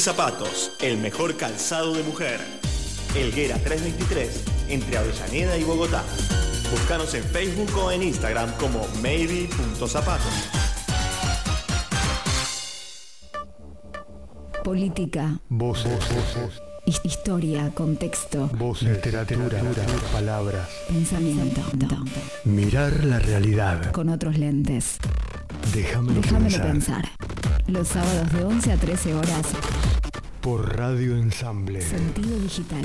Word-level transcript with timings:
Zapatos, 0.00 0.72
el 0.80 0.98
mejor 0.98 1.36
calzado 1.36 1.92
de 1.94 2.02
mujer. 2.02 2.40
Elguera 3.14 3.56
323, 3.58 4.44
entre 4.68 4.98
Avellaneda 4.98 5.56
y 5.56 5.64
Bogotá. 5.64 6.04
Búscanos 6.70 7.12
en 7.14 7.24
Facebook 7.24 7.70
o 7.76 7.90
en 7.90 8.02
Instagram 8.02 8.52
como 8.58 8.86
maybe.zapatos. 9.02 10.32
Política. 14.64 15.38
Voces. 15.48 15.92
His- 16.84 17.00
Historia, 17.04 17.70
contexto, 17.74 18.48
Voces. 18.54 18.88
Literatura. 18.88 19.60
Palabras. 20.12 20.68
pensamiento. 20.88 21.60
Mirar 22.44 23.04
la 23.04 23.18
realidad. 23.18 23.92
Con 23.92 24.08
otros 24.08 24.38
lentes. 24.38 24.96
Déjamelo, 25.74 26.20
Déjamelo 26.22 26.62
pensar. 26.62 27.02
pensar. 27.02 27.08
Los 27.66 27.88
sábados 27.88 28.32
de 28.32 28.44
11 28.44 28.72
a 28.72 28.76
13 28.76 29.14
horas, 29.14 29.42
Por 30.40 30.76
Radio 30.76 31.16
Ensamble. 31.16 31.80
sentido 31.82 32.38
digital. 32.38 32.84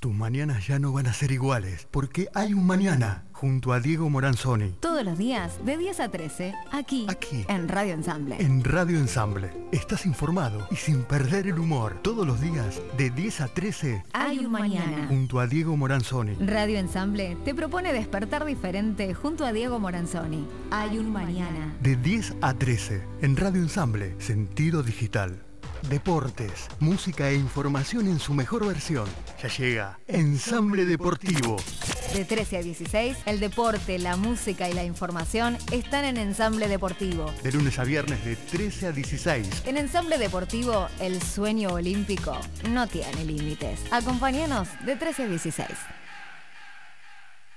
Tus 0.00 0.12
mañanas 0.12 0.66
ya 0.66 0.80
no 0.80 0.92
van 0.92 1.06
a 1.06 1.12
ser 1.12 1.30
iguales, 1.30 1.86
porque 1.92 2.28
hay 2.34 2.54
un 2.54 2.66
mañana, 2.66 3.22
junto 3.30 3.72
a 3.72 3.78
Diego 3.78 4.10
Moranzoni, 4.10 4.74
Todos 4.80 5.04
los 5.04 5.16
días, 5.16 5.64
de 5.64 5.76
10 5.78 6.00
a 6.00 6.08
13, 6.10 6.54
aquí, 6.72 7.06
Aquí. 7.08 7.44
en 7.48 7.68
Radio 7.68 7.94
Ensamble. 7.94 8.34
en 8.40 8.64
Radio 8.64 8.98
Ensamble. 8.98 9.52
Estás 9.70 10.04
informado 10.04 10.66
y 10.72 10.76
sin 10.76 11.04
perder 11.04 11.46
el 11.46 11.56
humor, 11.60 12.00
todos 12.02 12.26
los 12.26 12.40
días, 12.40 12.80
de 12.98 13.10
10 13.10 13.42
a 13.42 13.48
13, 13.48 14.02
Hay 14.12 14.38
un 14.40 14.50
mañana. 14.50 15.06
junto 15.06 15.38
a 15.38 15.46
Diego 15.46 15.76
Moranzoni. 15.76 16.34
Radio 16.34 16.78
Ensamble 16.78 17.36
te 17.44 17.54
propone 17.54 17.92
despertar 17.92 18.44
diferente 18.44 19.14
junto 19.14 19.44
a 19.44 19.52
Diego 19.52 19.78
Moranzoni. 19.78 20.48
Hay 20.72 20.98
un 20.98 21.12
mañana. 21.12 21.76
De 21.80 21.94
10 21.94 22.34
a 22.40 22.54
13, 22.54 23.02
en 23.20 23.36
Radio 23.36 23.62
Ensamble, 23.62 24.16
sentido 24.18 24.82
digital. 24.82 25.44
Deportes, 25.88 26.68
música 26.78 27.28
e 27.28 27.34
información 27.34 28.06
en 28.06 28.20
su 28.20 28.34
mejor 28.34 28.66
versión. 28.66 29.06
Ya 29.42 29.48
llega 29.48 29.98
Ensamble 30.06 30.84
Deportivo. 30.84 31.56
De 32.14 32.24
13 32.24 32.58
a 32.58 32.62
16, 32.62 33.16
el 33.26 33.40
deporte, 33.40 33.98
la 33.98 34.16
música 34.16 34.68
y 34.68 34.74
la 34.74 34.84
información 34.84 35.58
están 35.72 36.04
en 36.04 36.18
Ensamble 36.18 36.68
Deportivo. 36.68 37.32
De 37.42 37.52
lunes 37.52 37.78
a 37.78 37.84
viernes 37.84 38.24
de 38.24 38.36
13 38.36 38.86
a 38.88 38.92
16. 38.92 39.64
En 39.66 39.76
Ensamble 39.76 40.18
Deportivo, 40.18 40.86
el 41.00 41.20
sueño 41.20 41.70
olímpico 41.70 42.38
no 42.70 42.86
tiene 42.86 43.24
límites. 43.24 43.80
Acompáñanos 43.90 44.68
de 44.84 44.96
13 44.96 45.24
a 45.24 45.26
16. 45.26 45.68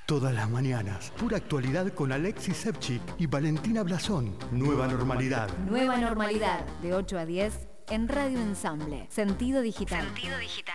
Todas 0.07 0.33
las 0.33 0.49
mañanas, 0.49 1.11
pura 1.17 1.37
actualidad 1.37 1.91
con 1.93 2.11
Alexis 2.11 2.57
Sepchik 2.57 3.01
y 3.17 3.27
Valentina 3.27 3.83
Blasón. 3.83 4.35
Nueva 4.51 4.87
normalidad. 4.87 5.49
Nueva 5.69 5.97
normalidad, 5.97 6.65
de 6.81 6.93
8 6.93 7.17
a 7.17 7.25
10, 7.25 7.53
en 7.89 8.07
Radio 8.07 8.39
Ensamble. 8.39 9.07
Sentido 9.09 9.61
digital. 9.61 10.05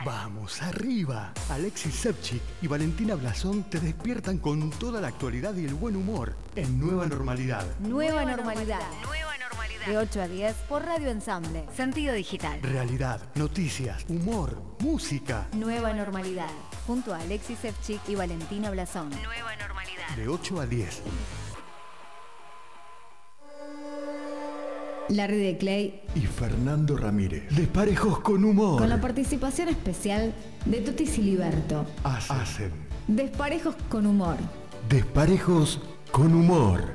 Vamos, 0.05 0.63
arriba. 0.63 1.33
Alexis 1.49 1.95
Sepchik 1.95 2.43
y 2.63 2.67
Valentina 2.67 3.15
Blasón 3.15 3.65
te 3.65 3.81
despiertan 3.81 4.39
con 4.39 4.71
toda 4.71 5.01
la 5.01 5.09
actualidad 5.09 5.55
y 5.57 5.65
el 5.65 5.75
buen 5.75 5.97
humor 5.97 6.37
en 6.57 6.79
Nueva 6.79 7.07
Normalidad. 7.07 7.65
Nueva 7.81 8.25
normalidad. 8.25 8.81
De 9.87 9.97
8 9.97 10.23
a 10.23 10.29
10 10.29 10.55
por 10.69 10.85
Radio 10.85 11.11
Ensamble. 11.11 11.67
Sentido 11.75 12.13
digital. 12.13 12.61
Realidad, 12.63 13.21
noticias, 13.35 14.05
humor, 14.09 14.63
música. 14.81 15.49
Nueva 15.53 15.93
normalidad. 15.93 16.51
Junto 16.87 17.15
a 17.15 17.19
Alexis 17.19 17.65
Evchik 17.65 18.01
y 18.09 18.15
Valentina 18.15 18.71
Blasón. 18.71 19.11
De 20.17 20.29
8 20.29 20.61
a 20.61 20.67
10. 20.67 21.03
Larry 25.11 25.39
de 25.39 25.59
Clay 25.59 26.03
Y 26.15 26.21
Fernando 26.21 26.97
Ramírez. 26.97 27.45
Desparejos 27.51 28.21
con 28.21 28.45
humor. 28.45 28.79
con 28.79 28.89
la 28.89 29.01
participación 29.01 29.69
especial 29.69 30.33
de 30.65 30.81
Tuti 30.81 31.07
Siliberto. 31.07 31.85
Hacen. 32.05 32.71
Desparejos 33.09 33.75
con 33.89 34.07
humor. 34.07 34.37
Desparejos 34.89 35.81
con 36.13 36.35
humor. 36.35 36.95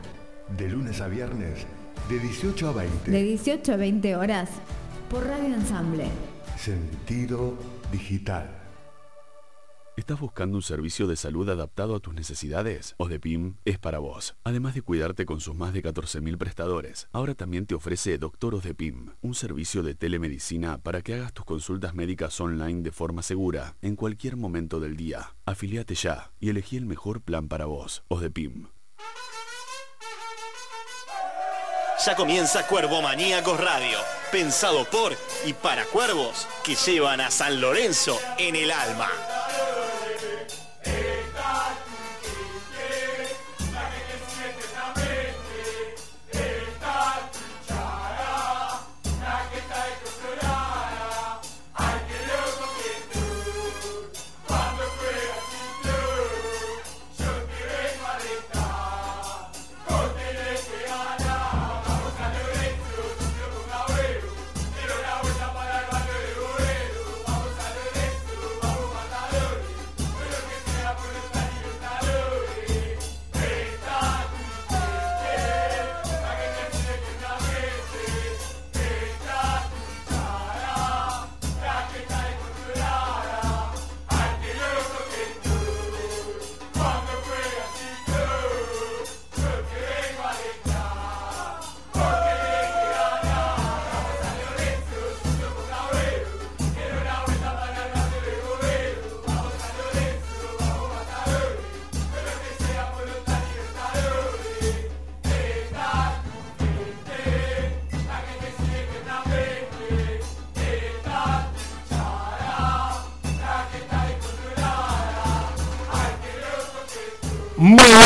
De 0.57 0.69
lunes 0.69 1.01
a 1.01 1.07
viernes, 1.07 1.65
de 2.09 2.19
18 2.19 2.69
a 2.69 2.71
20. 2.71 3.11
De 3.11 3.23
18 3.23 3.73
a 3.73 3.75
20 3.77 4.15
horas 4.15 4.49
por 5.09 5.25
Radio 5.25 5.53
Ensamble. 5.55 6.05
Sentido 6.57 7.57
digital. 7.91 8.54
¿Estás 9.97 10.19
buscando 10.19 10.57
un 10.57 10.61
servicio 10.61 11.07
de 11.07 11.15
salud 11.15 11.49
adaptado 11.49 11.95
a 11.95 12.01
tus 12.01 12.13
necesidades? 12.13 12.95
OSDEPIM 12.97 13.55
es 13.63 13.79
para 13.79 13.99
vos. 13.99 14.35
Además 14.43 14.75
de 14.75 14.81
cuidarte 14.81 15.25
con 15.25 15.39
sus 15.39 15.55
más 15.55 15.71
de 15.71 15.81
14.000 15.81 16.37
prestadores, 16.37 17.07
ahora 17.13 17.33
también 17.33 17.65
te 17.65 17.75
ofrece 17.75 18.17
Doctor 18.17 18.55
OSDEPIM, 18.55 19.11
un 19.21 19.35
servicio 19.35 19.83
de 19.83 19.95
telemedicina 19.95 20.79
para 20.79 21.01
que 21.01 21.13
hagas 21.13 21.31
tus 21.31 21.45
consultas 21.45 21.95
médicas 21.95 22.37
online 22.41 22.81
de 22.81 22.91
forma 22.91 23.21
segura, 23.21 23.77
en 23.81 23.95
cualquier 23.95 24.35
momento 24.35 24.81
del 24.81 24.97
día. 24.97 25.33
Afiliate 25.45 25.95
ya 25.95 26.33
y 26.41 26.49
elegí 26.49 26.75
el 26.75 26.85
mejor 26.85 27.21
plan 27.21 27.47
para 27.47 27.65
vos. 27.65 28.03
OSDEPIM. 28.09 28.67
Ya 32.05 32.17
comienza 32.17 32.67
Cuervo 32.67 33.01
Maníacos 33.01 33.57
Radio, 33.61 33.97
pensado 34.29 34.83
por 34.91 35.15
y 35.45 35.53
para 35.53 35.85
cuervos 35.85 36.45
que 36.65 36.75
llevan 36.75 37.21
a 37.21 37.31
San 37.31 37.61
Lorenzo 37.61 38.19
en 38.37 38.57
el 38.57 38.71
alma. 38.71 39.07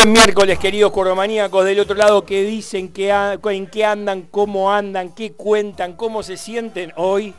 Buen 0.00 0.12
miércoles, 0.12 0.58
queridos 0.58 0.92
corromaníacos 0.92 1.62
del 1.62 1.80
otro 1.80 1.94
lado 1.94 2.24
que 2.24 2.42
dicen 2.42 2.88
que 2.90 3.10
en 3.10 3.66
qué 3.66 3.84
andan, 3.84 4.22
cómo 4.30 4.72
andan, 4.72 5.14
qué 5.14 5.32
cuentan, 5.32 5.92
cómo 5.92 6.22
se 6.22 6.38
sienten 6.38 6.90
hoy, 6.96 7.34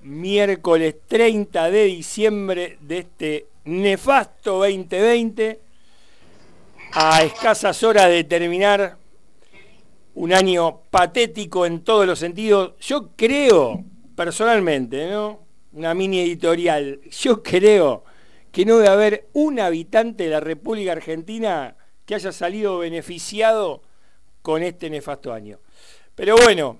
miércoles 0.00 0.94
30 1.08 1.70
de 1.72 1.84
diciembre 1.86 2.78
de 2.82 2.98
este 2.98 3.46
nefasto 3.64 4.58
2020, 4.58 5.60
a 6.92 7.24
escasas 7.24 7.82
horas 7.82 8.08
de 8.10 8.22
terminar 8.22 8.96
un 10.14 10.32
año 10.32 10.82
patético 10.88 11.66
en 11.66 11.82
todos 11.82 12.06
los 12.06 12.20
sentidos. 12.20 12.74
Yo 12.78 13.08
creo, 13.16 13.82
personalmente, 14.14 15.10
¿no? 15.10 15.40
Una 15.72 15.94
mini 15.94 16.20
editorial, 16.20 17.00
yo 17.10 17.42
creo 17.42 18.04
que 18.52 18.66
no 18.66 18.76
debe 18.76 18.88
haber 18.88 19.28
un 19.32 19.58
habitante 19.58 20.24
de 20.24 20.30
la 20.30 20.40
República 20.40 20.92
Argentina 20.92 21.74
que 22.04 22.14
haya 22.14 22.32
salido 22.32 22.78
beneficiado 22.78 23.82
con 24.42 24.62
este 24.62 24.90
nefasto 24.90 25.32
año. 25.32 25.58
Pero 26.14 26.36
bueno, 26.36 26.78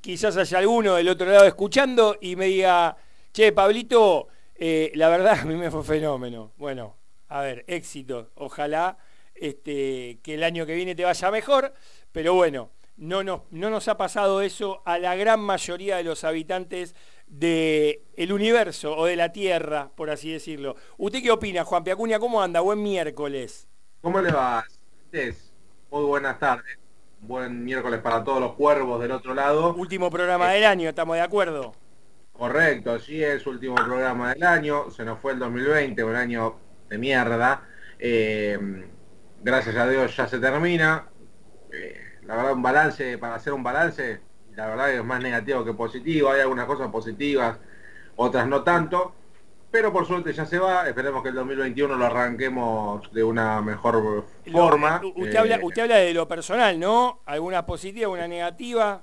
quizás 0.00 0.36
haya 0.36 0.58
alguno 0.58 0.96
del 0.96 1.08
otro 1.08 1.26
lado 1.26 1.46
escuchando 1.46 2.18
y 2.20 2.36
me 2.36 2.46
diga, 2.46 2.96
che, 3.32 3.52
Pablito, 3.52 4.28
eh, 4.54 4.92
la 4.94 5.08
verdad 5.08 5.38
a 5.42 5.44
mí 5.46 5.54
me 5.54 5.70
fue 5.70 5.82
fenómeno. 5.82 6.52
Bueno, 6.58 6.96
a 7.28 7.40
ver, 7.40 7.64
éxito. 7.66 8.30
Ojalá 8.34 8.98
este, 9.34 10.20
que 10.22 10.34
el 10.34 10.44
año 10.44 10.66
que 10.66 10.74
viene 10.74 10.94
te 10.94 11.04
vaya 11.04 11.30
mejor, 11.30 11.72
pero 12.12 12.34
bueno, 12.34 12.70
no 12.96 13.24
nos, 13.24 13.42
no 13.50 13.70
nos 13.70 13.88
ha 13.88 13.96
pasado 13.96 14.42
eso 14.42 14.82
a 14.84 14.98
la 14.98 15.16
gran 15.16 15.40
mayoría 15.40 15.96
de 15.96 16.04
los 16.04 16.22
habitantes 16.22 16.94
del 17.26 18.00
el 18.16 18.32
universo 18.32 18.96
o 18.96 19.06
de 19.06 19.16
la 19.16 19.32
Tierra, 19.32 19.90
por 19.94 20.10
así 20.10 20.30
decirlo. 20.30 20.76
¿Usted 20.96 21.22
qué 21.22 21.30
opina, 21.30 21.64
Juan 21.64 21.84
Piacuña? 21.84 22.18
¿Cómo 22.18 22.42
anda? 22.42 22.60
Buen 22.60 22.82
miércoles. 22.82 23.66
¿Cómo 24.00 24.20
le 24.20 24.30
va? 24.30 24.64
Muy 25.90 26.04
buenas 26.04 26.38
tardes. 26.38 26.78
Buen 27.20 27.64
miércoles 27.64 28.00
para 28.00 28.24
todos 28.24 28.40
los 28.40 28.54
cuervos 28.54 29.00
del 29.00 29.12
otro 29.12 29.32
lado. 29.32 29.74
Último 29.74 30.10
programa 30.10 30.50
del 30.50 30.64
año, 30.64 30.88
¿estamos 30.88 31.16
de 31.16 31.22
acuerdo? 31.22 31.72
Correcto, 32.32 32.98
sí 32.98 33.22
es 33.22 33.46
último 33.46 33.76
programa 33.76 34.34
del 34.34 34.42
año. 34.42 34.90
Se 34.90 35.04
nos 35.04 35.20
fue 35.20 35.32
el 35.32 35.38
2020, 35.38 36.02
un 36.02 36.16
año 36.16 36.56
de 36.88 36.98
mierda. 36.98 37.62
Eh, 37.98 38.58
gracias 39.42 39.76
a 39.76 39.88
Dios 39.88 40.16
ya 40.16 40.26
se 40.26 40.40
termina. 40.40 41.06
Eh, 41.72 41.96
la 42.22 42.36
verdad, 42.36 42.52
un 42.54 42.62
balance, 42.62 43.18
para 43.18 43.36
hacer 43.36 43.52
un 43.52 43.62
balance, 43.62 44.20
la 44.56 44.66
verdad 44.66 44.92
es 44.92 45.04
más 45.04 45.22
negativo 45.22 45.64
que 45.64 45.74
positivo. 45.74 46.30
Hay 46.30 46.40
algunas 46.40 46.66
cosas 46.66 46.88
positivas, 46.88 47.58
otras 48.16 48.46
no 48.46 48.62
tanto. 48.62 49.14
Pero 49.70 49.92
por 49.92 50.06
suerte 50.06 50.32
ya 50.32 50.46
se 50.46 50.58
va. 50.58 50.88
Esperemos 50.88 51.22
que 51.22 51.30
el 51.30 51.34
2021 51.34 51.96
lo 51.96 52.06
arranquemos 52.06 53.12
de 53.12 53.24
una 53.24 53.60
mejor 53.60 54.24
forma. 54.52 55.00
usted, 55.02 55.34
habla, 55.34 55.56
eh, 55.56 55.60
usted 55.64 55.82
habla 55.82 55.96
de 55.96 56.14
lo 56.14 56.28
personal, 56.28 56.78
¿no? 56.78 57.22
¿Alguna 57.26 57.66
positiva, 57.66 58.04
alguna 58.04 58.28
negativa? 58.28 59.02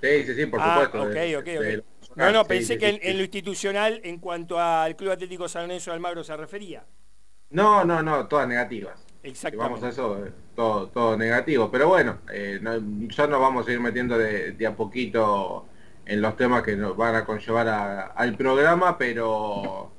Sí, 0.00 0.24
sí, 0.24 0.34
sí, 0.34 0.46
por 0.46 0.60
ah, 0.62 0.74
supuesto. 0.74 1.02
Ok, 1.02 1.40
ok, 1.40 1.48
ok. 1.58 2.16
No, 2.16 2.30
no, 2.30 2.44
pensé 2.44 2.78
que 2.78 3.00
en, 3.02 3.16
lo 3.16 3.22
institucional, 3.22 4.00
en 4.04 4.18
cuanto 4.18 4.60
al 4.60 4.94
Club 4.94 5.10
Atlético 5.10 5.48
San 5.48 5.62
Lorenzo 5.62 5.90
de 5.90 5.96
Almagro 5.96 6.22
se 6.22 6.36
refería. 6.36 6.84
No, 7.50 7.84
no, 7.84 8.00
no, 8.00 8.28
todas 8.28 8.46
negativas. 8.46 8.94
Exactamente. 9.22 9.70
vamos 9.70 9.82
a 9.82 9.88
eso, 9.90 10.24
eh, 10.24 10.32
todo, 10.54 10.88
todo 10.88 11.16
negativo. 11.16 11.70
Pero 11.70 11.88
bueno, 11.88 12.18
eh, 12.32 12.60
ya 12.62 13.26
nos 13.26 13.40
vamos 13.40 13.68
a 13.68 13.72
ir 13.72 13.80
metiendo 13.80 14.16
de, 14.16 14.66
a 14.66 14.74
poquito 14.74 15.66
en 16.06 16.22
los 16.22 16.36
temas 16.36 16.62
que 16.62 16.76
nos 16.76 16.96
van 16.96 17.14
a 17.14 17.24
conllevar 17.24 18.12
al 18.14 18.36
programa, 18.36 18.96
pero 18.96 19.90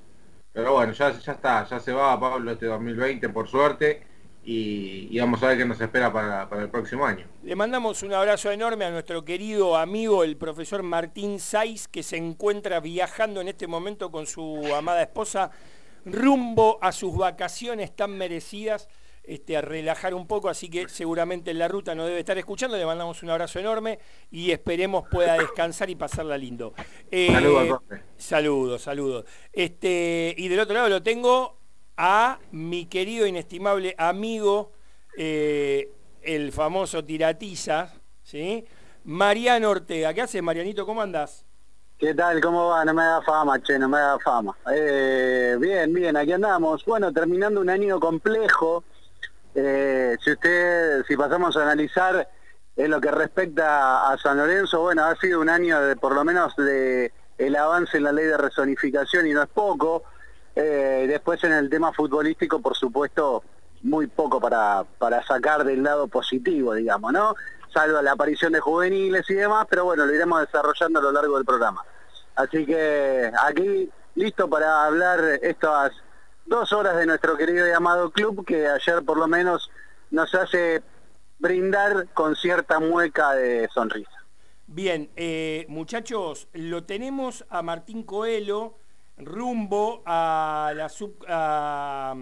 pero 0.54 0.74
bueno, 0.74 0.92
ya, 0.92 1.18
ya 1.18 1.32
está, 1.32 1.66
ya 1.66 1.80
se 1.80 1.94
va 1.94 2.20
Pablo 2.20 2.52
este 2.52 2.66
2020 2.66 3.30
por 3.30 3.48
suerte 3.48 4.02
y, 4.44 5.18
vamos 5.20 5.42
a 5.44 5.48
ver 5.48 5.60
qué 5.60 5.66
nos 5.66 5.80
espera 5.80 6.12
para, 6.12 6.50
para, 6.50 6.64
el 6.64 6.70
próximo 6.70 7.06
año. 7.06 7.26
Le 7.44 7.56
mandamos 7.56 8.04
un 8.04 8.14
abrazo 8.14 8.52
enorme 8.52 8.86
a 8.86 8.90
nuestro 8.90 9.24
querido 9.24 9.78
amigo, 9.78 10.24
el 10.24 10.36
profesor 10.36 10.84
Martín 10.84 11.40
Saiz, 11.40 11.88
que 11.88 12.04
se 12.04 12.18
encuentra 12.18 12.80
viajando 12.80 13.40
en 13.40 13.48
este 13.48 13.68
momento 13.68 14.12
con 14.12 14.26
su 14.26 14.62
amada 14.76 15.04
esposa 15.04 15.52
rumbo 16.06 16.80
a 16.82 16.92
sus 16.92 17.16
vacaciones 17.16 17.96
tan 17.96 18.18
merecidas 18.18 18.90
este, 19.24 19.58
a 19.58 19.62
relajar 19.62 20.14
un 20.14 20.28
poco, 20.28 20.50
así 20.50 20.70
que 20.70 20.90
seguramente 20.90 21.52
en 21.52 21.60
la 21.60 21.68
ruta 21.68 21.94
no 21.96 22.06
debe 22.06 22.20
estar 22.20 22.38
escuchando. 22.38 22.78
Le 22.78 22.86
mandamos 22.86 23.22
un 23.24 23.30
abrazo 23.30 23.60
enorme 23.60 24.00
y 24.30 24.52
esperemos 24.52 25.08
pueda 25.10 25.38
descansar 25.38 25.90
y 25.90 25.96
pasarla 25.96 26.38
lindo. 26.38 26.74
Eh, 27.10 27.32
saludos, 27.32 27.82
saludos, 28.18 28.82
saludos. 28.82 29.26
Este, 29.54 30.34
y 30.38 30.48
del 30.48 30.60
otro 30.60 30.76
lado 30.76 30.90
lo 30.90 31.04
tengo 31.04 31.58
a 31.98 32.40
mi 32.52 32.88
querido 32.88 33.28
inestimable 33.28 33.96
amigo, 33.98 34.72
eh, 35.18 35.92
el 36.22 36.52
famoso 36.52 37.04
Tiratiza, 37.04 37.94
¿sí? 38.24 38.66
Mariano 39.04 39.70
Ortega. 39.70 40.14
¿Qué 40.14 40.22
haces, 40.22 40.42
Marianito? 40.42 40.86
¿Cómo 40.86 41.02
andás? 41.02 41.46
¿Qué 42.02 42.16
tal? 42.16 42.42
¿Cómo 42.42 42.70
va? 42.70 42.84
No 42.84 42.96
me 42.96 43.04
da 43.04 43.22
fama, 43.22 43.62
che, 43.62 43.78
no 43.78 43.88
me 43.88 44.00
da 44.00 44.18
fama. 44.18 44.56
Eh, 44.74 45.56
bien, 45.60 45.94
bien, 45.94 46.18
aquí 46.18 46.32
andamos. 46.32 46.84
Bueno, 46.86 47.14
terminando 47.14 47.62
un 47.62 47.70
año 47.70 48.00
complejo, 48.00 48.84
eh, 49.56 50.18
si 50.24 50.31
usted, 50.31 51.03
si 51.06 51.15
pasamos 51.18 51.56
a 51.57 51.63
analizar 51.63 52.27
en 52.75 52.92
lo 52.92 53.01
que 53.01 53.12
respecta 53.12 54.09
a 54.09 54.18
San 54.18 54.38
Lorenzo, 54.38 54.81
bueno, 54.81 55.06
ha 55.06 55.15
sido 55.18 55.42
un 55.42 55.50
año 55.50 55.81
de, 55.81 55.95
por 55.95 56.13
lo 56.13 56.24
menos 56.24 56.56
de 56.56 57.12
el 57.38 57.56
avance 57.56 57.98
en 57.98 58.03
la 58.03 58.12
ley 58.12 58.25
de 58.25 58.38
resonificación 58.38 59.27
y 59.27 59.33
no 59.33 59.44
es 59.44 59.50
poco. 59.50 60.03
Eh, 60.56 61.06
después 61.07 61.44
en 61.44 61.53
el 61.53 61.69
tema 61.69 61.92
futbolístico, 61.92 62.62
por 62.62 62.75
supuesto, 62.75 63.44
muy 63.83 64.07
poco 64.07 64.39
para, 64.39 64.83
para 65.00 65.24
sacar 65.25 65.63
del 65.63 65.83
lado 65.83 66.07
positivo, 66.07 66.74
digamos, 66.74 67.12
¿no? 67.12 67.36
Salvo 67.74 68.01
la 68.01 68.12
aparición 68.12 68.53
de 68.53 68.59
juveniles 68.59 69.30
y 69.30 69.33
demás, 69.33 69.65
pero 69.69 69.86
bueno, 69.86 70.06
lo 70.06 70.13
iremos 70.13 70.42
desarrollando 70.42 71.00
a 71.00 71.03
lo 71.03 71.12
largo 71.12 71.38
del 71.38 71.45
programa. 71.45 71.83
Así 72.36 72.65
que 72.65 73.31
aquí 73.44 73.89
listo 74.15 74.50
para 74.50 74.86
hablar 74.86 75.19
estas 75.42 75.92
dos 76.51 76.74
horas 76.74 76.98
de 76.98 77.06
nuestro 77.06 77.38
querido 77.38 77.65
y 77.65 77.71
amado 77.71 78.12
club 78.12 78.45
que 78.45 78.68
ayer 78.68 79.06
por 79.06 79.18
lo 79.18 79.25
menos 79.25 79.71
nos 80.12 80.36
hace 80.36 80.83
brindar 81.39 82.09
con 82.13 82.36
cierta 82.36 82.77
mueca 82.81 83.31
de 83.31 83.69
sonrisa. 83.74 84.12
Bien, 84.68 85.09
eh, 85.15 85.65
muchachos, 85.69 86.50
lo 86.51 86.83
tenemos 86.83 87.45
a 87.50 87.62
Martín 87.62 88.03
Coelho 88.03 88.75
rumbo 89.18 90.03
a 90.06 90.74
la 90.75 90.89
sub, 90.89 91.24
a, 91.25 92.15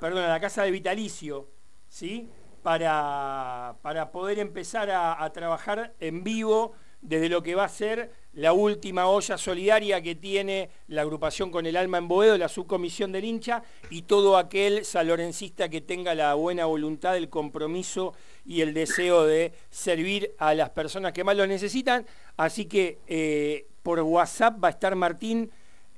perdón, 0.00 0.24
a 0.24 0.28
la 0.28 0.40
casa 0.40 0.62
de 0.62 0.70
Vitalicio, 0.70 1.48
¿sí? 1.86 2.30
Para, 2.62 3.76
para 3.82 4.10
poder 4.10 4.38
empezar 4.38 4.90
a, 4.90 5.22
a 5.22 5.30
trabajar 5.34 5.92
en 6.00 6.24
vivo 6.24 6.72
desde 7.00 7.28
lo 7.28 7.42
que 7.42 7.54
va 7.54 7.64
a 7.64 7.68
ser 7.68 8.10
la 8.32 8.52
última 8.52 9.08
olla 9.08 9.36
solidaria 9.36 10.00
que 10.00 10.14
tiene 10.14 10.70
la 10.88 11.02
agrupación 11.02 11.50
con 11.50 11.66
el 11.66 11.76
alma 11.76 11.98
en 11.98 12.08
Boedo, 12.08 12.38
la 12.38 12.48
subcomisión 12.48 13.10
del 13.10 13.24
hincha, 13.24 13.62
y 13.90 14.02
todo 14.02 14.36
aquel 14.36 14.84
salorencista 14.84 15.68
que 15.68 15.80
tenga 15.80 16.14
la 16.14 16.34
buena 16.34 16.66
voluntad, 16.66 17.16
el 17.16 17.28
compromiso 17.28 18.14
y 18.46 18.60
el 18.60 18.74
deseo 18.74 19.24
de 19.24 19.52
servir 19.70 20.34
a 20.38 20.54
las 20.54 20.70
personas 20.70 21.12
que 21.12 21.24
más 21.24 21.36
lo 21.36 21.46
necesitan. 21.46 22.06
Así 22.36 22.66
que 22.66 22.98
eh, 23.08 23.66
por 23.82 24.00
WhatsApp 24.00 24.62
va 24.62 24.68
a 24.68 24.72
estar 24.72 24.94
Martín 24.94 25.50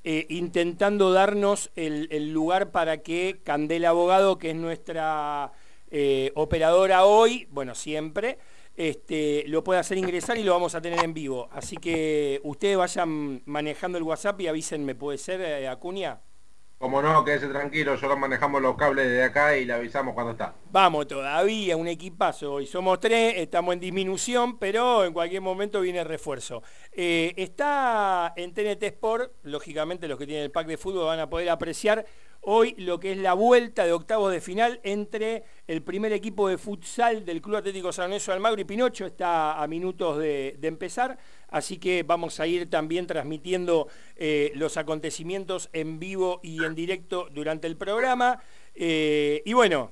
eh, 0.03 0.25
intentando 0.29 1.11
darnos 1.11 1.69
el, 1.75 2.33
lugar 2.33 2.71
para 2.71 3.03
que 3.03 3.39
Candela 3.43 3.89
Abogado, 3.89 4.39
que 4.39 4.49
es 4.49 4.55
nuestra 4.55 5.51
eh, 5.91 6.31
operadora 6.33 7.05
hoy, 7.05 7.47
bueno, 7.51 7.75
siempre, 7.75 8.39
este, 8.75 9.43
lo 9.47 9.63
puede 9.63 9.79
hacer 9.79 9.97
ingresar 9.97 10.37
y 10.37 10.43
lo 10.43 10.53
vamos 10.53 10.75
a 10.75 10.81
tener 10.81 11.03
en 11.03 11.13
vivo. 11.13 11.49
Así 11.51 11.77
que 11.77 12.39
ustedes 12.43 12.77
vayan 12.77 13.41
manejando 13.45 13.97
el 13.97 14.03
WhatsApp 14.03 14.39
y 14.41 14.47
avísenme, 14.47 14.95
¿puede 14.95 15.17
ser, 15.17 15.41
eh, 15.41 15.67
Acuña? 15.67 16.21
Como 16.81 16.99
no, 16.99 17.23
quédese 17.23 17.47
tranquilo, 17.47 17.95
solo 17.95 18.17
manejamos 18.17 18.59
los 18.59 18.75
cables 18.75 19.07
de 19.07 19.23
acá 19.23 19.55
y 19.55 19.65
le 19.65 19.73
avisamos 19.73 20.15
cuando 20.15 20.31
está. 20.31 20.55
Vamos 20.71 21.07
todavía, 21.07 21.77
un 21.77 21.87
equipazo. 21.87 22.53
Hoy 22.53 22.65
somos 22.65 22.99
tres, 22.99 23.35
estamos 23.37 23.75
en 23.75 23.79
disminución, 23.81 24.57
pero 24.57 25.05
en 25.05 25.13
cualquier 25.13 25.41
momento 25.43 25.81
viene 25.81 26.03
refuerzo. 26.03 26.63
Eh, 26.91 27.33
está 27.37 28.33
en 28.35 28.51
TNT 28.55 28.81
Sport, 28.81 29.31
lógicamente 29.43 30.07
los 30.07 30.17
que 30.17 30.25
tienen 30.25 30.45
el 30.45 30.51
pack 30.51 30.65
de 30.65 30.77
fútbol 30.77 31.05
van 31.05 31.19
a 31.19 31.29
poder 31.29 31.51
apreciar 31.51 32.03
hoy 32.41 32.73
lo 32.77 32.99
que 32.99 33.11
es 33.11 33.17
la 33.17 33.33
vuelta 33.33 33.85
de 33.85 33.93
octavos 33.93 34.31
de 34.31 34.41
final 34.41 34.79
entre 34.83 35.43
el 35.67 35.81
primer 35.83 36.11
equipo 36.11 36.47
de 36.47 36.57
futsal 36.57 37.23
del 37.25 37.41
Club 37.41 37.57
Atlético 37.57 37.91
San 37.91 38.09
Lorenzo 38.09 38.33
Almagro 38.33 38.61
y 38.61 38.65
Pinocho, 38.65 39.05
está 39.05 39.61
a 39.61 39.67
minutos 39.67 40.17
de, 40.17 40.57
empezar, 40.61 41.17
así 41.49 41.77
que 41.77 42.03
vamos 42.03 42.39
a 42.39 42.47
ir 42.47 42.69
también 42.69 43.05
transmitiendo 43.05 43.87
eh, 44.15 44.51
los 44.55 44.77
acontecimientos 44.77 45.69
en 45.73 45.99
vivo 45.99 46.39
y 46.43 46.63
en 46.63 46.75
directo 46.75 47.27
durante 47.31 47.67
el 47.67 47.77
programa. 47.77 48.41
Eh, 48.73 49.43
y 49.45 49.53
bueno, 49.53 49.91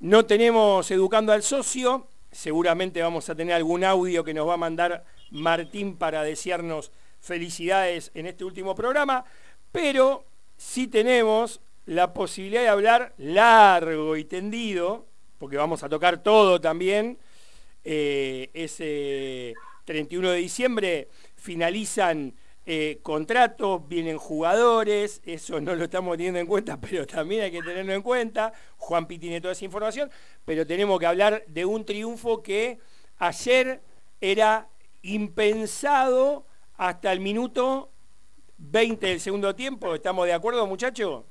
no 0.00 0.26
tenemos 0.26 0.90
Educando 0.90 1.32
al 1.32 1.42
Socio, 1.42 2.08
seguramente 2.32 3.00
vamos 3.00 3.28
a 3.28 3.34
tener 3.34 3.54
algún 3.54 3.84
audio 3.84 4.24
que 4.24 4.34
nos 4.34 4.48
va 4.48 4.54
a 4.54 4.58
mandar 4.58 5.04
Martín 5.30 5.96
para 5.96 6.22
desearnos 6.22 6.90
felicidades 7.20 8.10
en 8.14 8.26
este 8.26 8.44
último 8.44 8.74
programa, 8.74 9.24
pero 9.72 10.24
sí 10.56 10.88
tenemos 10.88 11.60
la 11.86 12.12
posibilidad 12.14 12.62
de 12.62 12.68
hablar 12.68 13.14
largo 13.18 14.16
y 14.16 14.24
tendido, 14.24 15.06
porque 15.38 15.56
vamos 15.56 15.82
a 15.82 15.88
tocar 15.88 16.22
todo 16.22 16.60
también. 16.60 17.18
Eh, 17.84 18.50
ese 18.54 19.54
31 19.84 20.30
de 20.30 20.38
diciembre 20.38 21.08
finalizan 21.36 22.34
eh, 22.66 23.00
contratos, 23.02 23.86
vienen 23.86 24.16
jugadores, 24.16 25.20
eso 25.26 25.60
no 25.60 25.74
lo 25.74 25.84
estamos 25.84 26.16
teniendo 26.16 26.40
en 26.40 26.46
cuenta, 26.46 26.80
pero 26.80 27.06
también 27.06 27.42
hay 27.42 27.50
que 27.50 27.62
tenerlo 27.62 27.92
en 27.92 28.02
cuenta. 28.02 28.52
Juan 28.78 29.06
Pi 29.06 29.18
tiene 29.18 29.40
toda 29.40 29.52
esa 29.52 29.66
información, 29.66 30.10
pero 30.44 30.66
tenemos 30.66 30.98
que 30.98 31.06
hablar 31.06 31.44
de 31.46 31.64
un 31.66 31.84
triunfo 31.84 32.42
que 32.42 32.78
ayer 33.18 33.82
era 34.20 34.68
impensado 35.02 36.46
hasta 36.76 37.12
el 37.12 37.20
minuto 37.20 37.92
20 38.56 39.06
del 39.06 39.20
segundo 39.20 39.54
tiempo. 39.54 39.94
¿Estamos 39.94 40.26
de 40.26 40.32
acuerdo, 40.32 40.66
muchachos? 40.66 41.24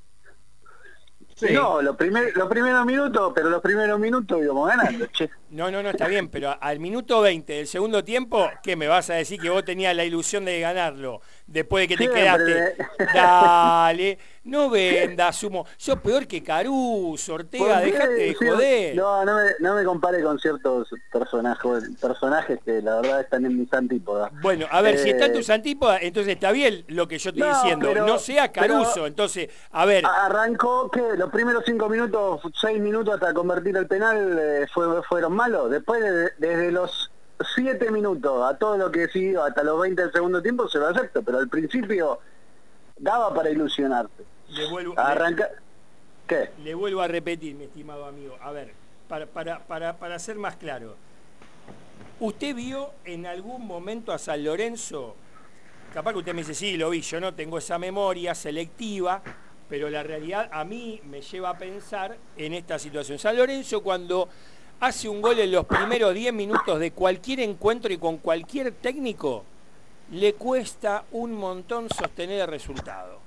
No, 1.52 1.82
los, 1.82 1.96
primer, 1.96 2.36
los 2.36 2.48
primeros 2.48 2.86
minutos, 2.86 3.32
pero 3.34 3.50
los 3.50 3.60
primeros 3.60 3.98
minutos 3.98 4.40
íbamos 4.40 4.68
ganando, 4.68 5.06
che. 5.06 5.28
No, 5.50 5.70
no, 5.70 5.82
no, 5.82 5.90
está 5.90 6.06
bien, 6.06 6.28
pero 6.28 6.56
al 6.60 6.78
minuto 6.78 7.20
20 7.20 7.52
del 7.52 7.66
segundo 7.66 8.04
tiempo, 8.04 8.48
¿qué 8.62 8.76
me 8.76 8.86
vas 8.86 9.10
a 9.10 9.14
decir 9.14 9.40
que 9.40 9.50
vos 9.50 9.64
tenías 9.64 9.94
la 9.96 10.04
ilusión 10.04 10.44
de 10.44 10.60
ganarlo? 10.60 11.20
Después 11.46 11.82
de 11.88 11.88
que 11.88 11.96
te 12.06 12.10
quedaste. 12.12 12.76
Dale, 13.14 14.18
no 14.44 14.70
vendas 14.70 15.42
humo. 15.42 15.66
Sos 15.76 15.98
peor 16.00 16.26
que 16.26 16.42
Caruso, 16.42 17.34
Ortega, 17.34 17.64
¿Por 17.76 17.78
qué? 17.84 17.90
dejate 17.92 18.12
de 18.14 18.28
Sí, 18.28 18.46
joder. 18.48 18.96
No, 18.96 19.24
no 19.24 19.36
me, 19.36 19.42
no 19.60 19.74
me 19.74 19.84
compare 19.84 20.22
con 20.22 20.38
ciertos 20.38 20.88
personajes, 21.12 21.82
personajes 22.00 22.58
que 22.64 22.82
la 22.82 22.96
verdad 22.96 23.20
están 23.20 23.44
en 23.46 23.58
mis 23.58 23.72
antípodas. 23.72 24.30
Bueno, 24.42 24.66
a 24.70 24.80
ver, 24.82 24.98
si 24.98 25.10
está 25.10 25.26
en 25.26 25.32
Eh, 25.32 25.34
tus 25.36 25.50
antípodas, 25.50 26.00
entonces 26.02 26.34
está 26.34 26.52
bien 26.52 26.84
lo 26.88 27.08
que 27.08 27.18
yo 27.18 27.30
estoy 27.30 27.42
No, 27.48 27.54
diciendo. 27.54 27.88
pero- 27.92 28.06
no 28.06 28.18
sea 28.18 28.50
Caruso, 28.52 28.90
pero- 28.94 29.06
entonces, 29.06 29.48
a 29.72 29.84
ver, 29.86 30.04
Arrancó 30.06 30.90
que 30.90 31.02
los 31.16 31.30
primeros 31.30 31.62
cinco 31.66 31.88
minutos, 31.88 32.40
seis 32.60 32.80
minutos 32.80 33.14
hasta 33.14 33.32
convertir 33.32 33.76
el 33.76 33.86
penal 33.86 34.38
eh, 34.40 34.66
fue- 34.72 35.02
fueron 35.04 35.32
malos. 35.34 35.70
Después, 35.70 36.00
de- 36.02 36.30
desde 36.38 36.70
los 36.72 37.10
siete 37.54 37.90
minutos 37.90 38.42
a 38.48 38.56
todo 38.56 38.76
lo 38.76 38.90
que 38.90 39.08
siguió 39.08 39.44
hasta 39.44 39.62
los 39.62 39.80
20 39.80 40.02
del 40.02 40.12
segundo 40.12 40.42
tiempo 40.42 40.68
se 40.68 40.78
lo 40.78 40.88
acepto, 40.88 41.22
pero 41.22 41.38
al 41.38 41.48
principio 41.48 42.18
daba 42.96 43.34
para 43.34 43.50
ilusionarte. 43.50 44.24
le 44.48 44.70
vuelvo, 44.70 44.94
Arranca... 44.96 45.48
¿Qué? 46.26 46.50
le, 46.58 46.64
le 46.64 46.74
vuelvo 46.74 47.00
a 47.02 47.08
repetir, 47.08 47.54
mi 47.54 47.64
estimado 47.64 48.06
amigo. 48.06 48.36
A 48.40 48.52
ver, 48.52 48.72
para, 49.08 49.26
para, 49.26 49.58
para, 49.60 49.96
para 49.96 50.18
ser 50.18 50.36
más 50.36 50.56
claro. 50.56 50.96
¿Usted 52.20 52.54
vio 52.54 52.92
en 53.04 53.26
algún 53.26 53.66
momento 53.66 54.12
a 54.12 54.18
San 54.18 54.42
Lorenzo? 54.44 55.16
Capaz 55.92 56.12
que 56.12 56.18
usted 56.18 56.32
me 56.32 56.40
dice, 56.40 56.54
sí, 56.54 56.76
lo 56.76 56.90
vi, 56.90 57.02
yo 57.02 57.20
no 57.20 57.34
tengo 57.34 57.58
esa 57.58 57.78
memoria 57.78 58.34
selectiva, 58.34 59.22
pero 59.68 59.90
la 59.90 60.02
realidad 60.02 60.48
a 60.52 60.64
mí 60.64 61.00
me 61.04 61.20
lleva 61.20 61.50
a 61.50 61.58
pensar 61.58 62.16
en 62.36 62.54
esta 62.54 62.78
situación. 62.78 63.18
San 63.18 63.36
Lorenzo 63.36 63.82
cuando 63.82 64.28
hace 64.80 65.08
un 65.08 65.20
gol 65.22 65.38
en 65.40 65.52
los 65.52 65.64
primeros 65.66 66.14
10 66.14 66.32
minutos 66.32 66.78
de 66.78 66.90
cualquier 66.92 67.40
encuentro 67.40 67.92
y 67.92 67.98
con 67.98 68.18
cualquier 68.18 68.72
técnico, 68.72 69.44
le 70.10 70.34
cuesta 70.34 71.04
un 71.12 71.32
montón 71.32 71.88
sostener 71.88 72.42
el 72.42 72.48
resultado. 72.48 73.18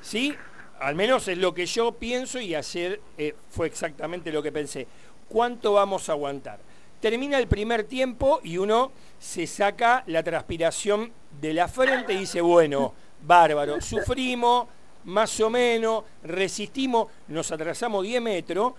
¿Sí? 0.00 0.34
Al 0.80 0.94
menos 0.94 1.28
es 1.28 1.36
lo 1.36 1.52
que 1.52 1.66
yo 1.66 1.92
pienso 1.92 2.40
y 2.40 2.54
ayer 2.54 3.00
eh, 3.18 3.34
fue 3.50 3.66
exactamente 3.66 4.32
lo 4.32 4.42
que 4.42 4.52
pensé. 4.52 4.86
¿Cuánto 5.28 5.74
vamos 5.74 6.08
a 6.08 6.12
aguantar? 6.12 6.58
Termina 7.00 7.38
el 7.38 7.48
primer 7.48 7.84
tiempo 7.84 8.40
y 8.42 8.58
uno 8.58 8.92
se 9.18 9.46
saca 9.46 10.04
la 10.06 10.22
transpiración 10.22 11.12
de 11.40 11.54
la 11.54 11.68
frente 11.68 12.12
y 12.14 12.18
dice, 12.18 12.40
bueno, 12.40 12.94
bárbaro, 13.22 13.80
sufrimos, 13.80 14.66
más 15.04 15.38
o 15.40 15.50
menos, 15.50 16.04
resistimos, 16.22 17.08
nos 17.28 17.50
atrasamos 17.52 18.02
10 18.04 18.22
metros. 18.22 18.74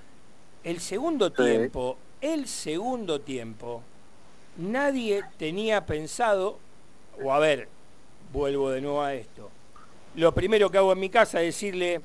El 0.64 0.80
segundo 0.80 1.30
Sí. 1.30 1.36
tiempo, 1.44 1.98
el 2.22 2.48
segundo 2.48 3.22
tiempo, 3.22 3.82
nadie 4.58 5.24
tenía 5.38 5.86
pensado, 5.86 6.60
o 7.22 7.34
a 7.34 7.40
ver, 7.40 7.68
vuelvo 8.32 8.70
de 8.70 8.82
nuevo 8.82 9.02
a 9.02 9.14
esto, 9.14 9.50
lo 10.16 10.34
primero 10.34 10.70
que 10.70 10.78
hago 10.78 10.94
en 10.94 11.00
mi 11.00 11.10
casa 11.10 11.42
es 11.42 11.56
decirle, 11.56 12.02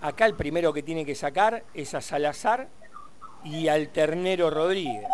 acá 0.00 0.26
el 0.26 0.34
primero 0.34 0.72
que 0.72 0.82
tiene 0.82 1.04
que 1.04 1.14
sacar 1.14 1.64
es 1.74 1.94
a 1.94 2.00
Salazar 2.00 2.68
y 3.44 3.68
al 3.68 3.88
Ternero 3.88 4.50
Rodríguez. 4.50 5.06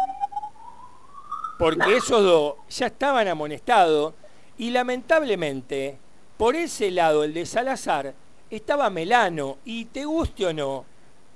Porque 1.59 1.97
esos 1.97 2.23
dos 2.23 2.55
ya 2.69 2.87
estaban 2.87 3.29
amonestados 3.29 4.15
y 4.59 4.71
lamentablemente, 4.71 5.99
por 6.37 6.55
ese 6.57 6.91
lado, 6.91 7.25
el 7.25 7.35
de 7.35 7.47
Salazar, 7.47 8.15
estaba 8.51 8.91
Melano 8.91 9.59
y 9.65 9.87
te 9.87 10.05
guste 10.05 10.47
o 10.47 10.53
no, 10.53 10.85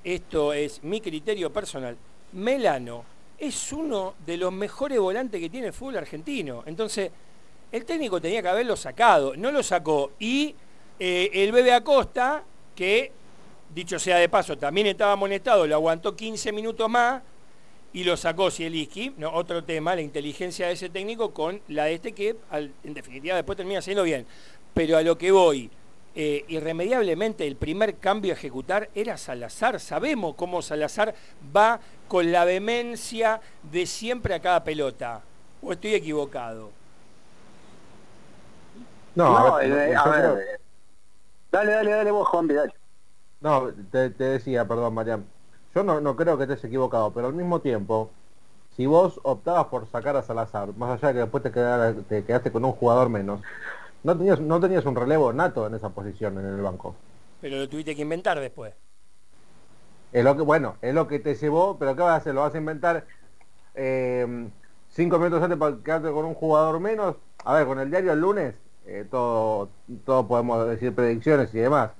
esto 0.06 0.52
es 0.52 0.84
mi 0.84 1.00
criterio 1.00 1.52
personal, 1.52 1.96
Melano 2.32 3.04
es 3.38 3.72
uno 3.72 4.14
de 4.24 4.36
los 4.36 4.52
mejores 4.52 4.98
volantes 5.00 5.40
que 5.40 5.50
tiene 5.50 5.66
el 5.66 5.72
fútbol 5.72 5.98
argentino. 5.98 6.62
Entonces, 6.64 7.10
el 7.72 7.84
técnico 7.84 8.20
tenía 8.20 8.40
que 8.40 8.48
haberlo 8.48 8.76
sacado, 8.76 9.36
no 9.36 9.50
lo 9.50 9.62
sacó. 9.64 10.12
Y 10.20 10.54
eh, 10.98 11.30
el 11.34 11.50
bebé 11.50 11.72
Acosta, 11.72 12.44
que 12.74 13.10
dicho 13.74 13.98
sea 13.98 14.18
de 14.18 14.28
paso, 14.28 14.56
también 14.56 14.86
estaba 14.86 15.12
amonestado, 15.12 15.66
lo 15.66 15.74
aguantó 15.74 16.14
15 16.14 16.52
minutos 16.52 16.88
más 16.88 17.22
y 17.92 18.04
lo 18.04 18.16
sacó 18.16 18.50
Zielinski, 18.50 19.14
no, 19.18 19.32
otro 19.32 19.64
tema, 19.64 19.96
la 19.96 20.02
inteligencia 20.02 20.68
de 20.68 20.74
ese 20.74 20.88
técnico 20.88 21.34
con 21.34 21.60
la 21.68 21.86
de 21.86 21.94
este 21.94 22.12
que 22.12 22.36
en 22.52 22.94
definitiva 22.94 23.34
después 23.34 23.56
termina 23.56 23.80
haciendo 23.80 24.04
bien. 24.04 24.24
Pero 24.72 24.96
a 24.98 25.02
lo 25.02 25.18
que 25.18 25.32
voy, 25.32 25.70
eh, 26.16 26.44
irremediablemente 26.48 27.46
el 27.46 27.56
primer 27.56 27.98
cambio 27.98 28.32
a 28.32 28.36
ejecutar 28.36 28.90
era 28.94 29.16
Salazar. 29.18 29.80
Sabemos 29.80 30.34
cómo 30.36 30.62
Salazar 30.62 31.14
va 31.56 31.80
con 32.08 32.32
la 32.32 32.44
vehemencia 32.44 33.40
de 33.62 33.86
siempre 33.86 34.34
a 34.34 34.40
cada 34.40 34.64
pelota. 34.64 35.22
¿O 35.62 35.72
estoy 35.72 35.94
equivocado? 35.94 36.70
No, 39.14 39.24
No, 39.30 39.56
a 39.56 39.58
ver, 39.58 39.72
eh, 39.72 39.96
a 39.96 40.08
ver, 40.08 40.24
eh, 40.42 40.60
dale, 41.52 41.72
dale, 41.72 41.90
dale 41.92 42.10
vos, 42.10 42.28
Juan, 42.28 42.48
dale. 42.48 42.72
No, 43.40 43.72
te, 43.90 44.10
te 44.10 44.24
decía, 44.24 44.66
perdón, 44.66 44.94
Mariam. 44.94 45.24
Yo 45.74 45.82
no, 45.84 46.00
no 46.00 46.16
creo 46.16 46.36
que 46.38 46.44
estés 46.44 46.64
equivocado, 46.64 47.12
pero 47.12 47.28
al 47.28 47.34
mismo 47.34 47.60
tiempo, 47.60 48.10
si 48.76 48.86
vos 48.86 49.20
optabas 49.24 49.66
por 49.66 49.86
sacar 49.88 50.16
a 50.16 50.22
Salazar, 50.22 50.74
más 50.76 50.90
allá 50.98 51.08
de 51.08 51.14
que 51.14 51.20
después 51.20 51.42
te, 51.42 51.52
quedara- 51.52 51.94
te 52.08 52.24
quedaste 52.24 52.52
con 52.52 52.64
un 52.64 52.72
jugador 52.72 53.08
menos, 53.10 53.40
no 54.06 54.16
tenías, 54.16 54.40
no 54.40 54.60
tenías 54.60 54.86
un 54.86 54.94
relevo 54.94 55.32
nato 55.32 55.66
en 55.66 55.74
esa 55.74 55.88
posición 55.88 56.38
en 56.38 56.46
el 56.46 56.62
banco. 56.62 56.94
Pero 57.40 57.56
lo 57.56 57.68
tuviste 57.68 57.96
que 57.96 58.02
inventar 58.02 58.38
después. 58.38 58.72
Es 60.12 60.24
lo 60.24 60.36
que, 60.36 60.42
bueno, 60.42 60.76
es 60.80 60.94
lo 60.94 61.08
que 61.08 61.18
te 61.18 61.34
llevó, 61.34 61.76
pero 61.76 61.96
¿qué 61.96 62.02
vas 62.02 62.12
a 62.12 62.16
hacer? 62.16 62.34
¿Lo 62.34 62.42
vas 62.42 62.54
a 62.54 62.58
inventar 62.58 63.04
eh, 63.74 64.48
cinco 64.90 65.18
minutos 65.18 65.42
antes 65.42 65.58
para 65.58 65.76
quedarte 65.82 66.12
con 66.12 66.24
un 66.24 66.34
jugador 66.34 66.78
menos? 66.78 67.16
A 67.44 67.54
ver, 67.54 67.66
con 67.66 67.80
el 67.80 67.90
diario 67.90 68.12
el 68.12 68.20
lunes, 68.20 68.54
eh, 68.86 69.04
todo, 69.10 69.70
todo 70.04 70.28
podemos 70.28 70.68
decir 70.68 70.94
predicciones 70.94 71.52
y 71.52 71.58
demás. 71.58 71.90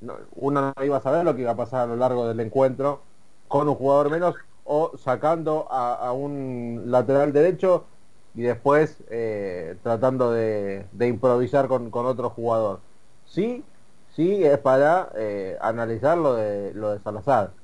No, 0.00 0.14
uno 0.36 0.72
no 0.74 0.84
iba 0.84 0.96
a 0.96 1.02
saber 1.02 1.22
lo 1.22 1.36
que 1.36 1.42
iba 1.42 1.52
a 1.52 1.56
pasar 1.56 1.82
a 1.82 1.86
lo 1.86 1.96
largo 1.96 2.26
del 2.26 2.40
encuentro 2.40 3.02
con 3.46 3.68
un 3.68 3.74
jugador 3.74 4.10
menos 4.10 4.36
o 4.64 4.96
sacando 4.96 5.68
a, 5.70 5.94
a 5.96 6.12
un 6.12 6.84
lateral 6.86 7.34
derecho 7.34 7.84
y 8.34 8.42
después 8.42 9.02
eh, 9.10 9.78
tratando 9.82 10.32
de, 10.32 10.86
de 10.92 11.08
improvisar 11.08 11.68
con, 11.68 11.90
con 11.90 12.06
otro 12.06 12.30
jugador. 12.30 12.80
Sí, 13.24 13.64
sí 14.08 14.44
es 14.44 14.58
para 14.58 15.10
eh, 15.16 15.58
analizar 15.60 16.18
lo 16.18 16.34
de, 16.34 16.72
lo 16.74 16.90
de 16.92 17.00
Salazar. 17.00 17.54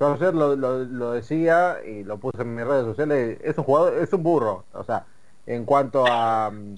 Yo 0.00 0.14
ayer 0.14 0.34
lo, 0.34 0.56
lo- 0.56 0.84
lo 0.84 1.12
decía 1.12 1.78
y 1.86 2.04
lo 2.04 2.18
puse 2.20 2.42
en 2.42 2.54
mis 2.54 2.66
redes 2.66 2.84
sociales, 2.86 3.38
es 3.42 3.58
un 3.58 3.64
jugador, 3.64 3.94
es 4.02 4.12
un 4.12 4.22
burro. 4.22 4.66
O 4.72 4.84
sea, 4.84 5.06
en 5.46 5.64
cuanto 5.64 6.10
a, 6.10 6.50
mm, 6.52 6.76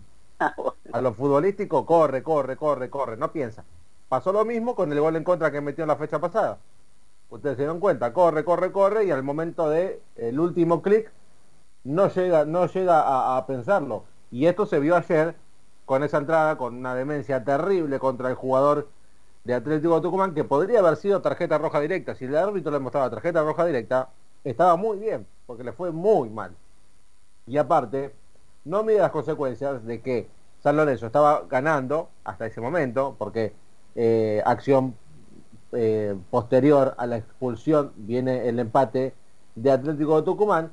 a 0.93 1.01
lo 1.01 1.13
futbolístico, 1.15 1.85
corre, 1.87 2.23
corre, 2.23 2.57
corre, 2.57 2.91
corre, 2.91 3.17
no 3.17 3.33
piensa. 3.33 3.65
Pasó 4.09 4.33
lo 4.33 4.45
mismo 4.45 4.75
con 4.75 4.93
el 4.93 5.01
gol 5.01 5.17
en 5.17 5.25
contra 5.25 5.51
que 5.51 5.61
metió 5.61 5.85
la 5.87 5.97
fecha 5.97 6.21
pasada. 6.21 6.61
Ustedes 7.31 7.57
se 7.57 7.63
dieron 7.63 7.81
cuenta, 7.81 8.13
corre, 8.13 8.45
corre, 8.45 8.73
corre 8.73 9.05
y 9.07 9.11
al 9.13 9.23
momento 9.25 9.71
de 9.71 10.03
el 10.17 10.41
último 10.41 10.83
clic 10.83 11.13
no 11.87 12.09
llega, 12.09 12.45
no 12.45 12.67
llega 12.67 13.37
a, 13.37 13.47
pensarlo. 13.47 14.05
Y 14.31 14.47
esto 14.47 14.67
se 14.67 14.81
vio 14.81 14.97
ayer 14.97 15.37
con 15.85 16.03
esa 16.03 16.19
entrada, 16.19 16.59
con 16.59 16.75
una 16.77 16.95
demencia 16.95 17.45
terrible 17.45 17.99
contra 18.01 18.29
el 18.29 18.35
jugador 18.35 18.89
de 19.45 19.55
Atlético 19.55 20.01
Tucumán, 20.03 20.35
que 20.35 20.43
podría 20.43 20.81
haber 20.81 20.97
sido 20.97 21.23
tarjeta 21.23 21.59
roja 21.59 21.81
directa. 21.81 22.15
Si 22.17 22.25
el 22.25 22.37
árbitro 22.37 22.73
le 22.73 22.81
mostraba 22.81 23.09
tarjeta 23.09 23.45
roja 23.45 23.65
directa, 23.65 24.09
estaba 24.43 24.77
muy 24.77 24.99
bien, 24.99 25.27
porque 25.47 25.63
le 25.63 25.73
fue 25.73 25.93
muy 25.93 26.29
mal. 26.29 26.57
Y 27.47 27.57
aparte, 27.57 28.13
no 28.65 28.83
mide 28.83 28.99
las 28.99 29.13
consecuencias 29.13 29.85
de 29.85 30.01
que 30.03 30.29
San 30.59 30.77
Lorenzo 30.77 31.07
estaba 31.07 31.45
ganando 31.49 32.09
hasta 32.25 32.47
ese 32.47 32.61
momento, 32.61 33.15
porque 33.17 33.53
eh, 33.95 34.43
acción 34.45 34.97
eh, 35.71 36.17
posterior 36.31 36.95
a 36.99 37.07
la 37.07 37.19
expulsión 37.19 37.93
viene 37.95 38.49
el 38.49 38.59
empate 38.59 39.15
de 39.55 39.71
Atlético 39.71 40.17
de 40.17 40.23
Tucumán, 40.25 40.73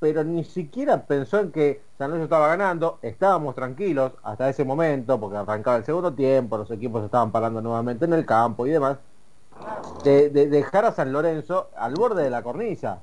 pero 0.00 0.24
ni 0.24 0.44
siquiera 0.44 1.06
pensó 1.06 1.40
en 1.40 1.52
que 1.52 1.82
San 1.98 2.10
Lorenzo 2.10 2.24
estaba 2.24 2.48
ganando, 2.48 2.98
estábamos 3.02 3.54
tranquilos 3.54 4.12
hasta 4.22 4.48
ese 4.48 4.64
momento, 4.64 5.18
porque 5.20 5.36
arrancaba 5.38 5.76
el 5.78 5.84
segundo 5.84 6.14
tiempo, 6.14 6.58
los 6.58 6.70
equipos 6.70 7.04
estaban 7.04 7.32
parando 7.32 7.60
nuevamente 7.60 8.04
en 8.04 8.12
el 8.14 8.24
campo 8.26 8.66
y 8.66 8.70
demás, 8.70 8.98
de, 10.04 10.30
de 10.30 10.48
dejar 10.48 10.84
a 10.84 10.92
San 10.92 11.12
Lorenzo 11.12 11.70
al 11.76 11.96
borde 11.96 12.22
de 12.24 12.30
la 12.30 12.42
cornisa. 12.42 13.02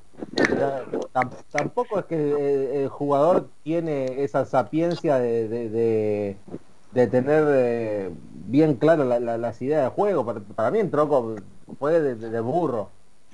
Tampoco 1.51 1.99
es 1.99 2.05
que 2.05 2.83
el 2.83 2.89
jugador 2.89 3.49
tiene 3.63 4.23
esa 4.23 4.45
sapiencia 4.45 5.17
de, 5.17 5.47
de- 5.47 7.07
tener 7.07 7.43
eh, 7.49 8.11
bien 8.47 8.75
claro 8.75 9.03
la- 9.05 9.19
la- 9.19 9.37
las 9.37 9.61
ideas 9.61 9.83
de 9.83 9.89
juego. 9.89 10.25
Para, 10.25 10.39
para 10.41 10.71
mí 10.71 10.79
entró 10.79 11.07
con, 11.09 11.43
fue 11.79 11.99
de 12.01 12.39
burro, 12.41 12.89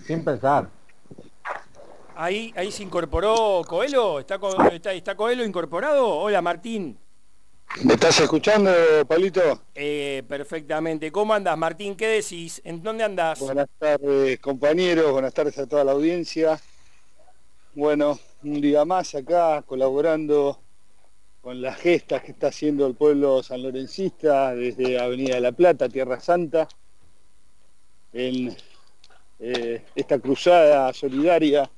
sin 0.06 0.24
pensar. 0.24 0.70
Ahí, 2.15 2.53
ahí 2.56 2.72
se 2.72 2.84
incorporó 2.84 3.62
Coelho, 3.68 4.20
¿Está, 4.20 4.38
co- 4.38 4.62
está, 4.65 4.94
está 4.94 5.15
Coelho 5.15 5.44
incorporado? 5.46 6.08
Hola 6.08 6.41
Martín. 6.41 6.98
¿Me 7.84 7.94
estás 7.94 8.20
escuchando, 8.20 8.70
Pablito? 9.08 9.62
Eh, 9.74 10.24
perfectamente. 10.27 11.10
¿Cómo 11.10 11.34
andas, 11.34 11.58
Martín? 11.58 11.96
¿Qué 11.96 12.08
decís? 12.08 12.62
¿En 12.65 12.84
dónde 12.84 13.06
andás? 13.06 13.39
Buenas 13.39 13.70
tardes, 13.80 14.39
compañeros. 14.39 15.12
Buenas 15.13 15.34
tardes 15.34 15.58
a 15.58 15.65
toda 15.65 15.86
la 15.86 15.94
audiencia. 15.94 16.60
Bueno, 17.74 18.20
un 18.44 18.60
día 18.60 18.84
más 18.84 19.15
acá 19.15 19.62
colaborando 19.65 20.60
con 21.41 21.62
las 21.62 21.77
gestas 21.77 22.24
que 22.24 22.32
está 22.34 22.48
haciendo 22.48 22.86
el 22.86 22.94
pueblo 22.94 23.41
sanlorencista 23.41 24.53
desde 24.53 25.00
Avenida 25.00 25.36
de 25.36 25.41
la 25.41 25.53
Plata, 25.53 25.88
Tierra 25.88 26.20
Santa, 26.20 26.68
en 28.12 28.53
eh, 29.39 29.86
esta 29.96 30.20
cruzada 30.20 30.91
solidaria 30.94 31.72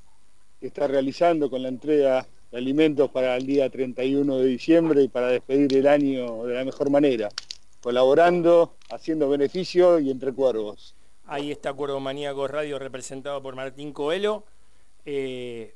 que 0.63 0.67
está 0.67 0.87
realizando 0.87 1.49
con 1.49 1.61
la 1.61 1.67
entrega 1.67 2.25
de 2.49 2.57
alimentos 2.57 3.11
para 3.11 3.35
el 3.35 3.45
día 3.45 3.69
31 3.69 4.37
de 4.37 4.45
diciembre 4.45 5.03
y 5.03 5.09
para 5.09 5.27
despedir 5.27 5.75
el 5.75 5.87
año 5.89 6.45
de 6.45 6.53
la 6.53 6.63
mejor 6.63 6.89
manera, 6.89 7.27
colaborando, 7.81 8.77
haciendo 8.89 9.27
beneficio 9.27 9.99
y 9.99 10.09
entre 10.09 10.31
cuervos. 10.31 10.95
Ahí 11.25 11.51
está 11.51 11.73
Cuervo 11.73 11.99
Maníaco 11.99 12.47
Radio 12.47 12.79
representado 12.79 13.43
por 13.43 13.57
Martín 13.57 13.91
Coelho, 13.91 14.45
eh, 15.03 15.75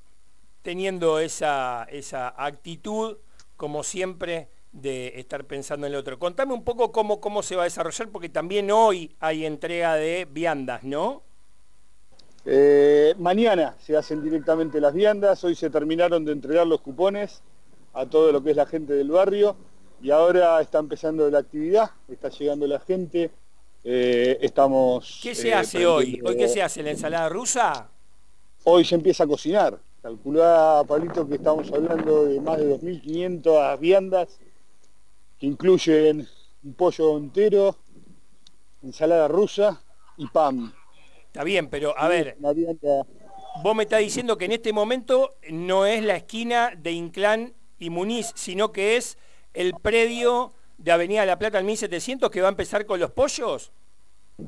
teniendo 0.61 1.19
esa, 1.19 1.85
esa 1.91 2.33
actitud, 2.41 3.17
como 3.57 3.83
siempre, 3.83 4.47
de 4.71 5.19
estar 5.19 5.43
pensando 5.43 5.85
en 5.85 5.95
el 5.95 5.99
otro. 5.99 6.17
Contame 6.17 6.53
un 6.53 6.63
poco 6.63 6.93
cómo, 6.93 7.19
cómo 7.19 7.43
se 7.43 7.57
va 7.57 7.63
a 7.63 7.65
desarrollar, 7.65 8.07
porque 8.07 8.29
también 8.29 8.71
hoy 8.71 9.17
hay 9.19 9.45
entrega 9.45 9.95
de 9.95 10.25
viandas, 10.31 10.85
¿no? 10.85 11.23
Eh, 12.49 13.13
mañana 13.17 13.75
se 13.77 13.97
hacen 13.97 14.23
directamente 14.23 14.79
las 14.79 14.93
viandas, 14.93 15.43
hoy 15.43 15.53
se 15.53 15.69
terminaron 15.69 16.23
de 16.23 16.31
entregar 16.31 16.65
los 16.65 16.79
cupones 16.79 17.41
a 17.93 18.05
todo 18.05 18.31
lo 18.31 18.41
que 18.41 18.51
es 18.51 18.55
la 18.55 18.65
gente 18.65 18.93
del 18.93 19.11
barrio 19.11 19.57
y 20.01 20.11
ahora 20.11 20.61
está 20.61 20.79
empezando 20.79 21.29
la 21.29 21.39
actividad, 21.39 21.91
está 22.07 22.29
llegando 22.29 22.65
la 22.65 22.79
gente, 22.79 23.31
eh, 23.83 24.37
estamos... 24.39 25.19
¿Qué 25.21 25.35
se 25.35 25.49
eh, 25.49 25.55
hace 25.55 25.85
hoy? 25.85 26.21
¿Hoy 26.23 26.37
qué 26.37 26.47
se 26.47 26.63
hace? 26.63 26.81
¿La 26.83 26.91
ensalada 26.91 27.27
rusa? 27.27 27.89
Hoy 28.63 28.85
se 28.85 28.95
empieza 28.95 29.25
a 29.25 29.27
cocinar. 29.27 29.77
Calculá, 30.01 30.85
Palito, 30.87 31.27
que 31.27 31.35
estamos 31.35 31.69
hablando 31.73 32.27
de 32.27 32.39
más 32.39 32.59
de 32.59 32.79
2.500 32.79 33.77
viandas 33.77 34.39
que 35.37 35.47
incluyen 35.47 36.25
un 36.63 36.73
pollo 36.75 37.17
entero, 37.17 37.75
ensalada 38.81 39.27
rusa 39.27 39.81
y 40.15 40.27
pan. 40.27 40.73
Está 41.37 41.43
bien, 41.43 41.69
pero 41.69 41.93
a 41.95 42.07
ver, 42.07 42.35
vos 43.61 43.75
me 43.75 43.83
estás 43.83 43.99
diciendo 43.99 44.39
que 44.39 44.45
en 44.45 44.53
este 44.53 44.73
momento 44.73 45.35
no 45.51 45.85
es 45.85 46.03
la 46.03 46.15
esquina 46.15 46.73
de 46.75 46.93
Inclán 46.93 47.53
y 47.77 47.91
Muniz, 47.91 48.31
sino 48.33 48.71
que 48.71 48.97
es 48.97 49.19
el 49.53 49.75
predio 49.75 50.53
de 50.79 50.91
Avenida 50.91 51.27
La 51.27 51.37
Plata 51.37 51.59
al 51.59 51.63
1700 51.63 52.31
que 52.31 52.41
va 52.41 52.47
a 52.47 52.49
empezar 52.49 52.87
con 52.87 52.99
los 52.99 53.11
pollos. 53.11 53.71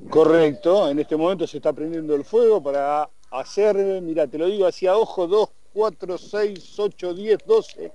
Correcto, 0.09 0.89
en 0.89 0.97
este 0.97 1.15
momento 1.15 1.45
se 1.45 1.57
está 1.57 1.73
prendiendo 1.73 2.15
el 2.15 2.25
fuego 2.25 2.59
para 2.59 3.07
hacer, 3.29 3.75
mira, 4.01 4.25
te 4.25 4.39
lo 4.39 4.47
digo 4.47 4.65
así 4.65 4.87
a 4.87 4.97
ojo, 4.97 5.27
2, 5.27 5.47
4, 5.71 6.17
6, 6.17 6.79
8, 6.79 7.13
10, 7.13 7.37
12, 7.45 7.91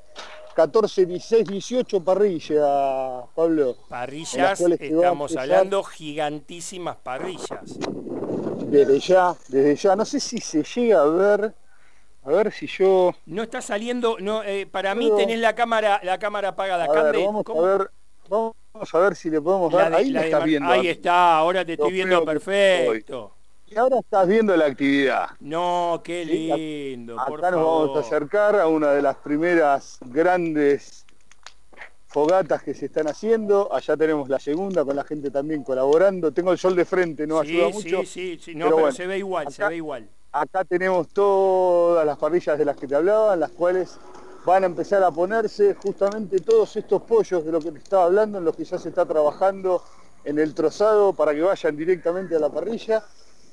14, 0.54 1.06
16, 1.06 1.46
18 1.48 2.00
parrillas, 2.04 3.24
Pablo. 3.34 3.76
Parrillas, 3.88 4.60
estamos 4.60 5.36
hablando 5.36 5.82
gigantísimas 5.82 6.96
parrillas. 6.96 7.78
Desde 8.66 9.00
ya, 9.00 9.34
desde 9.48 9.76
ya, 9.76 9.96
no 9.96 10.04
sé 10.04 10.20
si 10.20 10.38
se 10.38 10.62
llega 10.62 11.02
a 11.02 11.06
ver, 11.06 11.54
a 12.24 12.30
ver 12.30 12.52
si 12.52 12.66
yo... 12.66 13.12
No 13.26 13.42
está 13.42 13.60
saliendo, 13.60 14.16
no, 14.20 14.42
eh, 14.42 14.66
para 14.66 14.94
mí 14.94 15.10
tenés 15.16 15.38
la 15.40 15.54
cámara, 15.54 16.00
la 16.02 16.18
cámara 16.18 16.48
apagada. 16.50 16.84
A 16.84 16.88
ver, 16.92 17.02
Cande, 17.02 17.24
vamos 17.24 17.44
¿cómo? 17.44 17.64
a 17.64 17.76
ver, 17.76 17.90
vamos 18.28 18.54
a 18.92 18.98
ver 18.98 19.16
si 19.16 19.30
le 19.30 19.40
podemos 19.40 19.72
La 19.72 19.82
dar. 19.82 19.90
de- 19.90 19.96
ahí 19.98 20.10
la 20.10 20.38
viendo. 20.44 20.70
Ahí 20.70 20.88
está, 20.88 21.36
ahora 21.36 21.64
te 21.64 21.72
estoy 21.72 21.92
viendo 21.92 22.24
veo 22.24 23.33
que 23.74 23.80
ahora 23.80 23.98
estás 23.98 24.28
viendo 24.28 24.56
la 24.56 24.66
actividad. 24.66 25.30
No, 25.40 26.00
qué 26.04 26.24
lindo, 26.24 27.16
por 27.26 27.40
Acá 27.40 27.50
nos 27.50 27.60
favor. 27.60 27.88
vamos 27.88 27.96
a 27.96 28.06
acercar 28.06 28.60
a 28.60 28.68
una 28.68 28.92
de 28.92 29.02
las 29.02 29.16
primeras 29.16 29.98
grandes 30.00 31.04
fogatas 32.06 32.62
que 32.62 32.72
se 32.72 32.86
están 32.86 33.08
haciendo. 33.08 33.74
Allá 33.74 33.96
tenemos 33.96 34.28
la 34.28 34.38
segunda 34.38 34.84
con 34.84 34.94
la 34.94 35.02
gente 35.02 35.28
también 35.28 35.64
colaborando. 35.64 36.32
Tengo 36.32 36.52
el 36.52 36.58
sol 36.58 36.76
de 36.76 36.84
frente, 36.84 37.26
no 37.26 37.42
sí, 37.42 37.50
ayuda 37.50 37.68
mucho. 37.70 38.00
sí, 38.02 38.06
sí, 38.06 38.38
sí, 38.40 38.54
no, 38.54 38.66
pero 38.66 38.76
pero, 38.76 38.76
bueno, 38.76 38.92
se 38.96 39.06
ve 39.08 39.18
igual, 39.18 39.52
se 39.52 39.66
ve 39.66 39.76
igual. 39.76 40.08
Acá 40.30 40.64
tenemos 40.64 41.08
todas 41.08 42.06
las 42.06 42.16
parrillas 42.16 42.56
de 42.56 42.64
las 42.64 42.76
que 42.76 42.86
te 42.86 42.94
hablaba, 42.94 43.34
las 43.34 43.50
cuales 43.50 43.98
van 44.46 44.62
a 44.62 44.66
empezar 44.66 45.02
a 45.02 45.10
ponerse 45.10 45.74
justamente 45.74 46.38
todos 46.38 46.76
estos 46.76 47.02
pollos 47.02 47.44
de 47.44 47.50
lo 47.50 47.58
que 47.60 47.72
te 47.72 47.78
estaba 47.78 48.04
hablando, 48.04 48.38
en 48.38 48.44
los 48.44 48.54
que 48.54 48.64
ya 48.64 48.78
se 48.78 48.90
está 48.90 49.04
trabajando 49.04 49.82
en 50.24 50.38
el 50.38 50.54
trozado 50.54 51.12
para 51.12 51.34
que 51.34 51.42
vayan 51.42 51.76
directamente 51.76 52.36
a 52.36 52.38
la 52.38 52.50
parrilla. 52.50 53.02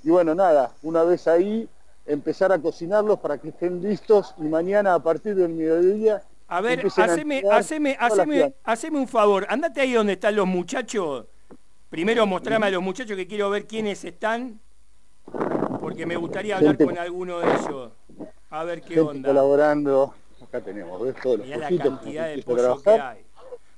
Y 0.04 0.10
bueno, 0.10 0.34
nada, 0.34 0.72
una 0.84 1.04
vez 1.04 1.28
ahí, 1.28 1.68
empezar 2.06 2.52
a 2.52 2.60
cocinarlos 2.60 3.20
para 3.20 3.38
que 3.38 3.50
estén 3.50 3.82
listos 3.82 4.34
y 4.38 4.44
mañana 4.44 4.96
a 4.96 5.00
partir 5.00 5.36
del 5.36 5.50
mediodía... 5.50 6.24
A 6.48 6.60
ver, 6.60 6.80
empiecen 6.80 7.04
a 7.04 7.14
haceme, 7.14 7.44
haceme, 7.50 7.98
haceme, 7.98 8.54
haceme 8.64 8.98
un 9.00 9.08
favor, 9.08 9.46
andate 9.48 9.80
ahí 9.80 9.94
donde 9.94 10.14
están 10.14 10.36
los 10.36 10.48
muchachos. 10.48 11.26
Primero 11.90 12.26
mostrame 12.28 12.68
a 12.68 12.70
los 12.72 12.82
muchachos 12.82 13.16
que 13.16 13.26
quiero 13.26 13.50
ver 13.50 13.68
quiénes 13.68 14.04
están, 14.04 14.60
porque 15.80 16.06
me 16.06 16.18
gustaría 16.18 16.58
hablar 16.58 16.76
Gente- 16.78 16.86
con 16.86 16.98
alguno 16.98 17.40
de 17.40 17.54
ellos. 17.54 17.92
A 18.50 18.64
ver 18.66 18.82
qué 18.82 19.00
onda. 19.00 19.30
colaborando. 19.30 20.14
Acá 20.44 20.60
tenemos, 20.60 21.02
¿ves? 21.02 21.16
Todos 21.22 21.40
los 21.40 21.48
la 21.48 21.70
cantidad 21.70 22.28
de 22.28 22.42
a 22.42 22.44
pollo 22.44 22.82
que 22.82 22.90
hay. 22.90 23.26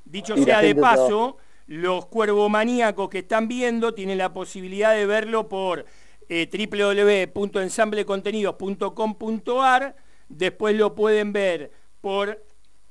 Dicho 0.06 0.36
Y 0.36 0.44
sea 0.44 0.62
de 0.62 0.74
paso, 0.74 1.38
los 1.68 2.08
cuervomaníacos 2.08 3.10
que 3.10 3.20
están 3.20 3.48
viendo 3.48 3.94
tienen 3.94 4.18
la 4.18 4.34
posibilidad 4.34 4.94
de 4.94 5.06
verlo 5.06 5.48
por 5.48 5.86
eh, 6.30 6.50
www.ensamblecontenidos.com.ar. 7.34 9.96
Después 10.30 10.76
lo 10.76 10.96
pueden 10.96 11.34
ver 11.34 11.72
por 12.02 12.42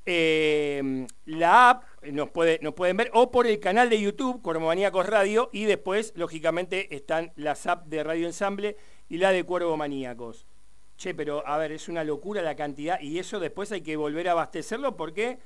eh, 0.05 1.07
la 1.27 1.71
app, 1.71 1.85
nos, 2.11 2.31
puede, 2.31 2.59
nos 2.63 2.75
pueden 2.75 2.97
ver, 2.97 3.11
o 3.15 3.31
por 3.31 3.47
el 3.47 3.61
canal 3.61 3.89
de 3.89 4.01
YouTube, 4.01 4.43
Cuervomaníacos 4.43 5.07
Radio, 5.07 5.49
y 5.53 5.65
después, 5.65 6.13
lógicamente, 6.17 6.95
están 6.95 7.33
las 7.37 7.67
apps 7.67 7.89
de 7.89 8.03
Radio 8.03 8.27
Ensamble 8.27 8.77
y 9.09 9.19
la 9.19 9.31
de 9.31 9.45
Cuervo 9.45 9.77
Maníacos. 9.77 10.47
Che, 10.97 11.15
pero 11.15 11.47
a 11.47 11.57
ver, 11.59 11.73
es 11.73 11.89
una 11.89 12.05
locura 12.05 12.43
la 12.43 12.57
cantidad, 12.57 13.01
y 13.01 13.19
eso 13.19 13.39
después 13.39 13.71
hay 13.73 13.83
que 13.83 13.97
volver 13.97 14.29
a 14.29 14.33
abastecerlo 14.33 14.97
porque 14.97 15.39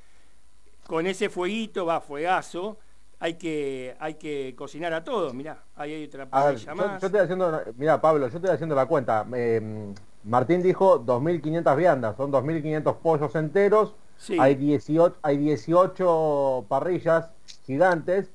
con 0.86 1.06
ese 1.06 1.28
fueguito, 1.28 1.84
va, 1.84 2.00
fuegazo, 2.00 2.78
hay 3.18 3.34
que, 3.34 3.96
hay 3.98 4.14
que 4.14 4.54
cocinar 4.56 4.92
a 4.92 5.04
todos. 5.04 5.32
Mirá, 5.34 5.62
ahí 5.76 5.92
hay 5.94 6.04
otra 6.04 6.26
A 6.30 6.46
ver, 6.46 6.54
parrilla 6.54 6.72
yo, 6.72 6.76
más. 6.76 7.00
yo 7.00 7.06
estoy 7.06 7.20
haciendo, 7.20 7.60
mira 7.76 8.00
Pablo, 8.00 8.28
yo 8.28 8.36
estoy 8.36 8.50
haciendo 8.50 8.74
la 8.74 8.86
cuenta. 8.86 9.26
Eh, 9.34 9.92
Martín 10.24 10.62
dijo 10.62 11.00
2.500 11.04 11.76
viandas, 11.76 12.16
son 12.16 12.30
2.500 12.32 12.96
pollos 12.96 13.34
enteros, 13.36 13.94
Sí. 14.18 14.36
hay, 14.40 14.54
18, 14.54 15.16
hay 15.22 15.36
18 15.36 16.64
parrillas 16.68 17.30
gigantes, 17.66 18.30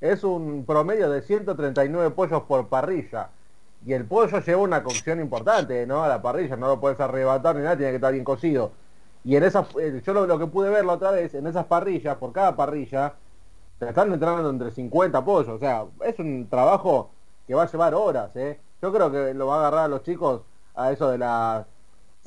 es 0.00 0.24
un 0.24 0.64
promedio 0.64 1.10
de 1.10 1.20
139 1.22 2.10
pollos 2.10 2.42
por 2.42 2.68
parrilla. 2.68 3.28
Y 3.86 3.92
el 3.92 4.04
pollo 4.04 4.40
lleva 4.40 4.60
una 4.62 4.82
cocción 4.82 5.20
importante, 5.20 5.86
¿no? 5.86 6.02
A 6.02 6.08
la 6.08 6.20
parrilla, 6.22 6.56
no 6.56 6.66
lo 6.66 6.80
puedes 6.80 6.98
arrebatar 6.98 7.54
ni 7.56 7.62
nada, 7.62 7.76
tiene 7.76 7.92
que 7.92 7.96
estar 7.96 8.12
bien 8.12 8.24
cocido. 8.24 8.72
Y 9.24 9.36
en 9.36 9.44
esas, 9.44 9.68
eh, 9.80 10.00
yo 10.04 10.12
lo, 10.14 10.26
lo 10.26 10.38
que 10.38 10.46
pude 10.46 10.70
ver 10.70 10.84
la 10.84 10.94
otra 10.94 11.10
vez, 11.12 11.34
en 11.34 11.46
esas 11.46 11.66
parrillas, 11.66 12.16
por 12.16 12.32
cada 12.32 12.56
parrilla, 12.56 13.14
te 13.78 13.88
están 13.88 14.12
entrando 14.12 14.50
entre 14.50 14.70
50 14.70 15.24
pollos. 15.24 15.48
O 15.48 15.58
sea, 15.58 15.86
es 16.04 16.18
un 16.18 16.48
trabajo 16.48 17.10
que 17.46 17.54
va 17.54 17.64
a 17.64 17.70
llevar 17.70 17.94
horas, 17.94 18.34
¿eh? 18.36 18.60
Yo 18.82 18.92
creo 18.92 19.10
que 19.10 19.34
lo 19.34 19.46
va 19.46 19.56
a 19.56 19.58
agarrar 19.60 19.84
a 19.84 19.88
los 19.88 20.02
chicos 20.02 20.42
a 20.74 20.92
eso 20.92 21.10
de 21.10 21.18
las 21.18 21.66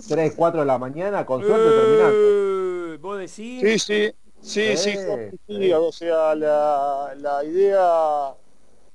3, 0.08 0.34
4 0.36 0.62
de 0.62 0.66
la 0.66 0.78
mañana, 0.78 1.26
con 1.26 1.42
suerte 1.42 1.70
terminando. 1.70 2.94
Eh, 2.94 2.98
¿Vos 2.98 3.18
decís? 3.20 3.62
Sí, 3.62 3.80
sí, 3.80 4.14
sí, 4.42 4.78
sí, 4.78 4.90
Eh, 4.98 5.32
eh. 5.48 5.76
o 5.76 5.92
sea, 5.92 6.36
la, 6.36 7.14
la 7.18 7.44
idea 7.44 8.36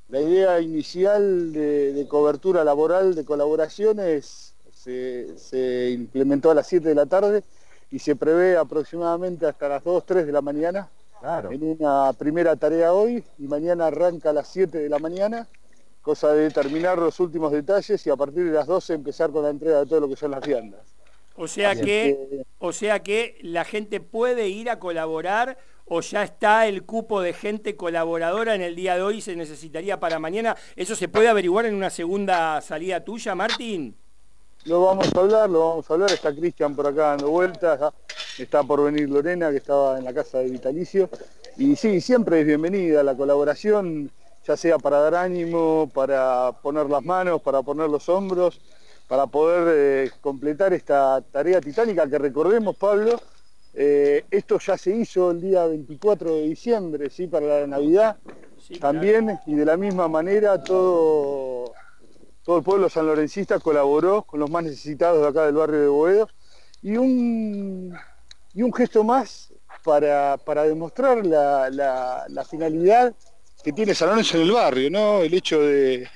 la 0.08 0.20
idea 0.20 0.60
inicial 0.60 1.52
de, 1.52 1.92
de 1.92 2.08
cobertura 2.08 2.62
laboral 2.62 3.14
de 3.14 3.24
colaboraciones 3.24 4.54
se, 4.72 5.36
se 5.36 5.90
implementó 5.90 6.50
a 6.50 6.54
las 6.54 6.68
7 6.68 6.88
de 6.88 6.94
la 6.94 7.06
tarde 7.06 7.42
y 7.90 7.98
se 7.98 8.14
prevé 8.14 8.56
aproximadamente 8.56 9.46
hasta 9.46 9.68
las 9.68 9.82
2, 9.82 10.06
3 10.06 10.26
de 10.26 10.32
la 10.32 10.42
mañana 10.42 10.88
Claro. 11.20 11.50
en 11.50 11.62
una 11.80 12.12
primera 12.12 12.54
tarea 12.56 12.92
hoy 12.92 13.24
y 13.38 13.46
mañana 13.48 13.86
arranca 13.86 14.30
a 14.30 14.32
las 14.32 14.48
7 14.48 14.78
de 14.78 14.88
la 14.88 14.98
mañana, 14.98 15.48
cosa 16.02 16.32
de 16.32 16.50
terminar 16.50 16.98
los 16.98 17.18
últimos 17.20 17.50
detalles 17.52 18.06
y 18.06 18.10
a 18.10 18.16
partir 18.16 18.44
de 18.44 18.52
las 18.52 18.66
12 18.66 18.94
empezar 18.94 19.30
con 19.30 19.42
la 19.42 19.50
entrega 19.50 19.80
de 19.80 19.86
todo 19.86 20.00
lo 20.00 20.08
que 20.08 20.16
son 20.16 20.30
las 20.30 20.46
viandas. 20.46 20.80
O 21.34 21.48
sea 21.48 21.70
Así 21.70 21.80
que, 21.80 21.86
que- 22.30 22.42
o 22.58 22.72
sea 22.72 23.02
que 23.02 23.38
la 23.42 23.64
gente 23.64 24.00
puede 24.00 24.48
ir 24.48 24.70
a 24.70 24.78
colaborar 24.78 25.58
o 25.84 26.00
ya 26.00 26.22
está 26.22 26.66
el 26.66 26.82
cupo 26.84 27.20
de 27.20 27.32
gente 27.32 27.76
colaboradora 27.76 28.54
en 28.54 28.62
el 28.62 28.74
día 28.74 28.96
de 28.96 29.02
hoy 29.02 29.18
y 29.18 29.20
se 29.20 29.36
necesitaría 29.36 30.00
para 30.00 30.18
mañana. 30.18 30.56
¿Eso 30.74 30.96
se 30.96 31.08
puede 31.08 31.28
averiguar 31.28 31.66
en 31.66 31.74
una 31.74 31.90
segunda 31.90 32.60
salida 32.60 33.04
tuya, 33.04 33.34
Martín? 33.34 33.96
Lo 34.66 34.80
vamos 34.80 35.08
a 35.14 35.20
hablar, 35.20 35.48
lo 35.48 35.60
vamos 35.60 35.88
a 35.88 35.94
hablar. 35.94 36.10
Está 36.10 36.34
Cristian 36.34 36.74
por 36.74 36.88
acá 36.88 37.10
dando 37.10 37.30
vueltas. 37.30 37.80
Está 38.36 38.64
por 38.64 38.82
venir 38.82 39.08
Lorena, 39.08 39.50
que 39.50 39.58
estaba 39.58 39.96
en 39.96 40.04
la 40.04 40.12
casa 40.12 40.38
de 40.38 40.50
Vitalicio. 40.50 41.08
Y 41.56 41.76
sí, 41.76 42.00
siempre 42.00 42.40
es 42.40 42.46
bienvenida 42.46 43.02
la 43.04 43.14
colaboración, 43.16 44.10
ya 44.44 44.56
sea 44.56 44.78
para 44.78 44.98
dar 45.00 45.14
ánimo, 45.14 45.88
para 45.94 46.50
poner 46.62 46.86
las 46.90 47.04
manos, 47.04 47.40
para 47.42 47.62
poner 47.62 47.88
los 47.88 48.08
hombros, 48.08 48.60
para 49.06 49.28
poder 49.28 49.68
eh, 49.68 50.10
completar 50.20 50.72
esta 50.72 51.22
tarea 51.22 51.60
titánica 51.60 52.08
que 52.08 52.18
recordemos, 52.18 52.76
Pablo, 52.76 53.20
Eh, 53.78 54.24
esto 54.30 54.58
ya 54.58 54.78
se 54.78 54.90
hizo 54.96 55.30
el 55.32 55.40
día 55.42 55.66
24 55.66 56.34
de 56.34 56.42
diciembre, 56.48 57.10
¿sí? 57.10 57.26
para 57.26 57.60
la 57.60 57.66
Navidad. 57.66 58.16
También, 58.80 59.38
y 59.46 59.54
de 59.54 59.64
la 59.66 59.76
misma 59.76 60.08
manera, 60.08 60.62
todo, 60.62 61.55
todo 62.46 62.58
el 62.58 62.62
pueblo 62.62 62.88
sanlorencista 62.88 63.58
colaboró 63.58 64.22
con 64.22 64.38
los 64.38 64.48
más 64.48 64.62
necesitados 64.62 65.20
de 65.20 65.26
acá 65.26 65.46
del 65.46 65.56
barrio 65.56 65.80
de 65.80 65.88
Boedo. 65.88 66.28
Y 66.80 66.96
un, 66.96 67.92
y 68.54 68.62
un 68.62 68.72
gesto 68.72 69.02
más 69.02 69.52
para, 69.82 70.36
demostrar 70.64 71.26
la, 71.26 72.46
finalidad 72.48 73.12
que 73.64 73.72
tiene 73.72 73.96
San 73.96 74.10
Lorenzo 74.10 74.36
en 74.36 74.44
el 74.44 74.52
barrio, 74.52 74.90
¿no? 74.92 75.22
El 75.22 75.34
hecho 75.34 75.60
de, 75.60 76.08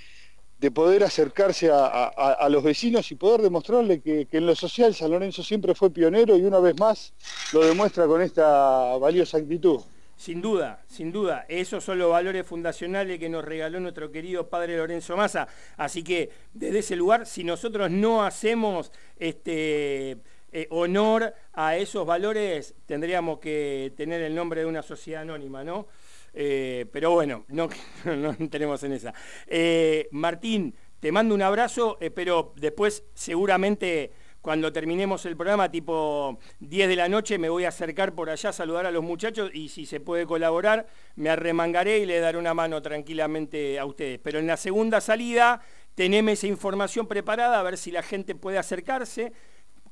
poder 0.72 1.02
acercarse 1.02 1.68
a, 1.72 2.46
los 2.48 2.62
vecinos 2.62 3.10
y 3.10 3.16
poder 3.16 3.42
demostrarle 3.42 4.00
que, 4.00 4.26
que, 4.26 4.36
en 4.36 4.46
lo 4.46 4.54
social 4.54 4.94
San 4.94 5.10
Lorenzo 5.10 5.42
siempre 5.42 5.74
fue 5.74 5.90
pionero 5.90 6.36
y 6.36 6.44
una 6.44 6.60
vez 6.60 6.78
más 6.78 7.12
lo 7.52 7.66
demuestra 7.66 8.06
con 8.06 8.22
esta 8.22 8.96
valiosa 8.98 9.38
actitud. 9.38 9.80
Sin 10.20 10.42
duda, 10.42 10.84
sin 10.86 11.12
duda. 11.12 11.46
Esos 11.48 11.82
son 11.82 11.98
los 11.98 12.10
valores 12.10 12.46
fundacionales 12.46 13.18
que 13.18 13.30
nos 13.30 13.42
regaló 13.42 13.80
nuestro 13.80 14.12
querido 14.12 14.50
padre 14.50 14.76
Lorenzo 14.76 15.16
Massa. 15.16 15.48
Así 15.78 16.04
que 16.04 16.28
desde 16.52 16.80
ese 16.80 16.94
lugar, 16.94 17.24
si 17.24 17.42
nosotros 17.42 17.90
no 17.90 18.22
hacemos 18.22 18.92
este, 19.18 20.18
eh, 20.52 20.66
honor 20.68 21.32
a 21.54 21.78
esos 21.78 22.04
valores, 22.06 22.74
tendríamos 22.84 23.38
que 23.38 23.94
tener 23.96 24.20
el 24.20 24.34
nombre 24.34 24.60
de 24.60 24.66
una 24.66 24.82
sociedad 24.82 25.22
anónima, 25.22 25.64
¿no? 25.64 25.86
Eh, 26.34 26.84
pero 26.92 27.12
bueno, 27.12 27.46
no, 27.48 27.70
no 28.04 28.36
tenemos 28.50 28.82
en 28.82 28.92
esa. 28.92 29.14
Eh, 29.46 30.06
Martín, 30.10 30.74
te 31.00 31.12
mando 31.12 31.34
un 31.34 31.40
abrazo, 31.40 31.96
pero 32.14 32.52
después 32.56 33.04
seguramente 33.14 34.12
cuando 34.40 34.72
terminemos 34.72 35.26
el 35.26 35.36
programa, 35.36 35.70
tipo 35.70 36.38
10 36.60 36.88
de 36.88 36.96
la 36.96 37.08
noche, 37.08 37.38
me 37.38 37.50
voy 37.50 37.64
a 37.64 37.68
acercar 37.68 38.14
por 38.14 38.30
allá 38.30 38.50
a 38.50 38.52
saludar 38.52 38.86
a 38.86 38.90
los 38.90 39.02
muchachos 39.02 39.50
y 39.52 39.68
si 39.68 39.84
se 39.84 40.00
puede 40.00 40.26
colaborar, 40.26 40.86
me 41.16 41.28
arremangaré 41.28 41.98
y 41.98 42.06
le 42.06 42.20
daré 42.20 42.38
una 42.38 42.54
mano 42.54 42.80
tranquilamente 42.80 43.78
a 43.78 43.84
ustedes. 43.84 44.18
Pero 44.22 44.38
en 44.38 44.46
la 44.46 44.56
segunda 44.56 45.00
salida, 45.02 45.60
tenemos 45.94 46.32
esa 46.32 46.46
información 46.46 47.06
preparada, 47.06 47.60
a 47.60 47.62
ver 47.62 47.76
si 47.76 47.90
la 47.90 48.02
gente 48.02 48.34
puede 48.34 48.56
acercarse, 48.56 49.32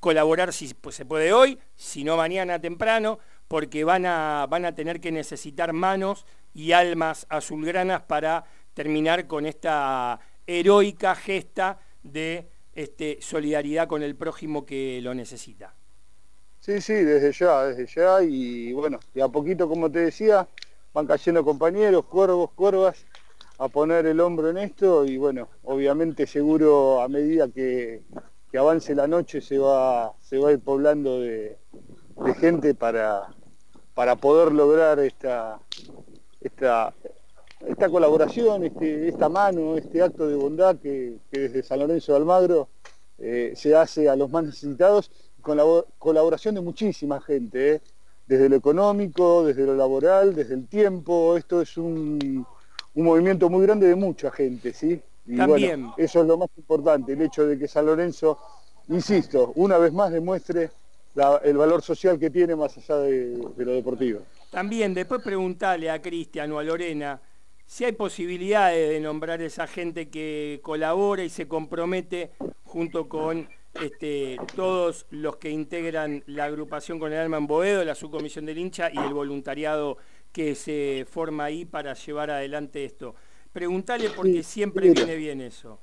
colaborar 0.00 0.52
si 0.54 0.72
pues, 0.72 0.94
se 0.94 1.04
puede 1.04 1.32
hoy, 1.32 1.58
si 1.76 2.02
no 2.02 2.16
mañana 2.16 2.58
temprano, 2.58 3.18
porque 3.48 3.84
van 3.84 4.06
a, 4.06 4.46
van 4.48 4.64
a 4.64 4.74
tener 4.74 5.00
que 5.00 5.12
necesitar 5.12 5.74
manos 5.74 6.24
y 6.54 6.72
almas 6.72 7.26
azulgranas 7.28 8.02
para 8.02 8.44
terminar 8.72 9.26
con 9.26 9.44
esta 9.44 10.20
heroica 10.46 11.14
gesta 11.14 11.78
de 12.02 12.48
este, 12.78 13.18
solidaridad 13.20 13.88
con 13.88 14.04
el 14.04 14.14
prójimo 14.14 14.64
que 14.64 15.00
lo 15.02 15.12
necesita. 15.12 15.74
Sí, 16.60 16.80
sí, 16.80 16.92
desde 16.92 17.32
ya, 17.32 17.64
desde 17.64 17.86
ya, 17.86 18.22
y 18.22 18.72
bueno, 18.72 19.00
y 19.16 19.20
a 19.20 19.26
poquito, 19.26 19.68
como 19.68 19.90
te 19.90 19.98
decía, 19.98 20.46
van 20.94 21.08
cayendo 21.08 21.44
compañeros, 21.44 22.04
cuervos, 22.04 22.52
cuervas, 22.52 23.04
a 23.58 23.66
poner 23.66 24.06
el 24.06 24.20
hombro 24.20 24.50
en 24.50 24.58
esto, 24.58 25.04
y 25.04 25.16
bueno, 25.16 25.48
obviamente 25.64 26.24
seguro 26.28 27.00
a 27.00 27.08
medida 27.08 27.48
que, 27.48 28.02
avance 28.56 28.94
la 28.94 29.08
noche 29.08 29.40
se 29.40 29.58
va, 29.58 30.14
se 30.20 30.38
va 30.38 30.50
a 30.50 30.52
ir 30.52 30.60
poblando 30.60 31.20
de, 31.20 31.58
gente 32.38 32.74
para, 32.74 33.26
para 33.94 34.14
poder 34.14 34.52
lograr 34.52 35.00
esta, 35.00 35.58
esta, 36.40 36.94
esta 37.66 37.88
colaboración, 37.88 38.64
este, 38.64 39.08
esta 39.08 39.28
mano, 39.28 39.76
este 39.76 40.02
acto 40.02 40.26
de 40.26 40.36
bondad 40.36 40.76
que, 40.76 41.16
desde 41.30 41.62
San 41.62 41.80
Lorenzo 41.80 42.12
de 42.12 42.18
Almagro 42.18 42.68
eh, 43.18 43.52
se 43.56 43.74
hace 43.74 44.08
a 44.08 44.16
los 44.16 44.30
más 44.30 44.44
necesitados, 44.44 45.10
con 45.40 45.56
la 45.56 45.64
colaboración 45.98 46.54
de 46.54 46.60
muchísima 46.60 47.20
gente, 47.20 47.74
eh, 47.74 47.80
desde 48.26 48.48
lo 48.48 48.56
económico, 48.56 49.46
desde 49.46 49.64
lo 49.64 49.74
laboral, 49.74 50.34
desde 50.34 50.54
el 50.54 50.66
tiempo, 50.66 51.36
esto 51.36 51.62
es 51.62 51.76
un, 51.76 52.46
movimiento 52.94 53.48
muy 53.48 53.64
grande 53.64 53.86
de 53.86 53.94
mucha 53.94 54.30
gente, 54.30 54.72
¿sí? 54.72 55.00
Y 55.24 55.36
También. 55.36 55.90
eso 55.96 56.20
es 56.20 56.26
lo 56.26 56.36
más 56.36 56.48
importante, 56.56 57.12
el 57.12 57.22
hecho 57.22 57.46
de 57.46 57.56
que 57.56 57.68
San 57.68 57.86
Lorenzo, 57.86 58.38
insisto, 58.88 59.52
una 59.54 59.78
vez 59.78 59.92
más 59.92 60.10
demuestre 60.10 60.70
el 61.44 61.56
valor 61.56 61.80
social 61.82 62.18
que 62.18 62.30
tiene 62.30 62.56
más 62.56 62.76
allá 62.76 62.96
de, 62.98 63.36
de 63.56 63.64
lo 63.64 63.72
deportivo. 63.72 64.20
También, 64.50 64.94
después 64.94 65.22
preguntarle 65.22 65.90
a 65.90 66.02
Cristian 66.02 66.50
o 66.52 66.58
a 66.58 66.64
Lorena, 66.64 67.20
si 67.68 67.84
hay 67.84 67.92
posibilidades 67.92 68.88
de 68.88 68.98
nombrar 68.98 69.42
a 69.42 69.44
esa 69.44 69.66
gente 69.66 70.08
que 70.08 70.58
colabora 70.62 71.22
y 71.22 71.28
se 71.28 71.46
compromete 71.46 72.30
junto 72.64 73.10
con 73.10 73.46
este, 73.74 74.38
todos 74.56 75.04
los 75.10 75.36
que 75.36 75.50
integran 75.50 76.24
la 76.26 76.46
agrupación 76.46 76.98
con 76.98 77.12
el 77.12 77.18
alma 77.18 77.36
en 77.36 77.46
Boedo, 77.46 77.84
la 77.84 77.94
subcomisión 77.94 78.46
del 78.46 78.56
hincha 78.56 78.90
y 78.90 78.96
el 78.96 79.12
voluntariado 79.12 79.98
que 80.32 80.54
se 80.54 81.06
forma 81.10 81.44
ahí 81.44 81.66
para 81.66 81.92
llevar 81.92 82.30
adelante 82.30 82.86
esto. 82.86 83.14
Preguntale 83.52 84.08
porque 84.16 84.42
siempre 84.42 84.90
viene 84.90 85.16
bien 85.16 85.42
eso. 85.42 85.78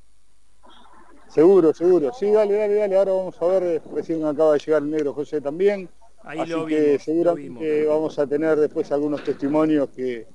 Seguro, 1.28 1.72
seguro. 1.72 2.12
Sí, 2.14 2.32
dale, 2.32 2.56
dale, 2.56 2.74
dale. 2.74 2.98
Ahora 2.98 3.12
vamos 3.12 3.40
a 3.40 3.46
ver, 3.46 3.84
recién 3.94 4.26
acaba 4.26 4.54
de 4.54 4.60
llegar 4.60 4.82
el 4.82 4.90
negro 4.90 5.14
José 5.14 5.40
también. 5.40 5.88
Ahí 6.24 6.40
Así 6.40 6.50
lo 6.50 6.66
que 6.66 6.98
seguramente 6.98 7.86
vamos 7.86 8.18
a 8.18 8.26
tener 8.26 8.58
después 8.58 8.92
algunos 8.92 9.24
testimonios 9.24 9.90
que, 9.90 10.26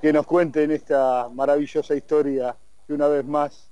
que 0.00 0.12
nos 0.12 0.26
cuenten 0.26 0.70
esta 0.70 1.28
maravillosa 1.32 1.94
historia 1.94 2.56
que 2.86 2.94
una 2.94 3.06
vez 3.08 3.24
más 3.24 3.70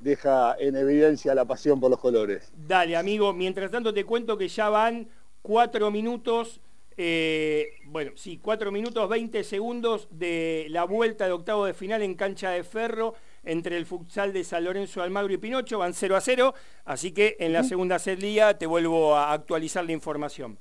deja 0.00 0.56
en 0.58 0.76
evidencia 0.76 1.34
la 1.34 1.44
pasión 1.44 1.78
por 1.78 1.90
los 1.90 2.00
colores. 2.00 2.50
Dale, 2.56 2.96
amigo, 2.96 3.32
mientras 3.32 3.70
tanto 3.70 3.92
te 3.94 4.04
cuento 4.04 4.36
que 4.36 4.48
ya 4.48 4.68
van 4.68 5.08
cuatro 5.42 5.90
minutos, 5.90 6.60
eh, 6.96 7.68
bueno, 7.86 8.12
sí, 8.16 8.38
cuatro 8.42 8.72
minutos 8.72 9.08
20 9.08 9.44
segundos 9.44 10.08
de 10.10 10.66
la 10.70 10.84
vuelta 10.84 11.26
de 11.26 11.32
octavo 11.32 11.66
de 11.66 11.74
final 11.74 12.02
en 12.02 12.14
cancha 12.14 12.50
de 12.50 12.64
ferro 12.64 13.14
entre 13.44 13.76
el 13.76 13.86
futsal 13.86 14.32
de 14.32 14.44
San 14.44 14.64
Lorenzo 14.64 15.02
Almagro 15.02 15.32
y 15.32 15.38
Pinocho, 15.38 15.78
van 15.78 15.94
0 15.94 16.16
a 16.16 16.20
0, 16.20 16.54
así 16.84 17.12
que 17.12 17.36
en 17.38 17.52
la 17.52 17.62
segunda 17.62 17.98
serie 17.98 18.54
te 18.54 18.66
vuelvo 18.66 19.14
a 19.14 19.32
actualizar 19.32 19.84
la 19.84 19.92
información. 19.92 20.58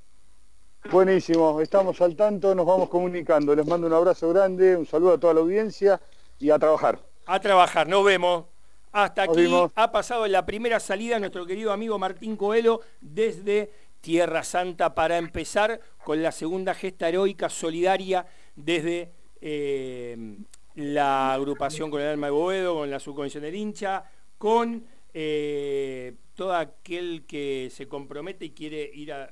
Buenísimo, 0.85 1.61
estamos 1.61 2.01
al 2.01 2.15
tanto, 2.15 2.55
nos 2.55 2.65
vamos 2.65 2.89
comunicando. 2.89 3.53
Les 3.53 3.65
mando 3.65 3.85
un 3.85 3.93
abrazo 3.93 4.29
grande, 4.29 4.75
un 4.75 4.85
saludo 4.85 5.13
a 5.13 5.19
toda 5.19 5.33
la 5.33 5.41
audiencia 5.41 6.01
y 6.39 6.49
a 6.49 6.57
trabajar. 6.57 6.99
A 7.25 7.39
trabajar, 7.39 7.87
nos 7.87 8.03
vemos. 8.03 8.45
Hasta 8.91 9.23
aquí 9.23 9.47
ha 9.75 9.91
pasado 9.91 10.25
la 10.25 10.45
primera 10.47 10.79
salida 10.79 11.19
nuestro 11.19 11.45
querido 11.45 11.71
amigo 11.71 11.99
Martín 11.99 12.35
Coelho 12.35 12.81
desde 13.01 13.71
Tierra 14.01 14.43
Santa 14.43 14.95
para 14.95 15.17
empezar 15.17 15.79
con 16.03 16.23
la 16.23 16.31
segunda 16.31 16.73
gesta 16.73 17.07
heroica 17.07 17.49
solidaria 17.49 18.25
desde 18.55 19.11
eh, 19.41 20.37
la 20.73 21.33
agrupación 21.33 21.91
con 21.91 22.01
el 22.01 22.07
alma 22.07 22.27
de 22.27 22.31
Boedo, 22.31 22.75
con 22.75 22.89
la 22.89 22.99
subcomisión 22.99 23.43
del 23.43 23.53
hincha, 23.53 24.05
con 24.39 24.85
eh, 25.13 26.15
todo 26.33 26.55
aquel 26.55 27.25
que 27.27 27.69
se 27.71 27.87
compromete 27.87 28.45
y 28.45 28.51
quiere 28.51 28.89
ir 28.93 29.13
a 29.13 29.29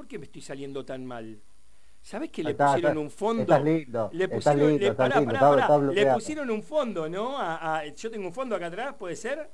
¿por 0.00 0.08
qué 0.08 0.18
me 0.18 0.24
estoy 0.24 0.40
saliendo 0.40 0.82
tan 0.82 1.04
mal? 1.04 1.38
¿Sabes 2.00 2.30
que 2.30 2.42
le 2.42 2.54
pusieron 2.54 2.96
un 2.96 3.10
fondo? 3.10 3.42
Estás 3.42 3.62
lindo, 3.62 4.08
le 4.14 4.28
pusieron, 4.28 4.78
le, 4.78 4.92
pará, 4.94 5.20
pará, 5.22 5.78
le 5.92 6.06
pusieron 6.14 6.50
un 6.50 6.62
fondo, 6.62 7.06
¿no? 7.06 7.36
yo 7.94 8.10
tengo 8.10 8.28
un 8.28 8.32
fondo 8.32 8.56
acá 8.56 8.68
atrás, 8.68 8.94
¿puede 8.98 9.14
ser? 9.14 9.50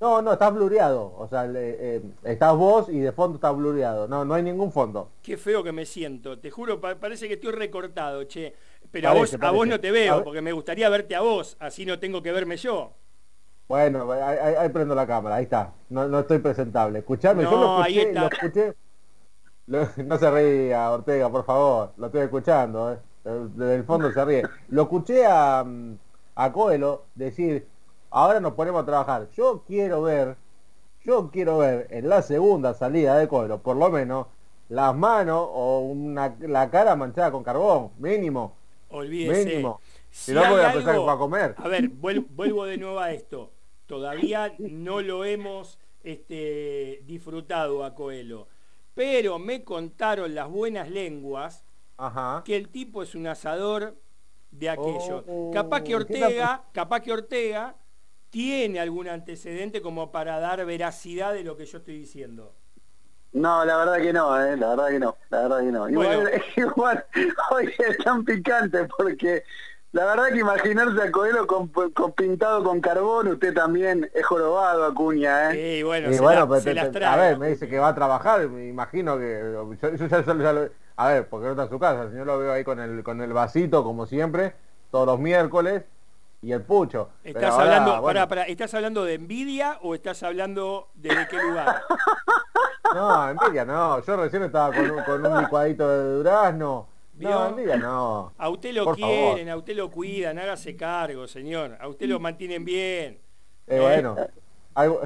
No, 0.00 0.22
no, 0.22 0.34
está 0.34 0.48
blureado. 0.50 1.12
O 1.18 1.26
sea, 1.26 1.50
eh, 1.52 2.00
estás 2.22 2.54
vos 2.54 2.88
y 2.88 3.00
de 3.00 3.10
fondo 3.10 3.34
está 3.34 3.50
blureado. 3.50 4.06
No, 4.06 4.24
no 4.24 4.34
hay 4.34 4.44
ningún 4.44 4.70
fondo. 4.70 5.10
Qué 5.20 5.36
feo 5.36 5.64
que 5.64 5.72
me 5.72 5.84
siento. 5.84 6.38
Te 6.38 6.52
juro, 6.52 6.80
parece 6.80 7.26
que 7.26 7.34
estoy 7.34 7.50
recortado, 7.50 8.22
che. 8.22 8.54
Pero 8.92 9.08
a, 9.08 9.14
vos, 9.14 9.36
a 9.40 9.50
vos 9.50 9.66
no 9.66 9.80
te 9.80 9.90
veo, 9.90 10.22
porque 10.22 10.40
me 10.40 10.52
gustaría 10.52 10.88
verte 10.88 11.16
a 11.16 11.22
vos, 11.22 11.56
así 11.58 11.84
no 11.84 11.98
tengo 11.98 12.22
que 12.22 12.30
verme 12.30 12.56
yo. 12.56 12.92
Bueno, 13.66 14.12
ahí, 14.12 14.68
prendo 14.68 14.94
la 14.94 15.08
cámara, 15.08 15.34
ahí 15.34 15.44
está. 15.44 15.74
No, 15.88 16.06
no 16.06 16.20
estoy 16.20 16.38
presentable. 16.38 17.00
Escuchame, 17.00 17.42
yo 17.42 17.50
lo 17.50 17.80
escuché, 17.80 18.12
lo 18.12 18.28
escuché 18.28 18.76
no 19.70 20.18
se 20.18 20.30
ría, 20.30 20.90
Ortega, 20.90 21.30
por 21.30 21.44
favor. 21.44 21.92
Lo 21.96 22.06
estoy 22.06 22.22
escuchando, 22.22 22.92
¿eh? 22.92 22.98
Desde 23.22 23.76
el 23.76 23.84
fondo 23.84 24.10
se 24.10 24.24
ríe. 24.24 24.42
Lo 24.68 24.82
escuché 24.82 25.24
a, 25.26 25.64
a 26.34 26.52
Coelho 26.52 27.04
decir, 27.14 27.68
ahora 28.10 28.40
nos 28.40 28.54
ponemos 28.54 28.82
a 28.82 28.86
trabajar. 28.86 29.28
Yo 29.36 29.62
quiero 29.64 30.02
ver, 30.02 30.36
yo 31.04 31.30
quiero 31.30 31.58
ver 31.58 31.86
en 31.90 32.08
la 32.08 32.22
segunda 32.22 32.74
salida 32.74 33.16
de 33.16 33.28
Coelho, 33.28 33.58
por 33.58 33.76
lo 33.76 33.90
menos, 33.90 34.26
las 34.68 34.94
manos 34.94 35.48
o 35.52 35.80
una, 35.80 36.34
la 36.40 36.68
cara 36.70 36.96
manchada 36.96 37.30
con 37.30 37.44
carbón, 37.44 37.90
mínimo. 37.98 38.56
Olvídese. 38.88 39.44
Mínimo. 39.44 39.80
Si, 40.10 40.32
no 40.32 40.40
voy 40.50 40.60
a 40.60 40.72
empezar 40.72 40.96
a 40.96 41.16
comer. 41.16 41.54
A 41.58 41.68
ver, 41.68 41.88
vuelvo, 41.88 42.64
de 42.64 42.76
nuevo 42.76 42.98
a 42.98 43.12
esto. 43.12 43.52
Todavía 43.86 44.52
no 44.58 45.00
lo 45.00 45.24
hemos 45.24 45.78
este, 46.02 47.02
disfrutado 47.06 47.84
a 47.84 47.94
Coelho 47.94 48.48
pero 48.94 49.38
me 49.38 49.64
contaron 49.64 50.34
las 50.34 50.48
buenas 50.48 50.90
lenguas 50.90 51.64
que 52.44 52.56
el 52.56 52.68
tipo 52.68 53.02
es 53.02 53.14
un 53.14 53.26
asador 53.26 53.96
de 54.50 54.70
aquello. 54.70 55.24
Oh, 55.26 55.50
capaz 55.52 55.82
que 55.82 55.94
Ortega, 55.94 56.64
capaz 56.72 57.00
que 57.00 57.12
Ortega 57.12 57.76
tiene 58.30 58.80
algún 58.80 59.08
antecedente 59.08 59.82
como 59.82 60.10
para 60.10 60.38
dar 60.38 60.64
veracidad 60.64 61.34
de 61.34 61.44
lo 61.44 61.56
que 61.56 61.66
yo 61.66 61.78
estoy 61.78 61.98
diciendo. 61.98 62.54
No, 63.32 63.64
la 63.64 63.76
verdad 63.76 63.98
que 63.98 64.12
no, 64.12 64.44
eh, 64.44 64.56
la 64.56 64.70
verdad 64.70 64.88
que 64.88 64.98
no, 64.98 65.16
la 65.28 65.42
verdad 65.42 65.60
que 65.60 65.72
no. 65.72 65.88
Igual, 65.88 66.42
igual 66.56 67.06
hoy 67.50 67.72
es 67.78 67.98
tan 67.98 68.24
picante 68.24 68.88
porque 68.96 69.44
la 69.92 70.04
verdad 70.04 70.28
que 70.28 70.38
imaginarse 70.38 71.02
a 71.02 71.10
Coelho 71.10 71.46
con, 71.46 71.68
pintado 72.12 72.62
con 72.62 72.80
carbón, 72.80 73.26
usted 73.26 73.52
también 73.52 74.08
es 74.14 74.24
jorobado, 74.24 74.84
Acuña, 74.84 75.50
¿eh? 75.50 75.78
Sí, 75.78 75.82
bueno, 75.82 76.12
se, 76.60 77.04
A 77.04 77.16
ver, 77.16 77.38
me 77.38 77.48
dice 77.48 77.68
que 77.68 77.78
va 77.78 77.88
a 77.88 77.94
trabajar, 77.94 78.48
me 78.48 78.68
imagino 78.68 79.18
que... 79.18 79.52
Yo, 79.82 80.06
ya, 80.06 80.52
lo, 80.52 80.68
a 80.94 81.08
ver, 81.08 81.28
porque 81.28 81.46
no 81.46 81.50
está 81.52 81.64
en 81.64 81.70
su 81.70 81.78
casa, 81.80 82.02
el 82.04 82.10
señor 82.10 82.26
lo 82.26 82.38
veo 82.38 82.52
ahí 82.52 82.62
con 82.62 82.78
el, 82.78 83.02
con 83.02 83.20
el 83.20 83.32
vasito, 83.32 83.82
como 83.82 84.06
siempre, 84.06 84.54
todos 84.92 85.06
los 85.06 85.18
miércoles, 85.18 85.82
y 86.40 86.52
el 86.52 86.62
pucho. 86.62 87.10
¿Estás, 87.24 87.58
hablando, 87.58 88.00
para, 88.00 88.44
¿Estás 88.44 88.72
hablando 88.74 89.04
de 89.04 89.14
envidia 89.14 89.78
o 89.82 89.96
estás 89.96 90.22
hablando 90.22 90.90
de 90.94 91.26
qué 91.28 91.42
lugar? 91.42 91.82
no, 92.94 93.28
envidia 93.28 93.64
no, 93.64 94.00
yo 94.04 94.16
recién 94.16 94.44
estaba 94.44 94.72
con 94.72 94.88
un, 94.88 95.02
con 95.02 95.26
un 95.26 95.42
licuadito 95.42 95.88
de 95.88 96.14
durazno 96.14 96.89
no, 97.20 97.76
no. 97.76 98.32
A 98.36 98.48
usted 98.48 98.72
lo 98.72 98.94
quieren, 98.94 99.48
a 99.48 99.56
usted 99.56 99.76
lo 99.76 99.90
cuidan, 99.90 100.38
hágase 100.38 100.76
cargo, 100.76 101.26
señor. 101.26 101.76
A 101.80 101.88
usted 101.88 102.06
lo 102.06 102.18
mantienen 102.18 102.64
bien. 102.64 103.20
Eh, 103.66 103.78
bueno, 103.80 104.16
algo, 104.74 105.00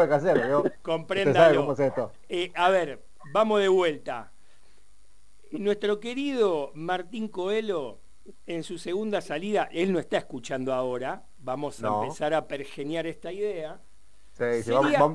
hay 0.00 0.08
que 0.08 0.14
hacer, 0.14 0.48
¿no? 0.48 0.64
Compréndalo. 0.82 1.74
Eh, 2.28 2.52
a 2.54 2.70
ver, 2.70 3.04
vamos 3.32 3.60
de 3.60 3.68
vuelta. 3.68 4.32
Nuestro 5.52 6.00
querido 6.00 6.72
Martín 6.74 7.28
Coelho, 7.28 8.00
en 8.46 8.62
su 8.62 8.78
segunda 8.78 9.20
salida, 9.20 9.68
él 9.72 9.92
no 9.92 9.98
está 9.98 10.18
escuchando 10.18 10.72
ahora, 10.74 11.24
vamos 11.38 11.82
a 11.82 11.88
empezar 11.88 12.34
a 12.34 12.46
pergeniar 12.48 13.06
esta 13.06 13.32
idea 13.32 13.80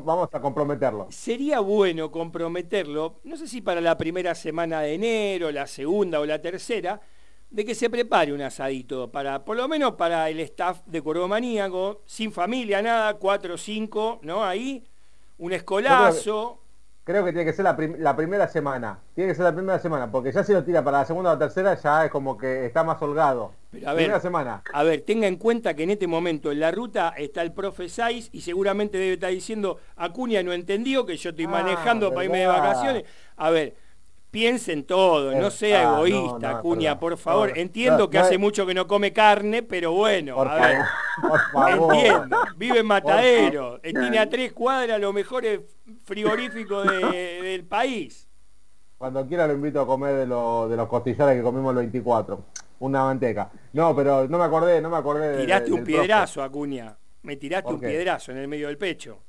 vamos, 0.03 0.29
a 0.31 0.41
comprometerlo. 0.41 1.07
Sería 1.09 1.59
bueno 1.59 2.11
comprometerlo, 2.11 3.19
no 3.23 3.37
sé 3.37 3.47
si 3.47 3.61
para 3.61 3.81
la 3.81 3.97
primera 3.97 4.35
semana 4.35 4.81
de 4.81 4.93
enero, 4.93 5.51
la 5.51 5.67
segunda 5.67 6.19
o 6.19 6.25
la 6.25 6.41
tercera, 6.41 7.01
de 7.49 7.65
que 7.65 7.75
se 7.75 7.89
prepare 7.89 8.33
un 8.33 8.41
asadito, 8.41 9.11
para, 9.11 9.43
por 9.43 9.57
lo 9.57 9.67
menos 9.67 9.95
para 9.95 10.29
el 10.29 10.39
staff 10.39 10.81
de 10.85 11.01
Cuervo 11.01 11.27
Maníaco, 11.27 12.01
sin 12.05 12.31
familia, 12.31 12.81
nada, 12.81 13.13
cuatro 13.15 13.55
o 13.55 13.57
cinco, 13.57 14.19
¿no? 14.23 14.43
Ahí, 14.43 14.83
un 15.37 15.51
escolazo. 15.51 16.60
Creo 17.11 17.25
que, 17.25 17.33
tiene 17.33 17.43
que 17.45 17.51
ser 17.51 17.65
la, 17.65 18.15
primera 18.15 18.47
semana, 18.47 18.99
tiene 19.13 19.31
que 19.31 19.35
ser 19.35 19.43
la 19.43 19.53
primera 19.53 19.77
semana, 19.79 20.09
porque 20.09 20.31
ya 20.31 20.45
si 20.45 20.53
lo 20.53 20.63
tira 20.63 20.81
para 20.81 20.99
la 20.99 21.05
segunda 21.05 21.31
o 21.31 21.33
la 21.33 21.39
tercera 21.39 21.75
ya 21.75 22.05
es 22.05 22.11
como 22.11 22.37
que 22.37 22.65
está 22.65 22.85
más 22.85 23.01
holgado. 23.01 23.51
Pero 23.69 23.89
a 23.89 23.93
ver, 23.93 24.21
semana. 24.21 24.63
A 24.71 24.83
ver, 24.83 25.01
tenga 25.01 25.27
en 25.27 25.35
cuenta 25.35 25.73
que 25.73 25.83
en 25.83 25.89
este 25.89 26.07
momento 26.07 26.53
en 26.53 26.61
la 26.61 26.71
ruta 26.71 27.13
está 27.17 27.41
el 27.41 27.51
profe 27.51 27.89
Saiz 27.89 28.29
y 28.31 28.39
seguramente 28.39 28.97
debe 28.97 29.13
estar 29.15 29.29
diciendo, 29.29 29.77
Acuña 29.97 30.41
no 30.41 30.53
entendió 30.53 31.05
que 31.05 31.17
yo 31.17 31.31
estoy 31.31 31.45
ah, 31.45 31.49
manejando 31.49 32.13
para 32.13 32.23
irme 32.23 32.39
de 32.39 32.47
vacaciones. 32.47 33.03
A 33.35 33.49
ver, 33.49 33.75
piensen 34.31 34.85
todo, 34.85 35.33
no 35.35 35.51
sea 35.51 35.83
egoísta, 35.83 36.57
Acuña, 36.57 36.97
por 36.97 37.17
favor. 37.17 37.57
Entiendo 37.57 38.09
que 38.09 38.17
hace 38.17 38.37
mucho 38.37 38.65
que 38.65 38.73
no 38.73 38.87
come 38.87 39.13
carne, 39.13 39.61
pero 39.61 39.91
bueno, 39.91 40.41
a 40.41 40.55
ver, 40.55 40.77
entiendo. 41.69 42.37
Vive 42.57 42.79
en 42.79 42.85
Matadero, 42.85 43.79
tiene 43.81 44.17
a 44.17 44.29
tres 44.29 44.53
cuadras 44.53 44.99
los 44.99 45.13
mejores 45.13 45.59
frigoríficos 46.03 46.87
del 47.11 47.65
país. 47.65 48.27
Cuando 48.97 49.27
quiera 49.27 49.47
lo 49.47 49.53
invito 49.53 49.81
a 49.81 49.85
comer 49.87 50.13
de, 50.13 50.21
de 50.21 50.27
los 50.27 50.87
costillares 50.87 51.35
que 51.35 51.41
comimos 51.41 51.71
el 51.71 51.77
24 51.77 52.45
una 52.81 53.03
manteca. 53.03 53.51
No, 53.73 53.95
pero 53.95 54.27
no 54.27 54.37
me 54.37 54.43
acordé, 54.43 54.81
no 54.81 54.89
me 54.89 54.97
acordé. 54.97 55.37
Tiraste 55.37 55.71
un 55.71 55.83
piedrazo, 55.83 56.43
Acuña. 56.43 56.97
Me 57.21 57.35
tiraste 57.35 57.71
un 57.71 57.79
piedrazo 57.79 58.31
en 58.31 58.39
el 58.39 58.47
medio 58.47 58.67
del 58.67 58.77
pecho. 58.77 59.19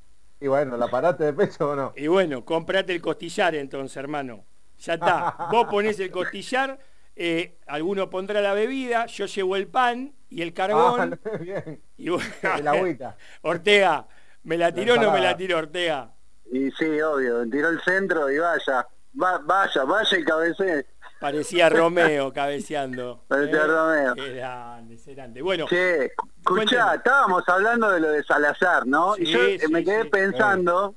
Y 0.41 0.49
bueno, 0.49 0.77
¿la 0.77 0.88
paraste 0.88 1.25
de 1.25 1.33
pecho 1.35 1.71
o 1.71 1.77
no? 1.77 1.93
Y 1.95 2.07
bueno, 2.07 2.45
comprate 2.45 2.93
el 2.95 3.01
costillar 3.01 3.55
entonces, 3.55 3.97
hermano. 3.97 4.45
Ya 4.83 4.95
está. 4.95 5.37
Vos 5.51 5.68
ponés 5.68 5.99
el 6.01 6.11
costillar, 6.11 6.79
eh, 7.14 7.59
alguno 7.66 8.11
pondrá 8.11 8.40
la 8.40 8.53
bebida, 8.53 9.07
yo 9.07 9.27
llevo 9.27 9.55
el 9.55 9.68
pan 9.68 10.12
y 10.29 10.42
el 10.42 10.53
carbón. 10.53 11.21
Ah, 11.25 11.37
bien. 11.40 11.81
Y 11.97 12.09
la 12.62 12.71
agüita. 12.73 13.16
Ortega, 13.42 14.07
¿me 14.42 14.59
la 14.59 14.73
tiró 14.73 14.95
o 14.95 14.97
no 14.97 15.12
me 15.12 15.21
la 15.21 15.37
tiró 15.37 15.59
Ortega? 15.59 16.12
Y 16.51 16.71
sí, 16.73 17.01
obvio, 17.01 17.49
tiró 17.49 17.68
el 17.68 17.81
centro 17.83 18.29
y 18.31 18.38
vaya. 18.38 18.88
vaya, 19.12 19.85
vaya 19.85 20.18
y 20.18 20.25
cabecé. 20.25 20.87
Parecía 21.21 21.68
Romeo 21.68 22.33
cabeceando. 22.33 23.25
Parecía 23.29 23.62
¿eh? 23.62 23.66
Romeo. 23.68 24.14
Qué 24.16 24.35
grande, 24.35 24.99
qué 25.05 25.14
grande. 25.14 25.42
Bueno. 25.42 25.66
Che, 25.68 26.07
escuchá, 26.38 26.97
estábamos 26.97 27.49
hablando 27.49 27.88
de 27.92 28.01
lo 28.01 28.09
de 28.11 28.25
Salazar, 28.25 28.85
¿no? 28.85 29.14
y 29.16 29.27
yo 29.27 29.38
me 29.71 29.85
quedé 29.85 30.07
pensando, 30.07 30.97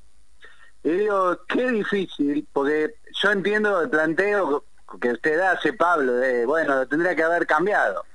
y 0.83 0.89
digo, 0.89 1.37
qué 1.47 1.69
difícil, 1.69 2.47
porque 2.51 2.95
yo 3.21 3.31
entiendo 3.31 3.81
el 3.81 3.89
planteo 3.89 4.63
que 5.01 5.11
usted 5.11 5.39
hace, 5.39 5.73
Pablo, 5.73 6.13
de, 6.13 6.45
bueno, 6.45 6.75
lo 6.75 6.87
tendría 6.87 7.15
que 7.15 7.23
haber 7.23 7.47
cambiado. 7.47 8.05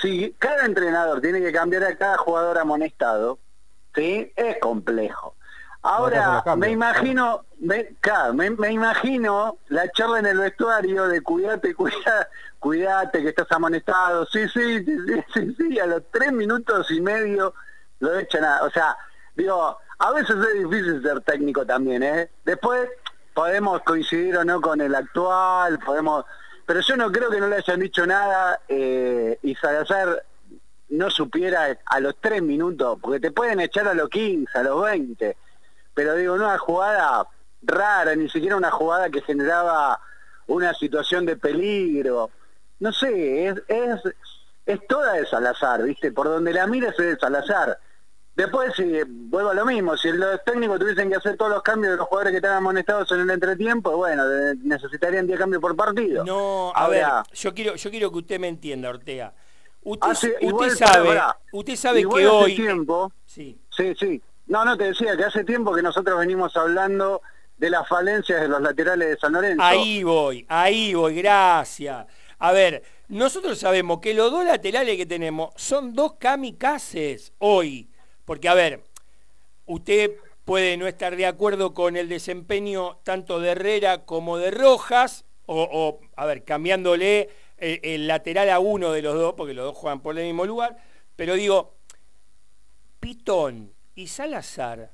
Si 0.00 0.34
cada 0.38 0.64
entrenador 0.64 1.20
tiene 1.20 1.40
que 1.40 1.52
cambiar 1.52 1.84
a 1.84 1.96
cada 1.96 2.16
jugador 2.18 2.58
amonestado, 2.58 3.38
¿sí? 3.94 4.32
Es 4.36 4.58
complejo. 4.58 5.34
Ahora, 5.82 6.42
me 6.56 6.70
imagino, 6.70 7.44
me, 7.58 7.96
me, 8.34 8.70
imagino 8.70 9.56
la 9.68 9.90
charla 9.92 10.18
en 10.18 10.26
el 10.26 10.38
vestuario 10.38 11.08
de 11.08 11.22
cuídate, 11.22 11.74
cuídate, 11.74 12.28
cuídate 12.58 13.22
que 13.22 13.30
estás 13.30 13.50
amonestado. 13.50 14.26
Sí, 14.26 14.46
sí, 14.48 14.84
sí, 14.84 15.24
sí, 15.32 15.54
sí, 15.56 15.78
a 15.80 15.86
los 15.86 16.02
tres 16.10 16.32
minutos 16.32 16.90
y 16.90 17.00
medio 17.00 17.54
lo 18.00 18.18
echan 18.18 18.44
a... 18.44 18.62
O 18.62 18.70
sea, 18.70 18.94
digo, 19.34 19.78
a 19.98 20.12
veces 20.12 20.36
es 20.36 20.64
difícil 20.64 21.02
ser 21.02 21.20
técnico 21.22 21.64
también, 21.64 22.02
¿eh? 22.02 22.30
Después 22.44 22.88
podemos 23.40 23.80
coincidir 23.84 24.36
o 24.36 24.44
no 24.44 24.60
con 24.60 24.82
el 24.82 24.94
actual, 24.94 25.78
podemos... 25.78 26.26
Pero 26.66 26.80
yo 26.80 26.94
no 26.94 27.10
creo 27.10 27.30
que 27.30 27.40
no 27.40 27.48
le 27.48 27.56
hayan 27.56 27.80
dicho 27.80 28.06
nada 28.06 28.60
eh, 28.68 29.38
y 29.42 29.54
Salazar 29.54 30.26
no 30.90 31.08
supiera 31.08 31.78
a 31.86 32.00
los 32.00 32.16
tres 32.20 32.42
minutos, 32.42 32.98
porque 33.00 33.18
te 33.18 33.30
pueden 33.32 33.60
echar 33.60 33.88
a 33.88 33.94
los 33.94 34.10
15, 34.10 34.58
a 34.58 34.62
los 34.62 34.82
20 34.82 35.36
pero 35.94 36.16
digo, 36.16 36.34
una 36.34 36.58
jugada 36.58 37.26
rara, 37.62 38.14
ni 38.14 38.28
siquiera 38.28 38.56
una 38.56 38.70
jugada 38.70 39.08
que 39.08 39.22
generaba 39.22 39.98
una 40.46 40.74
situación 40.74 41.24
de 41.24 41.38
peligro. 41.38 42.30
No 42.78 42.92
sé, 42.92 43.48
es, 43.48 43.62
es, 43.68 44.00
es 44.66 44.86
toda 44.86 45.14
de 45.14 45.24
Salazar, 45.24 45.82
¿viste? 45.82 46.12
Por 46.12 46.26
donde 46.26 46.52
la 46.52 46.66
mires 46.66 46.92
es 46.98 47.06
de 47.06 47.16
Salazar. 47.16 47.78
Después, 48.36 48.72
si 48.74 49.02
vuelvo 49.06 49.50
a 49.50 49.54
lo 49.54 49.66
mismo, 49.66 49.96
si 49.96 50.10
los 50.12 50.42
técnicos 50.44 50.78
tuviesen 50.78 51.10
que 51.10 51.16
hacer 51.16 51.36
todos 51.36 51.50
los 51.50 51.62
cambios 51.62 51.92
de 51.92 51.96
los 51.98 52.06
jugadores 52.06 52.30
que 52.30 52.36
están 52.36 52.56
amonestados 52.56 53.10
en 53.12 53.20
el 53.20 53.30
entretiempo, 53.30 53.96
bueno, 53.96 54.24
necesitarían 54.62 55.26
10 55.26 55.38
cambios 55.38 55.60
por 55.60 55.76
partido. 55.76 56.24
No, 56.24 56.72
a 56.74 56.88
ver, 56.88 57.06
yo 57.32 57.52
quiero, 57.52 57.74
yo 57.74 57.90
quiero 57.90 58.10
que 58.10 58.18
usted 58.18 58.40
me 58.40 58.48
entienda, 58.48 58.88
Ortega. 58.88 59.34
Usted, 59.82 60.36
usted 60.42 60.70
sabe, 60.70 61.20
usted 61.52 61.76
sabe 61.76 62.00
que 62.00 62.26
hoy... 62.26 62.54
Tiempo, 62.54 63.12
sí. 63.26 63.58
sí, 63.70 63.94
sí. 63.98 64.22
No, 64.46 64.64
no, 64.64 64.76
te 64.76 64.84
decía 64.84 65.16
que 65.16 65.24
hace 65.24 65.44
tiempo 65.44 65.74
que 65.74 65.82
nosotros 65.82 66.18
venimos 66.18 66.56
hablando 66.56 67.22
de 67.56 67.70
las 67.70 67.86
falencias 67.86 68.40
de 68.40 68.48
los 68.48 68.60
laterales 68.60 69.10
de 69.10 69.16
San 69.18 69.32
Lorenzo. 69.32 69.62
Ahí 69.62 70.02
voy, 70.02 70.46
ahí 70.48 70.94
voy, 70.94 71.14
gracias. 71.16 72.06
A 72.38 72.52
ver, 72.52 72.82
nosotros 73.08 73.58
sabemos 73.58 74.00
que 74.00 74.14
los 74.14 74.30
dos 74.30 74.44
laterales 74.44 74.96
que 74.96 75.04
tenemos 75.04 75.50
son 75.56 75.94
dos 75.94 76.14
kamikazes 76.14 77.32
hoy. 77.38 77.89
Porque, 78.30 78.48
a 78.48 78.54
ver, 78.54 78.84
usted 79.66 80.12
puede 80.44 80.76
no 80.76 80.86
estar 80.86 81.16
de 81.16 81.26
acuerdo 81.26 81.74
con 81.74 81.96
el 81.96 82.08
desempeño 82.08 82.98
tanto 83.02 83.40
de 83.40 83.50
Herrera 83.50 84.04
como 84.04 84.38
de 84.38 84.52
Rojas, 84.52 85.24
o, 85.46 85.98
a 86.14 86.26
ver, 86.26 86.44
cambiándole 86.44 87.28
el, 87.56 87.80
el, 87.82 88.06
lateral 88.06 88.48
a 88.50 88.60
uno 88.60 88.92
de 88.92 89.02
los 89.02 89.16
dos, 89.16 89.34
porque 89.36 89.52
los 89.52 89.64
dos 89.64 89.76
juegan 89.76 90.00
por 90.00 90.16
el 90.16 90.26
mismo 90.26 90.46
lugar, 90.46 90.78
pero 91.16 91.34
digo, 91.34 91.74
Pitón, 93.00 93.72
y 93.96 94.06
Salazar 94.06 94.92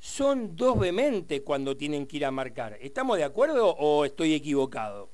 son 0.00 0.56
dos 0.56 0.80
vehementes 0.80 1.42
cuando 1.42 1.76
tienen 1.76 2.08
que 2.08 2.16
ir 2.16 2.24
a 2.24 2.32
marcar. 2.32 2.76
¿Estamos 2.80 3.18
de 3.18 3.22
acuerdo 3.22 3.68
o 3.68 4.04
estoy 4.04 4.34
equivocado? 4.34 5.10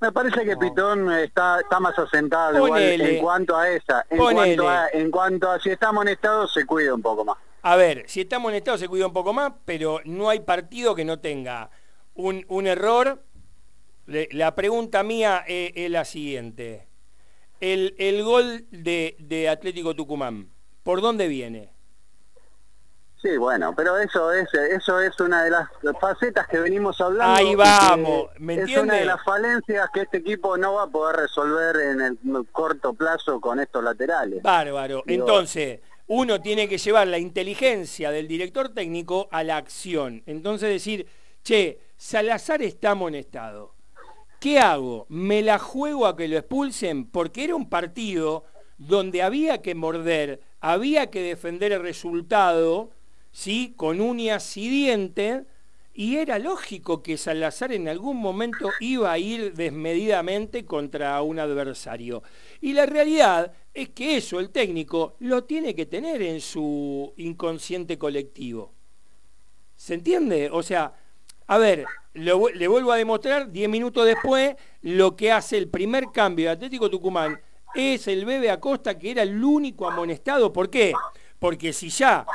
Me 0.00 0.12
parece 0.12 0.44
que 0.44 0.56
Pitón 0.56 1.12
está, 1.12 1.60
está 1.60 1.80
más 1.80 1.98
asentado 1.98 2.76
en 2.76 3.20
cuanto 3.20 3.56
a 3.56 3.68
esa. 3.68 4.06
En 4.08 4.18
cuanto 4.18 4.68
a, 4.68 4.88
en 4.92 5.10
cuanto 5.10 5.50
a 5.50 5.58
si 5.58 5.70
está 5.70 5.88
amonestado, 5.88 6.46
se 6.46 6.64
cuida 6.64 6.94
un 6.94 7.02
poco 7.02 7.24
más. 7.24 7.36
A 7.62 7.74
ver, 7.74 8.04
si 8.06 8.20
está 8.20 8.36
amonestado 8.36 8.78
se 8.78 8.88
cuida 8.88 9.08
un 9.08 9.12
poco 9.12 9.32
más, 9.32 9.52
pero 9.64 10.00
no 10.04 10.30
hay 10.30 10.40
partido 10.40 10.94
que 10.94 11.04
no 11.04 11.18
tenga 11.18 11.70
un, 12.14 12.44
un 12.48 12.66
error. 12.68 13.24
la 14.06 14.54
pregunta 14.54 15.02
mía 15.02 15.44
es, 15.46 15.90
la 15.90 16.04
siguiente. 16.04 16.86
El, 17.60 17.96
el 17.98 18.22
gol 18.22 18.66
de, 18.70 19.16
de 19.18 19.48
Atlético 19.48 19.96
Tucumán, 19.96 20.50
¿por 20.84 21.00
dónde 21.00 21.26
viene? 21.26 21.72
Sí, 23.20 23.36
bueno, 23.36 23.74
pero 23.74 23.98
eso 23.98 24.32
es 24.32 24.48
eso 24.54 25.00
es 25.00 25.18
una 25.18 25.42
de 25.42 25.50
las 25.50 25.68
facetas 26.00 26.46
que 26.46 26.60
venimos 26.60 27.00
hablando. 27.00 27.34
Ahí 27.34 27.54
vamos, 27.54 28.28
¿me 28.38 28.54
entiendes? 28.54 28.76
Es 28.76 28.82
una 28.82 28.94
de 28.94 29.04
las 29.04 29.24
falencias 29.24 29.88
que 29.92 30.02
este 30.02 30.18
equipo 30.18 30.56
no 30.56 30.74
va 30.74 30.84
a 30.84 30.86
poder 30.86 31.16
resolver 31.16 31.76
en 31.76 32.00
el 32.00 32.18
corto 32.52 32.94
plazo 32.94 33.40
con 33.40 33.58
estos 33.58 33.82
laterales. 33.82 34.40
Bárbaro. 34.42 35.02
Entonces, 35.06 35.80
uno 36.06 36.40
tiene 36.40 36.68
que 36.68 36.78
llevar 36.78 37.08
la 37.08 37.18
inteligencia 37.18 38.10
del 38.12 38.28
director 38.28 38.68
técnico 38.68 39.28
a 39.32 39.42
la 39.42 39.56
acción. 39.56 40.22
Entonces 40.26 40.68
decir, 40.70 41.06
che, 41.42 41.80
Salazar 41.96 42.62
está 42.62 42.92
amonestado. 42.92 43.74
¿Qué 44.38 44.60
hago? 44.60 45.06
¿Me 45.08 45.42
la 45.42 45.58
juego 45.58 46.06
a 46.06 46.16
que 46.16 46.28
lo 46.28 46.38
expulsen? 46.38 47.10
Porque 47.10 47.42
era 47.42 47.56
un 47.56 47.68
partido 47.68 48.44
donde 48.78 49.22
había 49.22 49.60
que 49.60 49.74
morder, 49.74 50.40
había 50.60 51.10
que 51.10 51.20
defender 51.20 51.72
el 51.72 51.82
resultado, 51.82 52.90
¿sí? 53.38 53.72
Con 53.76 54.00
uñas 54.00 54.56
y 54.56 54.68
dientes, 54.68 55.44
y 55.94 56.16
era 56.16 56.40
lógico 56.40 57.04
que 57.04 57.16
Salazar 57.16 57.70
en 57.72 57.86
algún 57.86 58.16
momento 58.16 58.68
iba 58.80 59.12
a 59.12 59.18
ir 59.18 59.54
desmedidamente 59.54 60.64
contra 60.64 61.22
un 61.22 61.38
adversario. 61.38 62.24
Y 62.60 62.72
la 62.72 62.84
realidad 62.84 63.52
es 63.72 63.90
que 63.90 64.16
eso 64.16 64.40
el 64.40 64.50
técnico 64.50 65.14
lo 65.20 65.44
tiene 65.44 65.76
que 65.76 65.86
tener 65.86 66.20
en 66.20 66.40
su 66.40 67.12
inconsciente 67.16 67.96
colectivo. 67.96 68.72
¿Se 69.76 69.94
entiende? 69.94 70.50
O 70.50 70.64
sea, 70.64 70.92
a 71.46 71.58
ver, 71.58 71.84
le 72.14 72.32
vuelvo 72.32 72.90
a 72.90 72.96
demostrar 72.96 73.52
10 73.52 73.68
minutos 73.68 74.04
después 74.04 74.56
lo 74.82 75.14
que 75.14 75.30
hace 75.30 75.58
el 75.58 75.68
primer 75.68 76.06
cambio 76.12 76.46
de 76.46 76.52
Atlético 76.52 76.90
Tucumán 76.90 77.40
es 77.76 78.08
el 78.08 78.24
Bebe 78.24 78.50
Acosta 78.50 78.98
que 78.98 79.12
era 79.12 79.22
el 79.22 79.44
único 79.44 79.88
amonestado. 79.88 80.52
¿Por 80.52 80.70
qué? 80.70 80.92
Porque 81.38 81.72
si 81.72 81.88
ya 81.88 82.26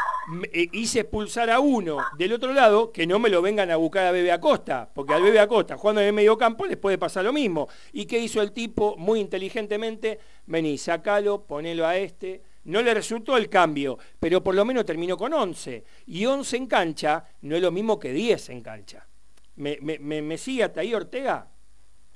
hice 0.71 1.01
expulsar 1.01 1.49
a 1.49 1.59
uno 1.59 1.97
del 2.17 2.33
otro 2.33 2.53
lado, 2.53 2.91
que 2.91 3.05
no 3.07 3.19
me 3.19 3.29
lo 3.29 3.41
vengan 3.41 3.71
a 3.71 3.75
buscar 3.75 4.05
a 4.05 4.12
Bebe 4.12 4.31
Acosta, 4.31 4.89
porque 4.93 5.13
al 5.13 5.23
Bebe 5.23 5.39
Acosta 5.39 5.77
jugando 5.77 6.01
en 6.01 6.07
el 6.07 6.13
medio 6.13 6.38
campo 6.38 6.65
les 6.65 6.77
puede 6.77 6.97
pasar 6.97 7.23
lo 7.25 7.33
mismo. 7.33 7.67
¿Y 7.91 8.05
qué 8.05 8.19
hizo 8.19 8.41
el 8.41 8.51
tipo? 8.51 8.95
Muy 8.97 9.19
inteligentemente, 9.19 10.19
vení, 10.45 10.77
sacalo, 10.77 11.43
ponelo 11.43 11.86
a 11.86 11.97
este. 11.97 12.41
No 12.65 12.81
le 12.81 12.93
resultó 12.93 13.36
el 13.36 13.49
cambio, 13.49 13.97
pero 14.19 14.41
por 14.41 14.55
lo 14.55 14.63
menos 14.63 14.86
terminó 14.86 15.17
con 15.17 15.33
11. 15.33 15.83
Y 16.07 16.25
11 16.25 16.57
en 16.57 16.67
cancha 16.67 17.25
no 17.41 17.55
es 17.55 17.62
lo 17.62 17.71
mismo 17.71 17.99
que 17.99 18.13
10 18.13 18.49
en 18.49 18.62
cancha. 18.62 19.07
¿Me, 19.55 19.77
me, 19.81 20.21
me 20.21 20.38
sigue 20.38 20.63
hasta 20.63 20.81
ahí 20.81 20.93
Ortega? 20.93 21.47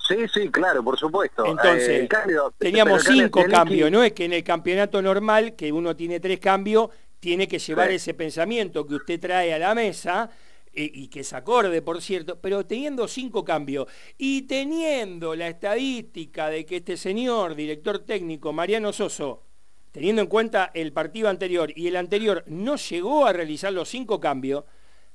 Sí, 0.07 0.25
sí, 0.33 0.49
claro, 0.49 0.83
por 0.83 0.97
supuesto. 0.97 1.45
Entonces, 1.45 1.89
eh, 1.89 2.09
teníamos 2.57 3.03
cinco 3.03 3.43
cambios, 3.49 3.91
no 3.91 4.03
es 4.03 4.13
que 4.13 4.25
en 4.25 4.33
el 4.33 4.43
campeonato 4.43 5.01
normal, 5.01 5.55
que 5.55 5.71
uno 5.71 5.95
tiene 5.95 6.19
tres 6.19 6.39
cambios, 6.39 6.89
tiene 7.27 7.49
que 7.49 7.59
llevar 7.59 7.91
ese 7.91 8.13
pensamiento 8.13 8.87
que 8.87 8.95
usted 8.95 9.19
trae 9.19 9.53
a 9.53 9.59
la 9.59 9.75
mesa 9.75 10.29
eh, 10.71 10.89
y 10.93 11.09
que 11.09 11.19
es 11.19 11.33
acorde, 11.33 11.81
por 11.81 12.01
cierto, 12.01 12.39
pero 12.39 12.65
teniendo 12.65 13.05
cinco 13.05 13.43
cambios 13.43 13.85
y 14.17 14.43
teniendo 14.43 15.35
la 15.35 15.49
estadística 15.49 16.47
de 16.47 16.65
que 16.65 16.77
este 16.77 16.95
señor, 16.95 17.55
director 17.55 17.99
técnico, 17.99 18.53
Mariano 18.53 18.93
Soso, 18.93 19.43
teniendo 19.91 20.21
en 20.21 20.29
cuenta 20.29 20.71
el 20.73 20.93
partido 20.93 21.27
anterior 21.27 21.69
y 21.75 21.89
el 21.89 21.97
anterior 21.97 22.45
no 22.47 22.77
llegó 22.77 23.27
a 23.27 23.33
realizar 23.33 23.73
los 23.73 23.89
cinco 23.89 24.21
cambios, 24.21 24.63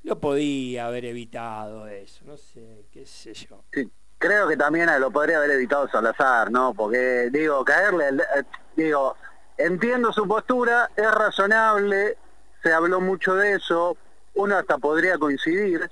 lo 0.03 0.21
podía 0.21 0.89
haber 0.89 1.07
evitado 1.07 1.89
eso, 1.89 2.27
no 2.27 2.37
sé, 2.37 2.85
qué 2.93 3.07
sé 3.07 3.33
yo. 3.33 3.65
Sí 3.73 3.91
creo 4.19 4.47
que 4.47 4.57
también 4.57 4.89
lo 5.01 5.11
podría 5.11 5.39
haber 5.39 5.51
evitado 5.51 5.89
Salazar, 5.89 6.49
¿no? 6.53 6.73
Porque, 6.75 7.29
digo, 7.33 7.65
caerle, 7.65 8.23
eh, 8.37 8.45
digo, 8.77 9.17
entiendo 9.57 10.13
su 10.13 10.27
postura, 10.27 10.91
es 10.97 11.11
razonable, 11.11 12.17
se 12.63 12.73
habló 12.73 13.01
mucho 13.01 13.35
de 13.35 13.55
eso, 13.55 13.97
uno 14.35 14.57
hasta 14.57 14.79
podría 14.79 15.19
coincidir, 15.19 15.91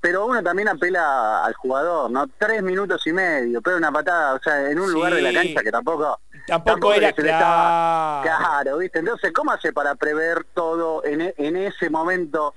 pero 0.00 0.26
uno 0.26 0.42
también 0.42 0.68
apela 0.68 1.44
al 1.44 1.54
jugador, 1.54 2.10
¿no? 2.10 2.28
Tres 2.38 2.62
minutos 2.62 3.06
y 3.06 3.12
medio, 3.12 3.60
pero 3.60 3.76
una 3.76 3.90
patada, 3.90 4.34
o 4.34 4.40
sea, 4.40 4.70
en 4.70 4.78
un 4.78 4.92
lugar 4.92 5.14
de 5.14 5.22
la 5.22 5.32
cancha 5.32 5.62
que 5.62 5.72
tampoco... 5.72 6.20
Tampoco, 6.46 6.92
era 6.92 7.12
claro. 7.12 8.22
claro, 8.22 8.78
¿viste? 8.78 9.00
Entonces, 9.00 9.32
¿cómo 9.32 9.50
hace 9.50 9.72
para 9.72 9.96
prever 9.96 10.44
todo 10.54 11.04
en, 11.04 11.22
e, 11.22 11.34
en 11.38 11.56
ese 11.56 11.90
momento? 11.90 12.54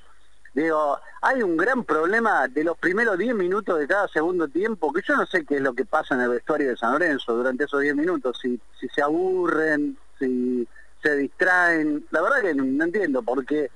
Digo, 0.54 0.99
hay 1.21 1.41
un 1.41 1.58
gran 1.58 1.84
problema 1.84 2.47
de 2.47 2.63
los 2.63 2.78
primeros 2.78 3.17
10 3.17 3.34
minutos 3.34 3.80
de 3.80 3.88
cada 3.88 4.08
segundo 4.08 4.47
tiempo, 4.47 4.93
que 4.93 5.02
yo 5.08 5.15
no 5.15 5.25
sé 5.25 5.43
qué 5.43 5.56
es 5.56 5.62
lo 5.62 5.73
que 5.73 5.86
pasa 5.86 6.13
en 6.13 6.21
el 6.21 6.30
vestuario 6.30 6.69
de 6.69 6.78
San 6.78 6.91
Lorenzo 6.91 7.34
durante 7.34 7.63
esos 7.63 7.82
10 7.82 7.95
minutos, 7.95 8.38
si, 8.39 8.60
si 8.80 8.88
se 8.89 9.02
aburren, 9.02 9.97
si 10.19 10.67
se 11.01 11.15
distraen, 11.15 12.05
la 12.12 12.21
verdad 12.21 12.41
que 12.41 12.53
no, 12.53 12.84
entiendo, 12.84 13.21
porque 13.23 13.71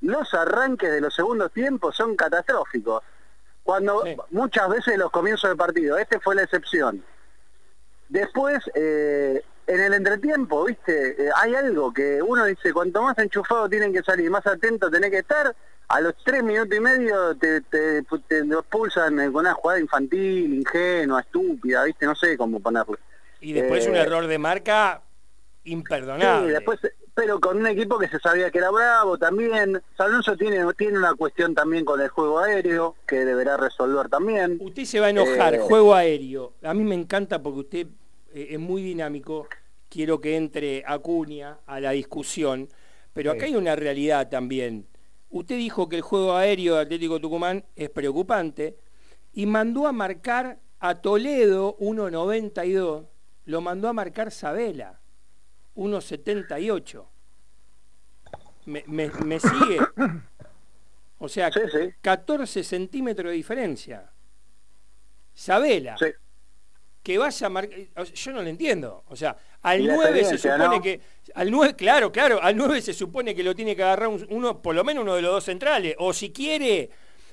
los 0.00 0.32
arranques 0.32 0.90
de 0.90 1.00
los 1.00 1.14
segundos 1.14 1.52
tiempos 1.52 1.96
son 1.96 2.16
catastróficos. 2.16 3.02
Cuando 3.64 4.02
muchas 4.30 4.68
veces 4.68 4.96
los 4.96 5.10
comienzos 5.10 5.50
de 5.50 5.56
partido, 5.56 5.98
este 5.98 6.20
fue 6.20 6.34
la 6.34 6.44
excepción. 6.44 7.04
Después, 8.08 8.58
eh, 8.74 9.42
en 9.66 9.80
el 9.80 9.92
entretiempo, 9.92 10.64
viste, 10.64 11.22
eh, 11.22 11.30
hay 11.36 11.54
algo 11.54 11.92
que 11.92 12.22
uno 12.22 12.46
dice, 12.46 12.72
cuanto 12.72 13.02
más 13.02 13.18
enchufado 13.18 13.68
tienen 13.68 13.92
que 13.92 14.02
salir, 14.02 14.30
más 14.30 14.46
atento 14.46 14.90
tenés 14.90 15.10
que 15.10 15.18
estar, 15.18 15.54
a 15.88 16.00
los 16.00 16.14
tres 16.24 16.42
minutos 16.42 16.76
y 16.76 16.80
medio 16.80 17.36
te, 17.36 17.62
te, 17.62 17.98
expulsan 17.98 19.16
con 19.32 19.36
una 19.36 19.54
jugada 19.54 19.80
infantil, 19.80 20.54
ingenua, 20.54 21.20
estúpida, 21.20 21.84
¿viste? 21.84 22.06
No 22.06 22.14
sé 22.14 22.36
cómo 22.36 22.60
ponerlo. 22.60 22.98
Y 23.40 23.52
después 23.52 23.86
un 23.86 23.96
eh, 23.96 24.00
error 24.00 24.26
de 24.26 24.38
marca 24.38 25.02
imperdonable. 25.70 26.48
Sí, 26.48 26.52
después, 26.52 26.80
pero 27.14 27.40
con 27.40 27.58
un 27.58 27.66
equipo 27.66 27.98
que 27.98 28.08
se 28.08 28.18
sabía 28.18 28.50
que 28.50 28.58
era 28.58 28.70
bravo 28.70 29.18
también. 29.18 29.80
Salonso 29.96 30.36
tiene, 30.36 30.64
tiene 30.76 30.98
una 30.98 31.14
cuestión 31.14 31.54
también 31.54 31.84
con 31.84 32.00
el 32.00 32.08
juego 32.08 32.40
aéreo 32.40 32.96
que 33.06 33.24
deberá 33.24 33.56
resolver 33.56 34.08
también. 34.08 34.58
Usted 34.60 34.84
se 34.84 35.00
va 35.00 35.06
a 35.06 35.10
enojar, 35.10 35.54
eh, 35.54 35.58
juego 35.58 35.94
aéreo. 35.94 36.54
A 36.62 36.74
mí 36.74 36.84
me 36.84 36.94
encanta 36.94 37.42
porque 37.42 37.60
usted 37.60 37.86
eh, 38.32 38.48
es 38.50 38.58
muy 38.58 38.82
dinámico. 38.82 39.48
Quiero 39.88 40.20
que 40.20 40.36
entre 40.36 40.84
Acuña 40.86 41.58
a 41.66 41.80
la 41.80 41.92
discusión. 41.92 42.68
Pero 43.14 43.32
acá 43.32 43.46
hay 43.46 43.56
una 43.56 43.74
realidad 43.74 44.28
también 44.28 44.86
Usted 45.30 45.56
dijo 45.56 45.88
que 45.88 45.96
el 45.96 46.02
juego 46.02 46.34
aéreo 46.36 46.76
de 46.76 46.82
Atlético 46.82 47.20
Tucumán 47.20 47.64
es 47.76 47.90
preocupante 47.90 48.78
y 49.32 49.44
mandó 49.44 49.86
a 49.86 49.92
marcar 49.92 50.58
a 50.80 50.94
Toledo 50.94 51.76
1.92, 51.78 53.06
lo 53.44 53.60
mandó 53.60 53.88
a 53.88 53.92
marcar 53.92 54.30
Sabela 54.30 55.00
1.78. 55.78 57.06
¿Me, 58.66 58.84
me, 58.86 59.40
sigue? 59.40 59.78
O 61.18 61.28
sea, 61.28 61.50
14 62.02 62.62
centímetros 62.62 63.30
de 63.30 63.36
diferencia. 63.36 64.12
Sabela 65.32 65.96
que 67.02 67.16
vaya 67.16 67.46
a 67.46 67.50
marcar. 67.50 67.78
Yo 68.12 68.32
no 68.32 68.42
lo 68.42 68.48
entiendo. 68.48 69.04
O 69.08 69.16
sea, 69.16 69.34
al 69.62 69.86
9 69.86 70.24
se 70.24 70.36
supone 70.36 70.82
que. 70.82 71.00
Al 71.34 71.50
9, 71.50 71.74
claro, 71.74 72.12
claro, 72.12 72.38
al 72.42 72.54
9 72.54 72.82
se 72.82 72.92
supone 72.92 73.34
que 73.34 73.42
lo 73.42 73.54
tiene 73.54 73.74
que 73.74 73.82
agarrar 73.82 74.08
uno, 74.08 74.60
por 74.60 74.74
lo 74.74 74.84
menos 74.84 75.04
uno 75.04 75.14
de 75.14 75.22
los 75.22 75.32
dos 75.32 75.44
centrales. 75.44 75.94
O 75.98 76.12
si 76.12 76.32
quiere, 76.32 76.90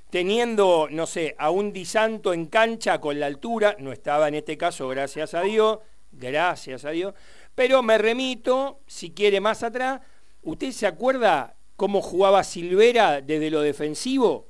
teniendo, 0.10 0.88
no 0.90 1.06
sé, 1.06 1.36
a 1.38 1.50
un 1.50 1.74
disanto 1.74 2.34
en 2.34 2.46
cancha 2.46 3.02
con 3.02 3.20
la 3.20 3.26
altura, 3.26 3.76
no 3.80 3.92
estaba 3.92 4.30
en 4.30 4.36
este 4.36 4.58
caso, 4.58 4.88
gracias 4.88 5.34
a 5.34 5.42
Dios, 5.42 5.80
gracias 6.12 6.86
a 6.86 6.92
Dios. 6.92 7.14
Pero 7.56 7.82
me 7.82 7.98
remito, 7.98 8.82
si 8.86 9.12
quiere 9.12 9.40
más 9.40 9.64
atrás, 9.64 10.02
¿usted 10.44 10.72
se 10.72 10.86
acuerda 10.86 11.56
cómo 11.78 12.02
jugaba 12.02 12.44
Silvera 12.44 13.22
desde 13.22 13.50
lo 13.50 13.62
defensivo? 13.62 14.50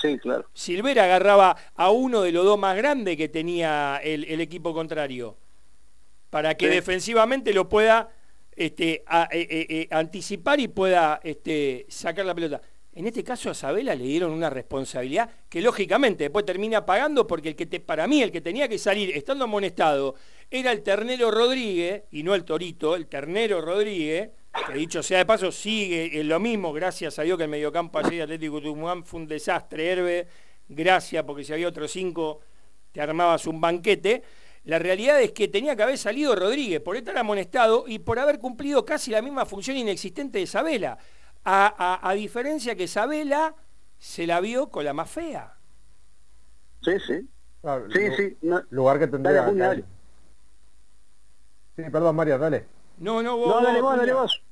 Sí, 0.00 0.18
claro. 0.18 0.46
Silvera 0.52 1.04
agarraba 1.04 1.56
a 1.74 1.90
uno 1.90 2.22
de 2.22 2.30
los 2.30 2.44
dos 2.44 2.58
más 2.58 2.76
grandes 2.76 3.16
que 3.16 3.28
tenía 3.28 4.00
el, 4.04 4.40
equipo 4.40 4.72
contrario, 4.72 5.36
para 6.30 6.54
que 6.54 6.68
defensivamente 6.68 7.52
lo 7.52 7.68
pueda 7.68 8.10
este, 8.54 8.92
eh, 8.92 9.26
eh, 9.32 9.66
eh, 9.68 9.88
anticipar 9.90 10.60
y 10.60 10.68
pueda 10.68 11.20
este, 11.24 11.86
sacar 11.88 12.24
la 12.24 12.34
pelota. 12.34 12.60
En 12.94 13.06
este 13.06 13.24
caso 13.24 13.48
a 13.50 13.54
Sabela 13.54 13.94
le 13.94 14.04
dieron 14.04 14.32
una 14.32 14.50
responsabilidad 14.50 15.28
que 15.48 15.62
lógicamente 15.62 16.24
después 16.24 16.44
termina 16.44 16.84
pagando 16.84 17.26
porque 17.26 17.48
el 17.48 17.56
que 17.56 17.64
te, 17.64 17.80
para 17.80 18.06
mí 18.06 18.22
el 18.22 18.30
que 18.30 18.42
tenía 18.42 18.68
que 18.68 18.78
salir 18.78 19.16
estando 19.16 19.44
amonestado 19.44 20.14
era 20.52 20.70
el 20.70 20.82
Ternero 20.82 21.30
Rodríguez 21.30 22.04
y 22.10 22.22
no 22.22 22.34
el 22.34 22.44
Torito, 22.44 22.94
el 22.94 23.06
Ternero 23.06 23.60
Rodríguez, 23.60 24.30
que 24.66 24.74
dicho 24.74 25.02
sea 25.02 25.18
de 25.18 25.26
paso, 25.26 25.50
sigue 25.50 26.20
en 26.20 26.28
lo 26.28 26.38
mismo, 26.38 26.72
gracias 26.72 27.18
a 27.18 27.22
Dios 27.22 27.38
que 27.38 27.44
el 27.44 27.50
mediocampo 27.50 27.98
ayer 27.98 28.12
de 28.12 28.22
Atlético 28.22 28.60
Tucumán 28.60 29.04
fue 29.04 29.20
un 29.20 29.26
desastre, 29.26 29.90
Herbe, 29.90 30.28
gracias, 30.68 31.24
porque 31.24 31.42
si 31.42 31.54
había 31.54 31.68
otros 31.68 31.90
cinco 31.90 32.40
te 32.92 33.00
armabas 33.00 33.46
un 33.46 33.60
banquete. 33.60 34.22
La 34.64 34.78
realidad 34.78 35.20
es 35.20 35.32
que 35.32 35.48
tenía 35.48 35.74
que 35.74 35.82
haber 35.82 35.98
salido 35.98 36.36
Rodríguez 36.36 36.80
por 36.80 36.96
estar 36.96 37.16
amonestado 37.18 37.84
y 37.88 37.98
por 37.98 38.18
haber 38.18 38.38
cumplido 38.38 38.84
casi 38.84 39.10
la 39.10 39.22
misma 39.22 39.46
función 39.46 39.76
inexistente 39.76 40.38
de 40.38 40.46
Sabela. 40.46 40.98
A, 41.44 42.12
diferencia 42.14 42.76
que 42.76 42.86
Sabela 42.86 43.56
se 43.98 44.26
la 44.26 44.40
vio 44.40 44.68
con 44.68 44.84
la 44.84 44.92
más 44.92 45.10
fea. 45.10 45.56
Sí, 46.82 46.92
sí. 47.06 47.28
sí, 47.92 48.00
sí. 48.16 48.36
Lugar 48.70 48.98
que 49.00 49.08
tendría... 49.08 49.82
Sí, 51.76 51.82
perdón, 51.90 52.16
Mario, 52.16 52.38
dale. 52.38 52.66
No, 52.98 53.22
no, 53.22 53.36
vos. 53.36 53.48
No, 53.48 53.62
dale 53.62 53.80
vos, 53.80 53.96
dale 53.96 54.12
vos. 54.12 54.42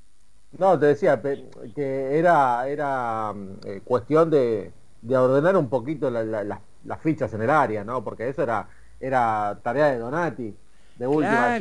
No, 0.58 0.78
te 0.78 0.86
decía 0.86 1.20
que 1.22 2.18
era, 2.18 2.66
era 2.68 3.32
eh, 3.64 3.80
cuestión 3.84 4.30
de, 4.30 4.72
de, 5.00 5.16
ordenar 5.16 5.56
un 5.56 5.68
poquito 5.68 6.10
las 6.10 7.00
fichas 7.00 7.32
en 7.34 7.42
el 7.42 7.50
área, 7.50 7.84
¿no? 7.84 8.02
Porque 8.02 8.28
eso 8.28 8.42
era, 8.42 8.68
era 8.98 9.60
tarea 9.62 9.86
de 9.86 9.98
Donati, 9.98 10.56
de 10.96 11.06
última. 11.06 11.58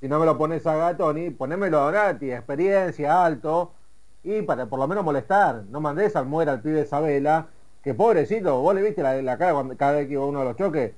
Si 0.00 0.06
no 0.06 0.20
me 0.20 0.26
lo 0.26 0.38
pones 0.38 0.64
a 0.66 0.76
Gatoni, 0.76 1.30
ponémelo 1.30 1.80
a 1.80 1.84
Donati, 1.86 2.30
experiencia, 2.30 3.24
alto, 3.24 3.72
y 4.22 4.42
para 4.42 4.66
por 4.66 4.78
lo 4.78 4.86
menos 4.86 5.04
molestar. 5.04 5.64
No 5.68 5.80
mandes 5.80 6.14
al 6.16 6.26
muera 6.26 6.52
al 6.52 6.62
pibe 6.62 6.82
Isabela, 6.82 7.48
que 7.82 7.94
pobrecito, 7.94 8.60
vos 8.60 8.74
le 8.74 8.82
viste 8.82 9.02
la, 9.02 9.36
cara 9.36 9.52
cuando, 9.52 9.76
cada 9.76 9.92
vez 9.92 10.06
que 10.06 10.12
iba 10.14 10.24
uno 10.24 10.38
de 10.38 10.44
los 10.44 10.56
choques, 10.56 10.92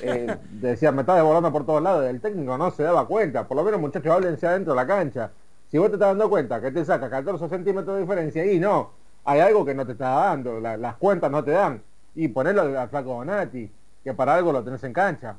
eh, 0.00 0.36
decía, 0.50 0.92
me 0.92 1.02
está 1.02 1.14
devolando 1.16 1.52
por 1.52 1.64
todos 1.64 1.82
lados, 1.82 2.06
el 2.06 2.20
técnico 2.20 2.56
no 2.56 2.70
se 2.70 2.82
daba 2.82 3.06
cuenta, 3.06 3.46
por 3.46 3.56
lo 3.56 3.64
menos 3.64 3.80
muchachos, 3.80 4.12
háblense 4.12 4.46
adentro 4.46 4.72
de 4.72 4.76
la 4.76 4.86
cancha. 4.86 5.32
Si 5.68 5.78
vos 5.78 5.88
te 5.88 5.94
estás 5.94 6.10
dando 6.10 6.30
cuenta 6.30 6.60
que 6.60 6.70
te 6.70 6.84
saca 6.84 7.10
14 7.10 7.48
centímetros 7.48 7.96
de 7.96 8.02
diferencia, 8.02 8.52
y 8.52 8.58
no, 8.58 8.92
hay 9.24 9.40
algo 9.40 9.64
que 9.64 9.74
no 9.74 9.84
te 9.84 9.92
está 9.92 10.10
dando, 10.10 10.60
las 10.60 10.96
cuentas 10.96 11.30
no 11.30 11.42
te 11.42 11.50
dan. 11.50 11.82
Y 12.14 12.28
ponerlo 12.28 12.62
al 12.62 12.88
flaco 12.88 13.10
Donati, 13.10 13.70
que 14.02 14.14
para 14.14 14.36
algo 14.36 14.52
lo 14.52 14.62
tenés 14.62 14.82
en 14.84 14.92
cancha. 14.92 15.36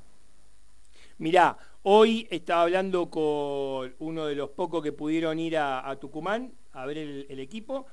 Mirá, 1.18 1.58
hoy 1.82 2.28
estaba 2.30 2.64
hablando 2.64 3.10
con 3.10 3.95
uno 3.99 4.26
de 4.26 4.36
los 4.36 4.49
pocos 4.49 4.84
que 4.84 4.91
pudieron 4.91 5.39
ir 5.39 5.58
a, 5.58 5.97
Tucumán 5.99 6.51
a 6.74 6.86
ver 6.86 6.97
el, 6.97 7.39
equipo 7.39 7.88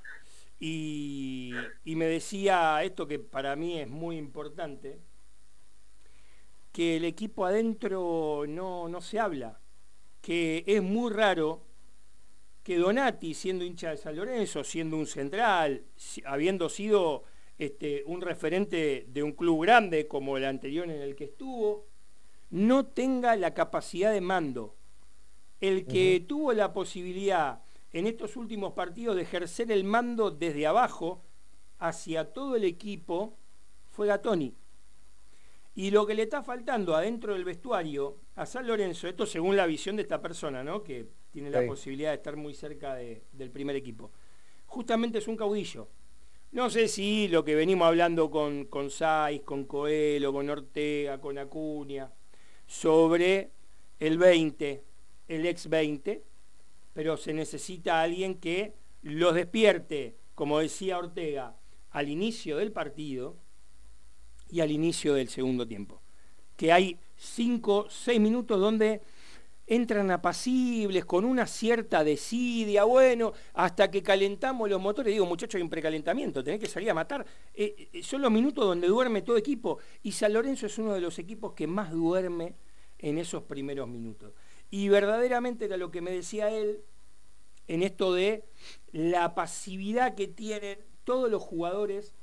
y, 0.58 1.54
me 1.84 2.04
decía 2.06 2.82
esto 2.82 3.06
que 3.06 3.18
para 3.18 3.56
mí 3.56 3.78
es 3.78 3.88
muy 3.88 4.18
importante, 4.18 4.98
que 6.74 6.96
el 6.96 7.04
equipo 7.04 7.46
adentro 7.46 8.46
no, 8.48 8.88
no 8.88 9.00
se 9.00 9.20
habla, 9.20 9.60
que 10.20 10.64
es 10.66 10.82
muy 10.82 11.12
raro 11.12 11.62
que 12.64 12.78
Donati, 12.78 13.32
siendo 13.32 13.64
hincha 13.64 13.90
de 13.90 13.96
San 13.96 14.16
Lorenzo, 14.16 14.64
siendo 14.64 14.96
un 14.96 15.06
central, 15.06 15.84
habiendo 16.24 16.68
sido 16.68 17.22
este, 17.58 18.02
un 18.06 18.20
referente 18.20 19.06
de 19.08 19.22
un 19.22 19.34
club 19.34 19.62
grande 19.62 20.08
como 20.08 20.36
el 20.36 20.44
anterior 20.44 20.90
en 20.90 21.00
el 21.00 21.14
que 21.14 21.26
estuvo, 21.26 21.86
no 22.50 22.86
tenga 22.86 23.36
la 23.36 23.54
capacidad 23.54 24.12
de 24.12 24.20
mando. 24.20 24.74
El 25.60 25.86
que 25.86 26.24
tuvo 26.26 26.52
la 26.54 26.72
posibilidad 26.72 27.62
en 27.92 28.08
estos 28.08 28.36
últimos 28.36 28.72
partidos 28.72 29.14
de 29.14 29.22
ejercer 29.22 29.70
el 29.70 29.84
mando 29.84 30.32
desde 30.32 30.66
abajo 30.66 31.22
hacia 31.78 32.32
todo 32.32 32.56
el 32.56 32.64
equipo 32.64 33.38
fue 33.92 34.08
Gatoni. 34.08 34.56
Y 35.76 35.90
lo 35.90 36.06
que 36.06 36.14
le 36.14 36.22
está 36.22 36.42
faltando 36.42 36.94
adentro 36.94 37.32
del 37.32 37.44
vestuario 37.44 38.18
a 38.36 38.46
San 38.46 38.66
Lorenzo, 38.66 39.08
esto 39.08 39.26
según 39.26 39.56
la 39.56 39.66
visión 39.66 39.96
de 39.96 40.02
esta 40.02 40.20
persona, 40.20 40.62
¿no? 40.62 40.82
que 40.82 41.08
tiene 41.32 41.50
la 41.50 41.66
posibilidad 41.66 42.10
de 42.10 42.16
estar 42.16 42.36
muy 42.36 42.54
cerca 42.54 42.94
del 42.94 43.50
primer 43.50 43.74
equipo. 43.74 44.12
Justamente 44.66 45.18
es 45.18 45.26
un 45.26 45.36
caudillo. 45.36 45.88
No 46.52 46.70
sé 46.70 46.86
si 46.86 47.26
lo 47.26 47.44
que 47.44 47.56
venimos 47.56 47.88
hablando 47.88 48.30
con, 48.30 48.66
con 48.66 48.88
Saiz, 48.88 49.42
con 49.42 49.64
Coelho, 49.64 50.32
con 50.32 50.48
Ortega, 50.48 51.20
con 51.20 51.36
Acuña, 51.38 52.12
sobre 52.66 53.50
el 53.98 54.16
20, 54.16 54.84
el 55.26 55.46
ex 55.46 55.68
20, 55.68 56.22
pero 56.92 57.16
se 57.16 57.34
necesita 57.34 58.00
alguien 58.00 58.38
que 58.38 58.74
los 59.02 59.34
despierte, 59.34 60.16
como 60.36 60.60
decía 60.60 60.98
Ortega, 60.98 61.56
al 61.90 62.08
inicio 62.08 62.58
del 62.58 62.70
partido 62.70 63.36
y 64.50 64.60
al 64.60 64.70
inicio 64.70 65.14
del 65.14 65.28
segundo 65.28 65.66
tiempo. 65.66 66.02
Que 66.56 66.72
hay 66.72 66.98
5, 67.16 67.86
6 67.88 68.20
minutos 68.20 68.60
donde 68.60 69.02
entran 69.66 70.10
apacibles, 70.10 71.04
con 71.04 71.24
una 71.24 71.46
cierta 71.46 72.04
desidia, 72.04 72.84
bueno, 72.84 73.32
hasta 73.54 73.90
que 73.90 74.02
calentamos 74.02 74.68
los 74.68 74.80
motores, 74.80 75.12
digo, 75.12 75.24
muchachos, 75.26 75.56
hay 75.56 75.62
un 75.62 75.70
precalentamiento, 75.70 76.44
tenés 76.44 76.60
que 76.60 76.66
salir 76.66 76.90
a 76.90 76.94
matar. 76.94 77.24
Eh, 77.54 77.88
eh, 77.92 78.02
son 78.02 78.20
los 78.20 78.30
minutos 78.30 78.64
donde 78.64 78.86
duerme 78.88 79.22
todo 79.22 79.36
equipo, 79.36 79.78
y 80.02 80.12
San 80.12 80.34
Lorenzo 80.34 80.66
es 80.66 80.78
uno 80.78 80.92
de 80.92 81.00
los 81.00 81.18
equipos 81.18 81.52
que 81.54 81.66
más 81.66 81.90
duerme 81.90 82.54
en 82.98 83.18
esos 83.18 83.42
primeros 83.44 83.88
minutos. 83.88 84.32
Y 84.70 84.88
verdaderamente 84.88 85.64
era 85.64 85.76
lo 85.76 85.90
que 85.90 86.00
me 86.00 86.10
decía 86.10 86.50
él 86.50 86.82
en 87.66 87.82
esto 87.82 88.12
de 88.12 88.44
la 88.92 89.34
pasividad 89.34 90.14
que 90.14 90.26
tienen 90.26 90.78
todos 91.04 91.30
los 91.30 91.42
jugadores 91.42 92.14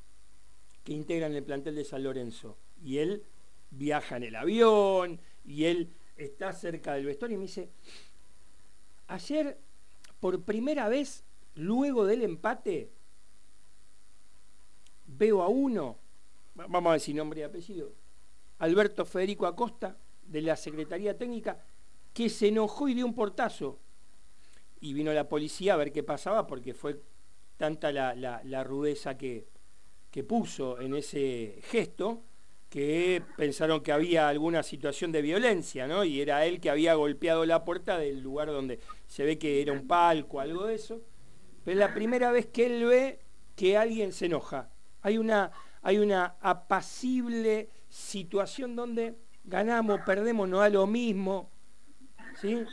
que 0.83 0.93
integran 0.93 1.33
el 1.33 1.43
plantel 1.43 1.75
de 1.75 1.85
San 1.85 2.03
Lorenzo. 2.03 2.57
Y 2.83 2.97
él 2.97 3.23
viaja 3.69 4.17
en 4.17 4.23
el 4.23 4.35
avión, 4.35 5.19
y 5.45 5.65
él 5.65 5.89
está 6.17 6.53
cerca 6.53 6.93
del 6.93 7.05
vestuario 7.05 7.35
y 7.35 7.39
me 7.39 7.45
dice, 7.45 7.69
ayer 9.07 9.57
por 10.19 10.43
primera 10.43 10.87
vez, 10.87 11.23
luego 11.55 12.05
del 12.05 12.23
empate, 12.23 12.91
veo 15.07 15.41
a 15.41 15.47
uno, 15.47 15.97
vamos 16.53 16.91
a 16.91 16.93
decir 16.93 17.15
nombre 17.15 17.41
y 17.41 17.43
apellido, 17.43 17.91
Alberto 18.59 19.05
Federico 19.05 19.47
Acosta, 19.47 19.97
de 20.23 20.41
la 20.41 20.55
Secretaría 20.55 21.17
Técnica, 21.17 21.63
que 22.13 22.29
se 22.29 22.47
enojó 22.47 22.87
y 22.87 22.93
dio 22.93 23.05
un 23.05 23.15
portazo. 23.15 23.79
Y 24.79 24.93
vino 24.93 25.11
la 25.13 25.27
policía 25.27 25.73
a 25.73 25.77
ver 25.77 25.91
qué 25.91 26.03
pasaba 26.03 26.47
porque 26.47 26.73
fue 26.73 27.01
tanta 27.57 27.91
la, 27.91 28.63
rudeza 28.63 29.17
que, 29.17 29.47
que 30.11 30.23
puso 30.23 30.79
en 30.79 30.95
ese 30.95 31.59
gesto 31.63 32.23
que 32.69 33.21
pensaron 33.35 33.81
que 33.81 33.91
había 33.91 34.29
alguna 34.29 34.63
situación 34.63 35.11
de 35.11 35.21
violencia, 35.21 35.87
¿no? 35.87 36.05
Y 36.05 36.21
era 36.21 36.45
él 36.45 36.61
que 36.61 36.69
había 36.69 36.93
golpeado 36.93 37.45
la 37.45 37.65
puerta 37.65 37.97
del 37.97 38.21
lugar 38.21 38.47
donde 38.47 38.79
se 39.07 39.25
ve 39.25 39.37
que 39.37 39.61
era 39.61 39.73
un 39.73 39.87
palco, 39.87 40.39
algo 40.39 40.65
de 40.67 40.75
eso. 40.75 41.01
Pero 41.65 41.73
es 41.75 41.79
la 41.79 41.93
primera 41.93 42.31
vez 42.31 42.45
que 42.45 42.65
él 42.65 42.85
ve 42.85 43.19
que 43.57 43.77
alguien 43.77 44.13
se 44.13 44.27
enoja. 44.27 44.69
Hay 45.01 45.17
una, 45.17 45.51
hay 45.81 45.97
una 45.97 46.35
apacible 46.39 47.69
situación 47.89 48.75
donde 48.75 49.15
ganamos, 49.43 49.99
perdemos, 50.05 50.47
no 50.47 50.59
da 50.59 50.69
lo 50.69 50.87
mismo. 50.87 51.51
¿sí? 52.39 52.63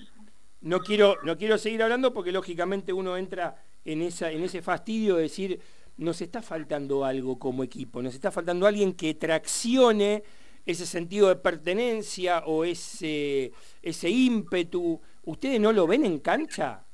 No, 0.61 0.79
quiero, 0.79 1.17
no 1.25 1.37
quiero 1.37 1.59
seguir 1.59 1.83
hablando 1.83 2.15
porque 2.15 2.31
lógicamente 2.31 2.93
uno 2.93 3.17
entra 3.17 3.65
en, 3.85 4.03
esa, 4.03 4.31
en 4.31 4.45
ese 4.45 4.63
fastidio 4.63 5.17
de 5.17 5.23
decir 5.23 5.61
nos 5.99 6.23
está 6.23 6.41
faltando 6.43 7.05
algo 7.05 7.39
como 7.39 7.63
equipo, 7.63 8.01
nos 8.03 8.15
está 8.15 8.31
faltando 8.31 8.67
alguien 8.67 8.95
que 8.95 9.15
traccione 9.15 10.23
ese 10.65 10.87
sentido 10.87 11.29
de 11.29 11.37
pertenencia 11.37 12.45
o 12.47 12.65
ese, 12.65 13.53
ese 13.83 14.09
ímpetu. 14.09 15.01
¿Ustedes 15.25 15.61
no 15.61 15.73
lo 15.73 15.87
ven 15.87 16.05
en 16.05 16.19
cancha? 16.21 16.85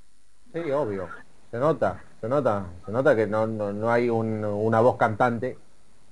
Sí, 0.52 0.70
obvio. 0.70 1.08
Se 1.50 1.58
nota, 1.58 2.02
se 2.20 2.28
nota, 2.28 2.66
se 2.84 2.92
nota 2.92 3.14
que 3.14 3.26
no, 3.26 3.46
no, 3.46 3.90
hay 3.90 4.08
una 4.10 4.80
voz 4.80 4.96
cantante 4.96 5.58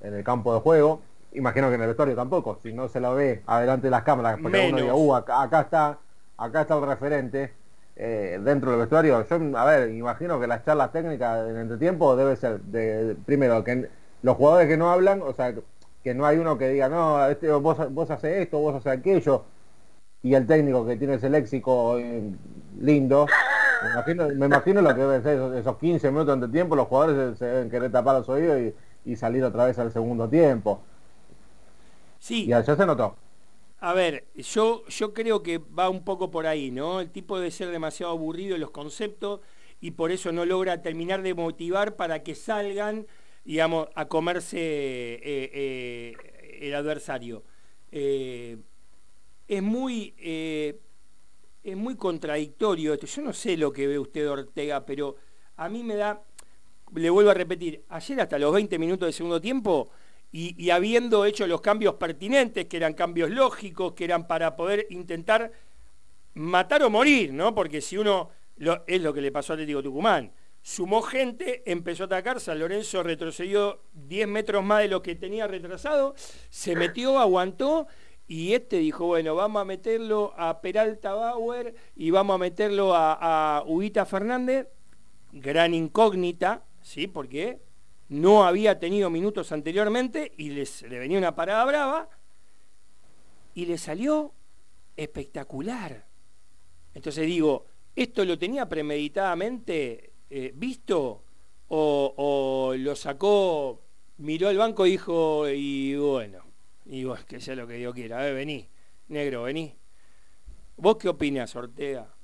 en 0.01 0.15
el 0.15 0.23
campo 0.23 0.55
de 0.55 0.61
juego. 0.61 1.01
Imagino 1.33 1.69
que 1.69 1.77
en 1.77 1.83
el 1.83 1.87
vestuario 1.89 2.15
tampoco, 2.15 2.59
si 2.63 2.73
no 2.73 2.89
se 2.89 3.01
lo 3.01 3.15
ve 3.15 3.43
adelante 3.47 3.87
de 3.87 3.91
las 3.91 4.03
cámaras, 4.03 4.39
porque 4.41 4.69
uno 4.69 4.79
diga, 4.79 4.95
uh, 4.95 5.15
acá 5.15 5.63
está, 5.63 5.99
acá 6.37 6.61
está 6.63 6.77
el 6.77 6.87
referente 6.87 7.62
eh, 7.97 8.41
dentro 8.43 8.71
del 8.71 8.81
vestuario. 8.81 9.25
Yo, 9.29 9.59
a 9.59 9.65
ver, 9.65 9.91
imagino 9.91 10.41
que 10.41 10.47
las 10.47 10.65
charlas 10.65 10.93
técnicas 10.93 11.49
en 11.49 11.57
entretiempo 11.57 12.17
debe 12.17 12.37
ser, 12.37 12.61
de, 12.61 13.17
primero, 13.27 13.63
que 13.65 13.89
los 14.23 14.37
jugadores 14.37 14.69
que 14.69 14.77
no 14.77 14.91
hablan, 14.91 15.23
o 15.23 15.33
sea, 15.33 15.55
que 16.03 16.15
no 16.15 16.27
hay 16.27 16.39
uno 16.39 16.59
que 16.59 16.69
diga, 16.69 16.89
no, 16.89 17.27
este, 17.27 17.51
vos, 17.51 17.93
vos 17.93 18.11
haces 18.11 18.39
esto, 18.39 18.59
vos 18.59 18.75
haces 18.75 18.99
aquello, 18.99 19.45
y 20.23 20.35
el 20.35 20.47
técnico 20.47 20.87
que 20.87 20.97
tiene 20.97 21.15
ese 21.15 21.29
léxico 21.29 21.99
eh, 21.99 22.23
lindo, 22.81 23.27
me 24.07 24.47
imagino, 24.47 24.81
lo 24.81 24.95
que 24.95 25.01
debe 25.01 25.23
ser 25.23 25.55
esos, 25.55 25.77
15 25.77 26.11
minutos 26.11 26.41
de 26.41 26.49
tiempo, 26.49 26.77
los 26.77 26.87
jugadores 26.87 27.39
se, 27.39 27.45
deben 27.45 27.71
querer 27.71 27.91
tapar 27.91 28.17
los 28.17 28.29
oídos 28.29 28.73
y, 29.05 29.17
salir 29.17 29.43
otra 29.43 29.65
vez 29.65 29.79
al 29.79 29.93
segundo 29.93 30.29
tiempo. 30.29 30.81
Sí. 32.19 32.45
Y 32.47 32.53
allá 32.53 32.77
se 32.77 32.87
notó. 32.87 33.17
A 33.85 33.95
ver, 33.95 34.29
yo, 34.37 34.87
yo 34.87 35.13
creo 35.13 35.43
que 35.43 35.59
va 35.59 35.91
un 35.91 36.05
poco 36.05 36.31
por 36.31 36.47
ahí, 36.47 36.71
¿no? 36.71 37.01
El 37.01 37.11
tipo 37.11 37.37
debe 37.37 37.51
ser 37.51 37.69
demasiado 37.73 38.13
aburrido 38.13 38.55
en 38.55 38.61
los 38.61 38.71
conceptos 38.71 39.41
y 39.81 39.91
por 39.91 40.13
eso 40.13 40.31
no 40.31 40.45
logra 40.47 40.81
terminar 40.83 41.21
de 41.23 41.35
motivar 41.35 41.97
para 41.97 42.23
que 42.23 42.37
salgan, 42.37 43.09
digamos, 43.45 43.89
a 43.97 44.07
comerse 44.07 44.57
eh, 44.57 45.21
eh, 45.25 46.15
el 46.61 46.77
adversario. 46.77 47.43
Eh, 47.91 48.57
es 49.49 49.63
muy 49.65 50.15
es 50.17 51.77
muy 51.77 51.97
contradictorio 51.97 52.95
esto. 52.95 53.07
Yo 53.07 53.23
no 53.23 53.33
sé 53.33 53.57
lo 53.57 53.73
que 53.73 53.89
ve 53.89 53.99
usted 53.99 54.31
Ortega, 54.31 54.87
pero 54.87 55.17
a 55.57 55.69
mí 55.69 55.83
me 55.83 55.97
da, 55.97 56.23
le 56.95 57.11
vuelvo 57.11 57.31
a 57.31 57.35
repetir, 57.35 57.85
ayer 57.89 58.21
hasta 58.21 58.39
los 58.39 58.55
20 58.55 58.79
minutos 58.79 59.07
de 59.09 59.13
segundo 59.13 59.41
tiempo 59.41 59.91
y, 60.35 60.71
habiendo 60.71 61.27
hecho 61.27 61.47
los 61.47 61.61
cambios 61.61 61.95
pertinentes, 61.95 62.65
que 62.65 62.79
eran 62.79 62.95
cambios 62.95 63.31
lógicos, 63.31 63.93
que 63.93 64.05
eran 64.05 64.27
para 64.27 64.57
poder 64.57 64.87
intentar 64.89 65.53
matar 66.33 66.83
o 66.83 66.89
morir, 66.89 67.35
¿no? 67.35 67.55
Porque 67.55 67.83
si 67.83 67.99
uno, 67.99 68.31
es 68.87 69.03
lo 69.03 69.13
que 69.13 69.21
le 69.21 69.31
pasó 69.31 69.53
a 69.53 69.55
Atlético 69.55 69.83
Tucumán, 69.83 70.33
sumó 70.63 71.03
gente, 71.03 71.63
empezó 71.71 72.05
a 72.05 72.07
atacar, 72.07 72.41
San 72.41 72.59
Lorenzo 72.59 73.03
retrocedió 73.03 73.83
10 73.93 74.27
metros 74.27 74.65
más 74.65 74.81
de 74.81 74.89
lo 74.89 75.03
que 75.03 75.17
tenía 75.17 75.47
retrasado, 75.47 76.15
se 76.49 76.77
metió, 76.77 77.19
aguantó 77.19 77.87
y 78.27 78.55
este 78.55 78.79
dijo, 78.79 79.05
bueno, 79.05 79.35
vamos 79.35 79.61
a 79.61 79.67
meterlo 79.67 80.33
a 80.39 80.63
Peralta 80.63 81.13
Bauer 81.13 81.75
y 81.95 82.11
vamos 82.11 82.37
a 82.37 82.39
meterlo 82.39 82.95
a, 82.95 83.59
a 83.59 83.65
Ubita 83.67 84.07
Fernández, 84.07 84.67
gran 85.31 85.75
incógnita, 85.75 86.65
¿sí? 86.81 87.07
Porque 87.07 87.61
no 88.13 88.45
había 88.45 88.79
tenido 88.79 89.09
minutos 89.09 89.53
anteriormente 89.53 90.33
y 90.37 90.51
les, 90.51 90.83
le 90.83 90.99
venía 90.99 91.17
una 91.17 91.35
parada 91.35 91.65
brava 91.65 92.11
y 93.55 93.65
le 93.65 93.79
salió 93.79 94.35
espectacular. 94.97 96.07
Entonces 96.93 97.27
digo, 97.27 97.65
¿esto 97.97 98.25
lo 98.27 98.39
tenía 98.39 98.69
premeditadamente 98.69 100.13
eh, 100.29 100.53
visto 100.55 101.25
o, 101.69 102.75
lo 102.77 102.95
sacó, 102.95 103.81
miró 104.19 104.49
al 104.49 104.59
banco 104.59 104.87
y 104.87 104.91
dijo, 104.91 105.49
y 105.49 105.97
bueno, 105.97 106.45
y 106.85 107.05
bueno, 107.05 107.25
que 107.27 107.41
sea 107.41 107.57
lo 107.57 107.67
que 107.67 107.79
Dios 107.79 107.95
quiera, 107.95 108.19
a 108.19 108.25
ver, 108.25 108.35
vení, 108.35 108.69
negro, 109.09 109.45
vení. 109.45 109.75
¿Vos 110.77 110.99
qué 110.99 111.09
opinas, 111.09 111.57
Ortega? 111.57 112.15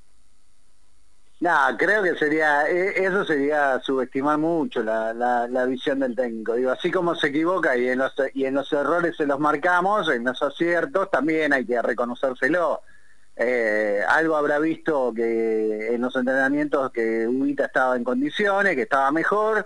No, 1.40 1.52
creo 1.78 2.02
que 2.02 2.16
sería, 2.16 2.68
e, 2.68 3.04
eso 3.04 3.24
sería 3.24 3.78
subestimar 3.80 4.38
mucho 4.38 4.82
la, 4.82 5.12
la, 5.14 5.66
visión 5.66 6.00
del 6.00 6.16
técnico. 6.16 6.54
Digo, 6.54 6.72
así 6.72 6.90
como 6.90 7.14
se 7.14 7.28
equivoca 7.28 7.76
y 7.76 7.88
en, 7.88 7.98
los, 7.98 8.12
y 8.34 8.44
en 8.44 8.54
los 8.54 8.72
errores 8.72 9.16
se 9.16 9.24
los 9.24 9.38
marcamos, 9.38 10.08
en 10.08 10.24
los 10.24 10.42
aciertos 10.42 11.10
también 11.10 11.52
hay 11.52 11.64
que 11.64 11.80
reconocérselo. 11.80 12.82
Eh, 13.36 14.00
algo 14.08 14.34
habrá 14.36 14.58
visto 14.58 15.12
que 15.14 15.94
en 15.94 16.00
los 16.00 16.16
entrenamientos 16.16 16.90
que 16.90 17.28
Ubita 17.28 17.66
estaba 17.66 17.94
en 17.96 18.02
condiciones, 18.02 18.74
que 18.74 18.82
estaba 18.82 19.12
mejor 19.12 19.64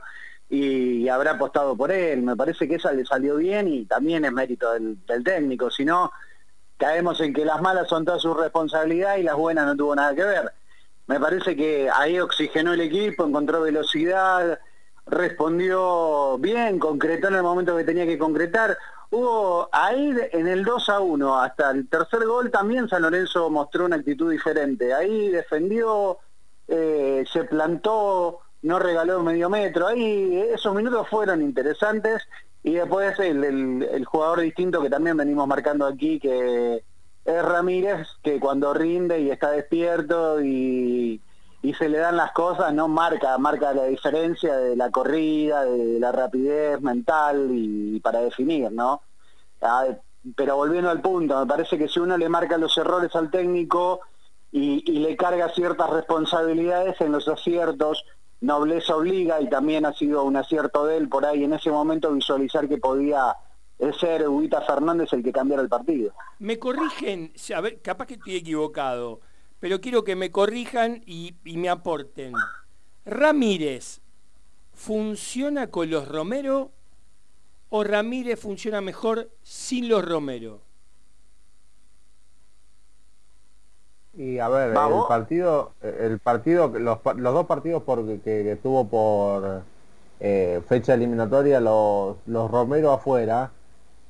y, 0.50 1.08
habrá 1.08 1.32
apostado 1.32 1.74
por 1.74 1.90
él. 1.90 2.20
Me 2.22 2.36
parece 2.36 2.68
que 2.68 2.74
esa 2.74 2.92
le 2.92 3.06
salió 3.06 3.36
bien 3.36 3.68
y 3.68 3.86
también 3.86 4.26
es 4.26 4.32
mérito 4.32 4.72
del, 4.72 4.98
del 5.06 5.24
técnico. 5.24 5.70
Si 5.70 5.86
no, 5.86 6.12
caemos 6.76 7.18
en 7.22 7.32
que 7.32 7.46
las 7.46 7.62
malas 7.62 7.88
son 7.88 8.04
toda 8.04 8.18
su 8.18 8.34
responsabilidad 8.34 9.16
y 9.16 9.22
las 9.22 9.36
buenas 9.36 9.64
no 9.66 9.74
tuvo 9.74 9.96
nada 9.96 10.14
que 10.14 10.24
ver 10.24 10.52
me 11.06 11.18
parece 11.18 11.56
que 11.56 11.90
ahí 11.90 12.18
oxigenó 12.18 12.72
el 12.72 12.80
equipo, 12.80 13.26
encontró 13.26 13.62
velocidad, 13.62 14.58
respondió 15.06 16.38
bien, 16.38 16.78
concretó 16.78 17.28
en 17.28 17.34
el 17.34 17.42
momento 17.42 17.76
que 17.76 17.84
tenía 17.84 18.06
que 18.06 18.18
concretar. 18.18 18.76
Hubo 19.10 19.68
ahí 19.72 20.14
en 20.32 20.48
el 20.48 20.64
2 20.64 20.88
a 20.88 21.00
1 21.00 21.40
hasta 21.40 21.70
el 21.70 21.88
tercer 21.88 22.24
gol 22.24 22.50
también 22.50 22.88
San 22.88 23.02
Lorenzo 23.02 23.50
mostró 23.50 23.84
una 23.84 23.96
actitud 23.96 24.30
diferente. 24.30 24.94
Ahí 24.94 25.28
defendió, 25.28 26.18
eh, 26.68 27.24
se 27.30 27.44
plantó, 27.44 28.40
no 28.62 28.78
regaló 28.78 29.22
medio 29.22 29.50
metro. 29.50 29.88
Ahí 29.88 30.40
esos 30.52 30.74
minutos 30.74 31.08
fueron 31.10 31.42
interesantes 31.42 32.22
y 32.62 32.74
después 32.74 33.18
el 33.18 34.04
jugador 34.06 34.40
distinto 34.40 34.80
que 34.80 34.88
también 34.88 35.16
venimos 35.16 35.46
marcando 35.46 35.84
aquí 35.84 36.18
que 36.18 36.82
es 37.24 37.42
Ramírez 37.42 38.08
que 38.22 38.40
cuando 38.40 38.74
rinde 38.74 39.20
y 39.20 39.30
está 39.30 39.50
despierto 39.50 40.40
y, 40.42 41.20
se 41.78 41.88
le 41.88 41.98
dan 41.98 42.16
las 42.16 42.32
cosas, 42.32 42.74
no 42.74 42.88
marca, 42.88 43.38
marca 43.38 43.72
la 43.72 43.84
diferencia 43.84 44.56
de 44.56 44.74
la 44.74 44.90
corrida, 44.90 45.64
de 45.64 46.00
la 46.00 46.10
rapidez 46.10 46.80
mental 46.80 47.48
y, 47.52 48.00
para 48.00 48.20
definir, 48.20 48.72
¿no? 48.72 49.02
Ah, 49.60 49.86
pero 50.36 50.56
volviendo 50.56 50.90
al 50.90 51.00
punto, 51.00 51.38
me 51.38 51.46
parece 51.46 51.78
que 51.78 51.88
si 51.88 52.00
uno 52.00 52.16
le 52.16 52.28
marca 52.28 52.58
los 52.58 52.76
errores 52.76 53.14
al 53.14 53.30
técnico 53.30 54.00
y, 54.50 54.82
y 54.90 54.98
le 54.98 55.16
carga 55.16 55.50
ciertas 55.50 55.88
responsabilidades 55.90 57.00
en 57.00 57.12
los 57.12 57.28
aciertos, 57.28 58.04
nobleza 58.40 58.96
obliga 58.96 59.40
y 59.40 59.48
también 59.48 59.86
ha 59.86 59.92
sido 59.92 60.24
un 60.24 60.36
acierto 60.36 60.86
de 60.86 60.96
él 60.96 61.08
por 61.08 61.24
ahí 61.24 61.44
en 61.44 61.54
ese 61.54 61.70
momento 61.70 62.12
visualizar 62.12 62.68
que 62.68 62.78
podía 62.78 63.36
es 63.78 63.96
ser 63.96 64.28
Huguita 64.28 64.60
Fernández 64.62 65.12
el 65.12 65.22
que 65.22 65.32
cambiara 65.32 65.62
el 65.62 65.68
partido. 65.68 66.12
Me 66.38 66.58
corrigen, 66.58 67.32
a 67.54 67.60
ver, 67.60 67.80
capaz 67.82 68.06
que 68.06 68.14
estoy 68.14 68.36
equivocado, 68.36 69.20
pero 69.58 69.80
quiero 69.80 70.04
que 70.04 70.16
me 70.16 70.30
corrijan 70.30 71.02
y, 71.06 71.34
me 71.44 71.68
aporten. 71.68 72.32
Ramírez, 73.04 74.00
¿funciona 74.72 75.68
con 75.68 75.90
los 75.90 76.08
Romero 76.08 76.70
o 77.70 77.84
Ramírez 77.84 78.38
funciona 78.38 78.80
mejor 78.80 79.30
sin 79.42 79.88
los 79.88 80.04
Romero? 80.04 80.62
Y 84.14 84.38
a 84.38 84.48
ver, 84.48 84.70
el 84.70 84.76
partido, 85.08 85.72
el 85.80 86.18
partido, 86.18 86.68
los, 86.68 86.98
dos 87.02 87.46
partidos 87.46 87.82
que, 88.22 88.58
tuvo 88.62 88.86
por 88.86 89.62
eh, 90.20 90.60
fecha 90.68 90.94
eliminatoria, 90.94 91.60
los, 91.60 92.16
los 92.26 92.50
Romero 92.50 92.92
afuera, 92.92 93.50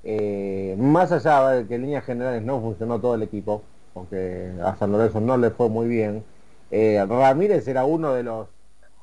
eh, 0.05 0.76
más 0.78 1.12
allá 1.12 1.48
de 1.48 1.66
que 1.66 1.76
en 1.76 1.82
líneas 1.82 2.05
generales 2.05 2.42
no 2.42 2.61
funcionó 2.61 3.00
todo 3.00 3.14
el 3.14 3.22
equipo, 3.22 3.62
porque 3.94 4.53
a 4.62 4.76
San 4.76 4.92
Lorenzo 4.92 5.20
no 5.20 5.36
le 5.36 5.50
fue 5.50 5.68
muy 5.68 5.88
bien, 5.88 6.24
eh, 6.70 7.05
Ramírez 7.09 7.68
era 7.68 7.84
uno 7.84 8.14
de 8.14 8.22
los 8.22 8.48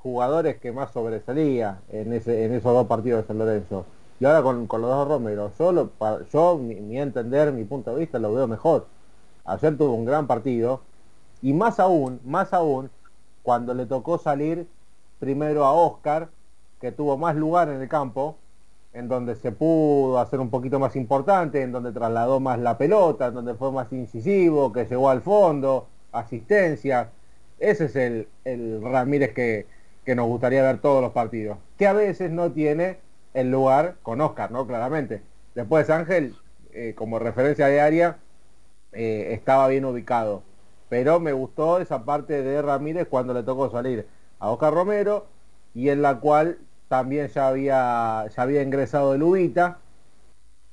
jugadores 0.02 0.58
que 0.58 0.72
más 0.72 0.92
sobresalía 0.92 1.80
en, 1.90 2.14
ese, 2.14 2.46
en 2.46 2.54
esos 2.54 2.74
dos 2.74 2.88
partidos 2.88 3.22
de 3.22 3.28
San 3.28 3.38
Lorenzo. 3.38 3.86
Y 4.20 4.26
ahora 4.26 4.42
con, 4.42 4.68
los 4.68 4.90
dos 4.90 5.08
Romero, 5.08 5.52
yo, 5.58 5.90
yo 6.32 6.58
mi, 6.58 7.00
entender, 7.00 7.54
mi 7.54 7.64
punto 7.64 7.94
de 7.94 8.00
vista, 8.00 8.20
lo 8.20 8.34
veo 8.34 8.48
mejor. 8.48 8.88
Ayer 9.46 9.78
tuvo 9.78 9.94
un 9.94 10.06
gran 10.06 10.28
partido 10.28 10.82
y 11.42 11.54
más 11.54 11.80
aún, 11.80 12.20
más 12.26 12.54
aún, 12.54 12.90
cuando 13.44 13.74
le 13.74 13.86
tocó 13.86 14.18
salir 14.18 14.68
primero 15.20 15.64
a 15.66 15.74
Oscar, 15.74 16.30
que 16.82 16.92
tuvo 16.92 17.18
más 17.18 17.36
lugar 17.36 17.70
en 17.70 17.82
el 17.82 17.88
campo, 17.88 18.36
en 18.94 19.08
donde 19.08 19.36
se 19.36 19.52
pudo 19.52 20.20
hacer 20.20 20.40
un 20.40 20.50
poquito 20.50 20.80
más 20.80 20.96
importante, 20.96 21.62
en 21.62 21.72
donde 21.72 21.92
trasladó 21.92 22.40
más 22.40 22.60
la 22.60 22.78
pelota, 22.78 23.28
en 23.28 23.36
donde 23.36 23.54
fue 23.54 23.72
más 23.72 23.92
incisivo, 23.94 24.74
que 24.74 24.86
llegó 24.86 25.10
al 25.10 25.22
fondo, 25.22 25.88
asistencia. 26.12 27.10
Ese 27.60 27.86
es 27.86 27.96
el, 27.96 28.82
Ramírez 28.82 29.34
que, 29.34 29.66
nos 30.16 30.26
gustaría 30.26 30.64
ver 30.64 30.80
todos 30.80 31.04
los 31.04 31.12
partidos, 31.12 31.60
que 31.78 31.86
a 31.86 31.94
veces 31.94 32.32
no 32.32 32.52
tiene 32.52 32.98
el 33.36 33.52
lugar 33.52 33.98
con 34.02 34.22
Oscar, 34.22 34.50
¿no? 34.50 34.66
Claramente. 34.66 35.22
Después 35.54 35.88
Ángel, 35.92 36.36
eh, 36.74 36.94
como 36.96 37.20
referencia 37.20 37.68
de 37.68 37.80
área, 37.80 38.18
eh, 38.92 39.28
estaba 39.34 39.68
bien 39.68 39.86
ubicado. 39.86 40.42
Pero 40.90 41.20
me 41.20 41.32
gustó 41.32 41.80
esa 41.80 42.06
parte 42.06 42.42
de 42.42 42.60
Ramírez 42.64 43.08
cuando 43.08 43.36
le 43.36 43.44
tocó 43.44 43.70
salir 43.70 44.08
a 44.40 44.50
Oscar 44.50 44.74
Romero 44.74 45.28
y 45.76 45.90
en 45.90 46.02
la 46.02 46.20
cual 46.20 46.58
también 46.90 47.28
ya 47.28 47.48
había, 47.48 48.26
ya 48.36 48.42
había 48.42 48.62
ingresado 48.62 49.14
el 49.14 49.24
Ubita 49.24 49.80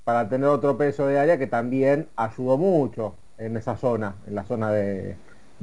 para 0.03 0.29
tener 0.29 0.49
otro 0.49 0.77
peso 0.77 1.07
de 1.07 1.19
área 1.19 1.39
que 1.39 1.47
también 1.47 2.09
ayudó 2.17 2.57
mucho 2.57 3.15
en 3.39 3.57
esa 3.57 3.77
zona, 3.77 4.17
en 4.27 4.35
la 4.35 4.45
zona 4.45 4.73
de, 4.73 5.17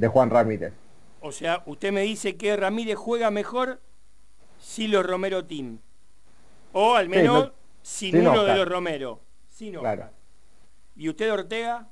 Juan 0.08 0.30
Ramírez. 0.30 0.72
O 1.20 1.32
sea, 1.32 1.62
usted 1.66 1.92
me 1.92 2.02
dice 2.02 2.36
que 2.36 2.56
Ramírez 2.56 2.96
juega 2.96 3.30
mejor 3.30 3.80
si 4.58 4.86
los 4.86 5.04
Romero 5.04 5.44
Team. 5.44 5.80
O 6.72 6.94
al 6.94 7.08
menos 7.08 7.52
sin, 7.82 8.16
uno 8.16 8.44
de 8.44 8.56
los 8.56 8.68
Romero. 8.68 9.20
Sin 9.48 9.74
claro. 9.74 10.10
¿Y 10.94 11.08
usted, 11.08 11.32
Ortega? 11.32 11.88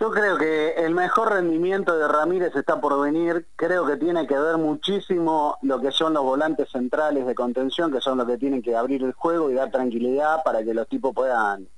Yo 0.00 0.10
creo 0.10 0.36
que 0.36 0.72
el 0.72 0.92
mejor 0.92 1.32
rendimiento 1.32 1.96
de 1.96 2.08
Ramírez 2.08 2.54
está 2.56 2.80
por 2.80 3.00
venir. 3.00 3.46
Creo 3.54 3.86
que 3.86 3.96
tiene 3.96 4.26
que 4.26 4.36
ver 4.36 4.56
muchísimo 4.56 5.56
lo 5.62 5.80
que 5.80 5.92
son 5.92 6.14
los 6.14 6.24
volantes 6.24 6.68
centrales 6.70 7.26
de 7.26 7.34
contención, 7.34 7.92
que 7.92 8.00
son 8.00 8.18
los 8.18 8.26
que 8.26 8.36
tienen 8.36 8.60
que 8.60 8.74
abrir 8.74 9.04
el 9.04 9.12
juego 9.12 9.50
y 9.50 9.54
dar 9.54 9.70
tranquilidad 9.70 10.42
para 10.44 10.64
que 10.64 10.74
los 10.74 10.88
tipos 10.88 11.14
puedan, 11.14 11.68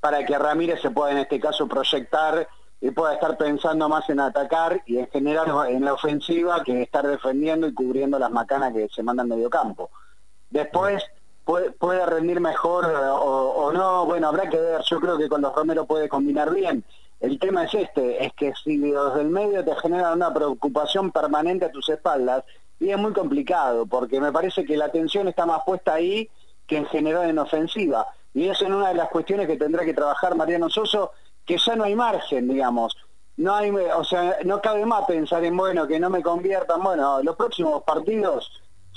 para 0.00 0.24
que 0.24 0.38
Ramírez 0.38 0.80
se 0.80 0.90
pueda 0.90 1.12
en 1.12 1.18
este 1.18 1.38
caso 1.38 1.68
proyectar 1.68 2.48
y 2.80 2.90
pueda 2.92 3.12
estar 3.12 3.36
pensando 3.36 3.90
más 3.90 4.08
en 4.08 4.20
atacar 4.20 4.82
y 4.86 4.96
en 4.96 5.08
general 5.08 5.68
en 5.68 5.84
la 5.84 5.92
ofensiva 5.92 6.64
que 6.64 6.80
estar 6.80 7.06
defendiendo 7.06 7.66
y 7.66 7.74
cubriendo 7.74 8.18
las 8.18 8.30
macanas 8.30 8.72
que 8.72 8.88
se 8.88 9.02
mandan 9.02 9.28
medio 9.28 9.50
campo. 9.50 9.90
Después 10.48 11.04
puede, 11.44 12.06
rendir 12.06 12.40
mejor 12.40 12.86
o, 12.86 13.70
no, 13.72 14.06
bueno, 14.06 14.28
habrá 14.28 14.48
que 14.48 14.58
ver, 14.58 14.80
yo 14.88 14.98
creo 14.98 15.18
que 15.18 15.28
con 15.28 15.42
los 15.42 15.54
Romero 15.54 15.84
puede 15.84 16.08
combinar 16.08 16.54
bien. 16.54 16.84
El 17.20 17.38
tema 17.38 17.64
es 17.64 17.74
este, 17.74 18.24
es 18.24 18.32
que 18.32 18.54
si 18.64 18.78
los 18.78 19.14
del 19.14 19.28
medio 19.28 19.62
te 19.62 19.76
generan 19.76 20.14
una 20.14 20.32
preocupación 20.32 21.12
permanente 21.12 21.66
a 21.66 21.70
tus 21.70 21.88
espaldas, 21.90 22.44
y 22.78 22.90
es 22.90 22.98
muy 22.98 23.12
complicado, 23.12 23.84
porque 23.84 24.18
me 24.20 24.32
parece 24.32 24.64
que 24.64 24.76
la 24.76 24.86
atención 24.86 25.28
está 25.28 25.44
más 25.44 25.60
puesta 25.66 25.92
ahí 25.92 26.30
que 26.66 26.78
en 26.78 26.86
general 26.86 27.28
en 27.28 27.38
ofensiva. 27.38 28.06
Y 28.32 28.48
eso 28.48 28.64
es 28.64 28.70
una 28.70 28.88
de 28.88 28.94
las 28.94 29.10
cuestiones 29.10 29.46
que 29.46 29.58
tendrá 29.58 29.84
que 29.84 29.92
trabajar 29.92 30.34
Mariano 30.34 30.70
Soso, 30.70 31.12
que 31.44 31.58
ya 31.58 31.76
no 31.76 31.84
hay 31.84 31.94
margen, 31.94 32.48
digamos. 32.48 32.96
No 33.36 33.54
hay, 33.54 33.70
o 33.70 34.04
sea, 34.04 34.38
no 34.46 34.62
cabe 34.62 34.86
más 34.86 35.04
pensar 35.04 35.44
en, 35.44 35.56
bueno, 35.56 35.86
que 35.86 36.00
no 36.00 36.08
me 36.08 36.22
conviertan. 36.22 36.82
Bueno, 36.82 37.22
los 37.22 37.36
próximos 37.36 37.82
partidos 37.82 38.50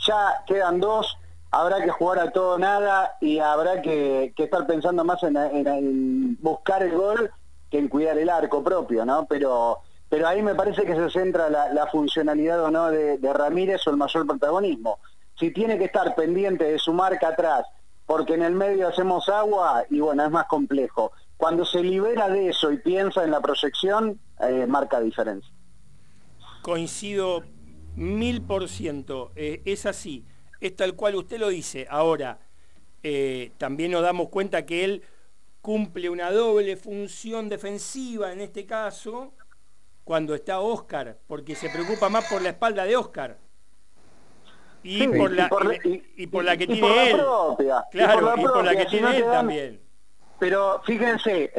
ya 0.08 0.44
quedan 0.48 0.80
dos, 0.80 1.18
habrá 1.52 1.84
que 1.84 1.90
jugar 1.90 2.20
a 2.20 2.32
todo 2.32 2.58
nada 2.58 3.18
y 3.20 3.40
habrá 3.40 3.82
que, 3.82 4.34
estar 4.38 4.66
pensando 4.66 5.04
más 5.04 5.22
en 5.24 6.38
buscar 6.42 6.84
el 6.84 6.94
gol 6.94 7.32
que 7.74 7.80
en 7.80 7.88
cuidar 7.88 8.20
el 8.20 8.30
arco 8.30 8.64
propio, 8.64 9.04
¿no? 9.04 9.26
Pero, 9.26 9.80
pero 10.08 10.28
ahí 10.28 10.44
me 10.44 10.54
parece 10.54 10.84
que 10.84 10.94
se 10.94 11.10
centra 11.10 11.50
la, 11.50 11.88
funcionalidad 11.88 12.64
o 12.64 12.70
no 12.70 12.92
de, 12.92 13.18
Ramírez 13.34 13.82
o 13.88 13.90
el 13.90 13.98
mayor 13.98 14.28
protagonismo. 14.28 15.00
Si 15.40 15.50
tiene 15.50 15.80
que 15.80 15.86
estar 15.86 16.14
pendiente 16.14 16.66
de 16.66 16.78
su 16.78 16.94
marca 16.94 17.30
atrás, 17.30 17.66
porque 18.06 18.36
en 18.36 18.44
el 18.44 18.54
medio 18.54 18.90
hacemos 18.90 19.28
agua, 19.28 19.86
y 19.90 20.00
bueno, 20.02 20.24
es 20.24 20.30
más 20.30 20.46
complejo. 20.46 21.14
Cuando 21.36 21.66
se 21.66 21.82
libera 21.82 22.30
de 22.30 22.50
eso 22.50 22.72
y 22.72 22.78
piensa 22.78 23.24
en 23.24 23.32
la 23.32 23.42
proyección, 23.42 24.20
eh, 24.48 24.68
marca 24.68 25.00
diferencia. 25.00 25.52
Coincido 26.62 27.42
mil 27.96 28.44
por 28.44 28.70
ciento, 28.70 29.32
eh, 29.36 29.64
es 29.66 29.88
así, 29.88 30.28
es 30.62 30.76
tal 30.76 30.94
cual 30.94 31.16
usted 31.16 31.40
lo 31.40 31.50
dice. 31.50 31.88
Ahora, 31.90 32.38
eh, 33.02 33.52
también 33.58 33.90
nos 33.90 34.04
damos 34.04 34.30
cuenta 34.30 34.64
que 34.64 34.86
él 34.86 35.02
cumple 35.64 36.10
una 36.10 36.30
doble 36.30 36.76
función 36.76 37.48
defensiva 37.48 38.34
en 38.34 38.42
este 38.42 38.66
caso, 38.66 39.32
cuando 40.04 40.36
está 40.36 40.60
Oscar, 40.60 41.18
porque 41.26 41.56
se 41.56 41.70
preocupa 41.70 42.10
más 42.10 42.26
por 42.30 42.42
la 42.42 42.50
espalda 42.50 42.84
de 42.84 42.98
Oscar. 42.98 43.38
Y, 44.84 45.08
por, 45.08 45.32
la, 45.32 45.50
y, 46.18 46.28
por 46.28 46.44
la 46.44 46.58
que 46.58 46.68
tiene 46.68 47.12
él. 47.12 47.18
Claro, 47.92 48.36
y 48.38 48.42
por 48.42 48.66
la, 48.66 48.76
que 48.76 48.86
tiene 48.88 49.16
él 49.16 49.24
también. 49.24 49.82
Pero 50.38 50.82
fíjense, 50.84 51.54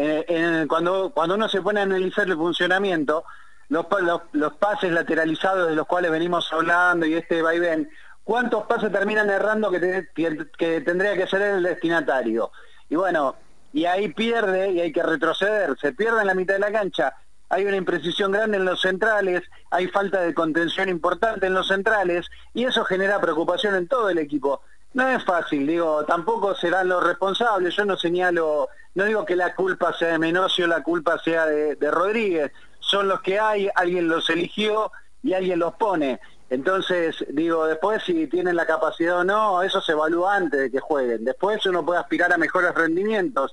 cuando, 0.68 1.10
cuando 1.14 1.36
uno 1.36 1.48
se 1.48 1.62
pone 1.62 1.80
a 1.80 1.84
analizar 1.84 2.26
el 2.26 2.36
funcionamiento, 2.36 3.24
los, 3.70 3.86
los, 4.32 4.52
pases 4.56 4.92
lateralizados 4.92 5.70
de 5.70 5.74
los 5.74 5.86
cuales 5.86 6.10
venimos 6.10 6.52
hablando 6.52 7.06
y 7.06 7.14
este 7.14 7.40
vaivén, 7.40 7.88
¿cuántos 8.22 8.66
pases 8.66 8.92
terminan 8.92 9.30
errando 9.30 9.70
que, 9.70 10.08
que, 10.14 10.82
tendría 10.82 11.16
que 11.16 11.26
ser 11.26 11.40
el 11.40 11.62
destinatario? 11.62 12.52
Y 12.90 12.96
bueno, 12.96 13.36
y 13.74 13.86
ahí 13.86 14.08
pierde 14.08 14.70
y 14.70 14.80
hay 14.80 14.92
que 14.92 15.02
retroceder, 15.02 15.76
se 15.80 15.92
pierde 15.92 16.20
en 16.20 16.28
la 16.28 16.34
mitad 16.34 16.54
de 16.54 16.60
la 16.60 16.70
cancha, 16.70 17.12
hay 17.48 17.66
una 17.66 17.76
imprecisión 17.76 18.30
grande 18.30 18.56
en 18.56 18.64
los 18.64 18.80
centrales, 18.80 19.42
hay 19.68 19.88
falta 19.88 20.20
de 20.20 20.32
contención 20.32 20.88
importante 20.88 21.46
en 21.46 21.54
los 21.54 21.66
centrales 21.66 22.26
y 22.54 22.64
eso 22.64 22.84
genera 22.84 23.20
preocupación 23.20 23.74
en 23.74 23.88
todo 23.88 24.08
el 24.08 24.18
equipo. 24.18 24.60
No 24.92 25.08
es 25.08 25.24
fácil, 25.24 25.66
digo, 25.66 26.04
tampoco 26.04 26.54
serán 26.54 26.88
los 26.88 27.02
responsables, 27.02 27.74
yo 27.74 27.84
no 27.84 27.96
señalo, 27.96 28.68
no 28.94 29.04
digo 29.06 29.24
que 29.24 29.34
la 29.34 29.56
culpa 29.56 29.92
sea 29.92 30.12
de 30.12 30.18
Menosio, 30.20 30.68
la 30.68 30.84
culpa 30.84 31.18
sea 31.18 31.44
de, 31.46 31.74
de 31.74 31.90
Rodríguez, 31.90 32.52
son 32.78 33.08
los 33.08 33.20
que 33.22 33.40
hay, 33.40 33.68
alguien 33.74 34.06
los 34.06 34.30
eligió 34.30 34.92
y 35.20 35.32
alguien 35.32 35.58
los 35.58 35.74
pone. 35.74 36.20
Entonces, 36.54 37.16
digo, 37.30 37.66
después 37.66 38.04
si 38.04 38.28
tienen 38.28 38.54
la 38.54 38.64
capacidad 38.64 39.18
o 39.18 39.24
no, 39.24 39.60
eso 39.64 39.80
se 39.80 39.90
evalúa 39.90 40.36
antes 40.36 40.60
de 40.60 40.70
que 40.70 40.78
jueguen. 40.78 41.24
Después 41.24 41.66
uno 41.66 41.84
puede 41.84 41.98
aspirar 41.98 42.32
a 42.32 42.38
mejores 42.38 42.72
rendimientos, 42.72 43.52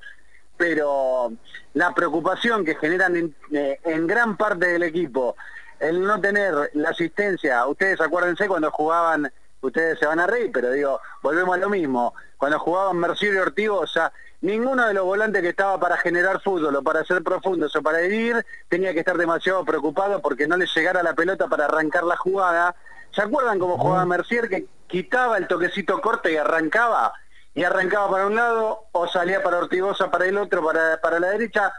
pero 0.56 1.34
la 1.74 1.96
preocupación 1.96 2.64
que 2.64 2.76
generan 2.76 3.16
en, 3.16 3.36
eh, 3.52 3.80
gran 3.84 4.38
parte 4.38 4.68
del 4.68 4.84
equipo, 4.84 5.36
el 5.80 6.04
no 6.04 6.22
tener 6.22 6.70
la 6.76 6.90
asistencia, 6.90 7.66
ustedes 7.66 8.00
acuérdense 8.00 8.48
cuando 8.48 8.70
jugaban, 8.70 9.32
ustedes 9.62 9.98
se 9.98 10.06
van 10.06 10.20
a 10.20 10.28
reír, 10.28 10.52
pero 10.54 10.70
digo, 10.70 11.00
volvemos 11.24 11.56
a 11.56 11.58
lo 11.58 11.70
mismo, 11.70 12.14
cuando 12.38 12.60
jugaban 12.60 12.98
Mercier 12.98 13.34
y 13.34 13.38
Ortigo, 13.38 13.80
o 13.80 13.88
sea, 13.88 14.14
ninguno 14.42 14.86
de 14.86 14.94
los 14.94 15.06
volantes 15.06 15.42
que 15.42 15.50
estaba 15.50 15.80
para 15.80 15.98
generar 15.98 16.40
fútbol 16.40 16.76
o 16.76 16.84
para 16.84 17.04
ser 17.04 17.24
profundos 17.24 17.76
o 17.76 17.82
para 17.82 18.04
ir 18.04 18.46
tenía 18.70 18.94
que 18.94 19.00
estar 19.00 19.18
demasiado 19.18 19.66
preocupado 19.66 20.22
porque 20.22 20.48
no 20.48 20.56
le 20.56 20.68
llegara 20.68 21.02
la 21.02 21.16
pelota 21.16 21.48
para 21.48 21.66
arrancar 21.66 22.04
la 22.04 22.16
jugada. 22.16 22.76
¿Se 23.14 23.22
acuerdan 23.22 23.60
cómo 23.60 23.78
jugaba 23.78 24.06
Mercier 24.06 24.48
que 24.48 24.68
quitaba 24.88 25.38
el 25.38 25.48
toquecito 25.48 26.00
corto 26.02 26.30
y 26.30 26.38
arrancaba? 26.38 27.14
Y 27.54 27.64
arrancaba 27.64 28.10
para 28.10 28.28
un 28.28 28.36
lado 28.36 28.86
o 28.94 29.08
salía 29.08 29.44
para 29.44 29.58
Ortigosa 29.58 30.10
para 30.10 30.26
el 30.26 30.38
otro, 30.38 30.64
para, 30.64 31.02
para 31.02 31.20
la 31.20 31.32
derecha, 31.32 31.74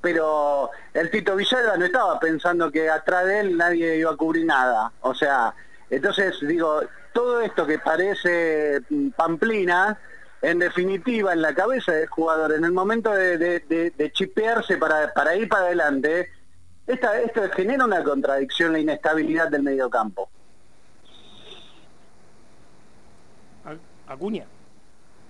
pero 0.00 0.70
el 0.94 1.10
Tito 1.10 1.34
Villalba 1.34 1.76
no 1.76 1.86
estaba 1.86 2.20
pensando 2.20 2.70
que 2.70 2.88
atrás 2.88 3.26
de 3.26 3.40
él 3.40 3.56
nadie 3.56 3.96
iba 3.96 4.12
a 4.12 4.16
cubrir 4.16 4.46
nada. 4.46 4.92
O 5.00 5.12
sea, 5.14 5.52
entonces 5.90 6.36
digo, 6.42 6.82
todo 7.12 7.40
esto 7.40 7.66
que 7.66 7.80
parece 7.80 8.80
mm, 8.88 9.10
pamplina, 9.10 9.98
en 10.40 10.60
definitiva, 10.60 11.32
en 11.32 11.42
la 11.42 11.52
cabeza 11.52 11.90
del 11.90 12.06
jugador, 12.06 12.52
en 12.52 12.64
el 12.64 12.70
momento 12.70 13.10
de, 13.12 14.12
chipearse 14.12 14.76
para, 14.76 15.12
para, 15.12 15.34
ir 15.34 15.48
para 15.48 15.66
adelante, 15.66 16.30
esta, 16.86 17.18
esto 17.20 17.42
genera 17.56 17.84
una 17.84 18.04
contradicción, 18.04 18.72
la 18.72 18.78
inestabilidad 18.78 19.48
del 19.48 19.64
mediocampo. 19.64 20.30
Acuña. 24.08 24.46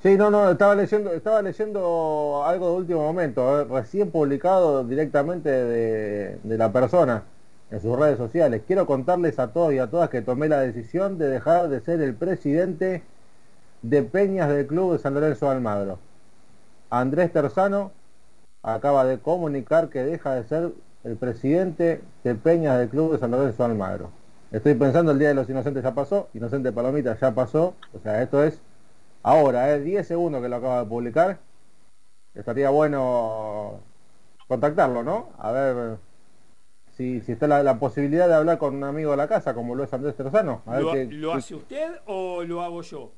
Sí, 0.03 0.17
no, 0.17 0.31
no, 0.31 0.51
estaba 0.51 0.77
leyendo, 0.77 1.13
estaba 1.13 1.43
leyendo 1.43 2.45
algo 2.47 2.71
de 2.71 2.77
último 2.77 3.01
momento, 3.01 3.61
eh, 3.61 3.65
recién 3.65 4.13
publicado 4.13 4.85
directamente 4.85 5.51
de, 5.51 6.39
de 6.43 6.59
la 6.59 6.73
persona 6.73 7.25
en 7.73 7.81
sus 7.81 7.99
redes 7.99 8.17
sociales. 8.17 8.63
Quiero 8.65 8.87
contarles 8.87 9.41
a 9.41 9.53
todos 9.53 9.73
y 9.73 9.79
a 9.79 9.89
todas 9.89 10.09
que 10.09 10.23
tomé 10.23 10.49
la 10.49 10.61
decisión 10.61 11.19
de 11.19 11.29
dejar 11.29 11.69
de 11.69 11.81
ser 11.81 12.01
el 12.01 12.15
presidente 12.15 13.03
de 13.83 14.03
Peñas 14.05 14.49
del 14.49 14.69
Club 14.69 14.93
de 14.93 14.99
San 15.01 15.15
Lorenzo 15.15 15.51
Almagro. 15.51 15.99
Andrés 16.91 17.33
Terzano 17.33 17.91
acaba 18.63 19.05
de 19.05 19.19
comunicar 19.19 19.89
que 19.89 20.05
deja 20.05 20.35
de 20.37 20.45
ser 20.45 20.73
el 21.03 21.17
presidente 21.17 22.01
de 22.23 22.35
Peñas 22.37 22.79
del 22.79 22.89
Club 22.89 23.13
de 23.13 23.19
San 23.19 23.33
Lorenzo 23.33 23.65
Almagro. 23.65 24.11
Estoy 24.51 24.75
pensando 24.75 25.13
el 25.13 25.19
Día 25.19 25.29
de 25.29 25.35
los 25.35 25.49
Inocentes 25.51 25.83
ya 25.83 25.95
pasó, 25.95 26.29
Inocente 26.35 26.73
Palomita 26.73 27.19
ya 27.21 27.35
pasó, 27.35 27.75
o 27.93 27.99
sea, 28.03 28.23
esto 28.23 28.43
es 28.43 28.61
ahora, 29.29 29.75
es 29.75 29.85
10 29.85 30.07
segundos 30.07 30.41
que 30.41 30.49
lo 30.49 30.57
acaba 30.57 30.81
de 30.81 30.87
publicar. 30.87 31.39
Estaría 32.35 32.71
bueno 32.71 33.81
contactarlo, 34.47 35.03
¿no? 35.03 35.31
A 35.39 35.53
ver 35.53 35.99
si, 36.97 37.21
si 37.21 37.33
está 37.33 37.47
la, 37.47 37.79
posibilidad 37.79 38.27
de 38.27 38.35
hablar 38.35 38.59
con 38.59 38.75
un 38.75 38.85
amigo 38.85 39.11
de 39.11 39.19
la 39.19 39.29
casa, 39.29 39.55
como 39.55 39.75
lo 39.75 39.85
es 39.85 39.93
Andrés 39.93 40.17
Terzano. 40.17 40.63
¿Lo 41.11 41.35
hace 41.35 41.55
usted 41.55 42.01
o 42.07 42.43
lo 42.43 42.63
hago 42.63 42.83
yo? 42.83 43.13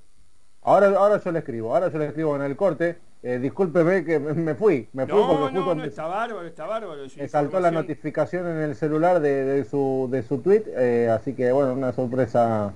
Ahora, 0.63 0.89
ahora 0.89 1.21
yo 1.23 1.33
le 1.33 1.39
escribo, 1.39 1.75
ahora 1.75 1.91
yo 1.91 1.99
le 1.99 2.07
escribo 2.07 2.37
en 2.37 2.43
el 2.43 2.57
corte. 2.57 2.99
Eh, 3.23 3.39
discúlpeme 3.39 4.03
que 4.03 4.19
me 4.19 4.55
fui, 4.55 4.89
me 4.95 5.07
fui 5.07 5.21
porque 5.23 5.55
no, 5.55 5.75
no, 5.75 5.85
está 5.85 6.07
bárbaro, 6.07 6.47
está 6.47 6.65
bárbaro. 6.67 7.03
Me 7.17 7.29
saltó 7.29 7.61
la 7.61 7.71
notificación 7.71 8.49
en 8.49 8.63
el 8.63 8.75
celular 8.75 9.21
de, 9.21 9.63
su, 9.65 10.09
de 10.11 10.23
su 10.23 10.39
tweet, 10.39 10.65
eh, 10.69 11.11
así 11.11 11.35
que 11.35 11.53
bueno, 11.53 11.75
una 11.75 11.93
sorpresa 11.93 12.73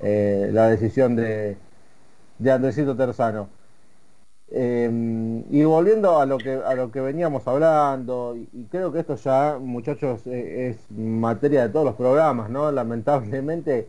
eh, 0.00 0.48
la 0.50 0.68
decisión 0.68 1.14
de, 1.14 1.58
de 2.42 2.50
Andresito 2.50 2.96
Terzano. 2.96 3.48
Em, 4.54 5.44
y 5.50 5.64
volviendo 5.64 6.18
a 6.18 6.26
lo 6.26 6.36
que 6.36 6.52
a 6.54 6.74
lo 6.74 6.90
que 6.90 7.00
veníamos 7.00 7.46
hablando, 7.48 8.36
y, 8.36 8.64
creo 8.70 8.92
que 8.92 9.00
esto 9.00 9.16
ya, 9.16 9.58
muchachos, 9.58 10.26
es 10.26 10.76
materia 10.90 11.62
de 11.62 11.68
todos 11.70 11.86
los 11.86 11.94
programas, 11.94 12.50
¿no? 12.50 12.70
Lamentablemente 12.70 13.88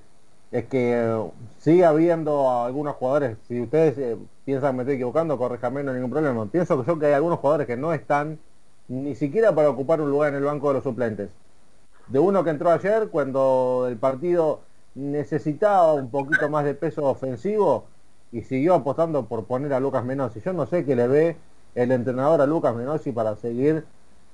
es 0.52 0.66
que 0.66 0.94
eh, 0.94 1.32
sigue 1.60 1.86
habiendo 1.86 2.50
algunos 2.64 2.96
jugadores, 2.96 3.38
si 3.48 3.60
ustedes 3.60 3.98
eh, 3.98 4.18
piensan 4.46 4.72
que 4.72 4.78
me 4.78 4.84
estoy 4.84 4.96
equivocando, 4.96 5.38
corríjame, 5.38 5.84
no 5.84 5.92
hay 5.92 5.96
ningún 5.96 6.12
problema. 6.12 6.46
Pienso 6.46 6.80
que 6.80 6.88
yo 6.88 7.00
que 7.00 7.08
hay 7.08 7.14
algunos 7.14 7.40
jugadores 7.40 7.68
que 7.68 7.76
no 7.78 7.94
están 7.94 8.40
ni 8.88 9.16
siquiera 9.16 9.54
para 9.56 9.70
ocupar 9.70 10.02
un 10.02 10.12
lugar 10.12 10.30
en 10.30 10.36
el 10.36 10.44
banco 10.44 10.70
de 10.70 10.76
los 10.76 10.84
suplentes. 10.84 11.30
De 12.08 12.20
uno 12.20 12.44
que 12.44 12.52
entró 12.52 12.72
ayer 12.72 13.10
cuando 13.10 13.88
el 13.90 13.98
partido 13.98 14.62
necesitaba 14.96 15.94
un 15.94 16.10
poquito 16.12 16.50
más 16.50 16.66
de 16.66 16.76
peso 16.76 17.04
ofensivo 17.06 17.86
y 18.34 18.42
siguió 18.42 18.74
apostando 18.74 19.28
por 19.28 19.46
poner 19.46 19.74
a 19.74 19.80
Lucas 19.80 20.04
Menossi. 20.04 20.42
Yo 20.42 20.54
no 20.54 20.66
sé 20.66 20.84
qué 20.84 20.96
le 20.96 21.08
ve 21.08 21.38
el 21.76 21.92
entrenador 21.92 22.42
a 22.42 22.48
Lucas 22.48 22.76
Menossi 22.76 23.12
para 23.12 23.36
seguir 23.36 23.86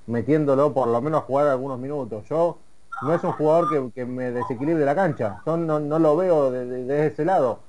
metiéndolo 0.06 0.72
por 0.72 0.88
lo 0.88 1.00
menos 1.02 1.24
jugar 1.24 1.48
algunos 1.48 1.78
minutos. 1.78 2.26
Yo 2.26 2.56
no 3.02 3.14
es 3.14 3.22
un 3.22 3.32
jugador 3.32 3.92
que, 3.92 4.06
me 4.06 4.30
desequilibre 4.30 4.86
la 4.86 4.94
cancha. 4.94 5.42
Yo 5.44 5.58
no, 5.58 5.78
lo 5.78 6.16
veo 6.16 6.50
desde 6.50 6.84
de, 6.84 7.06
ese 7.08 7.26
lado. 7.26 7.60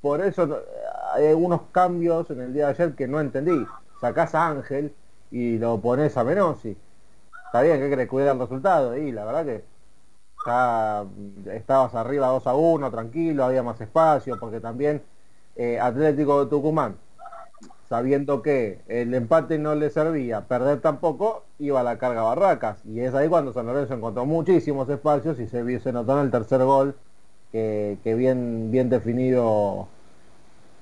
Por 0.00 0.20
eso 0.20 0.62
hay 1.14 1.28
algunos 1.28 1.62
cambios 1.70 2.28
en 2.30 2.40
el 2.40 2.52
día 2.52 2.66
de 2.66 2.70
ayer 2.72 2.94
que 2.96 3.06
no 3.06 3.20
entendí. 3.20 3.64
Sacás 4.00 4.34
a 4.34 4.48
Ángel 4.48 4.92
y 5.30 5.58
lo 5.58 5.80
pones 5.80 6.16
a 6.16 6.24
Menossi. 6.24 6.76
Está 7.46 7.62
bien 7.62 7.78
que 7.78 7.88
querés 7.88 8.08
cuidar 8.08 8.34
el 8.34 8.40
resultado. 8.40 8.96
Y 8.96 9.12
la 9.12 9.24
verdad 9.24 9.44
que 9.44 9.64
ya 10.44 11.06
estabas 11.52 11.94
arriba 11.94 12.26
2 12.26 12.46
a 12.48 12.54
1, 12.54 12.90
tranquilo, 12.90 13.44
había 13.44 13.62
más 13.62 13.80
espacio, 13.80 14.38
porque 14.40 14.58
también 14.58 15.02
eh, 15.58 15.78
Atlético 15.78 16.44
de 16.44 16.50
Tucumán 16.50 16.96
sabiendo 17.88 18.42
que 18.42 18.80
el 18.88 19.14
empate 19.14 19.58
no 19.58 19.74
le 19.74 19.90
servía, 19.90 20.42
perder 20.46 20.80
tampoco, 20.80 21.44
iba 21.58 21.80
a 21.80 21.82
la 21.82 21.98
carga 21.98 22.22
Barracas. 22.22 22.84
Y 22.84 23.00
es 23.00 23.14
ahí 23.14 23.28
cuando 23.28 23.52
San 23.52 23.66
Lorenzo 23.66 23.94
encontró 23.94 24.26
muchísimos 24.26 24.88
espacios 24.90 25.40
y 25.40 25.46
se, 25.46 25.80
se 25.80 25.92
notó 25.92 26.18
en 26.18 26.26
el 26.26 26.30
tercer 26.30 26.62
gol 26.64 26.94
que, 27.50 27.98
bien, 28.04 28.90
definido 28.90 29.88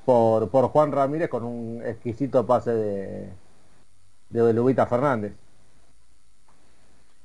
por, 0.05 0.51
por 0.51 0.68
Juan 0.68 0.93
Ramírez 0.93 1.29
con 1.29 1.45
un 1.45 1.83
exquisito 1.85 2.45
pase 2.47 2.72
de, 2.72 3.29
de 4.31 4.53
Lubita 4.53 4.87
Fernández. 4.87 5.35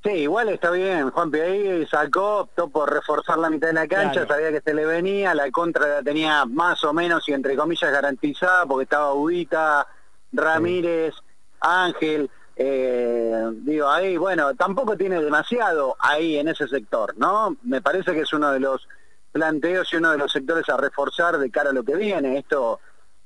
Sí, 0.04 0.10
igual 0.10 0.49
está 0.49 0.72
bien. 0.72 1.12
Juan 1.12 1.32
ahí 1.36 1.86
sacó, 1.86 2.39
optó 2.39 2.70
por 2.70 2.91
reforzar 2.91 3.38
la 3.38 3.52
mitad 3.52 3.68
de 3.68 3.74
la 3.74 3.88
cancha, 3.88 4.26
sabía 4.26 4.52
que 4.52 4.62
se 4.62 4.74
le 4.74 4.86
venía, 4.86 5.36
la 5.36 5.49
contra 5.52 5.88
la 5.88 6.02
tenía 6.02 6.43
más 6.45 6.84
o 6.84 6.91
menos 6.91 7.28
y 7.30 7.34
entre 7.34 7.56
comillas 7.56 7.91
garantizada 7.91 8.66
porque 8.66 8.84
estaba 8.84 9.14
Ubita, 9.14 9.88
Ramírez, 10.32 11.14
Ángel. 11.60 12.32
Eh, 12.56 13.49
digo, 13.54 13.89
ahí, 13.89 14.18
bueno, 14.18 14.56
tampoco 14.56 14.97
tiene 14.97 15.22
demasiado 15.22 15.95
ahí 15.99 16.38
en 16.38 16.47
ese 16.47 16.68
sector, 16.68 17.16
¿no? 17.18 17.56
Me 17.64 17.82
parece 17.82 18.14
que 18.14 18.22
es 18.22 18.34
uno 18.34 18.52
de 18.52 18.60
los 18.60 18.88
planteos 19.32 19.93
y 19.93 19.97
uno 19.97 20.12
de 20.12 20.18
los 20.18 20.32
sectores 20.32 20.68
a 20.70 20.78
reforzar 20.78 21.38
de 21.38 21.52
cara 21.52 21.70
a 21.70 21.74
lo 21.74 21.84
que 21.84 21.95
viene. 21.95 22.39
Esto, 22.39 22.80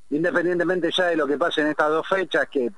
independientemente 0.10 0.90
ya 0.92 1.06
de 1.06 1.16
lo 1.16 1.26
que 1.26 1.38
pase 1.38 1.62
en 1.62 1.68
estas 1.68 1.90
dos 1.90 2.08
fechas, 2.08 2.48
que, 2.50 2.70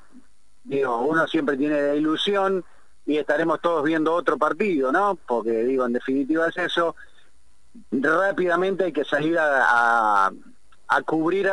digo, 0.64 1.00
uno 1.00 1.28
siempre 1.28 1.58
tiene 1.58 1.82
la 1.82 1.96
ilusión 1.96 2.64
y 3.08 3.18
estaremos 3.18 3.62
todos 3.62 3.84
viendo 3.84 4.14
otro 4.14 4.38
partido, 4.38 4.92
¿no? 4.92 5.18
Porque 5.26 5.64
digo, 5.64 5.86
en 5.86 5.94
definitiva 5.94 6.50
es 6.50 6.58
eso. 6.58 6.96
Rápidamente 7.90 8.84
hay 8.84 8.92
que 8.92 9.06
salir 9.06 9.38
a, 9.40 10.30
cubrir 11.06 11.50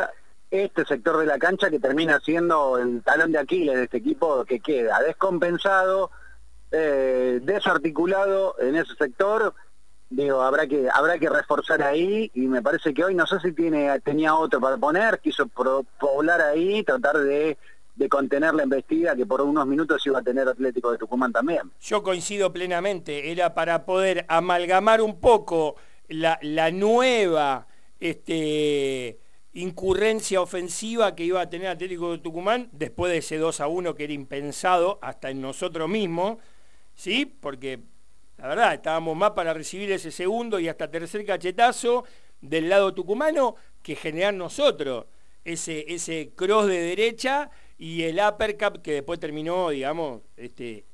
este 0.51 0.85
sector 0.85 1.17
de 1.17 1.25
la 1.25 1.39
cancha 1.39 1.69
que 1.69 1.79
termina 1.79 2.19
siendo 2.19 2.77
el 2.77 3.01
talón 3.03 3.31
de 3.31 3.39
Aquiles 3.39 3.75
de 3.75 3.83
este 3.83 3.97
equipo 3.97 4.43
que 4.45 4.59
queda 4.59 5.01
descompensado 5.01 6.11
eh, 6.71 7.39
desarticulado 7.41 8.55
en 8.59 8.75
ese 8.75 8.93
sector. 8.95 9.53
Digo, 10.09 10.41
habrá 10.41 10.67
que 10.67 10.89
habrá 10.93 11.17
que 11.17 11.29
reforzar 11.29 11.81
ahí 11.81 12.29
y 12.33 12.47
me 12.47 12.61
parece 12.61 12.93
que 12.93 13.03
hoy 13.03 13.15
no 13.15 13.25
sé 13.25 13.39
si 13.39 13.53
tiene 13.53 13.97
tenía 14.01 14.35
otro 14.35 14.59
para 14.59 14.77
poner, 14.77 15.19
quiso 15.19 15.47
poblar 15.47 16.41
ahí, 16.41 16.83
tratar 16.83 17.17
de, 17.17 17.57
de 17.95 18.09
contener 18.09 18.53
la 18.53 18.63
embestida 18.63 19.15
que 19.15 19.25
por 19.25 19.41
unos 19.41 19.65
minutos 19.65 20.05
iba 20.05 20.19
a 20.19 20.21
tener 20.21 20.47
Atlético 20.47 20.91
de 20.91 20.97
Tucumán 20.97 21.31
también. 21.31 21.71
Yo 21.81 22.03
coincido 22.03 22.51
plenamente, 22.51 23.31
era 23.31 23.53
para 23.53 23.85
poder 23.85 24.25
amalgamar 24.27 25.01
un 25.01 25.19
poco 25.19 25.75
la, 26.09 26.37
la 26.41 26.71
nueva 26.71 27.67
este, 27.99 29.19
incurrencia 29.53 30.41
ofensiva 30.41 31.15
que 31.15 31.23
iba 31.23 31.39
a 31.39 31.49
tener 31.49 31.67
Atlético 31.67 32.11
de 32.11 32.17
Tucumán 32.17 32.69
después 32.73 33.11
de 33.11 33.19
ese 33.19 33.37
2 33.37 33.61
a 33.61 33.67
1 33.67 33.95
que 33.95 34.03
era 34.03 34.13
impensado 34.13 34.99
hasta 35.01 35.29
en 35.29 35.41
nosotros 35.41 35.87
mismos, 35.87 36.37
¿sí? 36.93 37.25
Porque 37.25 37.79
la 38.37 38.47
verdad 38.49 38.73
estábamos 38.73 39.15
más 39.15 39.31
para 39.31 39.53
recibir 39.53 39.89
ese 39.93 40.11
segundo 40.11 40.59
y 40.59 40.67
hasta 40.67 40.91
tercer 40.91 41.25
cachetazo 41.25 42.03
del 42.41 42.67
lado 42.67 42.93
tucumano 42.93 43.55
que 43.81 43.95
generar 43.95 44.33
nosotros 44.33 45.05
ese, 45.45 45.85
ese 45.93 46.33
cross 46.35 46.67
de 46.67 46.79
derecha 46.79 47.49
y 47.77 48.03
el 48.03 48.19
uppercut 48.19 48.81
que 48.81 48.93
después 48.93 49.19
terminó, 49.19 49.69
digamos, 49.69 50.21
este, 50.37 50.85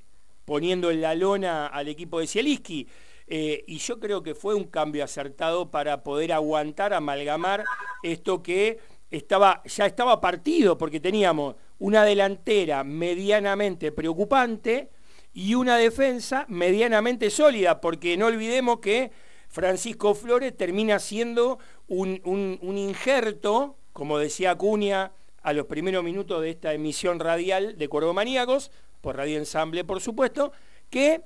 poniendo 0.46 0.92
en 0.92 1.02
la 1.02 1.16
lona 1.16 1.68
al 1.68 1.88
equipo 1.88 2.20
de 2.20 2.28
Cieliski. 2.28 2.88
Eh, 3.28 3.64
y 3.68 3.78
yo 3.78 4.00
creo 4.00 4.22
que 4.24 4.36
fue 4.36 4.56
un 4.56 4.66
cambio 4.66 5.04
acertado 5.04 5.72
para 5.72 6.04
poder 6.04 6.34
aguantar, 6.34 6.94
amalgamar 6.94 7.64
esto 8.04 8.44
que 8.44 8.80
estaba, 9.10 9.62
ya 9.64 9.86
estaba 9.86 10.20
partido, 10.20 10.78
porque 10.78 11.00
teníamos 11.00 11.56
una 11.80 12.04
delantera 12.04 12.84
medianamente 12.84 13.92
preocupante 13.92 14.90
y 15.34 15.56
una 15.56 15.78
defensa 15.78 16.46
medianamente 16.50 17.30
sólida, 17.30 17.80
porque 17.80 18.18
no 18.18 18.26
olvidemos 18.26 18.80
que 18.80 19.12
Francisco 19.48 20.14
Flores 20.14 20.58
termina 20.58 21.00
siendo 21.00 21.60
un, 21.88 22.20
un 22.24 22.78
injerto, 22.78 23.78
como 23.94 24.18
decía 24.18 24.52
Acuña 24.52 25.12
a 25.42 25.54
los 25.54 25.66
primeros 25.66 26.04
minutos 26.04 26.42
de 26.42 26.52
esta 26.52 26.74
emisión 26.74 27.20
radial 27.20 27.78
de 27.78 27.88
Cuervo 27.88 28.14
Maníacos, 28.14 28.72
por 29.02 29.18
Radio 29.18 29.38
Ensamble 29.38 29.84
por 29.84 30.02
supuesto, 30.02 30.52
que 30.89 31.22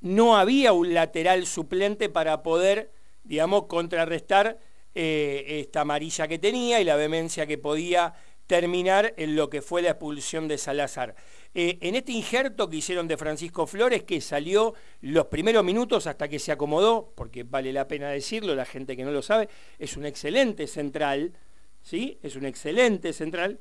no 0.00 0.36
había 0.36 0.72
un 0.72 0.94
lateral 0.94 1.46
suplente 1.46 2.08
para 2.08 2.42
poder, 2.42 2.92
digamos, 3.24 3.64
contrarrestar 3.64 4.58
eh, 4.94 5.60
esta 5.60 5.82
amarilla 5.82 6.28
que 6.28 6.38
tenía 6.38 6.80
y 6.80 6.84
la 6.84 6.96
vehemencia 6.96 7.46
que 7.46 7.58
podía 7.58 8.14
terminar 8.46 9.12
en 9.16 9.34
lo 9.36 9.50
que 9.50 9.62
fue 9.62 9.82
la 9.82 9.90
expulsión 9.90 10.48
de 10.48 10.58
Salazar. 10.58 11.14
Eh, 11.54 11.78
en 11.80 11.96
este 11.96 12.12
injerto 12.12 12.68
que 12.68 12.76
hicieron 12.76 13.08
de 13.08 13.16
Francisco 13.16 13.66
Flores, 13.66 14.04
que 14.04 14.20
salió 14.20 14.74
los 15.00 15.26
primeros 15.26 15.64
minutos 15.64 16.06
hasta 16.06 16.28
que 16.28 16.38
se 16.38 16.52
acomodó, 16.52 17.12
porque 17.14 17.42
vale 17.42 17.72
la 17.72 17.88
pena 17.88 18.10
decirlo, 18.10 18.54
la 18.54 18.64
gente 18.64 18.96
que 18.96 19.04
no 19.04 19.10
lo 19.10 19.22
sabe, 19.22 19.48
es 19.78 19.96
un 19.96 20.06
excelente 20.06 20.66
central, 20.66 21.32
¿sí? 21.86 22.18
Es 22.20 22.34
un 22.34 22.44
excelente 22.44 23.12
central, 23.12 23.60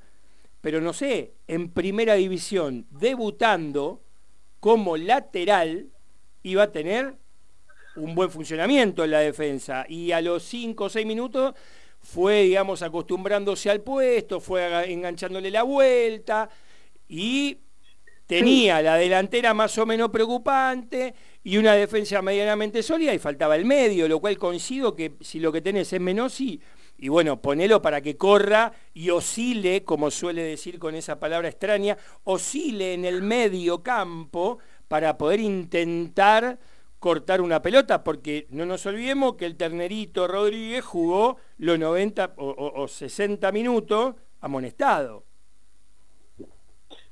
pero 0.60 0.82
no 0.82 0.94
sé, 0.94 1.34
en 1.48 1.70
primera 1.70 2.16
división, 2.16 2.88
debutando 2.90 4.02
como 4.60 4.98
lateral, 4.98 5.90
iba 6.42 6.64
a 6.64 6.72
tener 6.72 7.14
un 7.98 8.16
buen 8.16 8.32
funcionamiento 8.32 9.04
en 9.04 9.12
la 9.12 9.20
defensa. 9.20 9.86
Y 9.88 10.12
a 10.12 10.22
los 10.22 10.42
5 10.42 10.86
o 10.86 10.90
6 10.90 11.06
minutos 11.06 11.54
fue, 12.02 12.42
digamos, 12.42 12.82
acostumbrándose 12.82 13.70
al 13.70 13.82
puesto, 13.82 14.40
fue 14.40 14.92
enganchándole 14.92 15.52
la 15.52 15.62
vuelta 15.62 16.50
y 17.08 17.60
tenía 18.26 18.82
la 18.82 18.96
delantera 18.96 19.54
más 19.54 19.78
o 19.78 19.86
menos 19.86 20.10
preocupante 20.10 21.14
y 21.44 21.58
una 21.58 21.74
defensa 21.74 22.24
medianamente 22.24 22.82
sólida 22.82 23.14
y 23.14 23.20
faltaba 23.20 23.56
el 23.56 23.66
medio, 23.66 24.08
lo 24.08 24.20
cual 24.20 24.40
coincido 24.40 24.96
que 24.96 25.14
si 25.22 25.40
lo 25.40 25.52
que 25.52 25.62
tenés 25.62 25.94
es 25.94 26.02
Menossi, 26.02 26.60
y 26.98 27.10
bueno, 27.10 27.42
ponelo 27.42 27.82
para 27.82 28.02
que 28.02 28.18
corra 28.18 28.72
y 28.94 29.10
oscile, 29.10 29.84
como 29.84 30.12
suele 30.12 30.44
decir 30.44 30.80
con 30.80 30.96
esa 30.96 31.20
palabra 31.20 31.50
extraña, 31.50 31.98
oscile 32.24 32.94
en 32.94 33.06
el 33.06 33.22
medio 33.22 33.84
campo 33.84 34.60
para 34.88 35.18
poder 35.18 35.40
intentar 35.42 36.58
cortar 37.00 37.42
una 37.42 37.62
pelota, 37.62 38.04
porque 38.04 38.48
no 38.50 38.66
nos 38.66 38.86
olvidemos 38.86 39.36
que 39.36 39.46
el 39.46 39.58
ternerito 39.58 40.28
Rodríguez 40.28 40.84
jugó 40.84 41.38
los 41.58 41.78
90 41.78 42.34
o, 42.38 42.88
60 42.88 43.52
minutos 43.52 44.16
amonestado. 44.42 45.24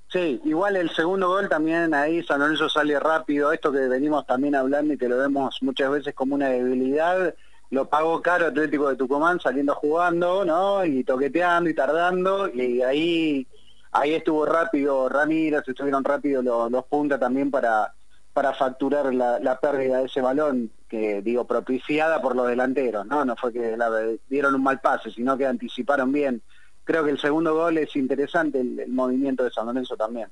Sí, 0.08 0.40
igual 0.46 0.78
el 0.78 0.92
segundo 0.92 1.28
gol 1.28 1.50
también 1.50 1.94
ahí 1.94 2.24
San 2.24 2.40
Lorenzo 2.40 2.70
sale 2.70 3.00
rápido, 3.00 3.52
esto 3.52 3.72
que 3.72 3.88
venimos 3.88 4.26
también 4.28 4.56
hablando 4.56 4.94
y 4.94 4.98
que 4.98 5.10
lo 5.10 5.18
vemos 5.18 5.58
muchas 5.62 5.90
veces 5.92 6.14
como 6.14 6.36
una 6.36 6.50
debilidad, 6.50 7.36
lo 7.74 7.90
pagó 7.90 8.22
caro 8.22 8.48
Atlético 8.48 8.90
de 8.90 8.96
Tucumán 8.96 9.40
saliendo 9.40 9.74
jugando, 9.76 10.46
¿no? 10.46 10.86
Y 10.86 11.04
toqueteando 11.04 11.70
y 11.70 11.74
tardando, 11.74 12.48
y 12.48 12.82
ahí 12.82 13.48
ahí 13.92 14.14
estuvo 14.14 14.46
rápido 14.46 15.10
Ramírez, 15.10 15.64
estuvieron 15.68 16.04
rápido 16.04 16.42
los, 16.42 16.72
los 16.72 16.86
puntas 16.86 17.20
también 17.20 17.52
para, 17.52 17.94
para 18.34 18.54
facturar 18.54 19.14
la, 19.14 19.60
pérdida 19.60 20.00
de 20.00 20.06
ese 20.06 20.22
balón, 20.22 20.72
que 20.90 21.22
digo, 21.22 21.46
propiciada 21.46 22.22
por 22.22 22.36
los 22.36 22.48
delanteros, 22.48 23.06
¿no? 23.06 23.24
No 23.24 23.36
fue 23.36 23.54
que 23.54 23.78
la, 23.78 23.90
dieron 24.28 24.56
un 24.56 24.64
mal 24.64 24.80
pase, 24.82 25.12
sino 25.12 25.38
que 25.38 25.46
anticiparon 25.46 26.12
bien. 26.12 26.42
Creo 26.84 27.04
que 27.04 27.12
el 27.12 27.20
segundo 27.20 27.54
gol 27.56 27.78
es 27.78 27.96
interesante, 27.96 28.60
el, 28.60 28.88
movimiento 28.90 29.44
de 29.44 29.52
San 29.52 29.68
Lorenzo 29.68 29.96
también. 29.96 30.30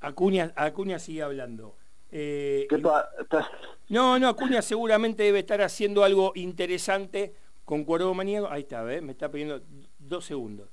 Acuña, 0.00 0.52
Acuña 0.56 0.98
sigue 0.98 1.22
hablando. 1.22 1.76
Eh, 2.14 2.68
no, 3.88 4.18
no, 4.18 4.28
Acuña 4.28 4.60
seguramente 4.60 5.22
debe 5.22 5.38
estar 5.38 5.62
haciendo 5.62 6.04
algo 6.04 6.32
interesante 6.34 7.34
con 7.64 7.84
Cuervo 7.84 8.12
Maníaco. 8.12 8.48
Ahí 8.50 8.62
está, 8.62 8.82
¿ves? 8.82 9.02
Me 9.02 9.12
está 9.12 9.30
pidiendo 9.30 9.62
Dos 9.98 10.26
segundos. 10.26 10.68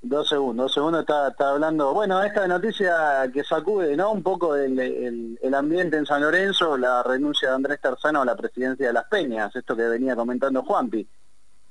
Dos 0.00 0.28
segundos, 0.28 0.66
dos 0.66 0.74
segundos 0.74 1.00
está, 1.00 1.28
está 1.28 1.50
hablando. 1.50 1.92
Bueno, 1.92 2.22
esta 2.22 2.46
noticia 2.46 3.28
que 3.34 3.42
sacude, 3.42 3.96
¿no? 3.96 4.12
Un 4.12 4.22
poco 4.22 4.54
el, 4.54 4.78
el, 4.78 5.54
ambiente 5.54 5.96
en 5.96 6.06
San 6.06 6.22
Lorenzo, 6.22 6.76
la 6.76 7.02
renuncia 7.02 7.48
de 7.48 7.56
Andrés 7.56 7.80
Terzano 7.80 8.22
a 8.22 8.24
la 8.24 8.36
presidencia 8.36 8.86
de 8.86 8.92
las 8.92 9.06
Peñas, 9.06 9.56
esto 9.56 9.74
que 9.74 9.88
venía 9.88 10.14
comentando 10.14 10.62
Juanpi. 10.62 11.08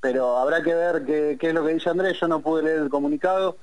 Pero 0.02 0.36
habrá 0.36 0.62
que 0.62 0.76
ver 0.76 1.06
qué, 1.06 1.38
qué 1.40 1.48
es 1.48 1.54
lo 1.54 1.66
que 1.66 1.76
dice 1.76 1.90
Andrés, 1.90 2.20
yo 2.20 2.28
no 2.28 2.42
pude 2.42 2.64
leer 2.64 2.80
el 2.80 2.90
comunicado, 2.90 3.56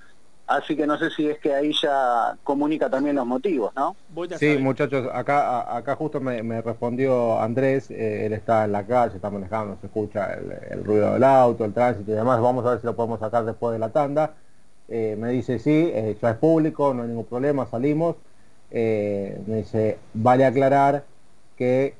Así 0.46 0.76
que 0.76 0.86
no 0.86 0.98
sé 0.98 1.10
si 1.10 1.26
es 1.26 1.38
que 1.38 1.54
ahí 1.54 1.72
ya 1.80 2.36
comunica 2.44 2.90
también 2.90 3.16
los 3.16 3.26
motivos, 3.26 3.72
¿no? 3.74 3.96
Sí, 4.36 4.58
muchachos, 4.58 5.08
acá 5.12 5.74
acá 5.74 5.96
justo 5.96 6.20
me, 6.20 6.60
respondió 6.60 7.40
Andrés, 7.40 7.90
eh, 7.90 8.26
él 8.26 8.34
está 8.34 8.66
en 8.66 8.72
la 8.72 8.86
calle, 8.86 9.16
está 9.16 9.30
manejando, 9.30 9.78
se 9.80 9.86
escucha 9.86 10.34
el, 10.34 10.84
ruido 10.84 11.14
del 11.14 11.24
auto, 11.24 11.64
el 11.64 11.72
tránsito 11.72 12.10
y 12.12 12.14
demás, 12.14 12.42
vamos 12.42 12.66
a 12.66 12.70
ver 12.70 12.80
si 12.80 12.86
lo 12.86 12.94
podemos 12.94 13.20
sacar 13.20 13.46
después 13.46 13.72
de 13.72 13.78
la 13.78 13.88
tanda. 13.88 14.34
Eh, 14.88 15.16
me 15.18 15.30
dice 15.30 15.58
sí, 15.58 15.90
eh, 15.94 16.14
ya 16.20 16.32
es 16.32 16.36
público, 16.36 16.92
no 16.92 17.02
hay 17.02 17.08
ningún 17.08 17.24
problema, 17.24 17.64
salimos. 17.64 18.16
me 18.70 19.56
dice, 19.56 19.98
vale 20.12 20.44
aclarar 20.44 21.04
que 21.56 21.94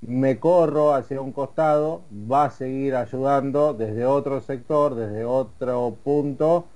me 0.00 0.38
corro 0.38 0.94
hacia 0.94 1.20
un 1.20 1.32
costado, 1.32 2.02
va 2.12 2.46
a 2.46 2.50
seguir 2.50 2.96
ayudando 2.96 3.72
desde 3.72 4.04
otro 4.04 4.40
sector, 4.40 4.96
desde 4.96 5.24
otro 5.24 5.96
punto, 6.02 6.66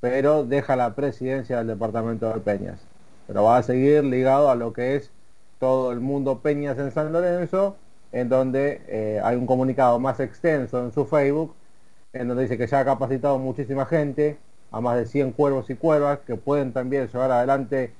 pero 0.00 0.44
deja 0.44 0.76
la 0.76 0.94
presidencia 0.94 1.58
del 1.58 1.68
departamento 1.68 2.32
de 2.32 2.40
Peñas. 2.40 2.80
Pero 3.26 3.44
va 3.44 3.58
a 3.58 3.62
seguir 3.62 4.04
ligado 4.04 4.50
a 4.50 4.54
lo 4.54 4.72
que 4.72 4.96
es 4.96 5.10
todo 5.58 5.92
el 5.92 6.00
mundo 6.00 6.40
Peñas 6.40 6.78
en 6.78 6.90
San 6.90 7.12
Lorenzo, 7.12 7.76
en 8.12 8.28
donde 8.28 8.82
eh, 8.88 9.20
hay 9.22 9.36
un 9.36 9.46
comunicado 9.46 9.98
más 10.00 10.18
extenso 10.18 10.82
en 10.82 10.92
su 10.92 11.04
Facebook, 11.04 11.54
en 12.12 12.28
donde 12.28 12.44
dice 12.44 12.58
que 12.58 12.66
ya 12.66 12.80
ha 12.80 12.84
capacitado 12.84 13.38
muchísima 13.38 13.86
gente, 13.86 14.38
a 14.72 14.80
más 14.80 14.96
de 14.96 15.06
100 15.06 15.32
cuervos 15.32 15.68
y 15.70 15.74
cuervas, 15.76 16.20
que 16.20 16.36
pueden 16.36 16.72
también 16.72 17.08
llevar 17.08 17.30
adelante 17.30 17.92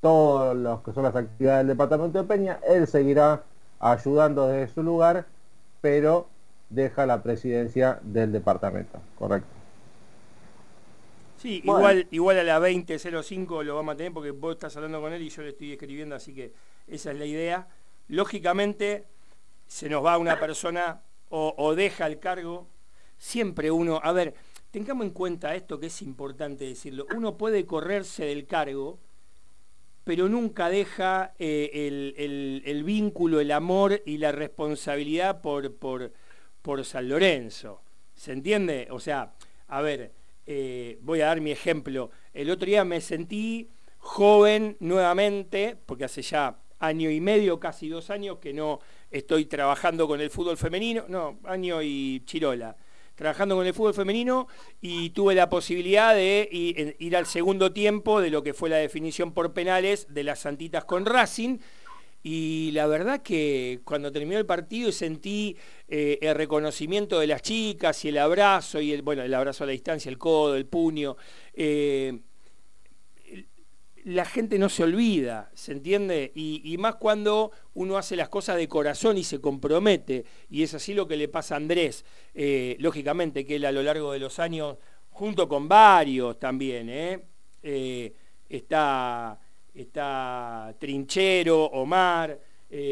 todos 0.00 0.56
los 0.56 0.82
que 0.82 0.92
son 0.92 1.04
las 1.04 1.16
actividades 1.16 1.60
del 1.60 1.68
departamento 1.68 2.18
de 2.18 2.28
Peña. 2.28 2.58
Él 2.66 2.86
seguirá 2.86 3.42
ayudando 3.80 4.48
desde 4.48 4.74
su 4.74 4.82
lugar, 4.82 5.26
pero 5.80 6.26
deja 6.68 7.06
la 7.06 7.22
presidencia 7.22 8.00
del 8.02 8.32
departamento, 8.32 8.98
correcto. 9.18 9.57
Sí, 11.38 11.62
igual, 11.64 12.08
igual 12.10 12.38
a 12.40 12.42
la 12.42 12.58
20.05 12.58 13.62
lo 13.62 13.76
vamos 13.76 13.94
a 13.94 13.96
tener 13.96 14.12
porque 14.12 14.32
vos 14.32 14.54
estás 14.54 14.76
hablando 14.76 15.00
con 15.00 15.12
él 15.12 15.22
y 15.22 15.28
yo 15.28 15.42
le 15.42 15.50
estoy 15.50 15.72
escribiendo, 15.72 16.16
así 16.16 16.34
que 16.34 16.52
esa 16.88 17.12
es 17.12 17.18
la 17.18 17.26
idea. 17.26 17.68
Lógicamente, 18.08 19.04
se 19.68 19.88
nos 19.88 20.04
va 20.04 20.18
una 20.18 20.40
persona 20.40 21.00
o, 21.28 21.74
deja 21.76 22.06
el 22.06 22.18
cargo. 22.18 22.66
Siempre 23.18 23.70
uno, 23.70 24.00
a 24.02 24.10
ver, 24.12 24.34
tengamos 24.72 25.06
en 25.06 25.12
cuenta 25.12 25.54
esto 25.54 25.78
que 25.78 25.86
es 25.86 26.02
importante 26.02 26.64
decirlo. 26.64 27.06
Uno 27.14 27.36
puede 27.36 27.66
correrse 27.66 28.24
del 28.24 28.46
cargo, 28.46 28.98
pero 30.02 30.28
nunca 30.28 30.68
deja 30.68 31.34
eh, 31.38 32.62
el, 32.64 32.82
vínculo, 32.82 33.38
el 33.38 33.52
amor 33.52 34.02
y 34.04 34.18
la 34.18 34.32
responsabilidad 34.32 35.40
por, 35.40 35.72
por, 35.76 36.12
por 36.62 36.84
San 36.84 37.08
Lorenzo. 37.08 37.82
¿Se 38.14 38.32
entiende? 38.32 38.88
O 38.90 38.98
sea, 38.98 39.34
a 39.68 39.82
ver, 39.82 40.17
eh, 40.50 40.98
voy 41.02 41.20
a 41.20 41.26
dar 41.26 41.42
mi 41.42 41.50
ejemplo. 41.50 42.10
El 42.32 42.48
otro 42.50 42.64
día 42.64 42.82
me 42.82 43.02
sentí 43.02 43.68
joven 43.98 44.78
nuevamente, 44.80 45.76
porque 45.84 46.06
hace 46.06 46.22
ya 46.22 46.58
año 46.78 47.10
y 47.10 47.20
medio, 47.20 47.60
casi 47.60 47.90
dos 47.90 48.08
años 48.08 48.38
que 48.38 48.54
no 48.54 48.80
estoy 49.10 49.44
trabajando 49.44 50.08
con 50.08 50.22
el 50.22 50.30
fútbol 50.30 50.56
femenino, 50.56 51.04
no, 51.06 51.38
año 51.44 51.82
y 51.82 52.22
chirola, 52.24 52.78
trabajando 53.14 53.56
con 53.56 53.66
el 53.66 53.74
fútbol 53.74 53.92
femenino 53.92 54.48
y 54.80 55.10
tuve 55.10 55.34
la 55.34 55.50
posibilidad 55.50 56.14
de 56.14 56.48
ir 56.98 57.14
al 57.14 57.26
segundo 57.26 57.74
tiempo 57.74 58.22
de 58.22 58.30
lo 58.30 58.42
que 58.42 58.54
fue 58.54 58.70
la 58.70 58.76
definición 58.76 59.32
por 59.32 59.52
penales 59.52 60.06
de 60.08 60.24
las 60.24 60.38
Santitas 60.38 60.86
con 60.86 61.04
Racing. 61.04 61.58
Y 62.30 62.72
la 62.72 62.86
verdad 62.86 63.22
que 63.22 63.80
cuando 63.84 64.12
terminó 64.12 64.38
el 64.38 64.44
partido 64.44 64.92
sentí 64.92 65.56
eh, 65.88 66.18
el 66.20 66.34
reconocimiento 66.34 67.20
de 67.20 67.26
las 67.26 67.40
chicas 67.40 68.04
y 68.04 68.10
el 68.10 68.18
abrazo, 68.18 68.82
y 68.82 68.92
el, 68.92 69.00
bueno, 69.00 69.22
el 69.22 69.32
abrazo 69.32 69.64
a 69.64 69.66
la 69.66 69.72
distancia, 69.72 70.10
el 70.10 70.18
codo, 70.18 70.54
el 70.54 70.66
puño. 70.66 71.16
Eh, 71.54 72.18
la 74.04 74.26
gente 74.26 74.58
no 74.58 74.68
se 74.68 74.82
olvida, 74.82 75.50
¿se 75.54 75.72
entiende? 75.72 76.30
Y, 76.34 76.76
más 76.76 76.96
cuando 76.96 77.50
uno 77.72 77.96
hace 77.96 78.14
las 78.14 78.28
cosas 78.28 78.58
de 78.58 78.68
corazón 78.68 79.16
y 79.16 79.24
se 79.24 79.40
compromete, 79.40 80.26
y 80.50 80.62
es 80.62 80.74
así 80.74 80.92
lo 80.92 81.08
que 81.08 81.16
le 81.16 81.28
pasa 81.28 81.54
a 81.54 81.56
Andrés, 81.56 82.04
eh, 82.34 82.76
lógicamente 82.78 83.46
que 83.46 83.56
él 83.56 83.64
a 83.64 83.72
lo 83.72 83.82
largo 83.82 84.12
de 84.12 84.18
los 84.18 84.38
años, 84.38 84.76
junto 85.08 85.48
con 85.48 85.66
varios 85.66 86.38
también, 86.38 87.22
está, 88.50 89.40
está 89.82 90.74
Trinchero, 90.78 91.64
Omar, 91.66 92.38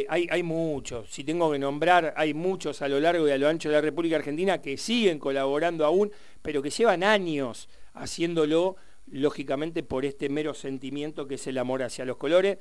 hay, 0.09 0.27
hay 0.31 0.43
muchos, 0.43 1.11
si 1.11 1.23
tengo 1.25 1.53
que 1.53 1.59
nombrar, 1.59 2.15
hay 2.17 2.33
muchos 2.33 2.81
a 2.83 2.89
lo 2.89 2.99
largo 2.99 3.29
y 3.29 3.31
a 3.31 3.39
lo 3.39 3.49
ancho 3.49 3.69
de 3.69 3.75
la 3.75 3.81
República 3.81 4.17
Argentina 4.17 4.63
que 4.63 4.77
siguen 4.77 5.19
colaborando 5.19 5.85
aún, 5.85 6.11
pero 6.43 6.63
que 6.63 6.71
llevan 6.71 7.03
años 7.03 7.69
haciéndolo 7.93 8.77
lógicamente 9.11 9.83
por 9.83 10.05
este 10.05 10.29
mero 10.29 10.55
sentimiento 10.55 11.27
que 11.27 11.37
es 11.37 11.47
el 11.47 11.59
amor 11.59 11.83
hacia 11.83 12.05
los 12.05 12.17
colores. 12.17 12.59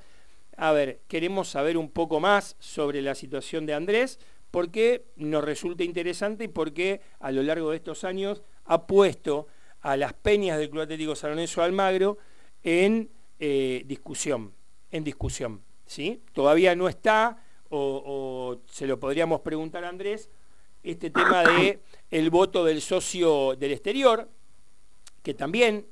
A 0.57 0.71
ver, 0.71 1.01
queremos 1.07 1.49
saber 1.49 1.77
un 1.77 1.89
poco 1.89 2.19
más 2.19 2.55
sobre 2.59 3.01
la 3.01 3.15
situación 3.15 3.65
de 3.65 3.73
Andrés, 3.73 4.19
porque 4.51 5.05
nos 5.17 5.43
resulta 5.43 5.83
interesante 5.83 6.45
y 6.45 6.47
porque 6.47 7.01
a 7.19 7.31
lo 7.31 7.43
largo 7.43 7.71
de 7.71 7.77
estos 7.77 8.03
años 8.05 8.41
ha 8.63 8.87
puesto 8.87 9.47
a 9.81 9.97
las 9.97 10.13
peñas 10.13 10.57
del 10.57 10.69
Club 10.69 10.83
Atlético 10.83 11.15
San 11.15 11.31
Lorenzo 11.31 11.61
Almagro 11.61 12.17
en 12.63 13.09
eh, 13.39 13.83
discusión, 13.85 14.53
en 14.91 15.03
discusión. 15.03 15.61
¿sí? 15.85 16.21
Todavía 16.33 16.75
no 16.75 16.87
está, 16.87 17.43
o, 17.69 18.03
o, 18.05 18.61
se 18.71 18.87
lo 18.87 18.99
podríamos 18.99 19.41
preguntar 19.41 19.83
a 19.83 19.89
Andrés, 19.89 20.29
este 20.83 21.09
tema 21.09 21.43
de 21.43 21.79
el 22.11 22.29
voto 22.29 22.63
del 22.63 22.81
socio 22.81 23.55
del 23.55 23.71
exterior, 23.71 24.29
que 25.23 25.33
también 25.33 25.87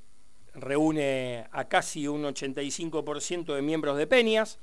reúne 0.53 1.47
a 1.51 1.67
casi 1.67 2.07
un 2.07 2.23
85% 2.23 3.55
de 3.55 3.61
miembros 3.61 3.97
de 3.97 4.07
Peñas 4.07 4.59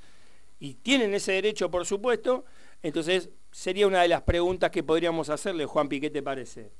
y 0.59 0.75
tienen 0.75 1.13
ese 1.13 1.33
derecho, 1.33 1.69
por 1.69 1.85
supuesto. 1.85 2.45
Entonces, 2.81 3.29
sería 3.51 3.87
una 3.87 4.01
de 4.01 4.07
las 4.07 4.21
preguntas 4.21 4.71
que 4.71 4.83
podríamos 4.83 5.29
hacerle, 5.29 5.65
Juan 5.65 5.89
¿qué 5.89 6.09
te 6.09 6.23
parece? 6.23 6.71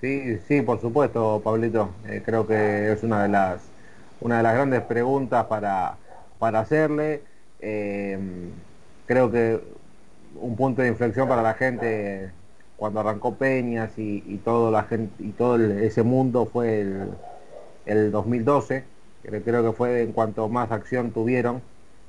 Sí, 0.00 0.38
sí, 0.48 0.62
por 0.62 0.80
supuesto, 0.80 1.40
Pablito. 1.42 1.94
Eh, 2.06 2.22
creo 2.24 2.46
que 2.46 2.92
es 2.92 3.02
una 3.02 3.22
de 3.22 3.28
las 3.28 3.69
una 4.20 4.38
de 4.38 4.42
las 4.42 4.54
grandes 4.54 4.82
preguntas 4.82 5.46
para, 5.46 5.96
para 6.38 6.60
hacerle. 6.60 7.22
Eh, 7.60 8.18
creo 9.06 9.30
que 9.30 9.60
un 10.36 10.56
punto 10.56 10.82
de 10.82 10.88
inflexión 10.88 11.28
para 11.28 11.42
la 11.42 11.54
gente 11.54 12.30
cuando 12.76 13.00
arrancó 13.00 13.34
Peñas 13.34 13.92
y, 13.98 14.40
todo 14.44 14.70
la 14.70 14.84
gente 14.84 15.22
y 15.22 15.32
todo 15.32 15.56
ese 15.56 16.02
mundo 16.02 16.46
fue 16.46 16.80
el, 16.80 17.10
el 17.84 18.10
2012, 18.10 18.84
creo 19.22 19.64
que 19.64 19.72
fue 19.72 20.02
en 20.02 20.12
cuanto 20.12 20.48
más 20.48 20.72
acción 20.72 21.10
tuvieron, 21.10 21.60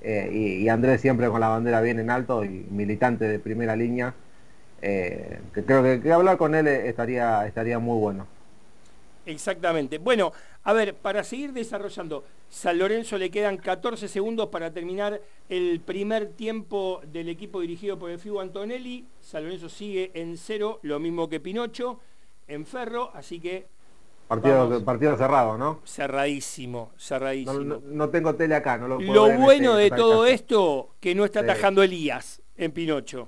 eh, 0.01 0.29
y, 0.61 0.69
Andrés 0.69 1.01
siempre 1.01 1.27
con 1.29 1.41
la 1.41 1.49
bandera 1.49 1.81
bien 1.81 1.99
en 1.99 2.09
alto 2.09 2.43
y 2.43 2.65
militante 2.71 3.27
de 3.27 3.37
primera 3.39 3.75
línea, 3.75 4.13
eh, 4.81 5.39
que 5.53 5.63
creo 5.63 6.01
que, 6.01 6.11
hablar 6.11 6.37
con 6.37 6.55
él 6.55 6.67
estaría, 6.67 7.45
estaría 7.45 7.77
muy 7.77 7.99
bueno. 7.99 8.25
Exactamente. 9.25 9.97
Bueno, 9.97 10.31
a 10.63 10.73
ver, 10.73 10.95
para 10.95 11.23
seguir 11.23 11.53
desarrollando, 11.53 12.23
San 12.49 12.77
Lorenzo 12.77 13.17
le 13.17 13.29
quedan 13.29 13.57
14 13.57 14.07
segundos 14.07 14.49
para 14.49 14.71
terminar 14.71 15.21
el 15.49 15.79
primer 15.79 16.29
tiempo 16.33 17.01
del 17.11 17.29
equipo 17.29 17.61
dirigido 17.61 17.97
por 17.97 18.09
el 18.11 18.19
FIU 18.19 18.39
Antonelli. 18.39 19.05
San 19.21 19.43
Lorenzo 19.43 19.69
sigue 19.69 20.11
en 20.13 20.37
cero, 20.37 20.79
lo 20.81 20.99
mismo 20.99 21.29
que 21.29 21.39
Pinocho, 21.39 21.99
en 22.47 22.65
Ferro, 22.65 23.11
así 23.13 23.39
que 23.39 23.67
Partido, 24.31 24.85
partido 24.85 25.17
cerrado, 25.17 25.57
¿no? 25.57 25.81
Cerradísimo, 25.83 26.93
cerradísimo. 26.97 27.81
No, 27.83 28.09
tengo 28.09 28.33
tele 28.33 28.55
acá, 28.55 28.77
no 28.77 28.87
lo 28.87 28.95
puedo 28.95 29.13
Lo 29.13 29.37
bueno 29.37 29.77
este 29.77 29.93
de 29.93 30.01
todo 30.01 30.25
esto, 30.25 30.95
que 31.01 31.13
no 31.13 31.25
está 31.25 31.41
atajando 31.41 31.83
Elías 31.83 32.41
en 32.55 32.71
Pinocho. 32.71 33.27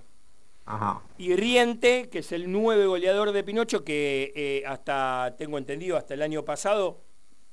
Y 1.18 1.36
Riente, 1.36 2.10
que 2.10 2.20
es 2.20 2.32
el 2.32 2.52
nueve 2.52 2.86
goleador 2.86 3.32
de 3.32 3.44
Pinocho, 3.44 3.84
que 3.84 4.32
eh, 4.36 4.64
hasta, 4.66 5.36
tengo 5.38 5.58
entendido, 5.58 5.98
hasta 5.98 6.14
el 6.14 6.22
año 6.22 6.46
pasado, 6.46 7.02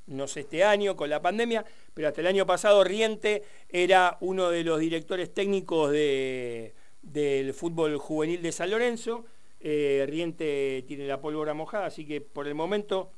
no 0.07 0.29
sé 0.29 0.41
este 0.41 0.65
año 0.65 0.97
con 0.97 1.11
la 1.11 1.21
pandemia, 1.21 1.65
pero 1.95 2.09
hasta 2.09 2.21
el 2.21 2.27
año 2.29 2.47
pasado 2.47 2.85
Riente 2.85 3.43
era 3.69 4.17
uno 4.21 4.51
de 4.51 4.65
los 4.65 4.79
directores 4.81 5.33
técnicos 5.35 5.91
de, 5.91 6.75
del 7.03 7.53
fútbol 7.53 7.97
juvenil 7.99 8.43
de 8.43 8.53
San 8.53 8.71
Lorenzo. 8.71 9.25
Eh, 9.61 10.05
Riente 10.09 10.85
tiene 10.87 11.07
la 11.07 11.21
pólvora 11.21 11.53
mojada, 11.53 11.87
así 11.87 12.07
que 12.07 12.21
por 12.21 12.47
el 12.47 12.55
momento 12.55 13.13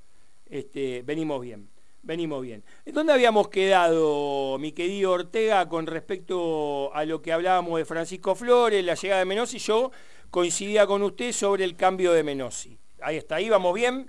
este, 0.49 1.03
venimos 1.03 1.41
bien. 1.41 1.69
Venimos 2.03 2.43
bien. 2.43 2.65
¿Dónde 2.87 3.13
habíamos 3.13 3.49
quedado, 3.49 4.59
mi 4.59 4.73
querido 4.73 5.13
Ortega, 5.13 5.69
con 5.69 5.87
respecto 5.87 6.93
a 6.95 7.05
lo 7.05 7.23
que 7.23 7.33
hablábamos 7.33 7.79
de 7.79 7.85
Francisco 7.85 8.35
Flores, 8.35 8.85
la 8.85 8.95
llegada 8.95 9.21
de 9.21 9.25
Menossi? 9.25 9.59
Yo 9.59 9.93
coincidía 10.31 10.85
con 10.87 11.03
usted 11.03 11.31
sobre 11.31 11.63
el 11.63 11.77
cambio 11.77 12.13
de 12.13 12.25
Menossi. 12.25 12.77
Ahí 13.01 13.19
está, 13.19 13.37
ahí 13.37 13.49
vamos 13.49 13.73
bien. 13.75 14.09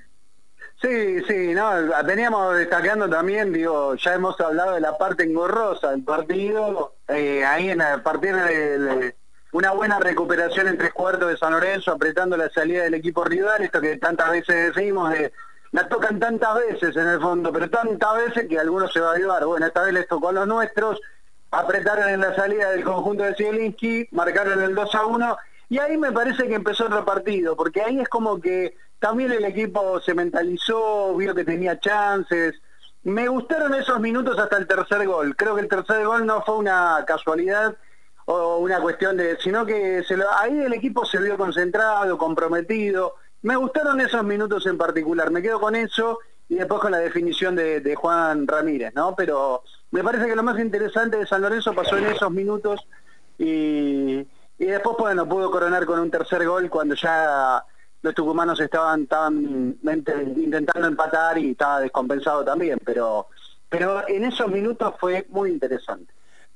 Sí, 0.81 1.23
sí, 1.27 1.53
no, 1.53 1.71
veníamos 2.03 2.57
destacando 2.57 3.07
también, 3.07 3.53
digo, 3.53 3.93
ya 3.95 4.15
hemos 4.15 4.39
hablado 4.41 4.73
de 4.73 4.81
la 4.81 4.97
parte 4.97 5.23
engorrosa 5.23 5.91
del 5.91 6.03
partido, 6.03 6.95
eh, 7.07 7.45
ahí 7.45 7.69
en 7.69 7.81
a 7.81 8.01
partir 8.01 8.35
de, 8.35 9.15
una 9.51 9.71
buena 9.71 9.99
recuperación 9.99 10.67
en 10.67 10.77
tres 10.77 10.91
cuartos 10.93 11.29
de 11.29 11.37
San 11.37 11.53
Lorenzo, 11.53 11.91
apretando 11.91 12.35
la 12.35 12.49
salida 12.49 12.83
del 12.83 12.95
equipo 12.95 13.23
rival, 13.23 13.61
esto 13.61 13.79
que 13.79 13.97
tantas 13.97 14.31
veces 14.31 14.73
decimos 14.73 15.11
de 15.11 15.31
la 15.73 15.89
tocan 15.89 16.19
tantas 16.19 16.55
veces 16.55 16.95
en 16.95 17.07
el 17.07 17.19
fondo, 17.19 17.51
pero 17.51 17.67
tantas 17.67 18.15
veces 18.15 18.47
que 18.47 18.59
algunos 18.59 18.93
se 18.93 18.99
va 18.99 19.11
a 19.11 19.15
ayudar. 19.15 19.43
Bueno, 19.45 19.65
esta 19.65 19.81
vez 19.81 19.93
les 19.93 20.07
tocó 20.07 20.29
a 20.29 20.31
los 20.31 20.47
nuestros, 20.47 21.01
apretaron 21.49 22.09
en 22.09 22.21
la 22.21 22.35
salida 22.35 22.69
del 22.69 22.83
conjunto 22.83 23.23
de 23.23 23.33
Zielinski, 23.33 24.07
marcaron 24.11 24.61
el 24.61 24.75
2 24.75 24.95
a 24.95 25.05
1, 25.07 25.37
y 25.69 25.79
ahí 25.79 25.97
me 25.97 26.11
parece 26.11 26.47
que 26.47 26.53
empezó 26.53 26.85
otro 26.85 27.03
partido, 27.03 27.55
porque 27.55 27.81
ahí 27.81 27.99
es 27.99 28.07
como 28.07 28.39
que 28.39 28.77
también 28.99 29.31
el 29.31 29.45
equipo 29.45 29.99
se 29.99 30.13
mentalizó, 30.13 31.15
vio 31.15 31.33
que 31.33 31.43
tenía 31.43 31.79
chances. 31.79 32.53
Me 33.01 33.27
gustaron 33.27 33.73
esos 33.73 33.99
minutos 33.99 34.37
hasta 34.37 34.57
el 34.57 34.67
tercer 34.67 35.07
gol. 35.07 35.35
Creo 35.35 35.55
que 35.55 35.61
el 35.61 35.67
tercer 35.67 36.05
gol 36.05 36.25
no 36.25 36.43
fue 36.43 36.55
una 36.55 37.03
casualidad 37.07 37.75
o 38.25 38.59
una 38.59 38.79
cuestión 38.79 39.17
de, 39.17 39.37
sino 39.41 39.65
que 39.65 40.03
se 40.03 40.15
ahí 40.39 40.57
el 40.59 40.73
equipo 40.73 41.03
se 41.03 41.17
vio 41.17 41.35
concentrado, 41.35 42.15
comprometido, 42.17 43.15
me 43.43 43.57
gustaron 43.57 43.99
esos 44.01 44.23
minutos 44.23 44.65
en 44.65 44.77
particular, 44.77 45.29
me 45.29 45.41
quedo 45.41 45.59
con 45.59 45.75
eso 45.75 46.19
y 46.47 46.55
después 46.55 46.81
con 46.81 46.91
la 46.91 46.99
definición 46.99 47.55
de, 47.55 47.95
Juan 47.95 48.47
Ramírez, 48.47 48.93
¿no? 48.95 49.15
Pero 49.15 49.63
me 49.91 50.03
parece 50.03 50.27
que 50.27 50.35
lo 50.35 50.43
más 50.43 50.59
interesante 50.59 51.17
de 51.17 51.27
San 51.27 51.41
Lorenzo 51.41 51.73
pasó 51.73 51.97
en 51.97 52.05
esos 52.05 52.31
minutos 52.31 52.79
y, 53.37 54.25
después, 54.57 54.95
bueno, 54.97 55.27
pudo 55.27 55.51
coronar 55.51 55.85
con 55.85 55.99
un 55.99 56.09
tercer 56.09 56.45
gol 56.45 56.69
cuando 56.69 56.95
ya 56.95 57.63
los 58.01 58.13
tucumanos 58.13 58.59
estaban, 58.59 59.03
estaban 59.03 59.77
intentando 60.35 60.87
empatar 60.87 61.37
y 61.37 61.51
estaba 61.51 61.81
descompensado 61.81 62.45
también, 62.45 62.79
pero, 62.83 63.27
pero 63.67 64.07
en 64.07 64.25
esos 64.25 64.49
minutos 64.49 64.93
fue 64.99 65.25
muy 65.29 65.51
interesante. 65.51 66.13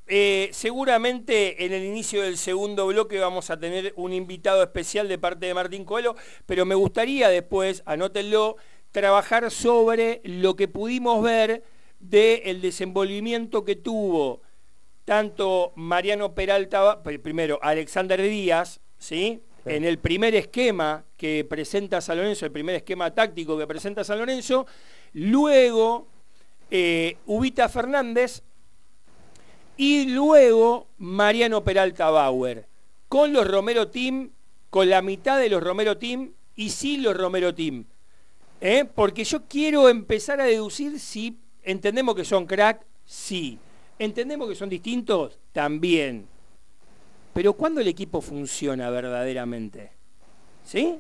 Eh, 0.09 0.49
seguramente 0.53 1.65
en 1.65 1.73
el 1.73 1.83
inicio 1.83 2.21
del 2.21 2.37
segundo 2.37 2.87
bloque 2.87 3.19
vamos 3.19 3.49
a 3.49 3.59
tener 3.59 3.91
un 3.97 4.13
invitado 4.13 4.63
especial 4.63 5.09
de 5.09 5.17
parte 5.17 5.47
de 5.47 5.53
Martín 5.53 5.83
Coelho, 5.83 6.15
pero 6.45 6.65
me 6.65 6.75
gustaría 6.75 7.27
después, 7.27 7.83
anótenlo, 7.85 8.55
trabajar 8.91 9.51
sobre 9.51 10.21
lo 10.23 10.55
que 10.55 10.69
pudimos 10.69 11.21
ver 11.21 11.63
del 11.99 12.61
desenvolvimiento 12.61 13.65
que 13.65 13.75
tuvo 13.75 14.41
tanto 15.03 15.73
Mariano 15.75 16.33
Peralta, 16.33 17.03
primero 17.03 17.59
Alexander 17.61 18.21
Díaz, 18.21 18.79
¿sí? 18.97 19.41
en 19.65 19.83
el 19.83 19.99
primer 19.99 20.35
esquema 20.35 21.03
que 21.17 21.45
presenta 21.45 21.99
San 21.99 22.17
Lorenzo, 22.17 22.45
el 22.45 22.51
primer 22.53 22.75
esquema 22.75 23.13
táctico 23.13 23.57
que 23.57 23.67
presenta 23.67 24.05
San 24.05 24.19
Lorenzo, 24.19 24.65
luego 25.13 26.07
eh, 26.71 27.17
Ubita 27.25 27.67
Fernández 27.67 28.43
y 29.77 30.05
luego 30.07 30.87
Mariano 30.97 31.63
Peralta 31.63 32.09
Bauer, 32.09 32.67
con 33.07 33.31
los 33.31 33.47
Romero 33.47 33.87
Team, 33.87 34.31
con 34.69 34.89
la 34.89 35.01
mitad 35.01 35.39
de 35.39 35.49
los 35.49 35.63
Romero 35.63 35.97
Team 35.97 36.33
y 36.55 36.69
sin 36.69 37.03
los 37.03 37.15
Romero 37.15 37.53
Team. 37.53 37.85
¿eh? 38.59 38.85
Porque 38.85 39.23
yo 39.23 39.47
quiero 39.47 39.87
empezar 39.89 40.41
a 40.41 40.45
deducir 40.45 40.99
si 40.99 41.37
entendemos 41.63 42.15
que 42.15 42.25
son 42.25 42.45
crack, 42.45 42.85
sí. 43.05 43.59
Entendemos 43.99 44.49
que 44.49 44.55
son 44.55 44.69
distintos, 44.69 45.39
también. 45.51 46.27
Pero 47.33 47.53
¿cuándo 47.53 47.81
el 47.81 47.87
equipo 47.87 48.21
funciona 48.21 48.89
verdaderamente? 48.89 49.91
¿Sí? 50.63 50.99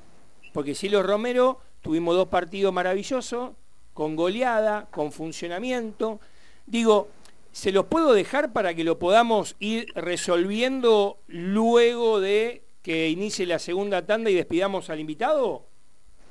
Porque 0.53 0.73
si 0.73 0.89
los 0.89 1.05
Romero 1.05 1.59
tuvimos 1.81 2.15
dos 2.15 2.27
partidos 2.27 2.73
maravillosos, 2.73 3.51
con 3.97 4.15
goleada, 4.15 4.87
con 4.91 5.11
funcionamiento. 5.11 6.19
Digo, 6.67 7.09
¿se 7.57 7.71
los 7.71 7.85
puedo 7.85 8.13
dejar 8.13 8.53
para 8.53 8.75
que 8.75 8.83
lo 8.83 8.99
podamos 8.99 9.55
ir 9.57 9.87
resolviendo 9.95 11.17
luego 11.25 12.19
de 12.19 12.63
que 12.83 13.09
inicie 13.09 13.47
la 13.47 13.57
segunda 13.57 14.05
tanda 14.05 14.29
y 14.29 14.35
despidamos 14.35 14.91
al 14.91 14.99
invitado? 14.99 15.65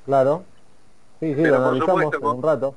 Claro. 0.05 0.45
Sí, 1.19 1.35
sí, 1.35 1.41
lo 1.41 1.57
analizamos 1.57 2.13
en 2.13 2.25
un 2.25 2.41
rato. 2.41 2.75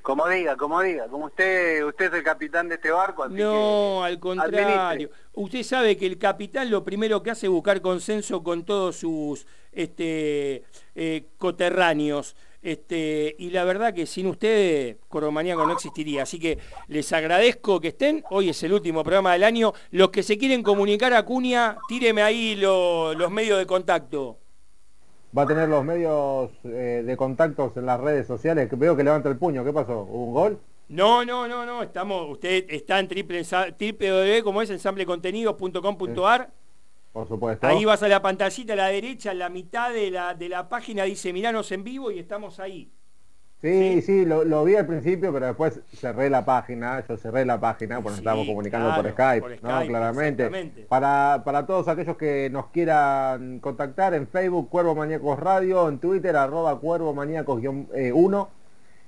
Como 0.00 0.28
diga, 0.28 0.56
como 0.56 0.80
diga, 0.80 1.08
como 1.08 1.24
usted, 1.24 1.84
usted 1.84 2.06
es 2.06 2.18
el 2.18 2.22
capitán 2.22 2.68
de 2.68 2.76
este 2.76 2.92
barco. 2.92 3.26
no, 3.26 4.04
al 4.04 4.20
contrario. 4.20 5.10
Usted 5.32 5.64
sabe 5.64 5.96
que 5.96 6.06
el 6.06 6.18
capitán 6.18 6.70
lo 6.70 6.84
primero 6.84 7.20
que 7.24 7.32
hace 7.32 7.46
es 7.46 7.50
buscar 7.50 7.80
consenso 7.80 8.44
con 8.44 8.64
todos 8.64 8.94
sus 8.94 9.44
este, 9.72 10.62
eh, 10.94 11.30
coterráneos. 11.38 12.36
Este, 12.64 13.36
y 13.38 13.50
la 13.50 13.62
verdad 13.64 13.92
que 13.92 14.06
sin 14.06 14.26
ustedes 14.26 14.96
Coromaníaco 15.08 15.66
no 15.66 15.74
existiría. 15.74 16.22
Así 16.22 16.40
que 16.40 16.58
les 16.88 17.12
agradezco 17.12 17.78
que 17.78 17.88
estén. 17.88 18.24
Hoy 18.30 18.48
es 18.48 18.62
el 18.62 18.72
último 18.72 19.04
programa 19.04 19.34
del 19.34 19.44
año. 19.44 19.74
Los 19.90 20.08
que 20.08 20.22
se 20.22 20.38
quieren 20.38 20.62
comunicar 20.62 21.12
a 21.12 21.24
Cunia, 21.24 21.76
tíreme 21.88 22.22
ahí 22.22 22.56
los 22.56 23.30
medios 23.30 23.58
de 23.58 23.66
contacto 23.66 24.38
va 25.36 25.42
a 25.42 25.46
tener 25.46 25.68
los 25.68 25.84
medios 25.84 26.50
eh, 26.64 27.02
de 27.04 27.16
contactos 27.16 27.76
en 27.76 27.86
las 27.86 28.00
redes 28.00 28.26
sociales. 28.26 28.68
Que 28.68 28.76
veo 28.76 28.96
que 28.96 29.04
levanta 29.04 29.28
el 29.28 29.36
puño. 29.36 29.64
¿Qué 29.64 29.72
pasó? 29.72 30.02
¿Hubo 30.02 30.24
un 30.26 30.32
gol? 30.32 30.58
No, 30.88 31.24
no, 31.24 31.48
no, 31.48 31.66
no. 31.66 31.82
Estamos, 31.82 32.30
usted 32.30 32.66
está 32.68 33.00
en 33.00 33.08
triple, 33.08 33.42
triple 33.76 34.42
como 34.42 34.62
es, 34.62 34.70
ensamblecontenidos.com.ar. 34.70 36.50
Por 37.14 37.28
supuesto. 37.28 37.64
Ahí 37.68 37.84
vas 37.84 38.02
a 38.02 38.08
la 38.08 38.20
pantallita 38.20 38.72
a 38.72 38.76
la 38.76 38.88
derecha, 38.88 39.30
en 39.30 39.38
la 39.38 39.48
mitad 39.48 39.92
de 39.92 40.10
la, 40.10 40.34
de 40.34 40.48
la 40.48 40.68
página 40.68 41.04
dice 41.04 41.32
miranos 41.32 41.70
en 41.70 41.84
vivo 41.84 42.10
y 42.10 42.18
estamos 42.18 42.58
ahí. 42.58 42.90
Sí, 43.62 44.02
sí, 44.02 44.24
lo, 44.26 44.64
vi 44.64 44.74
al 44.74 44.86
principio, 44.86 45.32
pero 45.32 45.46
después 45.46 45.80
cerré 45.94 46.28
la 46.28 46.44
página, 46.44 47.04
yo 47.08 47.16
cerré 47.16 47.46
la 47.46 47.60
página, 47.60 47.96
porque 47.96 48.10
nos 48.10 48.18
estábamos 48.18 48.46
comunicando 48.48 48.94
por, 48.96 49.08
Skype, 49.12 49.60
¿no? 49.62 49.86
Claramente. 49.86 50.86
Para, 50.88 51.42
para 51.44 51.64
todos 51.64 51.86
aquellos 51.86 52.16
que 52.16 52.50
nos 52.50 52.66
quieran 52.66 53.60
contactar 53.60 54.12
en 54.14 54.26
Facebook, 54.26 54.68
Cuervo 54.68 54.96
Maníacos 54.96 55.38
Radio, 55.38 55.88
en 55.88 56.00
Twitter, 56.00 56.36
arroba 56.36 56.80
Cuervo 56.80 57.14
Maníacos 57.14 57.62
1, 57.62 57.88
eh, 57.94 58.12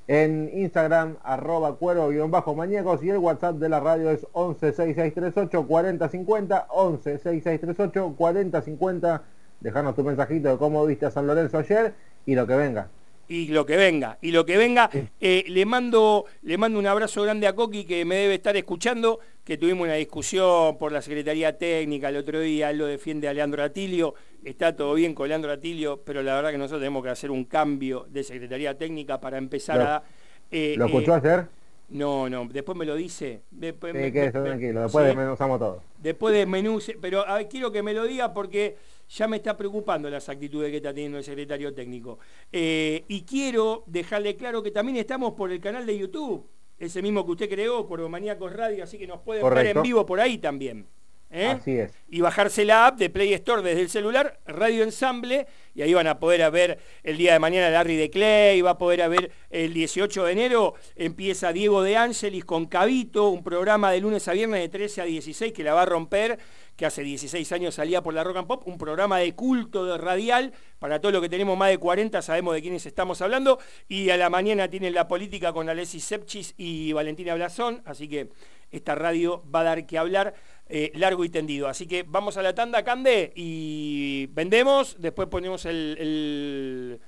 en 0.08 0.50
Instagram, 0.54 1.16
arroba 1.22 1.78
Cuervo-Maníacos 1.78 3.02
y 3.02 3.10
el 3.10 3.18
WhatsApp 3.18 3.56
de 3.56 3.68
la 3.68 3.80
radio 3.80 4.10
es 4.10 4.26
116638 4.34 5.66
4050, 5.66 6.66
116638 6.70 8.14
4050. 8.16 9.22
Dejarnos 9.60 9.94
tu 9.94 10.04
mensajito 10.04 10.48
de 10.50 10.58
cómo 10.58 10.84
viste 10.86 11.06
a 11.06 11.10
San 11.10 11.26
Lorenzo 11.26 11.58
ayer 11.58 11.94
y 12.24 12.34
lo 12.34 12.46
que 12.46 12.54
venga 12.54 12.88
y 13.28 13.48
lo 13.48 13.66
que 13.66 13.76
venga, 13.76 14.18
y 14.20 14.30
lo 14.30 14.46
que 14.46 14.56
venga, 14.56 14.90
eh, 15.20 15.44
le, 15.48 15.66
mando, 15.66 16.26
le 16.42 16.58
mando 16.58 16.78
un 16.78 16.86
abrazo 16.86 17.22
grande 17.22 17.46
a 17.46 17.54
Coqui 17.54 17.84
que 17.84 18.04
me 18.04 18.16
debe 18.16 18.34
estar 18.34 18.56
escuchando, 18.56 19.18
que 19.44 19.56
tuvimos 19.58 19.84
una 19.84 19.94
discusión 19.94 20.78
por 20.78 20.92
la 20.92 21.02
Secretaría 21.02 21.56
Técnica 21.56 22.08
el 22.08 22.16
otro 22.16 22.40
día, 22.40 22.70
él 22.70 22.78
lo 22.78 22.86
defiende 22.86 23.28
a 23.28 23.32
Leandro 23.32 23.62
Atilio, 23.62 24.14
está 24.44 24.74
todo 24.76 24.94
bien 24.94 25.14
con 25.14 25.28
Leandro 25.28 25.50
Atilio, 25.50 26.02
pero 26.04 26.22
la 26.22 26.34
verdad 26.36 26.50
que 26.50 26.58
nosotros 26.58 26.80
tenemos 26.80 27.02
que 27.02 27.10
hacer 27.10 27.30
un 27.30 27.44
cambio 27.44 28.06
de 28.08 28.22
Secretaría 28.22 28.76
Técnica 28.76 29.20
para 29.20 29.38
empezar 29.38 29.80
a... 29.80 30.02
Eh, 30.50 30.74
¿Lo 30.76 30.86
escuchó 30.86 31.14
eh, 31.14 31.20
ayer? 31.22 31.46
No, 31.88 32.28
no, 32.28 32.46
después 32.50 32.76
me 32.76 32.84
lo 32.84 32.96
dice. 32.96 33.42
Después, 33.50 33.92
sí, 33.92 34.10
tranquilo, 34.32 34.82
después 34.82 35.06
desmenuzamos 35.06 35.58
todo. 35.58 35.82
Después 35.98 36.34
desmenuce, 36.34 36.96
pero 37.00 37.24
quiero 37.48 37.70
que 37.70 37.82
me 37.82 37.92
lo 37.92 38.04
diga 38.04 38.32
porque 38.32 38.76
ya 39.08 39.28
me 39.28 39.36
está 39.36 39.56
preocupando 39.56 40.10
las 40.10 40.28
actitudes 40.28 40.70
que 40.70 40.78
está 40.78 40.92
teniendo 40.92 41.18
el 41.18 41.24
secretario 41.24 41.72
técnico. 41.74 42.18
Eh, 42.52 43.04
y 43.08 43.22
quiero 43.22 43.84
dejarle 43.86 44.36
claro 44.36 44.62
que 44.62 44.70
también 44.70 44.98
estamos 44.98 45.32
por 45.32 45.52
el 45.52 45.60
canal 45.60 45.86
de 45.86 45.98
YouTube, 45.98 46.46
ese 46.78 47.02
mismo 47.02 47.24
que 47.24 47.32
usted 47.32 47.48
creó, 47.48 47.86
por 47.86 48.06
Maníacos 48.08 48.52
Radio, 48.52 48.84
así 48.84 48.98
que 48.98 49.06
nos 49.06 49.20
pueden 49.20 49.48
ver 49.54 49.76
en 49.76 49.82
vivo 49.82 50.04
por 50.04 50.20
ahí 50.20 50.38
también. 50.38 50.86
¿Eh? 51.30 51.46
Así 51.46 51.78
es. 51.78 51.92
Y 52.08 52.20
bajarse 52.20 52.64
la 52.64 52.86
app 52.86 52.98
de 52.98 53.10
Play 53.10 53.32
Store 53.34 53.62
desde 53.62 53.80
el 53.80 53.88
celular, 53.88 54.38
Radio 54.46 54.82
Ensamble, 54.82 55.46
y 55.74 55.82
ahí 55.82 55.92
van 55.92 56.06
a 56.06 56.18
poder 56.18 56.50
ver 56.50 56.78
el 57.02 57.16
día 57.16 57.32
de 57.32 57.38
mañana 57.38 57.70
Larry 57.70 57.96
de 57.96 58.10
Clay, 58.10 58.60
va 58.62 58.70
a 58.70 58.78
poder 58.78 59.08
ver 59.08 59.30
el 59.50 59.74
18 59.74 60.24
de 60.24 60.32
enero, 60.32 60.74
empieza 60.94 61.52
Diego 61.52 61.82
de 61.82 61.96
Ángelis 61.96 62.44
con 62.44 62.66
Cabito, 62.66 63.28
un 63.28 63.42
programa 63.42 63.90
de 63.90 64.00
lunes 64.00 64.26
a 64.28 64.32
viernes 64.32 64.60
de 64.60 64.68
13 64.68 65.02
a 65.02 65.04
16 65.04 65.52
que 65.52 65.64
la 65.64 65.74
va 65.74 65.82
a 65.82 65.86
romper 65.86 66.38
que 66.76 66.84
hace 66.84 67.02
16 67.02 67.50
años 67.52 67.74
salía 67.74 68.02
por 68.02 68.12
la 68.12 68.22
Rock 68.22 68.36
and 68.36 68.46
Pop, 68.46 68.62
un 68.66 68.76
programa 68.76 69.18
de 69.18 69.34
culto 69.34 69.86
de 69.86 69.96
radial, 69.96 70.52
para 70.78 71.00
todos 71.00 71.14
los 71.14 71.22
que 71.22 71.28
tenemos 71.30 71.56
más 71.56 71.70
de 71.70 71.78
40 71.78 72.20
sabemos 72.20 72.54
de 72.54 72.60
quiénes 72.60 72.84
estamos 72.84 73.22
hablando, 73.22 73.58
y 73.88 74.10
a 74.10 74.16
la 74.18 74.28
mañana 74.28 74.68
tienen 74.68 74.92
la 74.92 75.08
política 75.08 75.52
con 75.54 75.68
Alessi 75.68 76.00
Sepchis 76.00 76.54
y 76.58 76.92
Valentina 76.92 77.34
Blasón, 77.34 77.82
así 77.86 78.08
que 78.08 78.28
esta 78.70 78.94
radio 78.94 79.42
va 79.52 79.60
a 79.60 79.64
dar 79.64 79.86
que 79.86 79.96
hablar 79.96 80.34
eh, 80.68 80.92
largo 80.94 81.24
y 81.24 81.28
tendido. 81.28 81.68
Así 81.68 81.86
que 81.86 82.02
vamos 82.02 82.36
a 82.36 82.42
la 82.42 82.54
tanda, 82.54 82.82
Cande, 82.82 83.32
y 83.34 84.26
vendemos, 84.26 84.96
después 84.98 85.28
ponemos 85.28 85.64
el, 85.64 87.00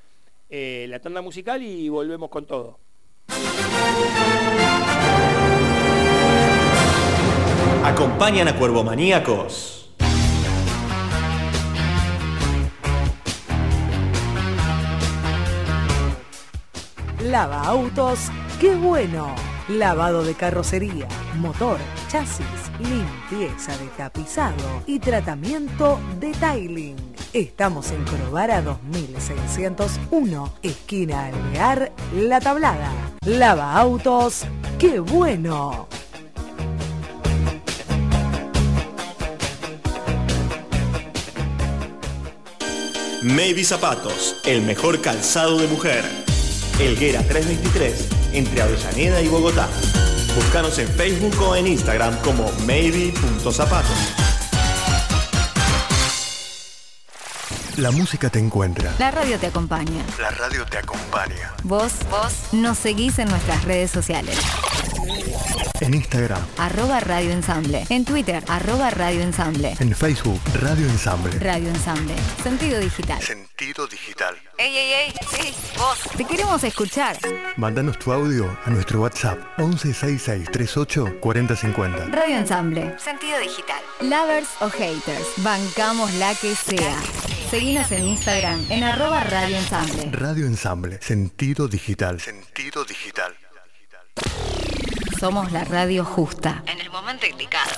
eh, 0.49 0.87
la 0.89 1.01
tanda 1.01 1.23
musical 1.23 1.63
y 1.63 1.89
volvemos 1.89 2.29
con 2.31 2.47
todo. 2.47 2.79
Acompañan 7.85 8.49
a 8.49 8.57
Cuervo 8.57 8.85
Maníacos. 8.85 9.95
Lava 17.23 17.63
autos, 17.65 18.31
qué 18.61 18.75
bueno. 18.75 19.35
Lavado 19.69 20.25
de 20.25 20.35
carrocería, 20.35 21.07
motor, 21.37 21.77
chasis, 22.11 22.47
limpieza 22.79 23.77
de 23.77 23.87
tapizado 23.99 24.83
y 24.87 24.99
tratamiento 24.99 26.01
de 26.19 26.33
tiling. 26.33 26.97
Estamos 27.35 27.91
en 27.91 28.03
Corobara 28.07 28.63
2601, 28.63 30.55
esquina 30.63 31.27
Alvear, 31.27 31.93
La 32.15 32.41
Tablada. 32.41 32.91
Lava 33.27 33.75
autos, 33.75 34.47
qué 34.79 35.01
bueno. 35.01 35.87
Maybe 43.23 43.63
Zapatos, 43.65 44.37
el 44.47 44.63
mejor 44.63 45.03
calzado 45.03 45.59
de 45.59 45.67
mujer. 45.67 46.28
Elguera 46.81 47.23
323, 47.25 48.09
entre 48.35 48.63
Avellaneda 48.63 49.21
y 49.21 49.27
Bogotá. 49.29 49.69
Búscanos 50.37 50.79
en 50.79 50.89
Facebook 50.89 51.35
o 51.43 51.57
en 51.57 51.67
Instagram 51.67 52.17
como 52.23 52.53
maybe.zapatos. 52.67 53.97
La 57.77 57.91
música 57.91 58.31
te 58.31 58.39
encuentra. 58.39 58.93
La 58.99 59.11
radio 59.11 59.39
te 59.39 59.47
acompaña. 59.49 60.05
La 60.21 60.31
radio 60.31 60.65
te 60.67 60.79
acompaña. 60.79 61.55
Vos, 61.65 61.93
vos, 62.11 62.53
nos 62.53 62.79
seguís 62.79 63.19
en 63.19 63.29
nuestras 63.29 63.65
redes 63.65 63.91
sociales. 63.91 64.37
En 65.81 65.95
Instagram. 65.95 66.41
Arroba 66.59 67.01
Radio 67.01 67.31
Ensamble. 67.31 67.85
En 67.89 68.05
Twitter. 68.05 68.43
Arroba 68.49 68.91
Radio 68.91 69.23
Ensamble. 69.23 69.75
En 69.79 69.95
Facebook. 69.95 70.41
Radio 70.61 70.87
Ensamble. 70.87 71.39
Radio 71.39 71.69
Ensamble. 71.69 72.15
Sentido 72.43 72.81
digital. 72.81 73.23
Sentido 73.23 73.87
digital. 73.87 74.35
Ey, 74.59 74.77
ey, 74.77 74.93
ey. 74.93 75.15
Sí, 75.31 75.55
vos. 75.79 76.01
Te 76.17 76.25
queremos 76.25 76.63
escuchar. 76.65 77.17
Mándanos 77.57 77.99
tu 77.99 78.13
audio 78.13 78.59
a 78.65 78.71
nuestro 78.71 79.01
WhatsApp 79.01 79.39
116638 79.59 81.21
4050. 81.21 82.07
Radio 82.07 82.37
Ensamble. 82.37 82.99
Sentido 82.99 83.39
digital. 83.39 83.81
Lovers 84.01 84.49
o 84.61 84.69
haters. 84.69 85.27
Bancamos 85.39 86.13
la 86.15 86.35
que 86.35 86.55
sea. 86.55 87.01
Seguinos 87.51 87.91
en 87.93 88.05
Instagram 88.05 88.67
en 88.69 88.85
arroba 88.85 89.25
Radio 89.25 89.57
Ensamble. 89.57 90.11
Radio 90.13 90.47
Ensamble. 90.47 90.99
Sentido 91.01 91.69
digital. 91.69 92.21
Sentido 92.21 92.85
digital. 92.85 93.35
Somos 95.19 95.51
la 95.51 95.65
radio 95.65 96.05
justa. 96.05 96.63
En 96.67 96.81
el 96.81 96.91
momento 96.91 97.27
indicado. 97.27 97.73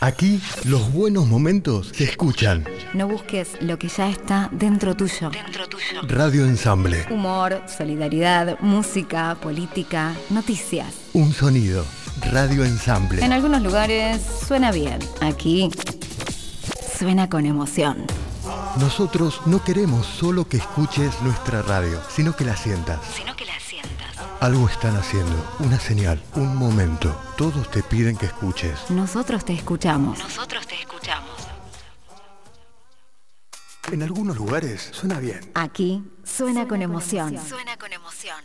Aquí 0.00 0.40
los 0.64 0.90
buenos 0.92 1.26
momentos 1.26 1.92
se 1.94 2.04
escuchan. 2.04 2.64
No 2.94 3.06
busques 3.06 3.60
lo 3.60 3.78
que 3.78 3.88
ya 3.88 4.08
está 4.08 4.48
dentro 4.50 4.96
tuyo. 4.96 5.28
Dentro 5.28 5.68
tuyo. 5.68 6.00
Radio 6.04 6.46
Ensamble. 6.46 7.06
Humor, 7.10 7.62
solidaridad, 7.66 8.58
música, 8.60 9.36
política, 9.42 10.14
noticias. 10.30 10.94
Un 11.12 11.34
sonido. 11.34 11.84
Radio 12.32 12.64
Ensamble. 12.64 13.22
En 13.22 13.32
algunos 13.32 13.60
lugares 13.60 14.22
suena 14.48 14.72
bien. 14.72 15.00
Aquí 15.20 15.68
suena 16.98 17.28
con 17.28 17.44
emoción. 17.44 18.06
Nosotros 18.78 19.42
no 19.44 19.62
queremos 19.62 20.06
solo 20.06 20.48
que 20.48 20.56
escuches 20.56 21.20
nuestra 21.20 21.60
radio, 21.60 22.00
sino 22.08 22.34
que 22.34 22.44
la 22.44 22.56
sientas. 22.56 23.00
Sino 23.14 23.36
que 23.36 23.44
la 23.44 23.52
sientas. 23.52 23.69
Algo 24.40 24.70
están 24.70 24.96
haciendo, 24.96 25.36
una 25.58 25.78
señal, 25.78 26.18
un 26.34 26.56
momento. 26.56 27.14
Todos 27.36 27.70
te 27.70 27.82
piden 27.82 28.16
que 28.16 28.24
escuches. 28.24 28.90
Nosotros 28.90 29.44
te 29.44 29.52
escuchamos. 29.52 30.18
Nosotros 30.18 30.66
te 30.66 30.76
escuchamos. 30.76 31.30
En 33.92 34.02
algunos 34.02 34.38
lugares 34.38 34.88
suena 34.92 35.20
bien. 35.20 35.40
Aquí 35.52 36.02
suena, 36.30 36.66
con, 36.66 36.82
emoción. 36.82 37.38
Suena 37.38 37.76
con 37.76 37.92
emoción 37.92 38.36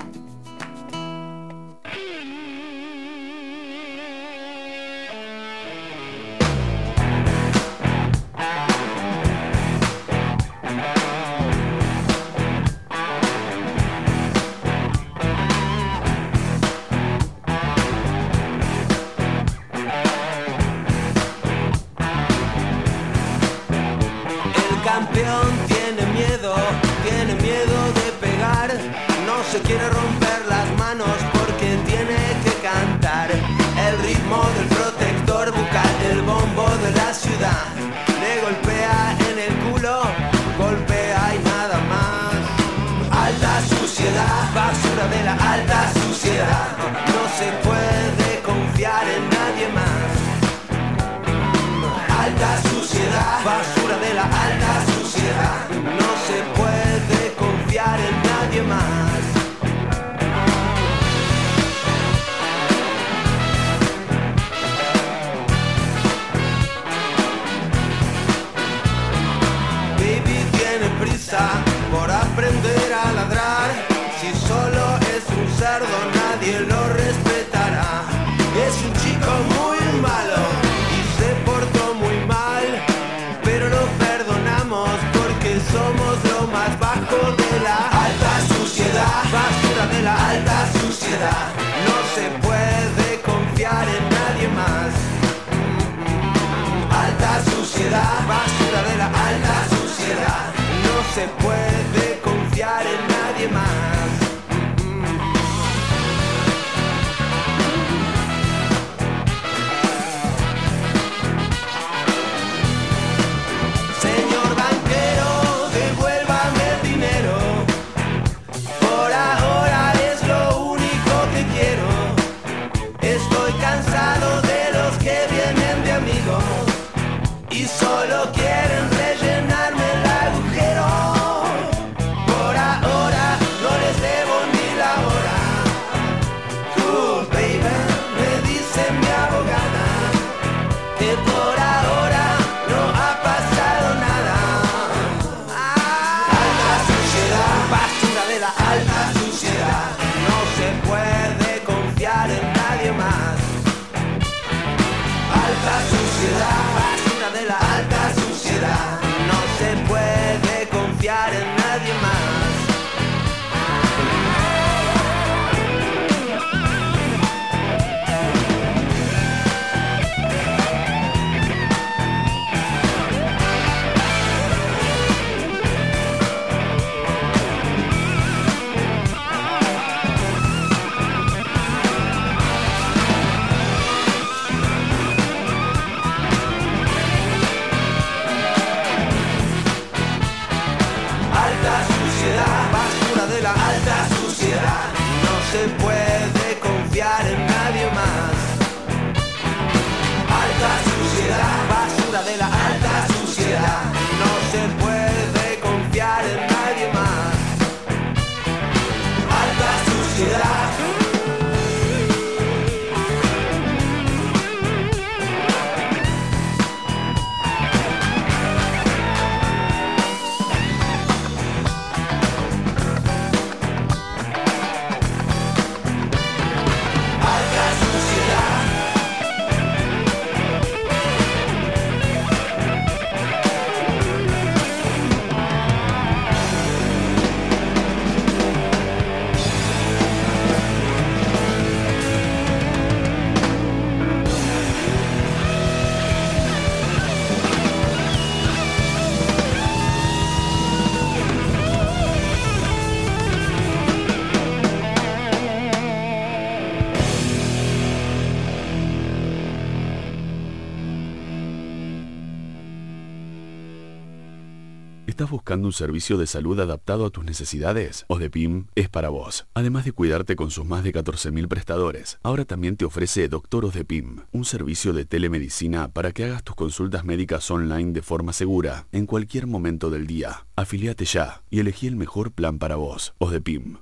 Servicio 265.75 266.17
de 266.17 266.25
salud 266.25 266.59
adaptado 266.59 267.05
a 267.05 267.11
tus 267.11 267.23
necesidades? 267.23 268.05
OSDEPIM 268.07 268.65
es 268.73 268.89
para 268.89 269.09
vos. 269.09 269.45
Además 269.53 269.85
de 269.85 269.91
cuidarte 269.91 270.35
con 270.35 270.49
sus 270.49 270.65
más 270.65 270.83
de 270.83 270.91
14.000 270.93 271.47
prestadores, 271.47 272.17
ahora 272.23 272.45
también 272.45 272.77
te 272.77 272.85
ofrece 272.85 273.27
Doctor 273.27 273.65
OSDEPIM, 273.65 274.21
un 274.31 274.45
servicio 274.45 274.93
de 274.93 275.05
telemedicina 275.05 275.89
para 275.89 276.11
que 276.11 276.25
hagas 276.25 276.43
tus 276.43 276.55
consultas 276.55 277.05
médicas 277.05 277.51
online 277.51 277.91
de 277.91 278.01
forma 278.01 278.33
segura, 278.33 278.87
en 278.91 279.05
cualquier 279.05 279.45
momento 279.45 279.89
del 279.91 280.07
día. 280.07 280.47
Afiliate 280.55 281.05
ya 281.05 281.43
y 281.51 281.59
elegí 281.59 281.85
el 281.87 281.95
mejor 281.95 282.31
plan 282.31 282.57
para 282.57 282.77
vos. 282.77 283.13
OSDEPIM. 283.19 283.77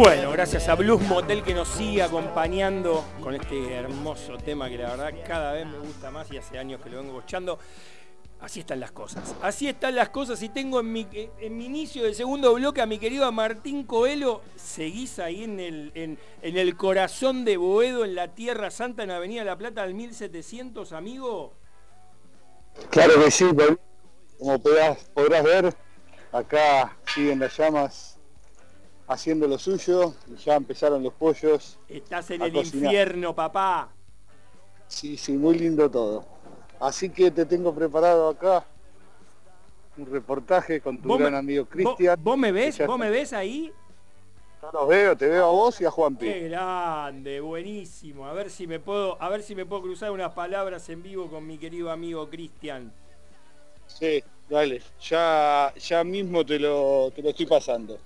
Bueno, 0.00 0.30
gracias 0.30 0.66
a 0.70 0.76
Blues 0.76 1.02
Motel 1.02 1.42
que 1.42 1.52
nos 1.52 1.68
sigue 1.68 2.02
acompañando 2.02 3.04
con 3.22 3.34
este 3.34 3.74
hermoso 3.74 4.38
tema 4.38 4.70
que 4.70 4.78
la 4.78 4.96
verdad 4.96 5.12
cada 5.26 5.52
vez 5.52 5.66
me 5.66 5.78
gusta 5.78 6.10
más 6.10 6.32
y 6.32 6.38
hace 6.38 6.58
años 6.58 6.80
que 6.80 6.88
lo 6.88 7.02
vengo 7.02 7.18
escuchando. 7.18 7.58
Así 8.40 8.60
están 8.60 8.80
las 8.80 8.92
cosas. 8.92 9.34
Así 9.42 9.68
están 9.68 9.94
las 9.94 10.08
cosas 10.08 10.42
y 10.42 10.48
tengo 10.48 10.80
en 10.80 10.90
mi, 10.90 11.06
en 11.12 11.54
mi 11.54 11.66
inicio 11.66 12.04
del 12.04 12.14
segundo 12.14 12.54
bloque 12.54 12.80
a 12.80 12.86
mi 12.86 12.98
querido 12.98 13.30
Martín 13.30 13.84
Coelho. 13.84 14.40
¿Seguís 14.56 15.18
ahí 15.18 15.44
en 15.44 15.60
el, 15.60 16.76
corazón 16.78 17.44
de 17.44 17.58
Boedo, 17.58 18.06
en 18.06 18.14
la 18.14 18.28
Tierra 18.28 18.70
Santa, 18.70 19.02
en 19.02 19.10
Avenida 19.10 19.44
La 19.44 19.58
Plata 19.58 19.82
al 19.82 19.92
1700, 19.92 20.94
amigo? 20.94 21.52
Claro 22.88 23.22
que 23.22 23.30
sí, 23.30 23.44
como 24.38 24.62
podrás 24.62 25.44
ver, 25.44 25.74
acá 26.32 26.96
siguen 27.04 27.40
las 27.40 27.54
llamas 27.58 28.09
haciendo 29.10 29.48
lo 29.48 29.58
suyo, 29.58 30.14
ya 30.44 30.54
empezaron 30.54 31.02
los 31.02 31.12
pollos. 31.12 31.78
Estás 31.88 32.30
en 32.30 32.42
el 32.42 32.56
infierno, 32.56 33.34
papá. 33.34 33.88
Sí, 34.86 35.16
sí, 35.16 35.32
muy 35.32 35.58
lindo 35.58 35.90
todo. 35.90 36.24
Así 36.78 37.10
que 37.10 37.30
te 37.30 37.44
tengo 37.44 37.74
preparado 37.74 38.28
acá 38.28 38.64
un 39.96 40.06
reportaje 40.06 40.80
con 40.80 40.96
tu 40.96 41.18
gran 41.18 41.34
amigo 41.34 41.66
Cristian. 41.66 42.16
¿Vos, 42.22 42.38
me 42.38 42.52
ves? 42.52 42.86
¿Vos 42.86 42.98
me 42.98 43.10
ves 43.10 43.32
ahí? 43.32 43.72
No 44.62 44.70
los 44.72 44.88
veo, 44.88 45.16
te 45.16 45.26
veo 45.26 45.44
a 45.44 45.50
vos 45.50 45.80
y 45.80 45.86
a 45.86 45.90
Juan 45.90 46.14
P. 46.14 46.26
Qué 46.26 46.48
grande, 46.48 47.40
buenísimo. 47.40 48.26
A 48.26 48.32
ver 48.32 48.48
si 48.48 48.68
me 48.68 48.78
puedo, 48.78 49.20
a 49.20 49.28
ver 49.28 49.42
si 49.42 49.56
me 49.56 49.66
puedo 49.66 49.82
cruzar 49.82 50.12
unas 50.12 50.32
palabras 50.34 50.88
en 50.88 51.02
vivo 51.02 51.28
con 51.28 51.46
mi 51.46 51.58
querido 51.58 51.90
amigo 51.90 52.30
Cristian. 52.30 52.92
Sí, 53.86 54.22
dale, 54.48 54.80
ya, 55.00 55.74
ya 55.76 56.04
mismo 56.04 56.46
te 56.46 56.60
lo, 56.60 57.10
te 57.14 57.22
lo 57.22 57.30
estoy 57.30 57.46
pasando. 57.46 57.98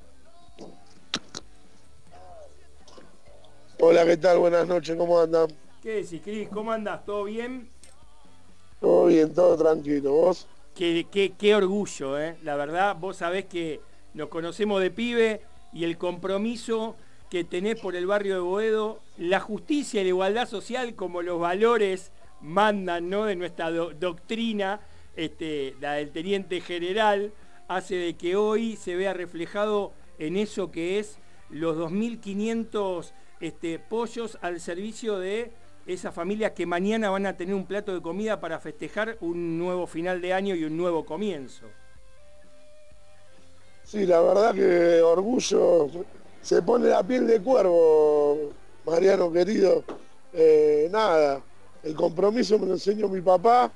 Hola, 3.86 4.06
¿qué 4.06 4.16
tal? 4.16 4.38
Buenas 4.38 4.66
noches, 4.66 4.96
¿cómo 4.96 5.20
andan? 5.20 5.46
¿Qué 5.82 5.96
decís, 5.96 6.22
Cris? 6.24 6.48
¿Cómo 6.48 6.72
andas? 6.72 7.04
¿Todo 7.04 7.24
bien? 7.24 7.68
Todo 8.80 9.04
bien, 9.04 9.34
todo 9.34 9.58
tranquilo. 9.58 10.10
¿Vos? 10.10 10.46
Qué, 10.74 11.06
qué, 11.38 11.54
orgullo, 11.54 12.18
¿eh? 12.18 12.38
La 12.42 12.56
verdad, 12.56 12.96
vos 12.98 13.18
sabés 13.18 13.44
que 13.44 13.82
nos 14.14 14.30
conocemos 14.30 14.80
de 14.80 14.90
pibe 14.90 15.42
y 15.74 15.84
el 15.84 15.98
compromiso 15.98 16.96
que 17.28 17.44
tenés 17.44 17.78
por 17.78 17.94
el 17.94 18.06
barrio 18.06 18.36
de 18.36 18.40
Boedo, 18.40 19.00
la 19.18 19.38
justicia 19.38 20.00
y 20.00 20.04
la 20.04 20.08
igualdad 20.08 20.48
social 20.48 20.94
como 20.94 21.20
los 21.20 21.38
valores 21.38 22.10
mandan, 22.40 23.10
¿no? 23.10 23.26
De 23.26 23.36
nuestra 23.36 23.70
doctrina, 23.70 24.80
este, 25.14 25.76
la 25.82 25.92
del 25.92 26.10
teniente 26.10 26.62
general, 26.62 27.34
hace 27.68 27.96
de 27.96 28.14
que 28.14 28.34
hoy 28.34 28.76
se 28.76 28.96
vea 28.96 29.12
reflejado 29.12 29.92
en 30.18 30.38
eso 30.38 30.70
que 30.70 30.98
es 30.98 31.18
los 31.50 31.76
2.500 31.76 33.12
este, 33.46 33.78
pollos 33.78 34.38
al 34.40 34.58
servicio 34.58 35.18
de 35.18 35.50
esas 35.86 36.14
familias 36.14 36.52
que 36.52 36.64
mañana 36.64 37.10
van 37.10 37.26
a 37.26 37.36
tener 37.36 37.54
un 37.54 37.66
plato 37.66 37.92
de 37.92 38.00
comida 38.00 38.40
para 38.40 38.58
festejar 38.58 39.18
un 39.20 39.58
nuevo 39.58 39.86
final 39.86 40.22
de 40.22 40.32
año 40.32 40.54
y 40.54 40.64
un 40.64 40.76
nuevo 40.76 41.04
comienzo. 41.04 41.66
Sí, 43.84 44.06
la 44.06 44.22
verdad 44.22 44.54
que 44.54 45.02
orgullo, 45.02 45.90
se 46.40 46.62
pone 46.62 46.88
la 46.88 47.02
piel 47.02 47.26
de 47.26 47.42
cuervo, 47.42 48.50
Mariano 48.86 49.30
querido. 49.30 49.84
Eh, 50.32 50.88
nada, 50.90 51.42
el 51.82 51.94
compromiso 51.94 52.58
me 52.58 52.66
lo 52.66 52.72
enseñó 52.72 53.08
mi 53.08 53.20
papá 53.20 53.70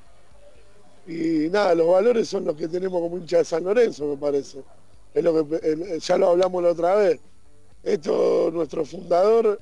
y 1.07 1.51
nada, 1.51 1.75
los 1.75 1.89
valores 1.89 2.27
son 2.27 2.47
los 2.47 2.57
que 2.57 2.69
tenemos 2.69 3.03
como 3.03 3.19
hincha 3.19 3.39
de 3.39 3.45
San 3.45 3.65
Lorenzo, 3.65 4.07
me 4.07 4.17
parece. 4.17 4.65
Es 5.13 5.23
lo 5.23 5.47
que 5.47 5.99
ya 6.01 6.17
lo 6.17 6.29
hablamos 6.31 6.63
la 6.63 6.71
otra 6.71 6.95
vez. 6.95 7.21
Esto, 7.89 8.51
nuestro 8.53 8.85
fundador 8.85 9.59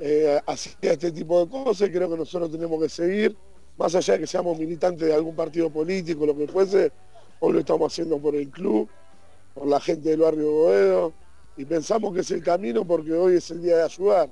eh, 0.00 0.40
hacía 0.46 0.92
este 0.92 1.12
tipo 1.12 1.44
de 1.44 1.50
cosas 1.50 1.86
y 1.86 1.92
creo 1.92 2.08
que 2.08 2.16
nosotros 2.16 2.50
tenemos 2.50 2.82
que 2.82 2.88
seguir, 2.88 3.36
más 3.76 3.94
allá 3.94 4.14
de 4.14 4.20
que 4.20 4.26
seamos 4.26 4.58
militantes 4.58 5.06
de 5.06 5.14
algún 5.14 5.36
partido 5.36 5.68
político, 5.68 6.24
lo 6.24 6.34
que 6.34 6.48
fuese, 6.48 6.90
hoy 7.40 7.52
lo 7.52 7.58
estamos 7.58 7.92
haciendo 7.92 8.16
por 8.18 8.34
el 8.34 8.48
club, 8.48 8.88
por 9.52 9.66
la 9.66 9.78
gente 9.80 10.08
del 10.08 10.20
barrio 10.20 10.50
Boedo, 10.50 11.12
y 11.58 11.66
pensamos 11.66 12.14
que 12.14 12.20
es 12.20 12.30
el 12.30 12.42
camino 12.42 12.86
porque 12.86 13.12
hoy 13.12 13.36
es 13.36 13.50
el 13.50 13.60
día 13.60 13.76
de 13.76 13.82
ayudar. 13.82 14.30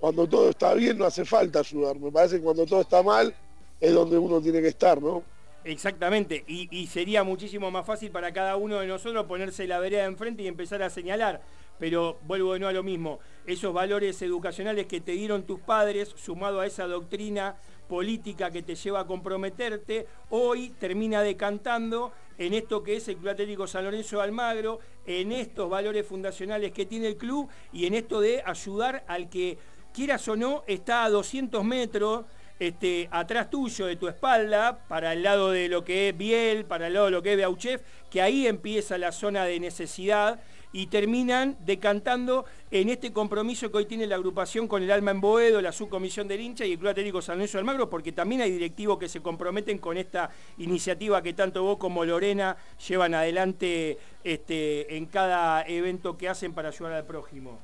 Cuando 0.00 0.26
todo 0.26 0.48
está 0.48 0.72
bien 0.72 0.96
no 0.96 1.04
hace 1.04 1.26
falta 1.26 1.58
ayudar, 1.58 1.98
me 1.98 2.10
parece 2.10 2.36
que 2.36 2.42
cuando 2.42 2.64
todo 2.64 2.80
está 2.80 3.02
mal 3.02 3.34
es 3.78 3.92
donde 3.92 4.16
uno 4.16 4.40
tiene 4.40 4.62
que 4.62 4.68
estar, 4.68 5.02
¿no? 5.02 5.22
Exactamente, 5.64 6.44
y, 6.46 6.66
y, 6.74 6.86
sería 6.86 7.22
muchísimo 7.24 7.70
más 7.70 7.84
fácil 7.84 8.10
para 8.10 8.32
cada 8.32 8.56
uno 8.56 8.80
de 8.80 8.86
nosotros 8.86 9.26
ponerse 9.26 9.66
la 9.66 9.78
vereda 9.78 10.06
enfrente 10.06 10.42
y 10.42 10.46
empezar 10.46 10.82
a 10.82 10.88
señalar 10.88 11.42
pero 11.80 12.18
vuelvo 12.26 12.52
de 12.52 12.60
nuevo 12.60 12.70
a 12.70 12.74
lo 12.74 12.82
mismo, 12.82 13.18
esos 13.46 13.72
valores 13.72 14.20
educacionales 14.20 14.86
que 14.86 15.00
te 15.00 15.12
dieron 15.12 15.44
tus 15.44 15.58
padres, 15.60 16.14
sumado 16.14 16.60
a 16.60 16.66
esa 16.66 16.86
doctrina 16.86 17.56
política 17.88 18.50
que 18.50 18.62
te 18.62 18.74
lleva 18.76 19.00
a 19.00 19.06
comprometerte, 19.06 20.06
hoy 20.28 20.70
termina 20.78 21.22
decantando 21.22 22.12
en 22.38 22.54
esto 22.54 22.82
que 22.82 22.96
es 22.96 23.08
el 23.08 23.16
Club 23.16 23.30
Atlético 23.30 23.66
San 23.66 23.84
Lorenzo 23.84 24.18
de 24.18 24.22
Almagro, 24.22 24.78
en 25.06 25.32
estos 25.32 25.68
valores 25.68 26.06
fundacionales 26.06 26.70
que 26.70 26.86
tiene 26.86 27.08
el 27.08 27.16
club 27.16 27.48
y 27.72 27.86
en 27.86 27.94
esto 27.94 28.20
de 28.20 28.42
ayudar 28.44 29.02
al 29.08 29.28
que, 29.30 29.58
quieras 29.92 30.28
o 30.28 30.36
no, 30.36 30.62
está 30.66 31.04
a 31.04 31.10
200 31.10 31.64
metros 31.64 32.26
este, 32.58 33.08
atrás 33.10 33.48
tuyo, 33.48 33.86
de 33.86 33.96
tu 33.96 34.06
espalda, 34.06 34.84
para 34.86 35.14
el 35.14 35.22
lado 35.22 35.50
de 35.50 35.68
lo 35.68 35.82
que 35.82 36.10
es 36.10 36.16
Biel, 36.16 36.66
para 36.66 36.88
el 36.88 36.92
lado 36.92 37.06
de 37.06 37.12
lo 37.12 37.22
que 37.22 37.32
es 37.32 37.38
Beauchef, 37.38 37.80
que 38.10 38.20
ahí 38.20 38.46
empieza 38.46 38.98
la 38.98 39.12
zona 39.12 39.44
de 39.44 39.58
necesidad 39.58 40.40
y 40.72 40.86
terminan 40.86 41.56
decantando 41.64 42.44
en 42.70 42.88
este 42.88 43.12
compromiso 43.12 43.70
que 43.70 43.78
hoy 43.78 43.86
tiene 43.86 44.06
la 44.06 44.16
agrupación 44.16 44.68
con 44.68 44.82
el 44.82 44.90
Alma 44.90 45.10
en 45.10 45.20
Boedo, 45.20 45.60
la 45.60 45.72
subcomisión 45.72 46.28
del 46.28 46.40
hincha 46.40 46.64
y 46.64 46.72
el 46.72 46.78
Club 46.78 46.90
Atlético 46.90 47.20
San 47.20 47.36
Lorenzo 47.36 47.58
Almagro, 47.58 47.90
porque 47.90 48.12
también 48.12 48.40
hay 48.40 48.50
directivos 48.50 48.98
que 48.98 49.08
se 49.08 49.20
comprometen 49.20 49.78
con 49.78 49.96
esta 49.96 50.30
iniciativa 50.58 51.22
que 51.22 51.32
tanto 51.32 51.62
vos 51.62 51.78
como 51.78 52.04
Lorena 52.04 52.56
llevan 52.88 53.14
adelante 53.14 53.98
este, 54.22 54.96
en 54.96 55.06
cada 55.06 55.62
evento 55.62 56.16
que 56.16 56.28
hacen 56.28 56.52
para 56.52 56.68
ayudar 56.68 56.92
al 56.92 57.04
prójimo. 57.04 57.58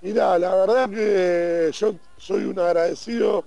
Mira, 0.00 0.38
la 0.38 0.54
verdad 0.54 0.90
que 0.90 1.70
yo 1.72 1.94
soy 2.16 2.44
un 2.44 2.58
agradecido 2.58 3.44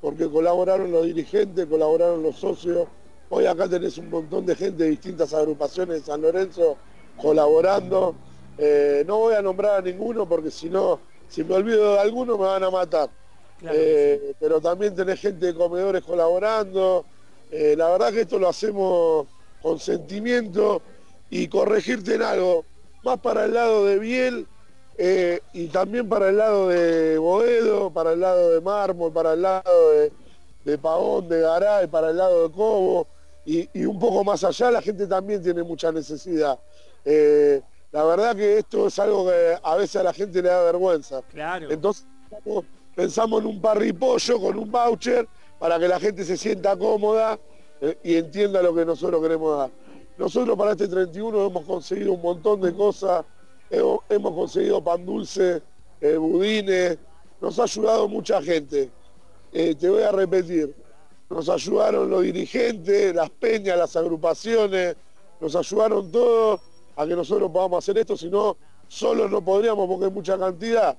porque 0.00 0.28
colaboraron 0.28 0.90
los 0.90 1.06
dirigentes, 1.06 1.66
colaboraron 1.66 2.22
los 2.22 2.36
socios. 2.36 2.88
Hoy 3.30 3.46
acá 3.46 3.68
tenés 3.68 3.96
un 3.98 4.10
montón 4.10 4.44
de 4.44 4.56
gente 4.56 4.82
de 4.82 4.90
distintas 4.90 5.32
agrupaciones 5.32 6.00
de 6.00 6.06
San 6.06 6.20
Lorenzo 6.20 6.76
colaborando. 7.16 8.14
Eh, 8.58 9.04
no 9.06 9.18
voy 9.18 9.34
a 9.34 9.42
nombrar 9.42 9.76
a 9.76 9.82
ninguno 9.82 10.28
porque 10.28 10.50
si 10.50 10.68
no, 10.68 11.00
si 11.28 11.42
me 11.42 11.54
olvido 11.54 11.94
de 11.94 11.98
alguno 12.00 12.36
me 12.36 12.46
van 12.46 12.64
a 12.64 12.70
matar. 12.70 13.10
Eh, 13.64 14.34
pero 14.40 14.60
también 14.60 14.94
tenés 14.94 15.20
gente 15.20 15.46
de 15.46 15.54
comedores 15.54 16.02
colaborando. 16.02 17.04
Eh, 17.50 17.74
la 17.76 17.90
verdad 17.90 18.12
que 18.12 18.22
esto 18.22 18.38
lo 18.38 18.48
hacemos 18.48 19.26
con 19.60 19.78
sentimiento 19.78 20.82
y 21.30 21.48
corregirte 21.48 22.16
en 22.16 22.22
algo, 22.22 22.64
más 23.04 23.18
para 23.20 23.44
el 23.44 23.54
lado 23.54 23.84
de 23.84 23.98
Biel 23.98 24.46
y 25.52 25.66
también 25.68 26.08
para 26.08 26.28
el 26.28 26.36
lado 26.36 26.68
de 26.68 27.18
Boedo, 27.18 27.90
para 27.90 28.12
el 28.12 28.20
lado 28.20 28.50
de 28.50 28.60
Mármol, 28.60 29.12
para 29.12 29.32
el 29.32 29.42
lado 29.42 29.90
de, 29.90 30.12
de 30.64 30.78
Pavón, 30.78 31.28
de 31.28 31.40
Garay, 31.40 31.86
para 31.86 32.10
el 32.10 32.16
lado 32.16 32.48
de 32.48 32.54
Cobo 32.54 33.08
y, 33.44 33.68
y 33.72 33.84
un 33.84 33.98
poco 33.98 34.22
más 34.22 34.44
allá 34.44 34.70
la 34.70 34.82
gente 34.82 35.06
también 35.06 35.42
tiene 35.42 35.62
mucha 35.62 35.90
necesidad. 35.90 36.58
Eh, 37.04 37.60
la 37.92 38.04
verdad 38.04 38.34
que 38.34 38.58
esto 38.58 38.86
es 38.86 38.98
algo 38.98 39.26
que 39.26 39.58
a 39.62 39.76
veces 39.76 39.96
a 39.96 40.02
la 40.02 40.14
gente 40.14 40.42
le 40.42 40.48
da 40.48 40.62
vergüenza. 40.62 41.20
Claro. 41.30 41.70
Entonces 41.70 42.06
pensamos 42.94 43.42
en 43.42 43.48
un 43.48 43.60
parripollo 43.60 44.40
con 44.40 44.58
un 44.58 44.70
voucher 44.70 45.28
para 45.58 45.78
que 45.78 45.88
la 45.88 46.00
gente 46.00 46.24
se 46.24 46.36
sienta 46.36 46.76
cómoda 46.76 47.38
eh, 47.80 47.98
y 48.02 48.16
entienda 48.16 48.62
lo 48.62 48.74
que 48.74 48.84
nosotros 48.84 49.20
queremos 49.20 49.58
dar. 49.58 49.70
Nosotros 50.16 50.56
para 50.56 50.72
este 50.72 50.88
31 50.88 51.46
hemos 51.46 51.64
conseguido 51.64 52.12
un 52.14 52.22
montón 52.22 52.60
de 52.60 52.74
cosas, 52.74 53.24
hemos, 53.70 54.00
conseguido 54.08 54.82
pan 54.82 55.04
dulce 55.04 55.62
eh, 56.00 56.16
Budines, 56.16 56.98
nos 57.40 57.58
ha 57.58 57.64
ayudado 57.64 58.08
mucha 58.08 58.40
gente. 58.40 58.90
Eh, 59.52 59.74
te 59.74 59.90
voy 59.90 60.02
a 60.02 60.12
repetir, 60.12 60.74
nos 61.28 61.48
ayudaron 61.48 62.08
los 62.08 62.22
dirigentes, 62.22 63.14
las 63.14 63.30
peñas, 63.30 63.76
las 63.76 63.96
agrupaciones, 63.96 64.96
nos 65.40 65.54
ayudaron 65.56 66.10
todos 66.10 66.60
a 66.96 67.06
que 67.06 67.16
nosotros 67.16 67.50
podamos 67.50 67.78
hacer 67.78 67.98
esto, 67.98 68.16
si 68.16 68.28
no, 68.28 68.56
solo 68.88 69.28
no 69.28 69.42
podríamos 69.42 69.88
porque 69.88 70.06
hay 70.06 70.10
mucha 70.10 70.38
cantidad. 70.38 70.96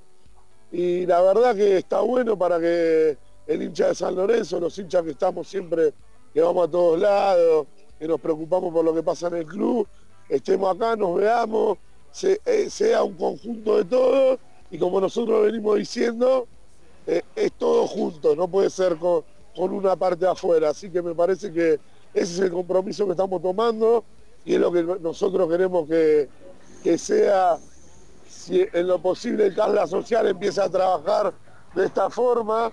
Y 0.72 1.06
la 1.06 1.22
verdad 1.22 1.56
que 1.56 1.78
está 1.78 2.02
bueno 2.02 2.38
para 2.38 2.60
que 2.60 3.18
el 3.46 3.62
hincha 3.62 3.90
de 3.90 3.96
San 3.96 4.16
Lorenzo, 4.16 4.60
los 4.60 4.78
hinchas 4.78 5.04
que 5.04 5.12
estamos 5.12 5.48
siempre, 5.48 5.94
que 6.34 6.42
vamos 6.42 6.68
a 6.68 6.72
todos 6.72 7.00
lados, 7.00 7.68
que 8.00 8.08
nos 8.08 8.20
preocupamos 8.20 8.74
por 8.74 8.84
lo 8.84 8.94
que 8.94 9.04
pasa 9.04 9.28
en 9.28 9.36
el 9.36 9.46
club, 9.46 9.88
estemos 10.28 10.76
acá, 10.76 10.96
nos 10.96 11.16
veamos, 11.16 11.78
eh, 12.24 12.70
sea 12.70 13.04
un 13.04 13.14
conjunto 13.14 13.78
de 13.78 13.86
todos 13.86 14.40
y 14.72 14.78
como 14.78 15.00
nosotros 15.00 15.46
venimos 15.46 15.78
diciendo, 15.78 16.48
eh, 17.06 17.22
es 17.36 17.52
todo 17.54 17.86
junto, 17.88 18.36
no 18.36 18.48
puede 18.48 18.70
ser 18.70 18.98
con, 18.98 19.24
una 19.56 19.96
parte 19.96 20.26
afuera. 20.26 20.70
Así 20.70 20.90
que 20.90 21.02
me 21.02 21.14
parece 21.14 21.54
que 21.54 21.74
ese 22.14 22.34
es 22.34 22.40
el 22.40 22.52
compromiso 22.52 23.06
que 23.06 23.12
estamos 23.12 23.40
tomando 23.42 24.04
y 24.46 24.56
es 24.56 24.60
lo 24.60 24.72
que 24.72 24.84
nosotros 24.84 25.50
queremos 25.50 25.88
que, 25.88 26.98
sea, 26.98 27.58
si 28.28 28.66
en 28.74 28.88
lo 28.88 29.00
posible 29.00 29.48
el 29.48 29.56
CASLA 29.56 29.88
Social 29.88 30.28
empiece 30.28 30.62
a 30.62 30.70
trabajar 30.70 31.34
de 31.74 31.86
esta 31.86 32.10
forma 32.10 32.72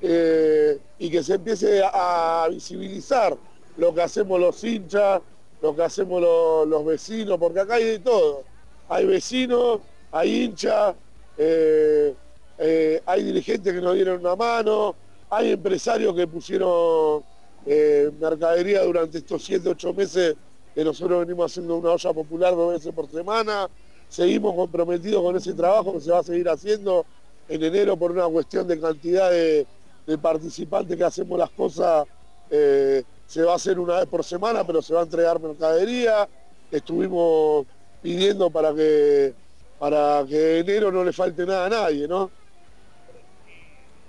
eh, 0.00 0.78
y 0.98 1.10
que 1.10 1.22
se 1.22 1.34
empiece 1.34 1.82
a, 1.84 2.46
visibilizar 2.50 3.36
lo 3.76 3.92
que 3.92 4.02
hacemos 4.02 4.38
los 4.38 4.62
hinchas, 4.62 5.20
lo 5.60 5.74
que 5.74 5.82
hacemos 5.82 6.20
los, 6.20 6.84
vecinos, 6.84 7.38
porque 7.38 7.60
acá 7.60 7.74
hay 7.74 7.84
de 7.84 7.98
todo. 7.98 8.44
Hay 8.88 9.06
vecinos, 9.06 9.80
hay 10.12 10.44
hinchas, 10.44 10.94
eh, 11.36 12.14
eh, 12.58 13.02
hay 13.06 13.22
dirigentes 13.24 13.72
que 13.72 13.80
nos 13.80 13.94
dieron 13.94 14.20
una 14.20 14.36
mano, 14.36 14.94
hay 15.30 15.52
empresarios 15.52 16.14
que 16.14 16.26
pusieron 16.28 17.24
mercadería 18.20 18.82
durante 18.82 19.18
estos 19.18 19.44
7, 19.44 19.68
8 19.68 19.94
meses 19.94 20.36
que 20.74 20.84
nosotros 20.84 21.20
venimos 21.20 21.50
haciendo 21.50 21.76
una 21.76 21.90
olla 21.90 22.12
popular 22.12 22.54
dos 22.54 22.74
veces 22.74 22.92
por 22.94 23.08
semana. 23.08 23.68
Seguimos 24.08 24.54
comprometidos 24.54 25.22
con 25.22 25.36
ese 25.36 25.54
trabajo 25.54 25.94
que 25.94 26.00
se 26.00 26.10
va 26.10 26.18
a 26.18 26.22
seguir 26.22 26.48
haciendo 26.48 27.06
en 27.48 27.62
enero 27.62 27.96
por 27.96 28.12
una 28.12 28.26
cuestión 28.26 28.66
de 28.66 28.80
cantidad 28.80 29.30
de, 29.30 29.66
participantes 30.20 30.96
que 30.96 31.04
hacemos 31.04 31.38
las 31.38 31.50
cosas. 31.50 32.06
Eh, 32.50 33.02
se 33.26 33.42
va 33.42 33.52
a 33.52 33.56
hacer 33.56 33.78
una 33.78 34.00
vez 34.00 34.06
por 34.06 34.22
semana, 34.24 34.66
pero 34.66 34.82
se 34.82 34.92
va 34.92 35.00
a 35.00 35.04
entregar 35.04 35.40
mercadería. 35.40 36.28
Estuvimos 36.70 37.66
pidiendo 38.02 38.50
para 38.50 38.74
que 38.74 39.34
para 39.78 40.24
que 40.28 40.60
enero 40.60 40.92
no 40.92 41.02
le 41.02 41.12
falte 41.12 41.44
nada 41.44 41.66
a 41.66 41.68
nadie, 41.68 42.06
¿no? 42.06 42.30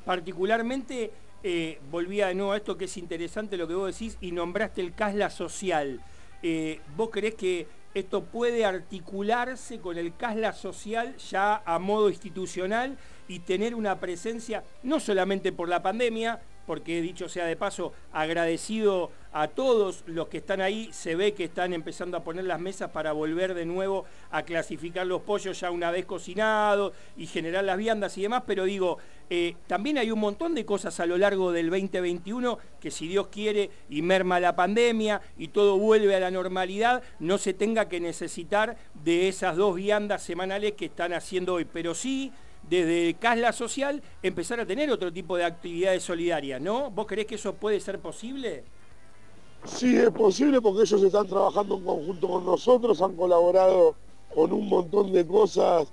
particularmente 0.06 1.12
eh, 1.44 1.80
volvía 1.92 2.28
de 2.28 2.36
nuevo 2.36 2.52
a 2.52 2.58
esto 2.58 2.78
que 2.78 2.86
es 2.86 2.98
interesante 2.98 3.58
lo 3.58 3.68
que 3.68 3.74
vos 3.74 3.98
decís 3.98 4.18
y 4.22 4.32
nombraste 4.32 4.82
el 4.82 4.94
CASLA 4.94 5.30
social. 5.30 6.02
Eh, 6.44 6.82
¿Vos 6.98 7.10
creés 7.10 7.36
que 7.36 7.68
esto 7.94 8.26
puede 8.26 8.66
articularse 8.66 9.80
con 9.80 9.98
el 9.98 10.16
CASLA 10.16 10.52
social 10.52 11.16
ya 11.18 11.62
a 11.66 11.80
modo 11.80 12.10
institucional 12.10 12.98
y 13.28 13.40
tener 13.40 13.74
una 13.74 14.00
presencia, 14.00 14.64
no 14.84 15.00
solamente 15.00 15.52
por 15.52 15.70
la 15.70 15.82
pandemia, 15.82 16.42
porque 16.66 17.02
dicho 17.02 17.30
sea 17.30 17.46
de 17.46 17.56
paso, 17.56 17.94
agradecido 18.12 19.12
a 19.34 19.48
todos 19.48 20.04
los 20.06 20.28
que 20.28 20.38
están 20.38 20.62
ahí, 20.62 20.90
se 20.92 21.16
ve 21.16 21.34
que 21.34 21.46
están 21.46 21.74
empezando 21.74 22.16
a 22.16 22.24
poner 22.24 22.46
las 22.46 22.60
mesas 22.60 22.92
para 22.92 23.14
volver 23.14 23.56
de 23.56 23.66
nuevo 23.66 24.06
a 24.30 24.44
clasificar 24.44 25.08
los 25.08 25.24
pollos 25.24 25.60
ya 25.60 25.72
una 25.72 25.90
vez 25.90 26.06
cocinados 26.06 26.94
y 27.18 27.26
generar 27.26 27.64
las 27.64 27.78
viandas 27.78 28.18
y 28.18 28.22
demás, 28.22 28.44
pero 28.46 28.66
digo, 28.66 29.00
eh, 29.30 29.56
también 29.66 29.98
hay 29.98 30.12
un 30.12 30.20
montón 30.20 30.54
de 30.54 30.66
cosas 30.66 31.00
a 31.00 31.08
lo 31.08 31.18
largo 31.18 31.52
del 31.52 31.72
2021 31.72 32.60
que 32.80 32.92
si 32.92 33.08
Dios 33.08 33.28
quiere 33.28 33.72
y 33.90 34.04
merma 34.04 34.40
la 34.40 34.56
pandemia 34.56 35.22
y 35.38 35.48
todo 35.48 35.80
vuelve 35.80 36.16
a 36.16 36.20
la 36.20 36.30
normalidad, 36.30 37.02
no 37.20 37.40
se 37.40 37.54
tenga 37.54 37.90
que 37.90 38.00
necesitar 38.00 38.78
de 39.04 39.28
esas 39.28 39.56
dos 39.56 39.76
viandas 39.76 40.22
semanales 40.22 40.74
que 40.74 40.86
están 40.86 41.14
haciendo 41.14 41.56
hoy, 41.56 41.66
pero 41.66 41.96
sí 41.96 42.32
desde 42.70 43.16
Casla 43.16 43.52
Social 43.54 44.02
empezar 44.22 44.60
a 44.60 44.66
tener 44.66 44.90
otro 44.92 45.12
tipo 45.12 45.38
de 45.38 45.46
actividades 45.46 46.04
solidarias, 46.04 46.62
¿no? 46.62 46.90
¿Vos 46.92 47.06
creés 47.08 47.28
que 47.28 47.36
eso 47.36 47.54
puede 47.54 47.80
ser 47.80 48.00
posible? 48.00 48.64
Sí, 49.66 49.96
es 49.96 50.10
posible 50.12 50.62
porque 50.62 50.82
ellos 50.82 51.04
están 51.04 51.28
trabajando 51.28 51.76
en 51.76 51.86
conjunto 51.86 52.28
con 52.28 52.46
nosotros, 52.46 53.02
han 53.02 53.16
colaborado 53.16 53.96
con 54.34 54.52
un 54.52 54.68
montón 54.68 55.12
de 55.12 55.26
cosas 55.26 55.88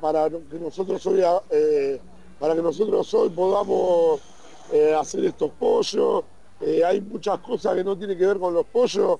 para 0.00 0.30
que 0.30 0.58
nosotros 0.58 1.04
hoy, 1.06 1.22
eh, 1.50 2.00
para 2.38 2.54
que 2.54 2.62
nosotros 2.62 3.12
hoy 3.12 3.28
podamos 3.30 4.20
eh, 4.72 4.94
hacer 4.94 5.24
estos 5.26 5.50
pollos. 5.50 6.24
Eh, 6.60 6.82
hay 6.84 7.00
muchas 7.00 7.38
cosas 7.40 7.74
que 7.74 7.84
no 7.84 7.98
tienen 7.98 8.16
que 8.16 8.26
ver 8.26 8.38
con 8.38 8.54
los 8.54 8.64
pollos 8.66 9.18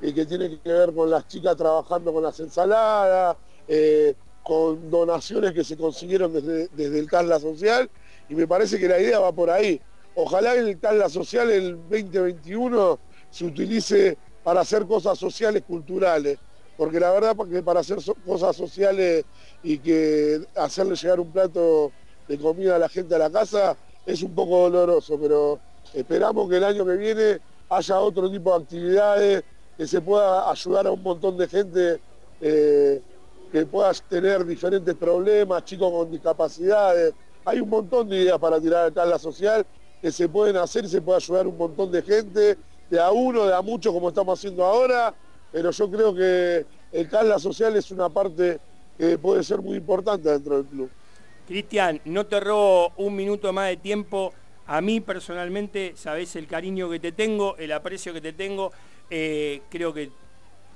y 0.00 0.12
que 0.14 0.24
tienen 0.24 0.58
que 0.58 0.72
ver 0.72 0.94
con 0.94 1.10
las 1.10 1.26
chicas 1.26 1.56
trabajando 1.56 2.12
con 2.12 2.22
las 2.22 2.38
ensaladas, 2.40 3.36
con 4.48 4.90
donaciones 4.90 5.52
que 5.52 5.62
se 5.62 5.76
consiguieron 5.76 6.32
desde, 6.32 6.68
desde 6.68 6.98
el 6.98 7.06
CASLA 7.06 7.38
Social 7.38 7.90
y 8.30 8.34
me 8.34 8.48
parece 8.48 8.78
que 8.78 8.88
la 8.88 8.98
idea 8.98 9.20
va 9.20 9.30
por 9.30 9.50
ahí. 9.50 9.78
Ojalá 10.14 10.54
el 10.54 10.80
CASLA 10.80 11.10
Social 11.10 11.50
el 11.50 11.76
2021 11.76 12.98
se 13.30 13.44
utilice 13.44 14.16
para 14.42 14.62
hacer 14.62 14.86
cosas 14.86 15.18
sociales, 15.18 15.64
culturales, 15.68 16.38
porque 16.78 16.98
la 16.98 17.10
verdad 17.10 17.36
que 17.50 17.62
para 17.62 17.80
hacer 17.80 17.98
cosas 18.24 18.56
sociales 18.56 19.26
y 19.62 19.78
que 19.78 20.40
hacerle 20.56 20.96
llegar 20.96 21.20
un 21.20 21.30
plato 21.30 21.92
de 22.26 22.38
comida 22.38 22.76
a 22.76 22.78
la 22.78 22.88
gente 22.88 23.14
a 23.16 23.18
la 23.18 23.30
casa 23.30 23.76
es 24.06 24.22
un 24.22 24.34
poco 24.34 24.70
doloroso, 24.70 25.18
pero 25.20 25.60
esperamos 25.92 26.48
que 26.48 26.56
el 26.56 26.64
año 26.64 26.86
que 26.86 26.96
viene 26.96 27.38
haya 27.68 28.00
otro 28.00 28.30
tipo 28.30 28.56
de 28.56 28.64
actividades, 28.64 29.44
que 29.76 29.86
se 29.86 30.00
pueda 30.00 30.50
ayudar 30.50 30.86
a 30.86 30.90
un 30.90 31.02
montón 31.02 31.36
de 31.36 31.48
gente 31.48 32.00
eh, 32.40 33.02
que 33.50 33.66
puedas 33.66 34.02
tener 34.02 34.44
diferentes 34.44 34.94
problemas, 34.94 35.64
chicos 35.64 35.90
con 35.90 36.10
discapacidades. 36.10 37.14
Hay 37.44 37.60
un 37.60 37.68
montón 37.68 38.08
de 38.08 38.22
ideas 38.22 38.38
para 38.38 38.60
tirar 38.60 38.84
al 38.84 38.92
tabla 38.92 39.18
social 39.18 39.64
que 40.00 40.12
se 40.12 40.28
pueden 40.28 40.56
hacer 40.56 40.84
y 40.84 40.88
se 40.88 41.00
puede 41.00 41.16
ayudar 41.16 41.46
un 41.46 41.56
montón 41.56 41.90
de 41.90 42.02
gente, 42.02 42.58
de 42.88 43.00
a 43.00 43.10
uno, 43.10 43.46
de 43.46 43.54
a 43.54 43.62
muchos 43.62 43.92
como 43.92 44.08
estamos 44.08 44.38
haciendo 44.38 44.64
ahora, 44.64 45.14
pero 45.50 45.70
yo 45.70 45.90
creo 45.90 46.14
que 46.14 46.66
el 46.92 47.08
tabla 47.08 47.38
social 47.38 47.76
es 47.76 47.90
una 47.90 48.08
parte 48.08 48.60
que 48.96 49.18
puede 49.18 49.42
ser 49.42 49.60
muy 49.60 49.76
importante 49.76 50.28
dentro 50.28 50.56
del 50.56 50.66
club. 50.66 50.90
Cristian, 51.46 52.00
no 52.04 52.26
te 52.26 52.40
robo 52.40 52.92
un 52.96 53.16
minuto 53.16 53.52
más 53.52 53.68
de 53.68 53.76
tiempo. 53.78 54.34
A 54.66 54.82
mí 54.82 55.00
personalmente, 55.00 55.94
sabes 55.96 56.36
el 56.36 56.46
cariño 56.46 56.90
que 56.90 57.00
te 57.00 57.12
tengo, 57.12 57.56
el 57.56 57.72
aprecio 57.72 58.12
que 58.12 58.20
te 58.20 58.34
tengo. 58.34 58.70
Eh, 59.08 59.62
creo 59.70 59.94
que 59.94 60.10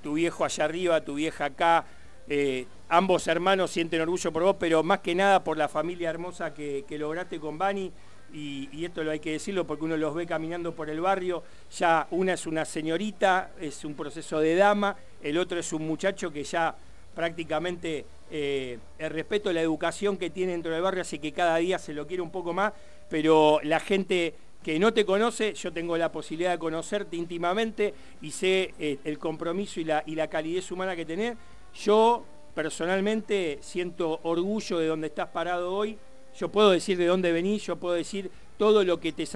tu 0.03 0.15
viejo 0.15 0.45
allá 0.45 0.65
arriba, 0.65 1.03
tu 1.03 1.15
vieja 1.15 1.47
acá, 1.47 1.85
eh, 2.29 2.67
ambos 2.89 3.27
hermanos 3.27 3.71
sienten 3.71 4.01
orgullo 4.01 4.33
por 4.33 4.43
vos, 4.43 4.57
pero 4.59 4.83
más 4.83 5.01
que 5.01 5.15
nada 5.15 5.43
por 5.43 5.57
la 5.57 5.69
familia 5.69 6.11
hermosa 6.11 6.55
que, 6.55 6.85
lograste 6.99 7.41
con 7.41 7.59
Bani. 7.59 7.93
Y, 8.35 8.85
esto 8.85 9.05
lo 9.05 9.11
hay 9.11 9.21
que 9.21 9.33
decirlo 9.33 9.67
porque 9.67 9.85
uno 9.85 9.97
los 9.97 10.15
ve 10.15 10.27
caminando 10.27 10.75
por 10.75 10.89
el 10.89 11.01
barrio. 11.01 11.43
Ya 11.77 12.07
una 12.11 12.35
es 12.35 12.47
una 12.47 12.65
señorita, 12.65 13.53
es 13.61 13.85
un 13.85 13.95
proceso 13.95 14.41
de 14.41 14.57
dama, 14.57 14.97
el 15.23 15.37
otro 15.37 15.59
es 15.59 15.73
un 15.73 15.87
muchacho 15.87 16.33
que 16.33 16.43
ya 16.43 16.75
prácticamente 17.15 18.07
eh, 18.31 18.79
el 18.99 19.11
respeto, 19.11 19.53
la 19.53 19.61
educación 19.61 20.17
que 20.17 20.31
tiene 20.31 20.53
dentro 20.53 20.73
del 20.73 20.81
barrio 20.81 21.03
hace 21.03 21.19
que 21.19 21.33
cada 21.33 21.57
día 21.59 21.79
se 21.79 21.93
lo 21.93 22.07
quiere 22.07 22.23
un 22.23 22.31
poco 22.31 22.55
más, 22.55 22.73
pero 23.11 23.61
la 23.63 23.81
gente 23.81 24.35
que 24.63 24.79
no 24.79 24.93
te 24.93 25.05
conoce, 25.05 25.55
yo 25.55 25.73
tengo 25.73 25.97
la 25.99 26.13
posibilidad 26.13 26.53
de 26.53 26.59
conocerte 26.59 27.17
íntimamente 27.17 27.93
y 28.23 28.31
sé 28.31 28.73
eh, 28.79 28.99
el 29.05 29.19
compromiso 29.19 29.81
y 29.81 29.85
la, 29.85 30.03
y 30.07 30.15
la 30.15 30.29
calidez 30.29 30.71
humana 30.71 30.97
que 30.97 31.05
tenés 31.05 31.37
yo 31.75 32.25
personalmente 32.55 33.59
siento 33.61 34.21
orgullo 34.23 34.79
de 34.79 34.87
donde 34.87 35.07
estás 35.09 35.29
parado 35.29 35.73
hoy. 35.75 35.99
Yo 36.37 36.51
puedo 36.51 36.71
decir 36.71 36.97
de 36.99 37.07
dónde 37.07 37.33
venís, 37.33 37.65
yo 37.65 37.77
puedo 37.77 37.95
decir 37.95 38.31
todo 38.57 38.85
lo 38.85 39.01
que 39.01 39.13
te, 39.13 39.27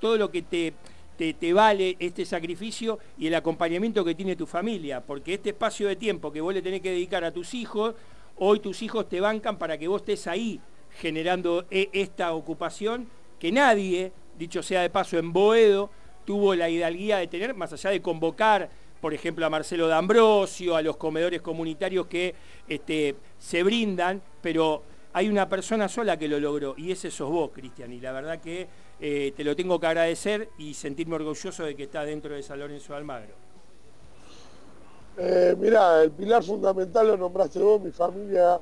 todo 0.00 0.16
lo 0.16 0.30
que 0.30 0.42
te, 0.42 0.74
te, 1.16 1.52
vale 1.52 1.96
este 1.98 2.24
sacrificio 2.24 2.98
y 3.18 3.26
el 3.26 3.34
acompañamiento 3.34 4.04
que 4.04 4.14
tiene 4.14 4.36
tu 4.36 4.46
familia, 4.46 5.00
porque 5.00 5.34
este 5.34 5.50
espacio 5.50 5.88
de 5.88 5.96
tiempo 5.96 6.32
que 6.32 6.40
vos 6.40 6.54
le 6.54 6.62
tenés 6.62 6.82
que 6.82 6.90
dedicar 6.90 7.24
a 7.24 7.32
tus 7.32 7.54
hijos, 7.54 7.94
hoy 8.36 8.60
tus 8.60 8.82
hijos 8.82 9.08
te 9.08 9.20
bancan 9.20 9.58
para 9.58 9.78
que 9.78 9.88
vos 9.88 10.02
estés 10.02 10.26
ahí 10.26 10.60
generando 11.00 11.66
e, 11.70 11.88
esta 11.92 12.32
ocupación 12.32 13.08
que 13.38 13.50
nadie, 13.50 14.12
dicho 14.38 14.62
sea 14.62 14.82
de 14.82 14.90
paso 14.90 15.18
en 15.18 15.32
Boedo, 15.32 15.90
tuvo 16.24 16.54
la 16.54 16.68
hidalguía 16.68 17.18
de 17.18 17.26
tener, 17.28 17.54
más 17.54 17.72
allá 17.72 17.90
de 17.90 18.02
convocar 18.02 18.70
por 19.00 19.14
ejemplo, 19.14 19.44
a 19.46 19.50
Marcelo 19.50 19.88
D'Ambrosio, 19.88 20.76
a 20.76 20.82
los 20.82 20.96
comedores 20.96 21.42
comunitarios 21.42 22.06
que 22.06 22.34
este, 22.68 23.16
se 23.38 23.62
brindan, 23.62 24.22
pero 24.40 24.82
hay 25.12 25.28
una 25.28 25.48
persona 25.48 25.88
sola 25.88 26.18
que 26.18 26.28
lo 26.28 26.38
logró 26.38 26.74
y 26.76 26.92
ese 26.92 27.10
sos 27.10 27.30
vos, 27.30 27.50
Cristian, 27.52 27.92
y 27.92 28.00
la 28.00 28.12
verdad 28.12 28.40
que 28.40 28.68
eh, 29.00 29.32
te 29.36 29.44
lo 29.44 29.56
tengo 29.56 29.78
que 29.80 29.86
agradecer 29.86 30.50
y 30.58 30.74
sentirme 30.74 31.16
orgulloso 31.16 31.64
de 31.64 31.74
que 31.74 31.84
estás 31.84 32.06
dentro 32.06 32.34
de 32.34 32.42
San 32.42 32.58
Lorenzo 32.58 32.92
de 32.92 32.98
Almagro. 32.98 33.34
Eh, 35.18 35.56
mirá, 35.58 36.02
el 36.02 36.10
pilar 36.10 36.42
fundamental 36.42 37.06
lo 37.06 37.16
nombraste 37.16 37.58
vos, 37.58 37.80
mi 37.80 37.90
familia 37.90 38.60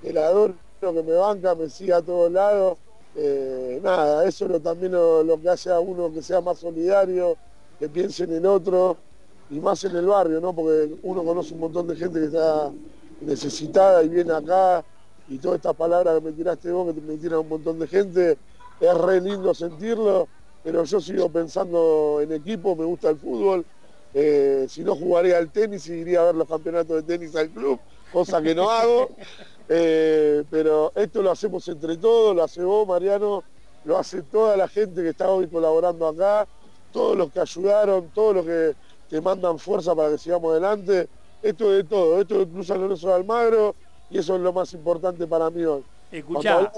que 0.00 0.12
la 0.12 0.28
adoro, 0.28 0.54
que 0.80 1.02
me 1.02 1.12
banca, 1.12 1.54
me 1.54 1.68
sigue 1.68 1.92
a 1.92 2.00
todos 2.00 2.32
lados. 2.32 2.78
Eh, 3.14 3.80
nada, 3.82 4.26
eso 4.26 4.46
es 4.46 4.50
lo, 4.50 4.60
también 4.60 4.92
lo, 4.92 5.38
que 5.42 5.48
hace 5.48 5.70
a 5.70 5.80
uno 5.80 6.12
que 6.12 6.22
sea 6.22 6.40
más 6.40 6.58
solidario, 6.58 7.36
que 7.78 7.88
piense 7.88 8.24
en 8.24 8.34
el 8.34 8.46
otro 8.46 8.96
y 9.50 9.58
más 9.60 9.82
en 9.84 9.96
el 9.96 10.06
barrio, 10.06 10.40
¿no? 10.40 10.52
Porque 10.52 10.94
uno 11.02 11.24
conoce 11.24 11.54
un 11.54 11.60
montón 11.60 11.88
de 11.88 11.96
gente 11.96 12.20
que 12.20 12.26
está 12.26 12.70
necesitada 13.20 14.02
y 14.02 14.08
viene 14.08 14.32
acá 14.32 14.84
y 15.28 15.38
todas 15.38 15.56
estas 15.56 15.76
palabras 15.76 16.18
que 16.18 16.24
me 16.24 16.32
tiraste 16.32 16.70
vos, 16.70 16.94
que 16.94 17.00
me 17.00 17.16
tiran 17.16 17.40
un 17.40 17.48
montón 17.48 17.78
de 17.78 17.86
gente, 17.86 18.38
es 18.80 18.94
re 18.94 19.20
lindo 19.20 19.52
sentirlo, 19.54 20.28
pero 20.62 20.84
yo 20.84 21.00
sigo 21.00 21.28
pensando 21.28 22.20
en 22.22 22.32
equipo, 22.32 22.74
me 22.74 22.84
gusta 22.84 23.10
el 23.10 23.16
fútbol, 23.16 23.64
eh, 24.12 24.66
si 24.68 24.82
no 24.82 24.96
jugaría 24.96 25.38
al 25.38 25.50
tenis 25.50 25.88
y 25.88 25.92
iría 25.92 26.22
a 26.22 26.24
ver 26.26 26.34
los 26.34 26.48
campeonatos 26.48 26.96
de 26.96 27.02
tenis 27.02 27.36
al 27.36 27.50
club, 27.50 27.78
cosa 28.12 28.42
que 28.42 28.54
no 28.54 28.70
hago, 28.70 29.10
eh, 29.68 30.44
pero 30.50 30.92
esto 30.96 31.22
lo 31.22 31.30
hacemos 31.30 31.66
entre 31.68 31.96
todos, 31.96 32.34
lo 32.34 32.42
hace 32.42 32.62
vos, 32.62 32.86
Mariano, 32.88 33.44
lo 33.84 33.98
hace 33.98 34.22
toda 34.22 34.56
la 34.56 34.68
gente 34.68 35.02
que 35.02 35.10
está 35.10 35.30
hoy 35.30 35.46
colaborando 35.46 36.08
acá, 36.08 36.46
todos 36.92 37.16
los 37.16 37.30
que 37.30 37.40
ayudaron, 37.40 38.08
todos 38.12 38.34
los 38.34 38.46
que 38.46 38.74
te 39.10 39.20
mandan 39.20 39.58
fuerza 39.58 39.94
para 39.94 40.10
que 40.10 40.18
sigamos 40.18 40.52
adelante, 40.52 41.08
esto 41.42 41.70
es 41.72 41.78
de 41.78 41.84
todo, 41.84 42.20
esto 42.20 42.40
es 42.40 42.46
Cruz 42.46 42.68
San 42.68 42.80
Lorenzo 42.80 43.08
de 43.08 43.14
Almagro 43.14 43.74
y 44.08 44.18
eso 44.18 44.36
es 44.36 44.40
lo 44.40 44.52
más 44.52 44.72
importante 44.72 45.26
para 45.26 45.50
mí 45.50 45.64
hoy. 45.64 45.82
Escuchá. 46.12 46.72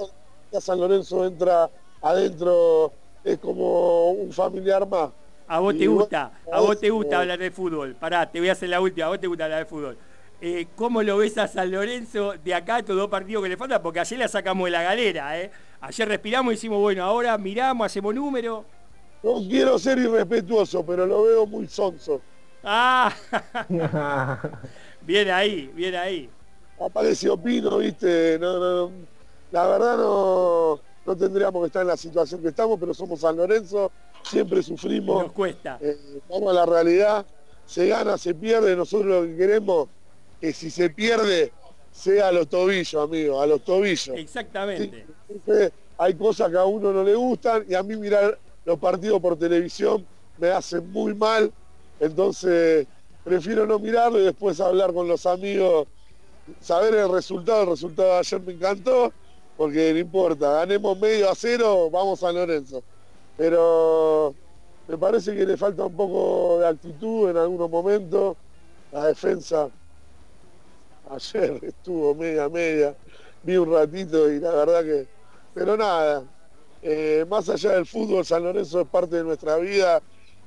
San 0.59 0.80
Lorenzo 0.80 1.24
entra 1.26 1.70
adentro, 2.00 2.92
es 3.22 3.38
como 3.38 4.10
un 4.12 4.32
familiar 4.32 4.88
más. 4.88 5.10
A 5.46 5.59
vos 5.59 5.76
te 5.76 5.86
gusta, 5.86 6.32
a 6.50 6.60
vos 6.60 6.80
te 6.80 6.88
gusta 6.88 7.20
hablar 7.20 7.38
de 7.38 7.50
fútbol. 7.50 7.94
Pará, 7.94 8.30
te 8.30 8.38
voy 8.38 8.48
a 8.48 8.52
hacer 8.52 8.70
la 8.70 8.80
última, 8.80 9.06
a 9.06 9.10
vos 9.10 9.20
te 9.20 9.26
gusta 9.26 9.44
hablar 9.44 9.60
de 9.60 9.66
fútbol. 9.66 9.98
Eh, 10.40 10.68
¿Cómo 10.74 11.02
lo 11.02 11.18
ves 11.18 11.36
a 11.38 11.46
San 11.46 11.70
Lorenzo 11.70 12.32
de 12.42 12.54
acá, 12.54 12.78
estos 12.78 12.96
dos 12.96 13.09
partidos 13.09 13.42
que 13.42 13.50
le 13.50 13.56
faltan? 13.56 13.82
Porque 13.82 14.00
ayer 14.00 14.18
la 14.18 14.28
sacamos 14.28 14.64
de 14.64 14.70
la 14.72 14.82
galera, 14.82 15.38
¿eh? 15.38 15.50
Ayer 15.80 16.09
respiramos 16.09 16.52
y 16.52 16.56
decimos, 16.56 16.80
bueno, 16.80 17.04
ahora 17.04 17.36
miramos, 17.38 17.86
hacemos 17.86 18.14
número. 18.14 18.64
No 19.23 19.35
quiero 19.49 19.78
ser 19.78 19.99
irrespetuoso, 19.99 20.85
pero 20.85 21.07
lo 21.07 21.23
veo 21.23 21.47
muy 21.47 21.69
sonso. 21.69 22.20
Ah, 22.65 23.15
bien 25.01 25.31
ahí, 25.31 25.70
bien 25.74 25.94
ahí. 25.94 26.31
Aparece 26.81 27.28
opino, 27.28 27.78
viste, 27.78 28.39
no, 28.40 28.90
la 29.53 29.66
verdad 29.66 29.97
no, 29.97 30.81
no 31.07 31.16
tendríamos 31.16 31.62
que 31.62 31.66
estar 31.66 31.82
en 31.82 31.89
la 31.89 31.97
situación 31.97 32.43
que 32.43 32.49
estamos, 32.49 32.78
pero 32.78 32.93
somos 32.94 33.20
San 33.20 33.36
Lorenzo, 33.36 33.93
siempre 34.23 34.62
sufrimos. 34.62 35.24
Nos 35.24 35.32
cuesta. 35.32 35.78
Eh, 35.81 36.20
vamos 36.28 36.51
a 36.51 36.55
la 36.55 36.66
realidad, 36.66 37.24
se 37.65 37.86
gana, 37.86 38.19
se 38.19 38.35
pierde, 38.35 38.74
nosotros 38.74 39.07
lo 39.07 39.23
que 39.23 39.36
queremos 39.36 39.89
es 40.40 40.40
que 40.40 40.53
si 40.53 40.70
se 40.70 40.90
pierde, 40.90 41.53
sea 41.93 42.28
a 42.28 42.32
los 42.32 42.49
tobillos, 42.49 42.94
amigo, 42.94 43.40
a 43.40 43.47
los 43.47 43.62
tobillos. 43.62 44.16
Exactamente. 44.16 45.07
hay 45.99 46.15
cosas 46.15 46.51
que 46.51 46.57
a 46.57 46.65
uno 46.65 46.93
no 46.93 47.05
le 47.05 47.15
gustan 47.15 47.65
y 47.69 47.74
a 47.74 47.82
mí 47.82 47.97
mirar 47.97 48.39
los 48.64 48.78
partidos 48.78 49.20
por 49.20 49.39
televisión 49.39 50.06
me 50.39 50.51
hacen 50.51 50.90
muy 50.90 51.14
mal 51.14 51.52
entonces, 52.02 52.89
prefiero 53.22 53.64
no 53.64 53.78
mirarlo 53.78 54.18
y 54.18 54.24
después 54.24 54.60
hablar 54.60 54.93
con 54.93 55.06
los 55.06 55.24
amigos, 55.24 55.86
saber 56.60 56.94
el 56.97 57.09
resultado. 57.12 57.62
El 57.62 57.68
resultado 57.68 58.09
de 58.09 58.18
ayer 58.18 58.40
me 58.40 58.52
encantó, 58.55 59.12
porque 59.56 59.93
no 59.93 60.01
importa, 60.01 60.51
ganemos 60.52 60.98
medio 60.98 61.30
a 61.30 61.34
cero, 61.36 61.89
vamos 61.93 62.24
a 62.24 62.32
Lorenzo. 62.32 62.82
Pero 63.36 64.34
me 64.89 64.98
parece 64.98 65.32
que 65.36 65.47
le 65.47 65.56
falta 65.56 65.84
un 65.84 65.94
poco 65.94 66.59
de 66.59 66.66
actitud 66.66 67.30
en 67.30 67.36
algunos 67.36 67.70
momentos. 67.70 68.36
La 68.90 69.06
defensa 69.06 69.68
ayer 71.09 71.60
estuvo 71.62 72.16
media 72.16 72.48
media, 72.48 72.97
vi 73.44 73.56
un 73.56 73.72
ratito 73.72 74.28
y 74.28 74.40
la 74.40 74.51
verdad 74.51 74.82
que... 74.82 75.06
Pero 75.55 75.76
nada, 75.76 76.24
eh, 76.82 77.24
más 77.28 77.48
allá 77.48 77.72
del 77.72 77.86
fútbol, 77.86 78.24
San 78.24 78.42
Lorenzo 78.42 78.80
es 78.80 78.88
parte 78.88 79.16
de 79.16 79.24
nuestra 79.24 79.56
vida 79.56 80.02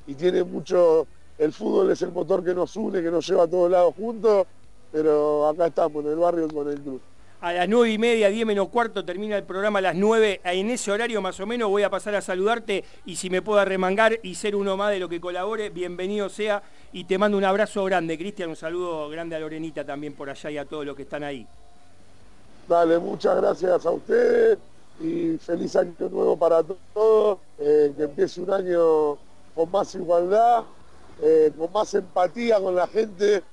y 0.05 0.15
tiene 0.15 0.43
mucho 0.43 1.07
el 1.37 1.51
fútbol 1.51 1.91
es 1.91 2.01
el 2.01 2.11
motor 2.11 2.43
que 2.43 2.53
nos 2.53 2.75
une, 2.75 3.01
que 3.01 3.11
nos 3.11 3.27
lleva 3.27 3.43
a 3.43 3.47
todos 3.47 3.69
lados 3.69 3.93
juntos, 3.95 4.45
pero 4.91 5.47
acá 5.47 5.67
estamos 5.67 6.03
en 6.05 6.11
el 6.11 6.17
barrio 6.17 6.47
con 6.47 6.69
el 6.69 6.79
club. 6.79 7.01
A 7.41 7.53
las 7.53 7.69
nueve 7.69 7.91
y 7.91 7.97
media, 7.97 8.29
diez 8.29 8.45
menos 8.45 8.69
cuarto, 8.69 9.03
termina 9.03 9.37
el 9.37 9.43
programa 9.43 9.79
a 9.79 9.81
las 9.81 9.95
nueve. 9.95 10.39
En 10.43 10.69
ese 10.69 10.91
horario 10.91 11.21
más 11.21 11.39
o 11.39 11.45
menos 11.45 11.69
voy 11.69 11.83
a 11.83 11.89
pasar 11.89 12.15
a 12.15 12.21
saludarte 12.21 12.83
y 13.05 13.17
si 13.17 13.29
me 13.29 13.41
puedo 13.41 13.59
arremangar 13.59 14.19
y 14.23 14.35
ser 14.35 14.55
uno 14.55 14.77
más 14.77 14.91
de 14.91 14.99
lo 14.99 15.09
que 15.09 15.19
colabore, 15.19 15.69
bienvenido 15.69 16.29
sea. 16.29 16.63
Y 16.93 17.03
te 17.03 17.17
mando 17.17 17.37
un 17.37 17.43
abrazo 17.43 17.83
grande, 17.83 18.17
Cristian, 18.17 18.49
un 18.49 18.55
saludo 18.55 19.09
grande 19.09 19.35
a 19.35 19.39
Lorenita 19.39 19.83
también 19.83 20.13
por 20.13 20.29
allá 20.29 20.49
y 20.49 20.57
a 20.57 20.65
todos 20.65 20.85
los 20.85 20.95
que 20.95 21.03
están 21.03 21.23
ahí. 21.23 21.45
Dale, 22.67 22.97
muchas 22.97 23.35
gracias 23.35 23.85
a 23.85 23.91
ustedes 23.91 24.57
y 24.99 25.37
feliz 25.37 25.75
año 25.75 25.93
nuevo 25.99 26.37
para 26.37 26.63
todos. 26.93 27.39
Eh, 27.57 27.93
que 27.95 28.03
empiece 28.03 28.41
un 28.41 28.51
año 28.51 29.17
con 29.53 29.71
más 29.71 29.95
igualdad, 29.95 30.63
eh, 31.21 31.51
con 31.57 31.71
más 31.71 31.93
empatía 31.93 32.59
con 32.59 32.75
la 32.75 32.87
gente 32.87 33.43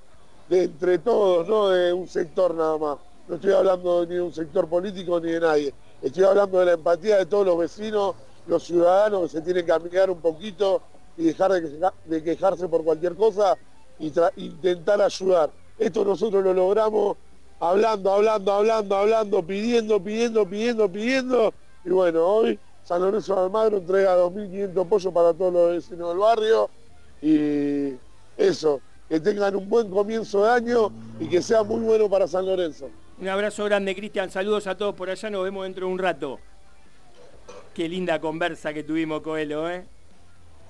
de 0.48 0.64
entre 0.64 0.98
todos, 0.98 1.48
no 1.48 1.68
de 1.68 1.92
un 1.92 2.08
sector 2.08 2.54
nada 2.54 2.76
más. 2.78 2.98
No 3.28 3.36
estoy 3.36 3.52
hablando 3.52 4.04
ni 4.04 4.16
de 4.16 4.22
un 4.22 4.32
sector 4.32 4.68
político 4.68 5.20
ni 5.20 5.32
de 5.32 5.40
nadie. 5.40 5.74
Estoy 6.02 6.24
hablando 6.24 6.58
de 6.58 6.66
la 6.66 6.72
empatía 6.72 7.18
de 7.18 7.26
todos 7.26 7.46
los 7.46 7.58
vecinos, 7.58 8.16
los 8.46 8.64
ciudadanos 8.64 9.22
que 9.22 9.28
se 9.38 9.40
tienen 9.40 9.64
que 9.64 9.72
amigar 9.72 10.10
un 10.10 10.20
poquito 10.20 10.82
y 11.16 11.24
dejar 11.24 11.52
de, 11.52 12.22
quejarse 12.22 12.68
por 12.68 12.82
cualquier 12.82 13.14
cosa 13.14 13.56
y 14.00 14.12
intentar 14.36 15.00
ayudar. 15.00 15.50
Esto 15.78 16.04
nosotros 16.04 16.42
lo 16.42 16.52
logramos 16.52 17.16
hablando, 17.62 18.12
hablando, 18.12 18.52
hablando, 18.52 18.96
hablando, 18.96 19.42
pidiendo, 19.42 20.02
pidiendo, 20.02 20.44
pidiendo, 20.44 20.88
pidiendo. 20.88 21.54
Y 21.84 21.90
bueno, 21.90 22.26
hoy 22.26 22.58
San 22.82 23.00
Lorenzo 23.00 23.36
de 23.36 23.40
Almagro 23.42 23.76
entrega 23.78 24.16
2.500 24.16 24.88
pollos 24.88 25.12
para 25.12 25.32
todos 25.32 25.52
los 25.52 25.70
vecinos 25.70 26.08
del 26.08 26.18
barrio 26.18 26.70
y 27.22 27.94
eso, 28.36 28.80
que 29.08 29.20
tengan 29.20 29.54
un 29.54 29.68
buen 29.68 29.88
comienzo 29.88 30.44
de 30.44 30.50
año 30.50 30.90
y 31.20 31.28
que 31.28 31.40
sea 31.40 31.62
muy 31.62 31.80
bueno 31.80 32.10
para 32.10 32.26
San 32.26 32.44
Lorenzo. 32.44 32.90
Un 33.20 33.28
abrazo 33.28 33.64
grande, 33.64 33.94
Cristian. 33.94 34.28
Saludos 34.28 34.66
a 34.66 34.76
todos 34.76 34.96
por 34.96 35.08
allá. 35.08 35.30
Nos 35.30 35.44
vemos 35.44 35.62
dentro 35.62 35.86
de 35.86 35.92
un 35.92 35.98
rato. 36.00 36.40
Qué 37.72 37.88
linda 37.88 38.20
conversa 38.20 38.74
que 38.74 38.82
tuvimos, 38.82 39.22
Coelho, 39.22 39.70
¿eh? 39.70 39.84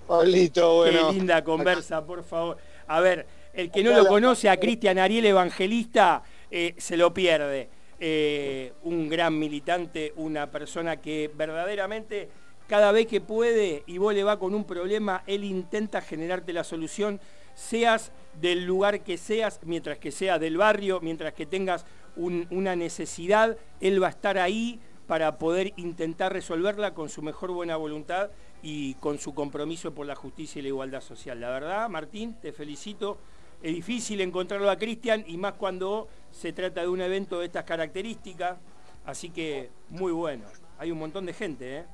Pablito, 0.06 0.76
bueno. 0.76 1.08
Qué 1.08 1.14
linda 1.14 1.42
conversa, 1.42 2.04
por 2.04 2.22
favor. 2.22 2.58
A 2.86 3.00
ver, 3.00 3.26
el 3.54 3.70
que 3.70 3.82
no 3.82 3.92
lo 3.92 4.06
conoce 4.06 4.50
a 4.50 4.58
Cristian 4.58 4.98
Ariel 4.98 5.24
Evangelista 5.24 6.22
eh, 6.52 6.74
se 6.76 6.96
lo 6.96 7.12
pierde. 7.12 7.68
Eh, 7.98 8.72
un 8.82 9.08
gran 9.08 9.38
militante, 9.38 10.12
una 10.16 10.50
persona 10.50 11.00
que 11.00 11.30
verdaderamente 11.34 12.28
cada 12.66 12.92
vez 12.92 13.06
que 13.06 13.20
puede 13.20 13.84
y 13.86 13.98
vos 13.98 14.14
le 14.14 14.24
va 14.24 14.38
con 14.38 14.54
un 14.54 14.64
problema, 14.64 15.22
él 15.26 15.44
intenta 15.44 16.00
generarte 16.00 16.52
la 16.52 16.64
solución, 16.64 17.20
seas 17.54 18.12
del 18.40 18.64
lugar 18.64 19.02
que 19.02 19.18
seas, 19.18 19.60
mientras 19.62 19.98
que 19.98 20.10
sea 20.10 20.38
del 20.38 20.56
barrio, 20.56 21.00
mientras 21.00 21.32
que 21.32 21.46
tengas 21.46 21.86
una 22.16 22.76
necesidad, 22.76 23.56
él 23.80 24.02
va 24.02 24.08
a 24.08 24.10
estar 24.10 24.36
ahí 24.36 24.80
para 25.06 25.38
poder 25.38 25.72
intentar 25.76 26.32
resolverla 26.32 26.94
con 26.94 27.08
su 27.08 27.22
mejor 27.22 27.52
buena 27.52 27.76
voluntad 27.76 28.30
y 28.62 28.94
con 28.94 29.18
su 29.18 29.34
compromiso 29.34 29.94
por 29.94 30.06
la 30.06 30.14
justicia 30.14 30.58
y 30.58 30.62
la 30.62 30.68
igualdad 30.68 31.00
social. 31.00 31.40
La 31.40 31.50
verdad, 31.50 31.88
Martín, 31.88 32.34
te 32.40 32.52
felicito. 32.52 33.18
Es 33.62 33.72
difícil 33.72 34.20
encontrarlo 34.20 34.68
a 34.68 34.76
Cristian 34.76 35.24
y 35.26 35.36
más 35.36 35.52
cuando 35.52 36.08
se 36.32 36.52
trata 36.52 36.80
de 36.80 36.88
un 36.88 37.00
evento 37.00 37.38
de 37.38 37.46
estas 37.46 37.64
características. 37.64 38.58
Así 39.06 39.30
que 39.30 39.70
muy 39.88 40.10
bueno. 40.10 40.44
Hay 40.78 40.90
un 40.90 40.98
montón 40.98 41.26
de 41.26 41.32
gente, 41.32 41.78
¿eh? 41.78 41.84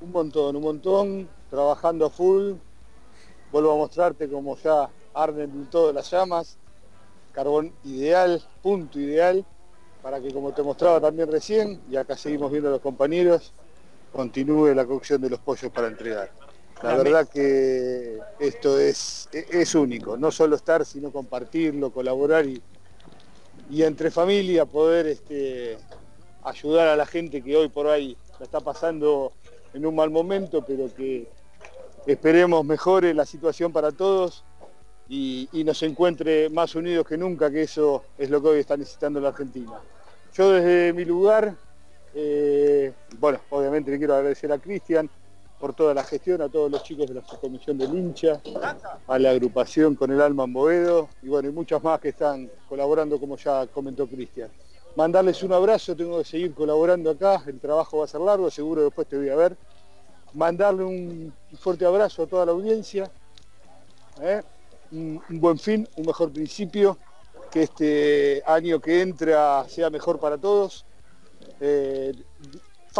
Un 0.00 0.12
montón, 0.12 0.56
un 0.56 0.62
montón, 0.62 1.28
trabajando 1.50 2.06
a 2.06 2.10
full. 2.10 2.54
Vuelvo 3.52 3.72
a 3.72 3.76
mostrarte 3.76 4.26
como 4.28 4.56
ya 4.56 4.88
arden 5.12 5.68
todas 5.70 5.94
las 5.94 6.10
llamas. 6.10 6.56
Carbón 7.32 7.74
ideal, 7.84 8.42
punto 8.62 8.98
ideal, 8.98 9.44
para 10.02 10.18
que 10.20 10.32
como 10.32 10.52
te 10.52 10.62
mostraba 10.62 11.00
también 11.00 11.30
recién, 11.30 11.80
y 11.90 11.96
acá 11.96 12.16
seguimos 12.16 12.50
viendo 12.50 12.70
a 12.70 12.72
los 12.72 12.80
compañeros, 12.80 13.52
continúe 14.12 14.74
la 14.74 14.86
cocción 14.86 15.20
de 15.20 15.30
los 15.30 15.38
pollos 15.40 15.70
para 15.70 15.88
entregar. 15.88 16.30
La 16.82 16.94
verdad 16.96 17.28
que 17.28 18.18
esto 18.38 18.78
es, 18.78 19.28
es 19.32 19.74
único, 19.74 20.16
no 20.16 20.30
solo 20.30 20.56
estar, 20.56 20.84
sino 20.86 21.12
compartirlo, 21.12 21.92
colaborar 21.92 22.46
y, 22.46 22.62
y 23.68 23.82
entre 23.82 24.10
familia 24.10 24.64
poder 24.64 25.06
este, 25.06 25.76
ayudar 26.42 26.88
a 26.88 26.96
la 26.96 27.06
gente 27.06 27.42
que 27.42 27.56
hoy 27.56 27.68
por 27.68 27.86
ahí 27.86 28.16
la 28.38 28.44
está 28.44 28.60
pasando 28.60 29.32
en 29.74 29.86
un 29.86 29.94
mal 29.94 30.10
momento, 30.10 30.64
pero 30.66 30.92
que 30.94 31.28
esperemos 32.06 32.64
mejore 32.64 33.14
la 33.14 33.26
situación 33.26 33.72
para 33.72 33.92
todos 33.92 34.44
y, 35.08 35.48
nos 35.64 35.82
encuentre 35.82 36.48
más 36.48 36.74
unidos 36.74 37.06
que 37.06 37.18
nunca, 37.18 37.50
que 37.50 37.62
eso 37.62 38.04
es 38.16 38.30
lo 38.30 38.40
que 38.40 38.48
hoy 38.48 38.60
está 38.60 38.76
necesitando 38.76 39.20
la 39.20 39.30
Argentina. 39.30 39.72
Yo 40.34 40.52
desde 40.52 40.92
mi 40.92 41.04
lugar, 41.04 41.54
eh, 42.14 42.92
bueno, 43.18 43.40
obviamente 43.50 43.90
le 43.90 43.98
quiero 43.98 44.14
agradecer 44.14 44.52
a 44.52 44.58
Cristian 44.58 45.10
por 45.60 45.74
toda 45.74 45.92
la 45.92 46.02
gestión, 46.02 46.40
a 46.40 46.48
todos 46.48 46.70
los 46.70 46.82
chicos 46.82 47.06
de 47.06 47.14
la 47.14 47.26
subcomisión 47.26 47.76
del 47.76 47.94
hincha, 47.94 48.40
a 49.06 49.18
la 49.18 49.30
agrupación 49.30 49.94
con 49.94 50.10
el 50.10 50.20
Alma 50.20 50.44
en 50.44 50.52
Boedo 50.54 51.08
y 51.22 51.28
bueno, 51.28 51.50
y 51.50 51.52
muchas 51.52 51.82
más 51.82 52.00
que 52.00 52.08
están 52.08 52.50
colaborando 52.66 53.20
como 53.20 53.36
ya 53.36 53.66
comentó 53.66 54.06
Cristian. 54.06 54.50
mandarles 54.96 55.42
un 55.42 55.52
abrazo, 55.52 55.94
tengo 55.94 56.18
que 56.18 56.24
seguir 56.24 56.54
colaborando 56.54 57.10
acá, 57.10 57.42
el 57.46 57.60
trabajo 57.60 57.98
va 57.98 58.06
a 58.06 58.08
ser 58.08 58.22
largo, 58.22 58.50
seguro 58.50 58.84
después 58.84 59.06
te 59.06 59.18
voy 59.18 59.28
a 59.28 59.36
ver. 59.36 59.56
Mandarle 60.32 60.84
un 60.84 61.34
fuerte 61.58 61.84
abrazo 61.84 62.22
a 62.22 62.26
toda 62.26 62.46
la 62.46 62.52
audiencia, 62.52 63.10
¿eh? 64.22 64.42
un, 64.92 65.20
buen 65.28 65.58
fin, 65.58 65.86
un 65.96 66.06
mejor 66.06 66.32
principio, 66.32 66.96
que 67.50 67.64
este 67.64 68.42
año 68.46 68.80
que 68.80 69.02
entra 69.02 69.68
sea 69.68 69.90
mejor 69.90 70.18
para 70.18 70.38
todos. 70.38 70.86
Eh, 71.60 72.12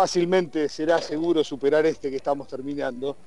fácilmente 0.01 0.66
será 0.70 0.98
seguro 0.98 1.44
superar 1.44 1.85
este 1.85 2.09
que 2.09 2.16
estamos 2.16 2.48
terminando, 2.48 3.18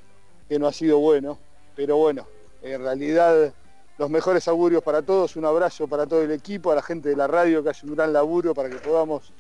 que 0.50 0.58
no 0.58 0.66
ha 0.66 0.74
sido 0.74 0.98
bueno, 0.98 1.38
pero 1.76 1.98
bueno, 1.98 2.26
en 2.64 2.82
realidad 2.82 3.54
los 4.00 4.10
mejores 4.10 4.48
augurios 4.48 4.82
para 4.82 5.04
todos, 5.04 5.36
un 5.36 5.46
abrazo 5.46 5.88
para 5.88 6.08
todo 6.08 6.24
el 6.24 6.32
equipo, 6.32 6.72
a 6.72 6.76
la 6.76 6.82
gente 6.82 7.10
de 7.10 7.16
la 7.16 7.28
radio 7.28 7.64
que 7.64 7.70
hace 7.70 7.86
un 7.86 7.94
gran 7.94 8.12
laburo 8.12 8.56
para 8.56 8.72
que 8.72 8.78
podamos 8.78 9.32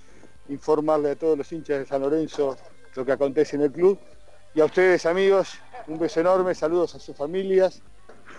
informarle 0.48 1.10
a 1.10 1.16
todos 1.16 1.36
los 1.36 1.52
hinchas 1.52 1.80
de 1.80 1.86
San 1.88 2.04
Lorenzo 2.04 2.56
lo 2.94 3.04
que 3.04 3.12
acontece 3.14 3.56
en 3.56 3.64
el 3.64 3.72
club. 3.72 3.98
Y 4.54 4.62
a 4.62 4.66
ustedes 4.66 5.08
amigos, 5.08 5.56
un 5.88 5.98
beso 5.98 6.20
enorme, 6.20 6.54
saludos 6.54 6.94
a 6.94 7.00
sus 7.00 7.18
familias 7.18 7.82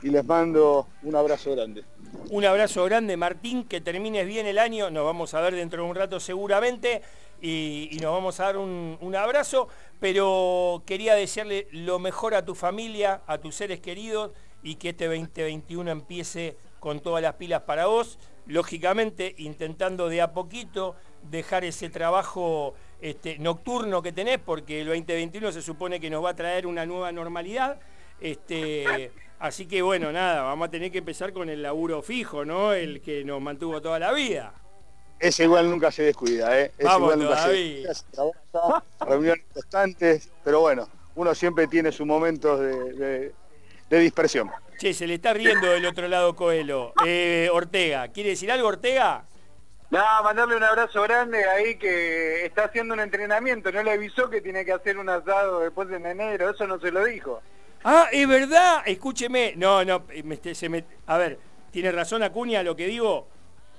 y 0.04 0.10
les 0.10 0.24
mando 0.24 0.86
un 1.02 1.16
abrazo 1.16 1.50
grande. 1.50 1.82
Un 2.30 2.44
abrazo 2.44 2.84
grande 2.84 3.16
Martín, 3.16 3.64
que 3.64 3.80
termines 3.80 4.24
bien 4.24 4.46
el 4.46 4.60
año, 4.60 4.88
nos 4.88 5.04
vamos 5.04 5.34
a 5.34 5.40
ver 5.40 5.56
dentro 5.56 5.82
de 5.82 5.88
un 5.88 5.96
rato 5.96 6.20
seguramente 6.20 7.02
y, 7.44 7.98
nos 8.00 8.12
vamos 8.12 8.40
a 8.40 8.44
dar 8.44 8.56
un, 8.56 9.14
abrazo, 9.14 9.68
pero 10.00 10.82
quería 10.86 11.14
desearle 11.14 11.68
lo 11.72 11.98
mejor 11.98 12.34
a 12.34 12.44
tu 12.44 12.54
familia, 12.54 13.20
a 13.26 13.36
tus 13.36 13.54
seres 13.54 13.80
queridos 13.80 14.30
y 14.62 14.76
que 14.76 14.90
este 14.90 15.04
2021 15.06 15.90
empiece 15.90 16.56
con 16.80 17.00
todas 17.00 17.22
las 17.22 17.34
pilas 17.34 17.62
para 17.62 17.84
vos, 17.84 18.18
lógicamente 18.46 19.34
intentando 19.36 20.08
de 20.08 20.22
a 20.22 20.32
poquito 20.32 20.96
dejar 21.30 21.64
ese 21.64 21.90
trabajo 21.90 22.74
este, 23.02 23.38
nocturno 23.38 24.00
que 24.00 24.12
tenés, 24.12 24.38
porque 24.38 24.80
el 24.80 24.86
2021 24.86 25.52
se 25.52 25.60
supone 25.60 26.00
que 26.00 26.08
nos 26.08 26.24
va 26.24 26.30
a 26.30 26.36
traer 26.36 26.66
una 26.66 26.86
nueva 26.86 27.12
normalidad. 27.12 27.78
Este, 28.20 29.12
así 29.38 29.66
que 29.66 29.82
bueno, 29.82 30.12
nada, 30.12 30.42
vamos 30.44 30.68
a 30.68 30.70
tener 30.70 30.90
que 30.90 30.98
empezar 30.98 31.34
con 31.34 31.50
el 31.50 31.62
laburo 31.62 32.00
fijo, 32.00 32.46
¿no? 32.46 32.72
El 32.72 33.02
que 33.02 33.22
nos 33.22 33.42
mantuvo 33.42 33.82
toda 33.82 33.98
la 33.98 34.12
vida. 34.12 34.63
Ese 35.18 35.44
igual 35.44 35.70
nunca 35.70 35.90
se 35.90 36.02
descuida, 36.02 36.58
¿eh? 36.58 36.72
Ese 36.76 36.96
igual 36.96 37.18
nunca 37.18 37.38
se 37.38 37.52
descuida, 37.52 38.82
reuniones 39.00 39.44
constantes, 39.52 40.30
pero 40.42 40.60
bueno, 40.60 40.88
uno 41.14 41.34
siempre 41.34 41.66
tiene 41.66 41.92
sus 41.92 42.06
momentos 42.06 42.60
de 42.60 43.32
de 43.88 43.98
dispersión. 43.98 44.50
Che, 44.78 44.92
se 44.92 45.06
le 45.06 45.14
está 45.14 45.32
riendo 45.32 45.70
del 45.70 45.86
otro 45.86 46.08
lado 46.08 46.34
Coelho. 46.34 46.92
Eh, 47.06 47.48
Ortega, 47.52 48.08
¿quiere 48.08 48.30
decir 48.30 48.50
algo 48.50 48.68
Ortega? 48.68 49.24
No, 49.90 50.02
mandarle 50.24 50.56
un 50.56 50.64
abrazo 50.64 51.02
grande 51.02 51.44
ahí 51.44 51.76
que 51.76 52.44
está 52.44 52.64
haciendo 52.64 52.94
un 52.94 53.00
entrenamiento, 53.00 53.70
no 53.70 53.82
le 53.82 53.92
avisó 53.92 54.28
que 54.28 54.40
tiene 54.40 54.64
que 54.64 54.72
hacer 54.72 54.98
un 54.98 55.08
asado 55.08 55.60
después 55.60 55.88
de 55.88 55.96
enero, 55.96 56.50
eso 56.50 56.66
no 56.66 56.80
se 56.80 56.90
lo 56.90 57.04
dijo. 57.04 57.40
Ah, 57.84 58.08
es 58.10 58.26
verdad, 58.26 58.82
escúcheme, 58.86 59.52
no, 59.56 59.84
no, 59.84 60.04
se 60.52 60.68
me, 60.68 60.84
a 61.06 61.18
ver, 61.18 61.38
tiene 61.70 61.92
razón 61.92 62.22
Acuña 62.22 62.62
lo 62.62 62.74
que 62.74 62.86
digo. 62.86 63.28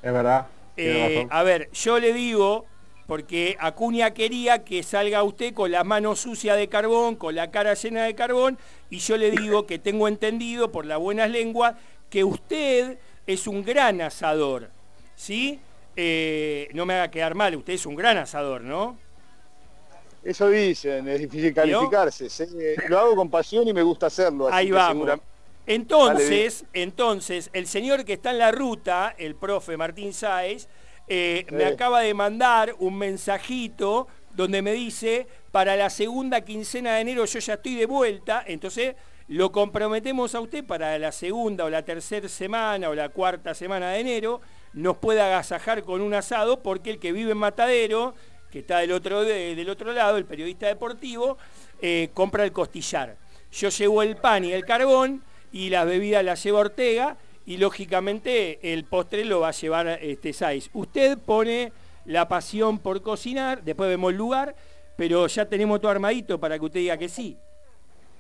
Es 0.02 0.14
verdad. 0.14 0.46
Eh, 0.78 1.28
a 1.30 1.44
ver, 1.44 1.70
yo 1.72 2.00
le 2.00 2.14
digo 2.14 2.66
porque 3.08 3.56
Acuña 3.60 4.12
quería 4.12 4.64
que 4.64 4.82
salga 4.84 5.24
usted 5.24 5.54
con 5.54 5.72
la 5.72 5.84
mano 5.84 6.16
sucia 6.16 6.56
de 6.56 6.68
carbón, 6.68 7.16
con 7.16 7.36
la 7.36 7.52
cara 7.52 7.74
llena 7.76 8.04
de 8.04 8.16
carbón, 8.16 8.58
y 8.90 8.98
yo 9.00 9.18
le 9.18 9.32
digo 9.32 9.68
que 9.68 9.78
tengo 9.78 10.08
entendido 10.08 10.72
por 10.72 10.86
las 10.86 11.00
buenas 11.00 11.30
lenguas 11.30 11.76
que 12.10 12.24
usted 12.24 12.98
es 13.28 13.48
un 13.48 13.64
gran 13.64 14.02
asador, 14.02 14.70
¿sí? 15.16 15.60
Eh, 15.96 16.68
no 16.74 16.86
me 16.86 16.96
haga 16.96 17.12
quedar 17.12 17.36
mal, 17.36 17.56
usted 17.56 17.74
es 17.74 17.86
un 17.86 17.96
gran 17.96 18.18
asador, 18.18 18.62
¿no? 18.62 18.98
Eso 20.24 20.50
dicen, 20.50 21.08
es 21.08 21.20
difícil 21.20 21.54
calificarse. 21.54 22.28
Lo 22.90 22.98
hago 22.98 23.16
con 23.16 23.30
pasión 23.30 23.68
y 23.68 23.74
me 23.74 23.84
gusta 23.84 24.08
hacerlo. 24.08 24.50
Ahí 24.52 24.72
vamos. 24.72 25.20
Entonces, 25.68 26.66
entonces, 26.74 27.50
el 27.54 27.68
señor 27.68 28.06
que 28.06 28.14
está 28.14 28.32
en 28.32 28.40
la 28.40 28.52
ruta, 28.52 29.16
el 29.18 29.36
profe 29.36 29.78
Martín 29.78 30.14
Sáez, 30.14 30.68
eh, 31.08 31.46
me 31.52 31.66
acaba 31.66 32.02
de 32.02 32.14
mandar 32.14 32.76
un 32.80 32.98
mensajito 32.98 34.08
donde 34.34 34.62
me 34.62 34.74
dice, 34.74 35.28
para 35.52 35.76
la 35.76 35.90
segunda 35.90 36.42
quincena 36.42 36.96
de 36.96 37.02
enero 37.02 37.26
yo 37.26 37.40
ya 37.40 37.54
estoy 37.54 37.76
de 37.76 37.86
vuelta, 37.86 38.44
entonces 38.46 38.96
lo 39.28 39.52
comprometemos 39.52 40.36
a 40.36 40.42
usted 40.42 40.64
para 40.66 41.00
la 41.00 41.12
segunda 41.12 41.66
o 41.66 41.70
la 41.70 41.84
tercera 41.84 42.28
semana 42.28 42.90
o 42.90 42.96
la 42.96 43.10
cuarta 43.10 43.54
semana 43.54 43.92
de 43.92 44.00
enero, 44.00 44.42
nos 44.74 44.98
puede 44.98 45.22
agasajar 45.22 45.84
con 45.84 46.02
un 46.02 46.14
asado, 46.14 46.62
porque 46.62 46.92
el 46.92 47.00
que 47.00 47.12
vive 47.12 47.32
en 47.32 47.38
Matadero, 47.38 48.14
que 48.52 48.60
está 48.60 48.80
del 48.80 48.92
otro, 48.92 49.24
del 49.24 49.70
otro 49.70 49.94
lado, 49.94 50.18
el 50.18 50.26
periodista 50.26 50.68
deportivo, 50.68 51.38
eh, 51.82 52.10
compra 52.14 52.44
el 52.44 52.52
costillar. 52.52 53.18
Yo 53.52 53.70
llevo 53.70 54.04
el 54.04 54.18
pan 54.18 54.44
y 54.44 54.52
el 54.52 54.66
carbón 54.66 55.24
y 55.56 55.70
las 55.70 55.86
bebidas 55.86 56.22
las 56.22 56.44
llevo 56.44 56.60
Ortega 56.60 57.16
y 57.46 57.56
lógicamente 57.56 58.74
el 58.74 58.84
postre 58.84 59.24
lo 59.24 59.40
va 59.40 59.48
a 59.48 59.52
llevar 59.52 59.88
este 60.02 60.34
Saiz. 60.34 60.70
Usted 60.74 61.18
pone 61.18 61.72
la 62.04 62.28
pasión 62.28 62.78
por 62.78 63.02
cocinar, 63.02 63.64
después 63.64 63.88
vemos 63.88 64.12
el 64.12 64.18
lugar, 64.18 64.54
pero 64.98 65.26
ya 65.28 65.46
tenemos 65.46 65.80
todo 65.80 65.92
armadito 65.92 66.38
para 66.42 66.60
que 66.60 66.66
usted 66.66 66.82
diga 66.82 66.98
que 66.98 67.08
sí. 67.08 67.38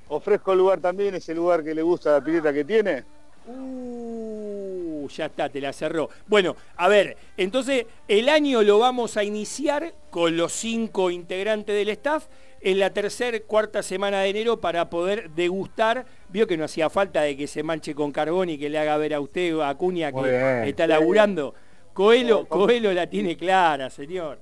Ofrezco 0.07 0.53
el 0.53 0.59
lugar 0.59 0.79
también, 0.79 1.13
ese 1.13 1.35
lugar 1.35 1.61
que 1.61 1.75
le 1.75 1.81
gusta 1.81 2.13
la 2.13 2.23
pileta 2.23 2.53
que 2.53 2.63
tiene. 2.63 3.03
Uh, 3.47 5.05
ya 5.09 5.25
está, 5.25 5.49
te 5.49 5.59
la 5.59 5.73
cerró. 5.73 6.09
Bueno, 6.27 6.55
a 6.77 6.87
ver, 6.87 7.17
entonces 7.35 7.85
el 8.07 8.29
año 8.29 8.63
lo 8.63 8.79
vamos 8.79 9.17
a 9.17 9.25
iniciar 9.25 9.93
con 10.09 10.37
los 10.37 10.53
cinco 10.53 11.11
integrantes 11.11 11.75
del 11.75 11.89
staff 11.89 12.27
en 12.65 12.79
la 12.79 12.89
tercera, 12.89 13.39
cuarta 13.41 13.83
semana 13.83 14.21
de 14.21 14.29
enero 14.29 14.59
para 14.59 14.89
poder 14.89 15.29
degustar. 15.29 16.07
Vio 16.29 16.47
que 16.47 16.57
no 16.57 16.65
hacía 16.65 16.89
falta 16.89 17.21
de 17.21 17.37
que 17.37 17.45
se 17.45 17.61
manche 17.61 17.93
con 17.93 18.11
carbón 18.11 18.49
y 18.49 18.57
que 18.57 18.69
le 18.69 18.79
haga 18.79 18.97
ver 18.97 19.13
a 19.13 19.19
usted, 19.19 19.59
a 19.59 19.69
Acuña, 19.69 20.11
que 20.11 20.67
está 20.67 20.87
laburando. 20.87 21.53
Coelho, 21.93 22.47
Coelho 22.47 22.91
la 22.91 23.07
tiene 23.07 23.37
clara, 23.37 23.91
señor. 23.91 24.39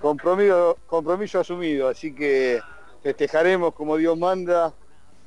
Compromiso, 0.00 0.78
compromiso 0.86 1.40
asumido, 1.40 1.88
así 1.88 2.14
que 2.14 2.60
festejaremos 3.02 3.74
como 3.74 3.96
Dios 3.96 4.16
manda 4.16 4.72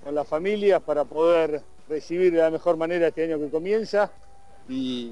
con 0.06 0.16
las 0.16 0.26
familias 0.26 0.82
para 0.82 1.04
poder 1.04 1.62
recibir 1.90 2.32
de 2.32 2.40
la 2.40 2.52
mejor 2.52 2.78
manera 2.78 3.10
este 3.10 3.26
año 3.26 3.38
que 3.38 3.50
comienza 3.50 4.10
y, 4.70 5.12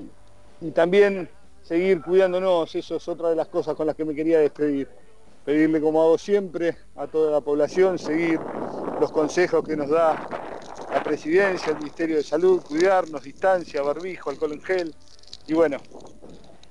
y 0.61 0.71
también 0.71 1.29
seguir 1.61 2.01
cuidándonos, 2.01 2.73
eso 2.73 2.95
es 2.95 3.07
otra 3.09 3.29
de 3.29 3.35
las 3.35 3.49
cosas 3.49 3.75
con 3.75 3.85
las 3.85 3.97
que 3.97 4.05
me 4.05 4.15
quería 4.15 4.39
despedir 4.39 4.87
pedirle 5.49 5.81
como 5.81 6.03
hago 6.03 6.19
siempre 6.19 6.77
a 6.95 7.07
toda 7.07 7.31
la 7.31 7.41
población, 7.41 7.97
seguir 7.97 8.39
los 9.01 9.11
consejos 9.11 9.65
que 9.65 9.75
nos 9.75 9.89
da 9.89 10.29
la 10.93 11.01
presidencia, 11.01 11.71
el 11.71 11.79
Ministerio 11.79 12.17
de 12.17 12.23
Salud, 12.23 12.61
cuidarnos, 12.61 13.23
distancia, 13.23 13.81
barbijo, 13.81 14.29
alcohol 14.29 14.53
en 14.53 14.61
gel 14.61 14.95
y 15.47 15.55
bueno, 15.55 15.77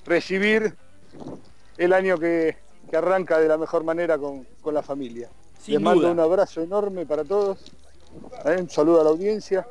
recibir 0.06 0.76
el 1.76 1.92
año 1.92 2.18
que, 2.18 2.56
arranca 2.92 3.40
de 3.40 3.48
la 3.48 3.58
mejor 3.58 3.82
manera 3.82 4.16
con, 4.16 4.46
la 4.72 4.82
familia. 4.84 5.28
Les 5.66 5.80
mando 5.80 6.12
un 6.12 6.20
abrazo 6.20 6.62
enorme 6.62 7.04
para 7.04 7.24
todos, 7.24 7.58
¿eh? 8.44 8.58
un 8.60 8.70
saludo 8.70 9.00
a 9.00 9.04
la 9.04 9.10
audiencia 9.10 9.66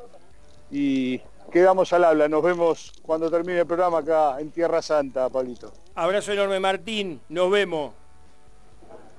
y 0.70 1.18
quedamos 1.50 1.94
al 1.94 2.04
habla. 2.04 2.28
Nos 2.28 2.42
vemos 2.42 2.92
cuando 3.00 3.30
termine 3.30 3.60
el 3.60 3.66
programa 3.66 4.00
acá 4.00 4.38
en 4.38 4.50
Tierra 4.50 4.82
Santa, 4.82 5.30
Pablito. 5.30 5.72
Abrazo 5.94 6.32
enorme 6.32 6.60
Martín, 6.60 7.22
nos 7.30 7.50
vemos. 7.50 7.94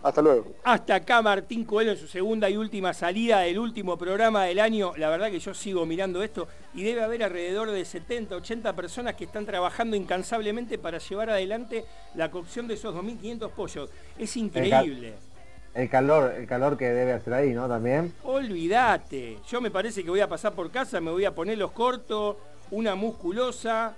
Hasta 0.01 0.21
luego. 0.21 0.45
Hasta 0.63 0.95
acá 0.95 1.21
Martín 1.21 1.65
Coelho 1.65 1.91
en 1.91 1.97
su 1.97 2.07
segunda 2.07 2.49
y 2.49 2.55
última 2.55 2.93
salida 2.93 3.41
del 3.41 3.59
último 3.59 3.97
programa 3.97 4.45
del 4.45 4.59
año. 4.59 4.93
La 4.95 5.09
verdad 5.09 5.29
que 5.29 5.39
yo 5.39 5.53
sigo 5.53 5.85
mirando 5.85 6.23
esto 6.23 6.47
y 6.73 6.83
debe 6.83 7.03
haber 7.03 7.23
alrededor 7.23 7.71
de 7.71 7.83
70, 7.83 8.35
80 8.35 8.75
personas 8.75 9.15
que 9.15 9.25
están 9.25 9.45
trabajando 9.45 9.95
incansablemente 9.95 10.77
para 10.77 10.99
llevar 10.99 11.29
adelante 11.29 11.83
la 12.15 12.31
cocción 12.31 12.67
de 12.67 12.75
esos 12.75 12.95
2.500 12.95 13.49
pollos. 13.51 13.89
Es 14.17 14.37
increíble. 14.37 15.15
El, 15.73 15.89
calor, 15.89 16.33
el 16.37 16.47
calor 16.47 16.77
que 16.77 16.85
debe 16.85 17.11
hacer 17.11 17.33
ahí, 17.33 17.53
¿no? 17.53 17.67
También. 17.67 18.13
Olvídate. 18.23 19.39
Yo 19.49 19.59
me 19.59 19.69
parece 19.69 20.03
que 20.03 20.09
voy 20.09 20.21
a 20.21 20.29
pasar 20.29 20.53
por 20.53 20.71
casa, 20.71 21.01
me 21.01 21.11
voy 21.11 21.25
a 21.25 21.35
poner 21.35 21.57
los 21.57 21.71
cortos, 21.71 22.37
una 22.71 22.95
musculosa, 22.95 23.95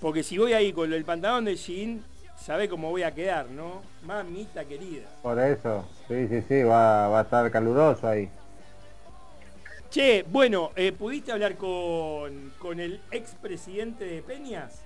porque 0.00 0.22
si 0.22 0.36
voy 0.36 0.52
ahí 0.52 0.72
con 0.72 0.92
el 0.92 1.04
pantalón 1.04 1.46
de 1.46 1.56
jean 1.56 2.04
sabe 2.48 2.66
cómo 2.66 2.88
voy 2.88 3.02
a 3.02 3.12
quedar, 3.12 3.50
¿no? 3.50 3.82
Mamita 4.04 4.64
querida. 4.64 5.06
Por 5.22 5.38
eso, 5.38 5.86
sí, 6.08 6.26
sí, 6.28 6.42
sí, 6.48 6.62
va, 6.62 7.18
a 7.18 7.20
estar 7.20 7.50
caluroso 7.50 8.08
ahí. 8.08 8.30
Che, 9.90 10.24
bueno, 10.26 10.70
eh, 10.74 10.92
¿pudiste 10.92 11.30
hablar 11.30 11.56
con, 11.56 12.54
con 12.58 12.80
el 12.80 13.02
expresidente 13.10 14.06
de 14.06 14.22
Peñas? 14.22 14.80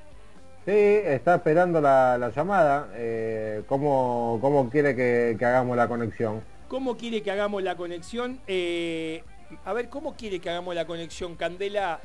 Sí, 0.64 0.72
está 0.72 1.36
esperando 1.36 1.80
la, 1.80 2.32
llamada. 2.34 2.89
Eh, 2.94 3.62
¿cómo, 3.68 4.68
quiere 4.72 4.97
que, 4.97 5.36
hagamos 5.40 5.76
la 5.76 5.86
conexión? 5.86 6.43
¿Cómo 6.66 6.97
quiere 6.97 7.22
que 7.22 7.30
hagamos 7.30 7.62
la 7.62 7.76
conexión? 7.76 8.40
Eh, 8.48 9.22
a 9.64 9.72
ver, 9.72 9.89
¿cómo 9.89 10.16
quiere 10.16 10.40
que 10.40 10.51
hagamos 10.51 10.74
la 10.74 10.84
conexión, 10.84 11.36
Candela? 11.36 12.01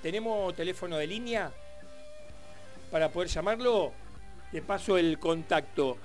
¿Tenemos 0.00 0.54
teléfono 0.54 0.96
de 0.96 1.08
línea 1.08 1.50
para 2.92 3.08
poder 3.08 3.28
llamarlo? 3.28 3.92
Te 4.52 4.60
paso 4.60 4.98
el 4.98 5.18
contacto. 5.18 5.96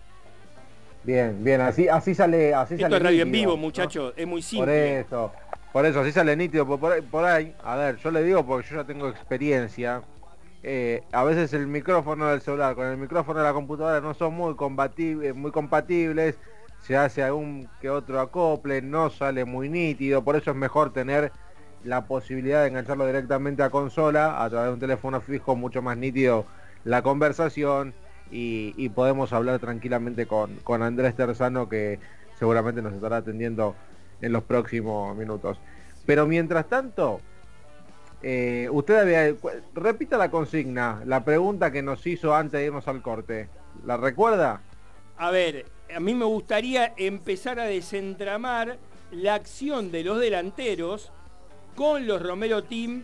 Bien, 1.03 1.44
bien, 1.44 1.60
así, 1.60 1.90
así 1.90 2.15
sale. 2.15 2.53
Así 2.53 2.76
Esto 2.76 2.95
es 2.95 3.03
radio 3.03 3.24
en 3.24 3.32
vivo, 3.32 3.57
muchachos, 3.57 4.14
es 4.15 4.26
muy 4.26 4.41
simple. 4.41 4.65
Por 4.65 4.74
eso, 4.74 5.32
por 5.74 5.86
eso, 5.86 5.99
así 5.99 6.14
sale 6.14 6.34
nítido. 6.38 6.65
Por, 6.65 7.26
ahí, 7.26 7.53
a 7.61 7.76
ver, 7.76 7.98
yo 7.98 8.10
le 8.10 8.24
digo 8.24 8.45
porque 8.45 8.69
yo 8.69 8.78
ya 8.78 8.84
tengo 8.86 9.10
experiencia. 9.10 10.02
Eh, 10.64 11.03
a 11.11 11.26
veces 11.26 11.52
el 11.52 11.68
micrófono 11.68 12.28
del 12.28 12.40
celular 12.40 12.74
con 12.76 12.88
el 12.88 12.98
micrófono 12.98 13.40
de 13.40 13.45
la 13.45 13.53
computadora 13.53 13.99
no 13.99 14.14
son 14.14 14.34
muy, 14.34 14.56
combatibles, 14.56 15.36
muy 15.36 15.52
compatibles. 15.52 16.38
Se 16.84 16.95
hace 16.95 17.24
algún 17.24 17.68
que 17.82 17.90
otro 17.90 18.22
acople, 18.22 18.82
no 18.82 19.10
sale 19.10 19.44
muy 19.44 19.68
nítido. 19.68 20.24
Por 20.24 20.38
eso 20.38 20.52
es 20.52 20.57
mejor 20.57 20.94
tener 20.94 21.34
la 21.84 22.06
posibilidad 22.06 22.61
de 22.61 22.69
engancharlo 22.69 23.06
directamente 23.06 23.61
a 23.61 23.69
consola 23.69 24.41
a 24.41 24.49
través 24.49 24.69
de 24.69 24.74
un 24.74 24.80
teléfono 24.80 25.19
fijo 25.19 25.56
mucho 25.57 25.82
más 25.82 25.98
nítido 25.98 26.45
la 26.86 27.02
conversación 27.02 27.94
y, 28.32 28.90
podemos 28.90 29.34
hablar 29.34 29.60
tranquilamente 29.60 30.26
con, 30.26 30.56
con, 30.58 30.82
Andrés 30.82 31.16
Terzano 31.16 31.70
que 31.70 31.99
seguramente 32.38 32.82
nos 32.82 32.94
estará 32.94 33.18
atendiendo 33.18 33.76
en 34.22 34.32
los 34.32 34.44
próximos 34.44 35.16
minutos. 35.16 35.60
Pero 36.06 36.26
mientras 36.26 36.68
tanto, 36.68 37.22
eh, 38.22 38.68
usted 38.72 38.95
había... 38.95 39.36
Repita 39.76 40.18
la 40.18 40.32
consigna, 40.32 41.02
la 41.06 41.24
pregunta 41.24 41.72
que 41.72 41.82
nos 41.82 42.06
hizo 42.08 42.36
antes 42.36 42.60
de 42.60 42.68
irnos 42.68 42.88
al 42.88 43.02
corte. 43.02 43.49
¿La 43.86 43.98
recuerda? 43.98 44.62
A 45.18 45.32
ver, 45.32 45.66
a 45.95 45.99
mí 45.99 46.14
me 46.16 46.26
gustaría 46.26 46.94
empezar 46.98 47.60
a 47.60 47.66
desentramar 47.66 48.78
la 49.12 49.36
acción 49.36 49.91
de 49.91 50.04
los 50.04 50.20
delanteros 50.20 51.12
con 51.76 52.08
los 52.08 52.22
Romero 52.22 52.64
Team 52.64 53.04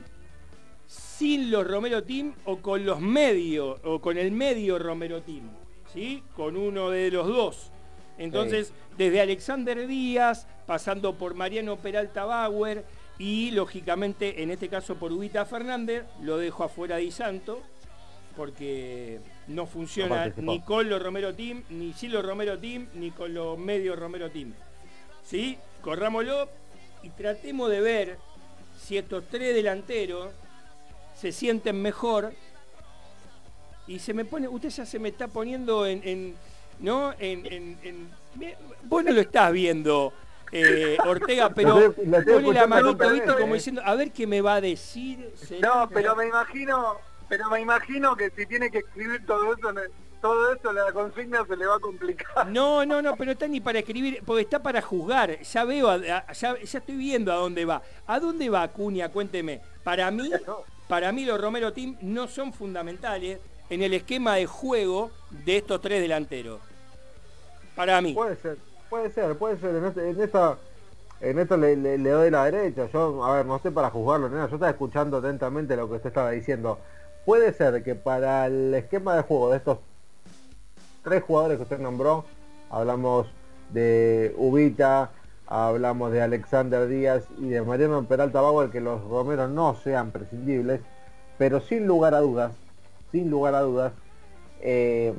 sin 1.17 1.51
los 1.51 1.67
Romero 1.67 2.03
Team 2.03 2.33
o 2.45 2.57
con 2.57 2.85
los 2.85 2.99
medios, 2.99 3.79
o 3.83 3.99
con 4.01 4.17
el 4.17 4.31
medio 4.31 4.79
Romero 4.79 5.21
Team, 5.21 5.49
¿sí? 5.93 6.23
Con 6.35 6.57
uno 6.57 6.89
de 6.89 7.11
los 7.11 7.27
dos. 7.27 7.71
Entonces, 8.17 8.73
desde 8.97 9.21
Alexander 9.21 9.87
Díaz, 9.87 10.47
pasando 10.65 11.15
por 11.15 11.33
Mariano 11.33 11.77
Peralta 11.77 12.25
Bauer 12.25 12.85
y, 13.17 13.51
lógicamente, 13.51 14.41
en 14.43 14.51
este 14.51 14.69
caso 14.69 14.95
por 14.95 15.11
Ubita 15.11 15.45
Fernández, 15.45 16.03
lo 16.21 16.37
dejo 16.37 16.63
afuera 16.63 16.97
de 16.97 17.11
Santo, 17.11 17.61
porque 18.35 19.19
no 19.47 19.65
funciona 19.67 20.33
ni 20.37 20.61
con 20.61 20.89
los 20.89 21.01
Romero 21.01 21.35
Team, 21.35 21.63
ni 21.69 21.93
sin 21.93 22.11
los 22.11 22.25
Romero 22.25 22.57
Team, 22.57 22.87
ni 22.95 23.11
con 23.11 23.33
los 23.33 23.57
medios 23.57 23.97
Romero 23.97 24.31
Team. 24.31 24.53
¿Sí? 25.23 25.57
Corrámoslo 25.81 26.49
y 27.03 27.09
tratemos 27.09 27.69
de 27.69 27.81
ver 27.81 28.17
si 28.79 28.97
estos 28.97 29.25
tres 29.29 29.53
delanteros 29.53 30.33
se 31.23 31.31
sienten 31.31 31.81
mejor 31.81 32.33
y 33.87 33.99
se 33.99 34.13
me 34.13 34.25
pone, 34.25 34.45
usted 34.49 34.67
ya 34.67 34.85
se 34.85 34.99
me 34.99 35.07
está 35.07 35.29
poniendo 35.29 35.85
en, 35.85 36.35
¿no? 36.81 37.13
En, 37.17 38.09
vos 38.83 39.05
no 39.05 39.11
lo 39.13 39.21
estás 39.21 39.53
viendo, 39.53 40.11
eh, 40.51 40.97
Ortega, 41.05 41.49
pero 41.55 41.93
pone 41.95 42.53
la 42.53 42.67
manito, 42.67 43.09
¿viste? 43.09 43.35
Como 43.39 43.53
diciendo, 43.53 43.81
a 43.85 43.95
ver 43.95 44.11
qué 44.11 44.27
me 44.27 44.41
va 44.41 44.55
a 44.55 44.61
decir. 44.61 45.33
No, 45.61 45.87
pero 45.87 46.13
me 46.13 46.27
imagino, 46.27 46.97
pero 47.29 47.49
me 47.49 47.61
imagino 47.61 48.17
que 48.17 48.29
si 48.31 48.45
tiene 48.45 48.69
que 48.69 48.79
escribir 48.79 49.25
todo 49.25 49.53
eso, 49.53 49.73
todo 50.21 50.53
eso 50.53 50.73
la 50.73 50.91
consigna 50.91 51.45
se 51.45 51.55
le 51.55 51.65
va 51.65 51.75
a 51.75 51.79
complicar. 51.79 52.47
No, 52.51 52.85
no, 52.85 53.01
no, 53.01 53.15
pero 53.15 53.31
está 53.31 53.47
ni 53.47 53.61
para 53.61 53.79
escribir, 53.79 54.21
porque 54.25 54.41
está 54.41 54.61
para 54.61 54.81
juzgar. 54.81 55.39
Ya 55.39 55.63
veo, 55.63 56.01
ya, 56.01 56.25
ya 56.33 56.57
estoy 56.61 56.97
viendo 56.97 57.31
a 57.31 57.35
dónde 57.35 57.63
va. 57.63 57.81
¿A 58.07 58.19
dónde 58.19 58.49
va 58.49 58.63
Acuña? 58.63 59.07
Cuénteme. 59.07 59.61
Para 59.85 60.11
mí, 60.11 60.29
para 60.87 61.11
mí 61.11 61.25
los 61.25 61.39
Romero 61.39 61.73
Team 61.73 61.97
no 62.01 62.27
son 62.27 62.53
fundamentales 62.53 63.39
en 63.69 63.81
el 63.81 63.93
esquema 63.93 64.35
de 64.35 64.45
juego 64.45 65.11
de 65.45 65.57
estos 65.57 65.81
tres 65.81 66.01
delanteros. 66.01 66.59
Para 67.75 68.01
mí. 68.01 68.13
Puede 68.13 68.35
ser, 68.35 68.57
puede 68.89 69.09
ser, 69.11 69.35
puede 69.37 69.57
ser. 69.57 69.75
En, 69.75 69.85
este, 69.85 70.23
esta, 70.23 70.57
en 71.21 71.39
esto 71.39 71.57
le, 71.57 71.97
doy 71.97 72.29
la 72.29 72.45
derecha. 72.45 72.87
Yo, 72.91 73.23
a 73.23 73.37
ver, 73.37 73.45
no 73.45 73.59
sé 73.59 73.71
para 73.71 73.89
juzgarlo, 73.89 74.29
nena. 74.29 74.47
Yo 74.47 74.55
estaba 74.55 74.71
escuchando 74.71 75.17
atentamente 75.17 75.75
lo 75.75 75.87
que 75.87 75.95
usted 75.95 76.09
estaba 76.09 76.31
diciendo. 76.31 76.79
Puede 77.25 77.53
ser 77.53 77.83
que 77.83 77.95
para 77.95 78.47
el 78.47 78.73
esquema 78.73 79.15
de 79.15 79.23
juego 79.23 79.49
de 79.49 79.57
estos 79.57 79.79
tres 81.03 81.23
jugadores 81.23 81.57
que 81.57 81.63
usted 81.63 81.79
nombró, 81.79 82.25
hablamos 82.69 83.27
de 83.69 84.33
Ubita, 84.37 85.11
hablamos 85.47 86.11
de 86.11 86.21
Alexander 86.21 86.87
Díaz 86.87 87.27
y 87.37 87.49
de 87.49 87.61
Mariano 87.61 88.03
Peralta 88.05 88.41
Bauer, 88.41 88.69
que 88.69 88.81
los 88.81 89.03
Romeros 89.03 89.49
no 89.49 89.75
sean 89.75 90.11
prescindibles, 90.11 90.81
pero 91.37 91.59
sin 91.59 91.87
lugar 91.87 92.13
a 92.13 92.19
dudas, 92.19 92.53
sin 93.11 93.29
lugar 93.29 93.55
a 93.55 93.61
dudas, 93.61 93.93
eh, 94.61 95.13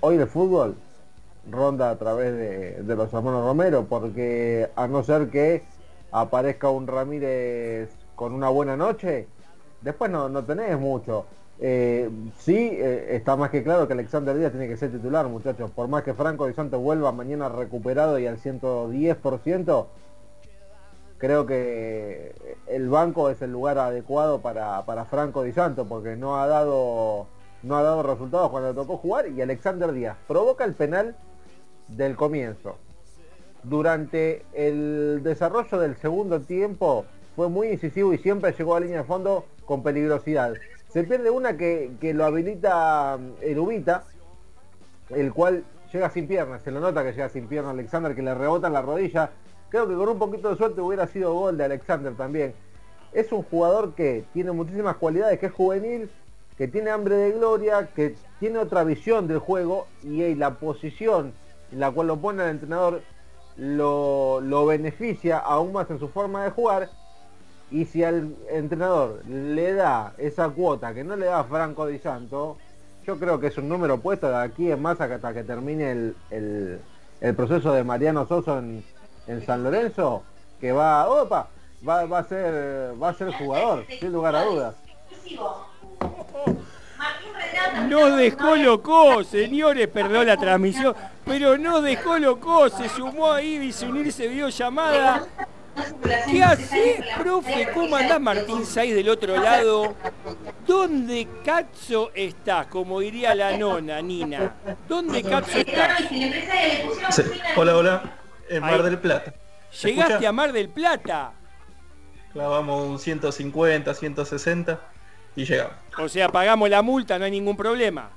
hoy 0.00 0.16
el 0.16 0.26
fútbol 0.26 0.76
ronda 1.50 1.90
a 1.90 1.98
través 1.98 2.34
de, 2.86 2.96
los 2.96 3.12
hermanos 3.12 3.44
Romero, 3.44 3.86
porque 3.88 4.70
a 4.76 4.86
no 4.86 5.02
ser 5.02 5.30
que 5.30 5.62
aparezca 6.12 6.70
un 6.70 6.86
Ramírez 6.86 7.90
con 8.16 8.32
una 8.32 8.48
buena 8.48 8.76
noche, 8.76 9.28
después 9.80 10.10
no, 10.10 10.28
no 10.28 10.44
tenés 10.44 10.78
mucho. 10.78 11.26
Eh, 11.62 12.08
sí, 12.38 12.70
eh, 12.72 13.08
está 13.10 13.36
más 13.36 13.50
que 13.50 13.62
claro 13.62 13.86
que 13.86 13.92
Alexander 13.92 14.36
Díaz 14.36 14.52
tiene 14.52 14.66
que 14.66 14.78
ser 14.78 14.90
titular, 14.90 15.28
muchachos. 15.28 15.70
Por 15.70 15.88
más 15.88 16.02
que 16.02 16.14
Franco 16.14 16.46
Di 16.46 16.54
Santo 16.54 16.80
vuelva 16.80 17.12
mañana 17.12 17.50
recuperado 17.50 18.18
y 18.18 18.26
al 18.26 18.38
110%, 18.38 19.86
creo 21.18 21.44
que 21.44 22.56
el 22.66 22.88
banco 22.88 23.28
es 23.28 23.42
el 23.42 23.52
lugar 23.52 23.78
adecuado 23.78 24.40
para, 24.40 25.04
Franco 25.10 25.42
Di 25.42 25.52
Santo, 25.52 25.86
porque 25.86 26.16
no 26.16 26.40
ha 26.40 26.46
dado 26.46 27.26
no 27.62 27.76
ha 27.76 27.82
dado 27.82 28.02
resultados 28.02 28.50
cuando 28.50 28.72
tocó 28.72 28.96
jugar 28.96 29.28
y 29.28 29.42
Alexander 29.42 29.92
Díaz 29.92 30.16
provoca 30.26 30.64
el 30.64 30.72
penal 30.72 31.14
del 31.88 32.16
comienzo. 32.16 32.76
Durante 33.64 34.46
el 34.54 35.20
desarrollo 35.22 35.78
del 35.78 35.94
segundo 35.96 36.40
tiempo 36.40 37.04
fue 37.36 37.50
muy 37.50 37.68
incisivo 37.68 38.14
y 38.14 38.18
siempre 38.18 38.54
llegó 38.56 38.76
a 38.76 38.80
línea 38.80 38.98
de 38.98 39.04
fondo 39.04 39.44
con 39.66 39.82
peligrosidad. 39.82 40.54
Se 40.92 41.04
pierde 41.04 41.30
una 41.30 41.56
que, 41.56 41.96
lo 42.14 42.24
habilita 42.24 43.16
mm, 43.18 43.58
Ubita, 43.58 44.04
el 45.10 45.32
cual 45.32 45.64
llega 45.92 46.10
sin 46.10 46.26
piernas, 46.26 46.62
se 46.62 46.70
lo 46.70 46.80
nota 46.80 47.04
que 47.04 47.12
llega 47.12 47.28
sin 47.28 47.46
piernas 47.46 47.72
Alexander, 47.72 48.14
que 48.14 48.22
le 48.22 48.34
rebota 48.34 48.66
en 48.66 48.72
la 48.72 48.82
rodilla. 48.82 49.30
Creo 49.68 49.88
que 49.88 49.94
con 49.94 50.08
un 50.08 50.18
poquito 50.18 50.50
de 50.50 50.56
suerte 50.56 50.80
hubiera 50.80 51.06
sido 51.06 51.34
gol 51.34 51.56
de 51.56 51.64
Alexander 51.64 52.14
también. 52.14 52.54
Es 53.12 53.30
un 53.32 53.42
jugador 53.42 53.94
que 53.94 54.24
tiene 54.32 54.52
muchísimas 54.52 54.96
cualidades, 54.96 55.38
que 55.38 55.46
es 55.46 55.52
juvenil, 55.52 56.10
que 56.56 56.68
tiene 56.68 56.90
hambre 56.90 57.16
de 57.16 57.32
gloria, 57.32 57.88
que 57.94 58.16
tiene 58.40 58.58
otra 58.58 58.84
visión 58.84 59.28
del 59.28 59.38
juego 59.38 59.86
y 60.02 60.34
la 60.34 60.54
posición 60.58 61.32
en 61.72 61.80
la 61.80 61.90
cual 61.90 62.08
lo 62.08 62.16
pone 62.16 62.42
el 62.42 62.50
entrenador 62.50 63.02
lo, 63.56 64.40
lo 64.40 64.66
beneficia 64.66 65.38
aún 65.38 65.72
más 65.72 65.90
en 65.90 65.98
su 65.98 66.08
forma 66.08 66.44
de 66.44 66.50
jugar 66.50 66.90
y 67.70 67.84
si 67.84 68.02
al 68.02 68.34
entrenador 68.50 69.22
le 69.28 69.74
da 69.74 70.12
esa 70.18 70.48
cuota 70.48 70.92
que 70.92 71.04
no 71.04 71.16
le 71.16 71.26
da 71.26 71.44
Franco 71.44 71.86
Di 71.86 71.98
Santo, 71.98 72.56
yo 73.06 73.18
creo 73.18 73.38
que 73.38 73.46
es 73.48 73.58
un 73.58 73.68
número 73.68 74.00
puesto 74.00 74.28
de 74.28 74.36
aquí 74.36 74.70
en 74.70 74.82
más 74.82 75.00
hasta 75.00 75.32
que 75.32 75.44
termine 75.44 76.12
el, 76.30 76.80
proceso 77.36 77.72
de 77.72 77.84
Mariano 77.84 78.26
Soso 78.26 78.58
en, 78.58 78.84
San 79.46 79.62
Lorenzo, 79.62 80.24
que 80.60 80.72
va, 80.72 81.08
opa, 81.08 81.48
va, 81.88 82.04
va, 82.06 82.18
a 82.18 82.24
ser 82.24 83.00
va 83.00 83.10
a 83.10 83.14
ser 83.14 83.32
jugador, 83.32 83.84
sin 84.00 84.12
lugar 84.12 84.34
a 84.34 84.44
dudas. 84.44 84.74
No 87.88 88.16
descolocó, 88.16 89.22
señores, 89.22 89.86
perdón 89.86 90.26
la 90.26 90.36
transmisión, 90.36 90.96
pero 91.24 91.56
no 91.56 91.80
descolocó, 91.80 92.68
se 92.68 92.88
sumó 92.88 93.32
ahí, 93.32 93.58
dice 93.58 93.86
unirse 93.86 94.26
videollamada 94.26 95.24
¿Qué 96.30 96.42
haces, 96.42 97.04
profe? 97.18 97.68
¿Cómo 97.72 97.96
andás, 97.96 98.20
Martín 98.20 98.64
Saiz, 98.64 98.94
del 98.94 99.08
otro 99.08 99.36
lado? 99.36 99.94
¿Dónde 100.66 101.26
cazzo 101.44 102.10
estás? 102.14 102.66
Como 102.66 103.00
diría 103.00 103.34
la 103.34 103.56
nona, 103.56 104.00
Nina. 104.00 104.54
¿Dónde 104.88 105.22
cazzo 105.22 105.58
estás? 105.58 106.02
Hola, 107.56 107.76
hola. 107.76 108.02
En 108.48 108.62
Mar 108.62 108.82
del 108.82 108.98
Plata. 108.98 109.32
¿Llegaste 109.82 110.26
a 110.26 110.32
Mar 110.32 110.52
del 110.52 110.68
Plata? 110.68 111.32
Clavamos 112.32 112.86
un 112.86 112.98
150, 112.98 113.94
160 113.94 114.80
y 115.36 115.44
llegamos. 115.44 115.74
O 115.98 116.08
sea, 116.08 116.28
pagamos 116.28 116.68
la 116.68 116.82
multa, 116.82 117.18
no 117.18 117.24
hay 117.24 117.30
ningún 117.30 117.56
problema. 117.56 118.10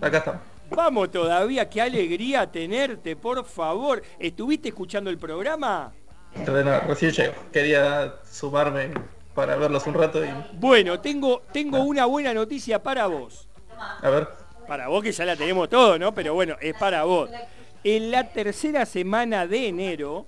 acá 0.00 0.18
estamos. 0.18 0.55
Vamos 0.70 1.10
todavía, 1.10 1.68
qué 1.68 1.80
alegría 1.80 2.50
tenerte, 2.50 3.16
por 3.16 3.44
favor. 3.44 4.02
¿Estuviste 4.18 4.68
escuchando 4.68 5.10
el 5.10 5.18
programa? 5.18 5.92
recién 6.86 7.12
llego. 7.12 7.34
Quería 7.52 8.16
sumarme 8.30 8.92
para 9.34 9.56
verlos 9.56 9.86
un 9.86 9.94
rato. 9.94 10.24
Y... 10.24 10.28
Bueno, 10.54 11.00
tengo, 11.00 11.42
tengo 11.52 11.80
una 11.80 12.06
buena 12.06 12.34
noticia 12.34 12.82
para 12.82 13.06
vos. 13.06 13.48
A 14.02 14.10
ver. 14.10 14.28
Para 14.66 14.88
vos 14.88 15.02
que 15.02 15.12
ya 15.12 15.24
la 15.24 15.36
tenemos 15.36 15.68
todo, 15.68 15.98
¿no? 15.98 16.12
Pero 16.12 16.34
bueno, 16.34 16.56
es 16.60 16.74
para 16.76 17.04
vos. 17.04 17.30
En 17.84 18.10
la 18.10 18.28
tercera 18.28 18.84
semana 18.84 19.46
de 19.46 19.68
enero 19.68 20.26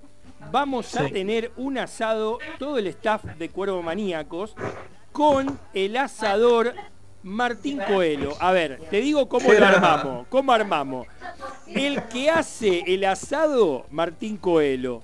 vamos 0.51 0.95
a 0.95 1.09
tener 1.09 1.51
un 1.57 1.77
asado, 1.77 2.39
todo 2.57 2.77
el 2.77 2.87
staff 2.87 3.23
de 3.37 3.49
Cuervo 3.49 3.81
Maníacos, 3.81 4.55
con 5.11 5.59
el 5.73 5.97
asador 5.97 6.73
Martín 7.23 7.79
Coelho. 7.87 8.35
A 8.39 8.51
ver, 8.51 8.79
te 8.89 9.01
digo 9.01 9.27
cómo 9.27 9.51
lo 9.51 9.65
armamos. 9.65 10.27
¿Cómo 10.29 10.51
armamos? 10.51 11.07
El 11.67 12.03
que 12.03 12.29
hace 12.29 12.83
el 12.87 13.03
asado, 13.03 13.85
Martín 13.91 14.37
Coelho. 14.37 15.01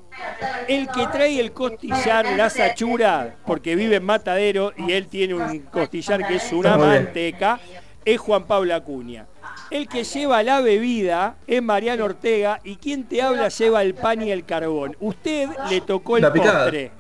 El 0.68 0.88
que 0.90 1.08
trae 1.08 1.40
el 1.40 1.52
costillar, 1.52 2.26
la 2.38 2.50
sachura, 2.50 3.36
porque 3.46 3.76
vive 3.76 3.98
en 3.98 4.06
Matadero 4.06 4.74
y 4.78 4.94
él 4.94 5.08
tiene 5.08 5.34
un 5.34 5.60
costillar 5.60 6.26
que 6.26 6.36
es 6.36 6.52
una 6.52 6.78
manteca, 6.78 7.60
es 8.04 8.20
Juan 8.20 8.46
Pablo 8.46 8.74
Acuña. 8.74 9.26
El 9.70 9.88
que 9.88 10.04
lleva 10.04 10.44
la 10.44 10.62
bebida 10.62 11.38
es 11.48 11.62
Mariano 11.62 12.06
Ortega 12.06 12.60
y 12.64 12.76
quien 12.76 13.04
te 13.04 13.22
habla 13.22 13.50
lleva 13.50 13.82
el 13.82 13.94
pan 13.96 14.22
y 14.22 14.32
el 14.32 14.46
carbón. 14.46 14.96
Usted 15.00 15.50
le 15.70 15.82
tocó 15.82 16.18
el 16.18 16.32
postre. 16.32 16.92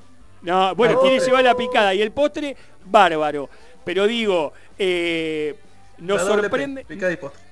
No, 0.41 0.75
bueno, 0.75 0.99
quiere 0.99 1.19
llevar 1.19 1.43
la 1.43 1.55
picada 1.55 1.93
y 1.93 2.01
el 2.01 2.11
postre, 2.11 2.55
bárbaro. 2.85 3.49
Pero 3.83 4.07
digo, 4.07 4.53
eh, 4.77 5.55
nos 5.99 6.21
sorprende. 6.21 6.85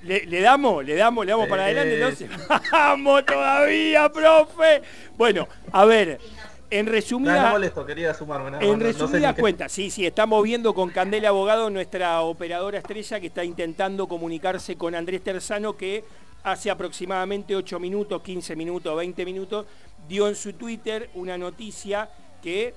Le, 0.02 0.40
damos, 0.40 0.84
le 0.84 0.94
damos, 0.94 1.24
le 1.24 1.32
damos 1.32 1.48
para 1.48 1.64
adelante, 1.64 1.94
entonces. 1.94 2.30
¡Vamos 2.72 3.24
todavía, 3.24 4.10
profe! 4.10 4.82
Bueno, 5.16 5.48
a 5.72 5.84
ver, 5.84 6.20
en 6.70 6.86
resumida. 6.86 7.50
molesto, 7.50 7.86
quería 7.86 8.12
sumarme. 8.12 8.58
en 8.66 8.80
resumidas 8.80 9.34
cuentas, 9.34 9.72
sí, 9.72 9.90
sí, 9.90 10.04
estamos 10.06 10.42
viendo 10.42 10.74
con 10.74 10.90
Candela 10.90 11.28
Abogado, 11.28 11.70
nuestra 11.70 12.20
operadora 12.20 12.78
estrella, 12.78 13.20
que 13.20 13.28
está 13.28 13.44
intentando 13.44 14.06
comunicarse 14.06 14.76
con 14.76 14.94
Andrés 14.94 15.22
Terzano, 15.22 15.76
que 15.76 16.04
hace 16.42 16.70
aproximadamente 16.70 17.56
8 17.56 17.80
minutos, 17.80 18.22
15 18.22 18.56
minutos, 18.56 18.96
20 18.96 19.24
minutos, 19.24 19.66
dio 20.06 20.28
en 20.28 20.36
su 20.36 20.52
Twitter 20.52 21.08
una 21.14 21.38
noticia 21.38 22.10
que 22.42 22.74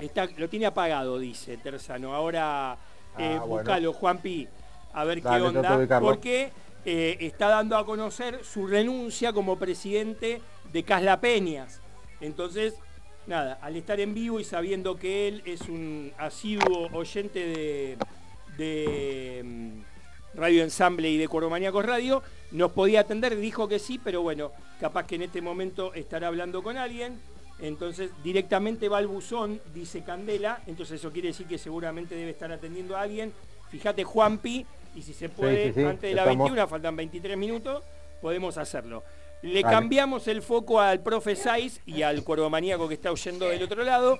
está, 0.00 0.26
lo 0.38 0.48
tiene 0.48 0.64
apagado, 0.64 1.18
dice 1.18 1.58
Terzano. 1.58 2.14
Ahora 2.14 2.78
eh, 3.18 3.38
ah, 3.40 3.92
Juanpi, 3.92 4.48
a 4.92 5.04
ver 5.04 5.22
qué 5.22 5.28
onda, 5.28 6.00
porque 6.00 6.50
eh, 6.84 7.16
está 7.20 7.48
dando 7.48 7.76
a 7.76 7.84
conocer 7.84 8.44
su 8.44 8.66
renuncia 8.66 9.32
como 9.32 9.58
presidente 9.58 10.40
de 10.72 10.82
Casla 10.84 11.20
Peñas. 11.20 11.80
Entonces, 12.20 12.74
nada, 13.26 13.58
al 13.60 13.76
estar 13.76 13.98
en 14.00 14.14
vivo 14.14 14.40
y 14.40 14.44
sabiendo 14.44 14.96
que 14.96 15.28
él 15.28 15.42
es 15.44 15.62
un 15.62 16.12
asiduo 16.16 16.88
oyente 16.92 17.98
de, 18.56 19.42
mm, 19.44 20.38
Radio 20.38 20.62
Ensamble 20.62 21.10
y 21.10 21.16
de 21.16 21.28
Maníacos 21.28 21.84
Radio, 21.84 22.22
nos 22.52 22.72
podía 22.72 23.00
atender, 23.00 23.36
dijo 23.36 23.68
que 23.68 23.78
sí, 23.78 23.98
pero 24.02 24.22
bueno, 24.22 24.52
capaz 24.80 25.06
que 25.06 25.16
en 25.16 25.22
este 25.22 25.40
momento 25.40 25.92
estará 25.94 26.28
hablando 26.28 26.62
con 26.62 26.76
alguien. 26.76 27.18
Entonces 27.58 28.10
directamente 28.22 28.88
va 28.88 28.98
al 28.98 29.06
buzón, 29.06 29.60
dice 29.74 30.02
Candela, 30.02 30.60
entonces 30.66 31.00
eso 31.00 31.10
quiere 31.10 31.28
decir 31.28 31.46
que 31.46 31.58
seguramente 31.58 32.14
debe 32.14 32.32
estar 32.32 32.52
atendiendo 32.52 32.96
a 32.96 33.02
alguien. 33.02 33.32
Fíjate 33.70 34.04
Juanpi, 34.04 34.66
y 34.94 35.02
si 35.02 35.14
se 35.14 35.28
puede, 35.28 35.66
antes 35.86 36.10
de 36.10 36.14
la 36.14 36.24
21, 36.24 36.68
faltan 36.68 36.96
23 36.96 37.36
minutos, 37.36 37.82
podemos 38.20 38.58
hacerlo. 38.58 39.02
Le 39.42 39.62
cambiamos 39.62 40.28
el 40.28 40.42
foco 40.42 40.80
al 40.80 41.00
profe 41.02 41.36
Saiz 41.36 41.80
y 41.86 42.02
al 42.02 42.24
maníaco 42.50 42.88
que 42.88 42.94
está 42.94 43.12
huyendo 43.12 43.48
del 43.48 43.62
otro 43.62 43.84
lado, 43.84 44.18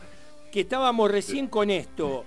que 0.52 0.60
estábamos 0.60 1.10
recién 1.10 1.48
con 1.48 1.70
esto. 1.70 2.24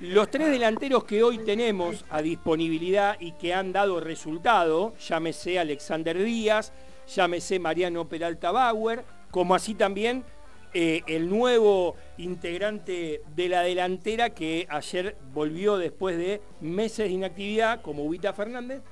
Los 0.00 0.30
tres 0.30 0.50
delanteros 0.50 1.04
que 1.04 1.22
hoy 1.24 1.38
tenemos 1.38 2.04
a 2.10 2.22
disponibilidad 2.22 3.16
y 3.18 3.32
que 3.32 3.52
han 3.52 3.72
dado 3.72 3.98
resultado, 3.98 4.94
llámese 4.98 5.58
Alexander 5.58 6.22
Díaz, 6.22 6.72
llámese 7.12 7.58
Mariano 7.58 8.08
Peralta 8.08 8.52
Bauer, 8.52 9.04
como 9.30 9.54
así 9.54 9.74
también 9.74 10.24
eh, 10.74 11.02
el 11.06 11.30
nuevo 11.30 11.96
integrante 12.18 13.22
de 13.34 13.48
la 13.48 13.62
delantera 13.62 14.30
que 14.30 14.66
ayer 14.68 15.16
volvió 15.32 15.78
después 15.78 16.18
de 16.18 16.42
meses 16.60 17.06
de 17.06 17.14
inactividad, 17.14 17.80
como 17.80 18.04
Ubita 18.04 18.34
Fernández, 18.34 18.82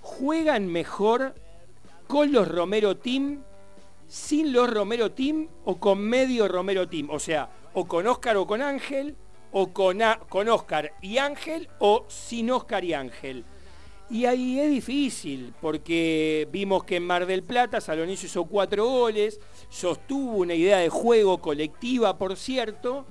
juegan 0.00 0.68
mejor 0.68 1.34
con 2.06 2.32
los 2.32 2.46
Romero 2.46 2.96
Team, 2.96 3.42
sin 4.06 4.52
los 4.52 4.72
Romero 4.72 5.10
Team 5.12 5.48
o 5.64 5.78
con 5.78 6.00
medio 6.00 6.46
Romero 6.46 6.88
Team. 6.88 7.08
O 7.10 7.18
sea, 7.18 7.50
o 7.74 7.86
con 7.86 8.06
Oscar 8.06 8.36
o 8.36 8.46
con 8.46 8.62
Ángel, 8.62 9.16
o 9.50 9.72
con, 9.72 9.98
con 10.28 10.48
Oscar 10.48 10.92
y 11.02 11.18
Ángel, 11.18 11.68
o 11.78 12.04
sin 12.08 12.50
Oscar 12.50 12.84
y 12.84 12.94
Ángel. 12.94 13.44
Y 14.10 14.24
ahí 14.24 14.58
es 14.58 14.70
difícil, 14.70 15.52
porque 15.60 16.48
vimos 16.50 16.84
que 16.84 16.96
en 16.96 17.06
Mar 17.06 17.26
del 17.26 17.42
Plata 17.42 17.78
Salonizo 17.78 18.24
hizo 18.24 18.46
cuatro 18.46 18.86
goles, 18.86 19.38
sostuvo 19.68 20.38
una 20.38 20.54
idea 20.54 20.78
de 20.78 20.88
juego 20.88 21.42
colectiva, 21.42 22.16
por 22.16 22.34
cierto, 22.36 23.04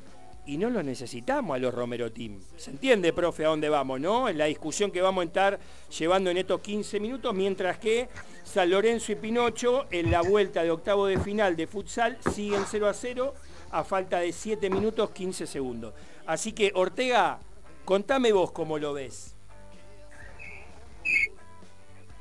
y 0.48 0.58
no 0.58 0.72
lo 0.72 0.82
necesitamos 0.82 1.56
a 1.56 1.60
los 1.60 1.72
Romero 1.72 2.12
Team. 2.12 2.40
¿Se 2.56 2.72
entiende, 2.72 3.14
profe, 3.14 3.46
a 3.46 3.50
dónde 3.50 3.70
vamos, 3.70 4.00
no? 4.00 4.28
En 4.28 4.40
la 4.40 4.46
discusión 4.46 4.90
que 4.90 5.02
vamos 5.02 5.22
a 5.22 5.26
estar 5.26 5.60
llevando 5.96 6.32
en 6.32 6.38
estos 6.38 6.62
15 6.62 7.00
minutos, 7.00 7.36
mientras 7.36 7.78
que 7.78 8.10
San 8.44 8.72
Lorenzo 8.72 9.12
y 9.12 9.16
Pinocho 9.16 9.86
en 9.92 10.10
la 10.10 10.22
vuelta 10.22 10.64
de 10.64 10.72
octavo 10.72 11.06
de 11.06 11.20
final 11.20 11.56
de 11.56 11.68
futsal 11.68 12.18
siguen 12.34 12.64
0 12.66 12.88
a 12.88 12.94
0 12.96 13.34
a 13.70 13.84
falta 13.84 14.20
de 14.20 14.32
7 14.32 14.68
minutos 14.72 15.12
15 15.12 15.46
segundos. 15.46 15.94
Así 16.26 16.54
que, 16.54 16.72
Ortega, 16.74 17.40
contame 17.86 18.32
vos 18.32 18.52
cómo 18.52 18.80
lo 18.80 18.94
ves. 18.94 19.37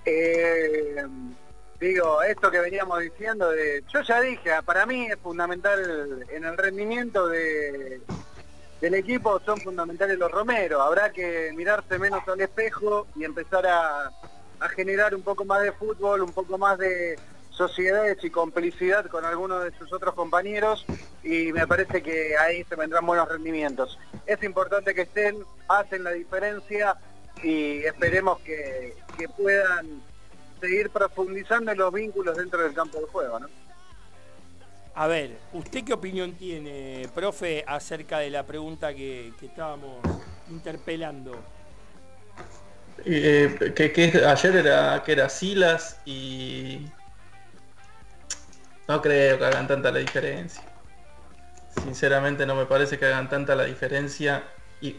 Eh, 0.06 1.04
digo, 1.80 2.22
esto 2.22 2.50
que 2.50 2.60
veníamos 2.60 3.00
diciendo, 3.00 3.50
de, 3.50 3.82
yo 3.92 4.00
ya 4.02 4.20
dije, 4.20 4.50
para 4.64 4.86
mí 4.86 5.06
es 5.06 5.16
fundamental 5.18 6.24
en 6.30 6.44
el 6.44 6.56
rendimiento 6.56 7.26
de, 7.26 8.00
del 8.80 8.94
equipo, 8.94 9.40
son 9.44 9.60
fundamentales 9.60 10.16
los 10.18 10.30
romeros. 10.30 10.80
Habrá 10.80 11.10
que 11.10 11.52
mirarse 11.54 11.98
menos 11.98 12.26
al 12.28 12.40
espejo 12.40 13.08
y 13.16 13.24
empezar 13.24 13.66
a, 13.66 14.12
a 14.60 14.68
generar 14.68 15.14
un 15.14 15.22
poco 15.22 15.44
más 15.44 15.62
de 15.62 15.72
fútbol, 15.72 16.22
un 16.22 16.32
poco 16.32 16.56
más 16.56 16.78
de 16.78 17.18
sociedades 17.50 18.22
y 18.22 18.30
complicidad 18.30 19.06
con 19.06 19.24
algunos 19.24 19.64
de 19.64 19.72
sus 19.78 19.92
otros 19.92 20.14
compañeros 20.14 20.84
y 21.24 21.52
me 21.52 21.66
parece 21.66 22.02
que 22.02 22.36
ahí 22.36 22.62
se 22.64 22.76
vendrán 22.76 23.06
buenos 23.06 23.28
rendimientos. 23.28 23.98
Es 24.26 24.42
importante 24.42 24.94
que 24.94 25.02
estén, 25.02 25.38
hacen 25.66 26.04
la 26.04 26.10
diferencia 26.10 26.96
y 27.42 27.84
esperemos 27.84 28.40
que, 28.40 28.94
que 29.18 29.28
puedan 29.28 30.02
seguir 30.60 30.90
profundizando 30.90 31.72
en 31.72 31.78
los 31.78 31.92
vínculos 31.92 32.36
dentro 32.36 32.62
del 32.62 32.74
campo 32.74 32.98
de 32.98 33.06
juego, 33.06 33.40
¿no? 33.40 33.48
A 34.98 35.06
ver, 35.08 35.36
¿usted 35.52 35.84
qué 35.84 35.92
opinión 35.92 36.32
tiene, 36.32 37.06
profe, 37.14 37.62
acerca 37.66 38.18
de 38.20 38.30
la 38.30 38.46
pregunta 38.46 38.94
que, 38.94 39.30
estábamos 39.42 39.98
interpelando? 40.48 41.38
Eh, 43.04 43.74
que, 43.76 44.24
ayer 44.26 44.56
era 44.56 45.02
que 45.04 45.12
era 45.12 45.28
Silas 45.28 46.00
y 46.06 46.86
no 48.88 49.02
creo 49.02 49.38
que 49.38 49.44
hagan 49.44 49.68
tanta 49.68 49.92
la 49.92 49.98
diferencia. 49.98 50.62
Sinceramente 51.82 52.46
no 52.46 52.54
me 52.54 52.64
parece 52.64 52.98
que 52.98 53.04
hagan 53.04 53.28
tanta 53.28 53.54
la 53.54 53.64
diferencia 53.64 54.44
y 54.80 54.92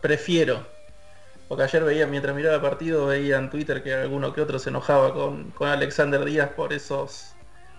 prefiero 0.00 0.66
porque 1.48 1.62
ayer 1.62 1.84
veía, 1.84 2.06
mientras 2.06 2.34
miraba 2.34 2.56
el 2.56 2.60
partido, 2.60 3.06
veía 3.06 3.38
en 3.38 3.50
Twitter 3.50 3.82
que 3.82 3.94
alguno 3.94 4.32
que 4.32 4.40
otro 4.40 4.58
se 4.58 4.70
enojaba 4.70 5.14
con, 5.14 5.52
Alexander 5.60 6.24
Díaz 6.24 6.50
por 6.50 6.72
esos 6.72 7.34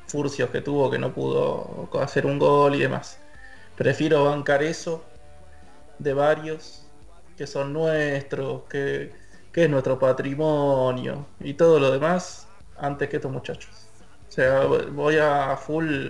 furcios 0.07 0.49
que 0.49 0.61
tuvo, 0.61 0.89
que 0.89 0.97
no 0.97 1.13
pudo 1.13 1.89
hacer 2.01 2.25
un 2.25 2.39
gol 2.39 2.75
y 2.75 2.79
demás. 2.79 3.19
Prefiero 3.75 4.23
bancar 4.23 4.63
eso 4.63 5.03
de 5.99 6.13
varios 6.13 6.85
que 7.37 7.45
son 7.45 7.73
nuestros, 7.73 8.63
que, 8.69 9.27
es 9.53 9.69
nuestro 9.71 9.97
patrimonio 9.97 11.25
y 11.39 11.55
todo 11.55 11.79
lo 11.79 11.89
demás 11.89 12.47
antes 12.77 13.09
que 13.09 13.15
estos 13.15 13.31
muchachos. 13.31 13.87
O 14.29 14.31
sea, 14.31 14.65
voy 14.65 15.17
a 15.17 15.57
full 15.57 16.09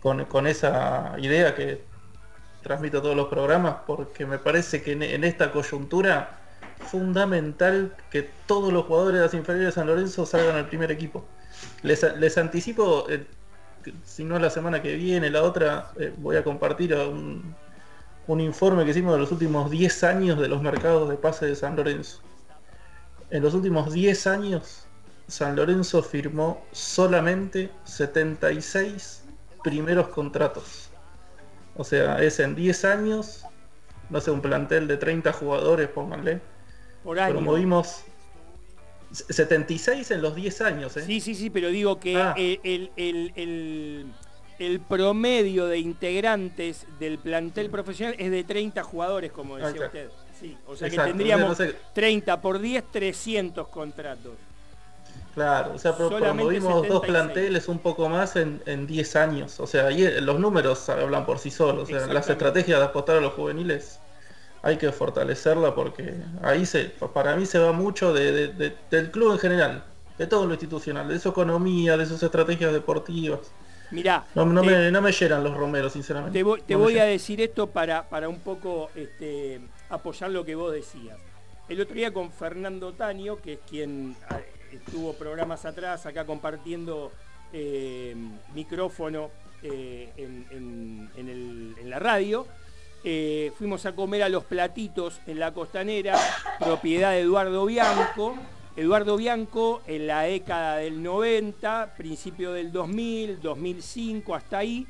con, 0.00 0.26
con 0.26 0.46
esa 0.46 1.14
idea 1.18 1.54
que 1.54 1.82
transmito 2.62 3.00
todos 3.00 3.16
los 3.16 3.28
programas 3.28 3.76
porque 3.86 4.26
me 4.26 4.38
parece 4.38 4.82
que 4.82 4.92
en 4.92 5.24
esta 5.24 5.50
coyuntura 5.50 6.39
fundamental 6.80 7.94
que 8.10 8.28
todos 8.46 8.72
los 8.72 8.86
jugadores 8.86 9.20
de 9.20 9.26
las 9.26 9.34
inferiores 9.34 9.68
de 9.68 9.72
San 9.72 9.86
Lorenzo 9.86 10.26
salgan 10.26 10.56
al 10.56 10.68
primer 10.68 10.90
equipo. 10.90 11.24
Les, 11.82 12.38
anticipo, 12.38 13.06
eh, 13.08 13.26
si 14.04 14.24
no 14.24 14.38
la 14.38 14.50
semana 14.50 14.82
que 14.82 14.96
viene, 14.96 15.30
la 15.30 15.42
otra, 15.42 15.92
eh, 15.98 16.12
voy 16.16 16.36
a 16.36 16.44
compartir 16.44 16.94
un, 16.94 17.54
un 18.26 18.40
informe 18.40 18.84
que 18.84 18.90
hicimos 18.90 19.12
de 19.14 19.18
los 19.18 19.32
últimos 19.32 19.70
10 19.70 20.04
años 20.04 20.38
de 20.38 20.48
los 20.48 20.62
mercados 20.62 21.08
de 21.08 21.16
pase 21.16 21.46
de 21.46 21.56
San 21.56 21.76
Lorenzo. 21.76 22.20
En 23.30 23.42
los 23.42 23.54
últimos 23.54 23.92
10 23.92 24.26
años, 24.26 24.86
San 25.26 25.56
Lorenzo 25.56 26.02
firmó 26.02 26.64
solamente 26.72 27.70
76 27.84 29.24
primeros 29.62 30.08
contratos. 30.08 30.90
O 31.76 31.84
sea, 31.84 32.20
es 32.22 32.40
en 32.40 32.54
10 32.54 32.84
años, 32.84 33.44
no 34.10 34.20
sé, 34.20 34.30
un 34.30 34.40
plantel 34.40 34.88
de 34.88 34.96
30 34.96 35.32
jugadores, 35.32 35.88
pónganle, 35.88 36.40
por 37.02 37.18
año. 37.18 37.34
Pero 37.34 37.40
movimos 37.40 38.04
76 39.12 40.10
en 40.10 40.22
los 40.22 40.34
10 40.34 40.60
años. 40.60 40.96
¿eh? 40.96 41.04
Sí, 41.04 41.20
sí, 41.20 41.34
sí, 41.34 41.50
pero 41.50 41.68
digo 41.68 41.98
que 41.98 42.16
ah. 42.16 42.34
el, 42.36 44.10
promedio 44.88 45.66
de 45.66 45.78
integrantes 45.78 46.86
del 46.98 47.18
plantel 47.18 47.70
profesional 47.70 48.14
es 48.18 48.30
de 48.30 48.44
30 48.44 48.82
jugadores, 48.82 49.32
como 49.32 49.56
decía 49.56 49.86
usted. 49.86 50.10
Sí, 50.38 50.56
o 50.66 50.76
sea 50.76 50.88
que 50.88 50.96
tendríamos 50.96 51.58
30 51.92 52.40
por 52.40 52.58
10, 52.58 52.84
300 52.90 53.68
contratos. 53.68 54.32
Claro, 55.34 55.74
o 55.74 55.78
sea, 55.78 55.96
pero 55.96 56.18
cuando 56.18 56.48
vimos 56.48 56.88
dos 56.88 57.06
planteles 57.06 57.68
un 57.68 57.78
poco 57.78 58.08
más 58.08 58.36
en, 58.36 58.62
en 58.66 58.86
10 58.86 59.16
años. 59.16 59.60
O 59.60 59.66
sea, 59.66 59.86
ahí 59.86 60.20
los 60.20 60.40
números 60.40 60.88
hablan 60.88 61.24
por 61.24 61.38
sí 61.38 61.50
solos. 61.50 61.84
O 61.84 61.86
sea, 61.86 62.06
las 62.06 62.28
estrategias 62.28 62.78
de 62.78 62.84
apostar 62.84 63.16
a 63.16 63.20
los 63.20 63.34
juveniles 63.34 64.00
hay 64.62 64.76
que 64.76 64.92
fortalecerla 64.92 65.74
porque 65.74 66.14
ahí 66.42 66.66
se, 66.66 66.84
para 67.14 67.36
mí 67.36 67.46
se 67.46 67.58
va 67.58 67.72
mucho 67.72 68.12
de, 68.12 68.74
del 68.90 69.10
club 69.10 69.32
en 69.32 69.38
general, 69.38 69.84
de 70.18 70.26
todo 70.26 70.46
lo 70.46 70.52
institucional, 70.52 71.08
de 71.08 71.18
su 71.18 71.30
economía, 71.30 71.96
de 71.96 72.06
sus 72.06 72.22
estrategias 72.22 72.72
deportivas. 72.72 73.40
Mirá, 73.90 74.24
no, 74.34 74.46
me, 74.46 74.90
no 74.90 75.02
me 75.02 75.12
llenan 75.12 75.42
los 75.42 75.56
romeros, 75.56 75.92
sinceramente. 75.92 76.38
Te 76.66 76.76
voy, 76.76 76.98
a 76.98 77.04
decir 77.04 77.40
esto 77.40 77.66
para, 77.66 78.08
para 78.08 78.28
un 78.28 78.38
poco 78.38 78.90
este, 78.94 79.60
apoyar 79.88 80.30
lo 80.30 80.44
que 80.44 80.54
vos 80.54 80.72
decías. 80.72 81.18
El 81.68 81.80
otro 81.80 81.94
día 81.94 82.12
con 82.12 82.30
Fernando 82.30 82.92
Taño, 82.92 83.36
que 83.36 83.54
es 83.54 83.58
quien 83.68 84.16
estuvo 84.72 85.12
programas 85.14 85.64
atrás 85.64 86.06
acá 86.06 86.24
compartiendo 86.24 87.10
eh, 87.52 88.14
micrófono 88.54 89.30
eh, 89.62 90.12
en, 90.16 91.76
la 91.84 91.98
radio. 91.98 92.46
Eh, 93.02 93.52
fuimos 93.56 93.86
a 93.86 93.94
comer 93.94 94.22
a 94.22 94.28
los 94.28 94.44
platitos 94.44 95.20
en 95.26 95.38
la 95.38 95.52
costanera, 95.52 96.18
propiedad 96.58 97.12
de 97.12 97.20
Eduardo 97.20 97.64
Bianco. 97.66 98.34
Eduardo 98.76 99.16
Bianco 99.16 99.82
en 99.86 100.06
la 100.06 100.22
década 100.22 100.76
del 100.76 101.02
90, 101.02 101.94
principio 101.96 102.52
del 102.52 102.70
2000, 102.70 103.40
2005, 103.40 104.34
hasta 104.34 104.58
ahí, 104.58 104.86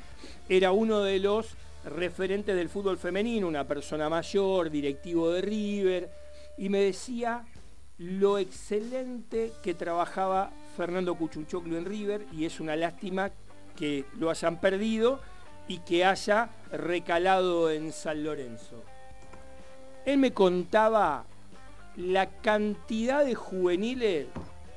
era 0.47 0.71
uno 0.71 0.99
de 0.99 1.19
los 1.19 1.55
referentes 1.83 2.55
del 2.55 2.69
fútbol 2.69 2.97
femenino, 2.97 3.47
una 3.47 3.67
persona 3.67 4.07
mayor, 4.07 4.69
directivo 4.69 5.31
de 5.31 5.41
River, 5.41 6.11
y 6.57 6.69
me 6.69 6.79
decía 6.79 7.43
lo 7.97 8.37
excelente 8.37 9.51
que 9.63 9.73
trabajaba 9.73 10.51
Fernando 10.75 11.15
Cuchunchoclo 11.15 11.77
en 11.77 11.85
River 11.85 12.25
y 12.31 12.45
es 12.45 12.59
una 12.59 12.75
lástima 12.75 13.31
que 13.75 14.05
lo 14.17 14.29
hayan 14.29 14.59
perdido 14.59 15.21
y 15.67 15.79
que 15.79 16.05
haya 16.05 16.49
recalado 16.71 17.69
en 17.69 17.91
San 17.91 18.23
Lorenzo. 18.23 18.83
Él 20.05 20.17
me 20.17 20.33
contaba 20.33 21.25
la 21.97 22.27
cantidad 22.27 23.25
de 23.25 23.35
juveniles 23.35 24.27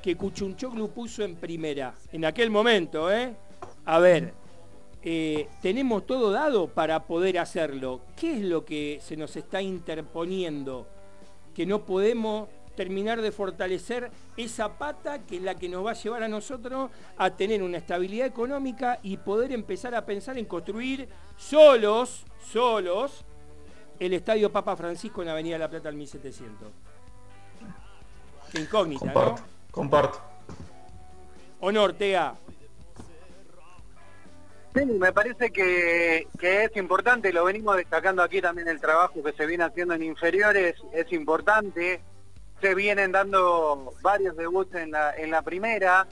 que 0.01 0.15
Cuchunchoclo 0.15 0.89
puso 0.89 1.23
en 1.23 1.35
primera, 1.35 1.95
en 2.11 2.25
aquel 2.25 2.51
momento, 2.51 3.11
¿eh? 3.11 3.35
A 3.85 3.99
ver, 3.99 4.33
eh, 5.01 5.47
tenemos 5.61 6.05
todo 6.05 6.31
dado 6.31 6.67
para 6.67 7.05
poder 7.05 7.39
hacerlo. 7.39 8.01
¿Qué 8.15 8.33
es 8.33 8.41
lo 8.41 8.65
que 8.65 8.99
se 9.01 9.15
nos 9.15 9.35
está 9.35 9.61
interponiendo? 9.61 10.87
Que 11.53 11.65
no 11.65 11.85
podemos 11.85 12.49
terminar 12.75 13.21
de 13.21 13.31
fortalecer 13.31 14.11
esa 14.37 14.77
pata 14.77 15.25
que 15.25 15.37
es 15.37 15.41
la 15.41 15.55
que 15.55 15.69
nos 15.69 15.85
va 15.85 15.91
a 15.91 15.93
llevar 15.95 16.23
a 16.23 16.27
nosotros 16.27 16.91
a 17.17 17.29
tener 17.31 17.63
una 17.63 17.77
estabilidad 17.77 18.27
económica 18.27 18.99
y 19.03 19.17
poder 19.17 19.51
empezar 19.51 19.95
a 19.95 20.05
pensar 20.05 20.37
en 20.37 20.45
construir 20.45 21.07
solos, 21.37 22.25
solos, 22.51 23.25
el 23.99 24.13
Estadio 24.13 24.51
Papa 24.51 24.75
Francisco 24.75 25.21
en 25.21 25.29
Avenida 25.29 25.57
La 25.57 25.69
Plata 25.69 25.89
al 25.89 25.95
1700. 25.95 26.69
Qué 28.51 28.61
incógnita, 28.61 29.05
comparto, 29.05 29.41
¿no? 29.41 29.71
Comparto. 29.71 30.21
Honor, 31.61 31.91
Ortega. 31.91 32.35
Sí, 34.75 34.85
me 34.85 35.13
parece 35.13 35.51
que, 35.51 36.27
que, 36.37 36.65
es 36.65 36.75
importante, 36.75 37.31
lo 37.31 37.45
venimos 37.45 37.77
destacando 37.77 38.21
aquí 38.21 38.41
también 38.41 38.67
el 38.67 38.81
trabajo 38.81 39.23
que 39.23 39.31
se 39.31 39.45
viene 39.45 39.63
haciendo 39.63 39.93
en 39.93 40.03
inferiores, 40.03 40.75
es 40.91 41.11
importante, 41.13 42.01
se 42.61 42.75
vienen 42.75 43.11
dando 43.11 43.93
varios 44.01 44.35
debuts 44.35 44.75
en 44.75 44.91
la, 44.91 45.15
en 45.15 45.31
la 45.31 45.41
primera 45.41 46.07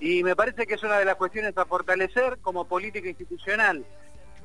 y 0.00 0.22
me 0.24 0.34
parece 0.34 0.66
que 0.66 0.74
es 0.74 0.82
una 0.82 0.98
de 0.98 1.04
las 1.04 1.16
cuestiones 1.16 1.56
a 1.56 1.64
fortalecer 1.64 2.38
como 2.42 2.66
política 2.66 3.08
institucional. 3.08 3.84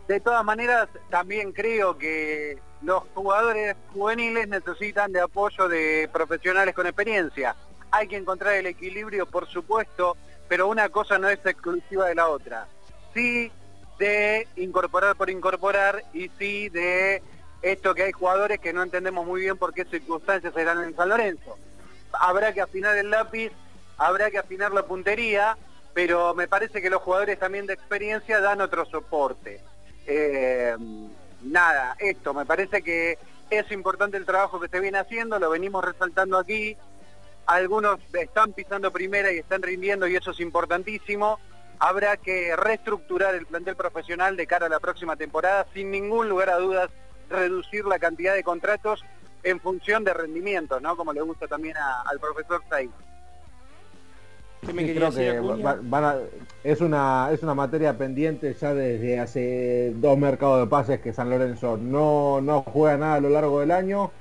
De 0.07 0.19
todas 0.19 0.44
maneras, 0.45 0.88
también 1.10 1.52
creo 1.52 1.98
que 1.98 2.60
los 2.82 3.03
jugadores 3.15 3.76
juveniles 3.91 4.48
necesitan 4.48 5.11
de 5.11 5.22
apoyo 5.22 5.68
de 5.68 6.10
profesionales 6.14 6.76
con 6.76 6.86
experiencia. 6.86 7.56
Hay 7.91 8.07
que 8.07 8.18
encontrar 8.18 8.53
el 8.53 8.68
equilibrio, 8.68 9.26
por 9.26 9.48
supuesto, 9.48 10.15
pero 10.48 10.68
una 10.68 10.90
cosa 10.90 11.18
no 11.18 11.28
es 11.28 11.40
exclusiva 11.45 12.07
de 12.07 12.15
la 12.15 12.28
otra. 12.28 12.68
Sí 13.14 13.52
de 13.98 14.48
incorporar 14.57 15.15
por 15.15 15.30
incorporar 15.30 16.03
y 16.14 16.30
sí 16.38 16.69
de 16.69 17.22
esto 17.61 17.95
que 17.95 18.03
hay 18.03 18.11
jugadores 18.11 18.59
que 18.59 18.73
no 18.73 18.84
entendemos 18.84 19.25
muy 19.25 19.41
bien 19.41 19.57
por 19.57 19.73
qué 19.73 19.85
circunstancias 19.85 20.53
se 20.53 20.63
dan 20.63 20.84
en 20.84 20.95
San 20.95 21.09
Lorenzo. 21.09 21.57
Habrá 22.13 22.53
que 22.53 22.61
afinar 22.61 22.97
el 22.97 23.09
lápiz, 23.09 23.51
habrá 23.97 24.29
que 24.31 24.38
afinar 24.38 24.71
la 24.71 24.84
puntería, 24.84 25.57
pero 25.93 26.34
me 26.35 26.47
parece 26.47 26.81
que 26.81 26.89
los 26.89 27.01
jugadores 27.01 27.39
también 27.39 27.65
de 27.65 27.73
experiencia 27.73 28.39
dan 28.39 28.61
otro 28.61 28.85
soporte. 28.85 29.61
Eh, 30.05 30.75
nada, 31.41 31.95
esto, 31.99 32.34
me 32.34 32.45
parece 32.45 32.81
que 32.81 33.17
es 33.49 33.71
importante 33.71 34.17
el 34.17 34.25
trabajo 34.25 34.59
que 34.59 34.67
se 34.67 34.79
viene 34.79 34.99
haciendo, 34.99 35.39
lo 35.39 35.49
venimos 35.49 35.84
resaltando 35.84 36.38
aquí, 36.38 36.77
algunos 37.45 37.99
están 38.13 38.53
pisando 38.53 38.91
primera 38.91 39.31
y 39.31 39.38
están 39.38 39.61
rindiendo 39.61 40.05
y 40.07 40.15
eso 40.15 40.31
es 40.31 40.39
importantísimo. 40.39 41.39
Habrá 41.79 42.17
que 42.17 42.55
reestructurar 42.55 43.35
el 43.35 43.45
plantel 43.45 43.75
profesional 43.75 44.35
de 44.35 44.47
cara 44.47 44.65
a 44.65 44.69
la 44.69 44.79
próxima 44.79 45.15
temporada, 45.15 45.65
sin 45.73 45.91
ningún 45.91 46.27
lugar 46.27 46.49
a 46.49 46.57
dudas 46.57 46.89
reducir 47.29 47.85
la 47.85 47.99
cantidad 47.99 48.33
de 48.33 48.43
contratos 48.43 49.03
en 49.43 49.59
función 49.59 50.03
de 50.03 50.13
rendimiento, 50.13 50.79
¿no? 50.79 50.95
Como 50.95 51.13
le 51.13 51.21
gusta 51.21 51.47
también 51.47 51.75
al 51.77 52.19
profesor 52.19 52.61
Said. 52.69 52.89
creo 54.61 55.11
que 55.11 55.41
es 56.63 56.81
una 56.81 57.29
es 57.31 57.43
una 57.43 57.53
materia 57.53 57.97
pendiente 57.97 58.53
ya 58.53 58.73
desde 58.73 59.19
hace 59.19 59.93
dos 59.95 60.17
mercados 60.17 60.61
de 60.61 60.67
pases 60.67 60.99
que 60.99 61.13
San 61.13 61.29
Lorenzo 61.29 61.77
no, 61.77 62.41
no 62.41 62.63
juega 62.63 62.97
nada 62.97 63.15
a 63.15 63.21
lo 63.21 63.29
largo 63.29 63.59
del 63.59 63.71
año. 63.71 64.11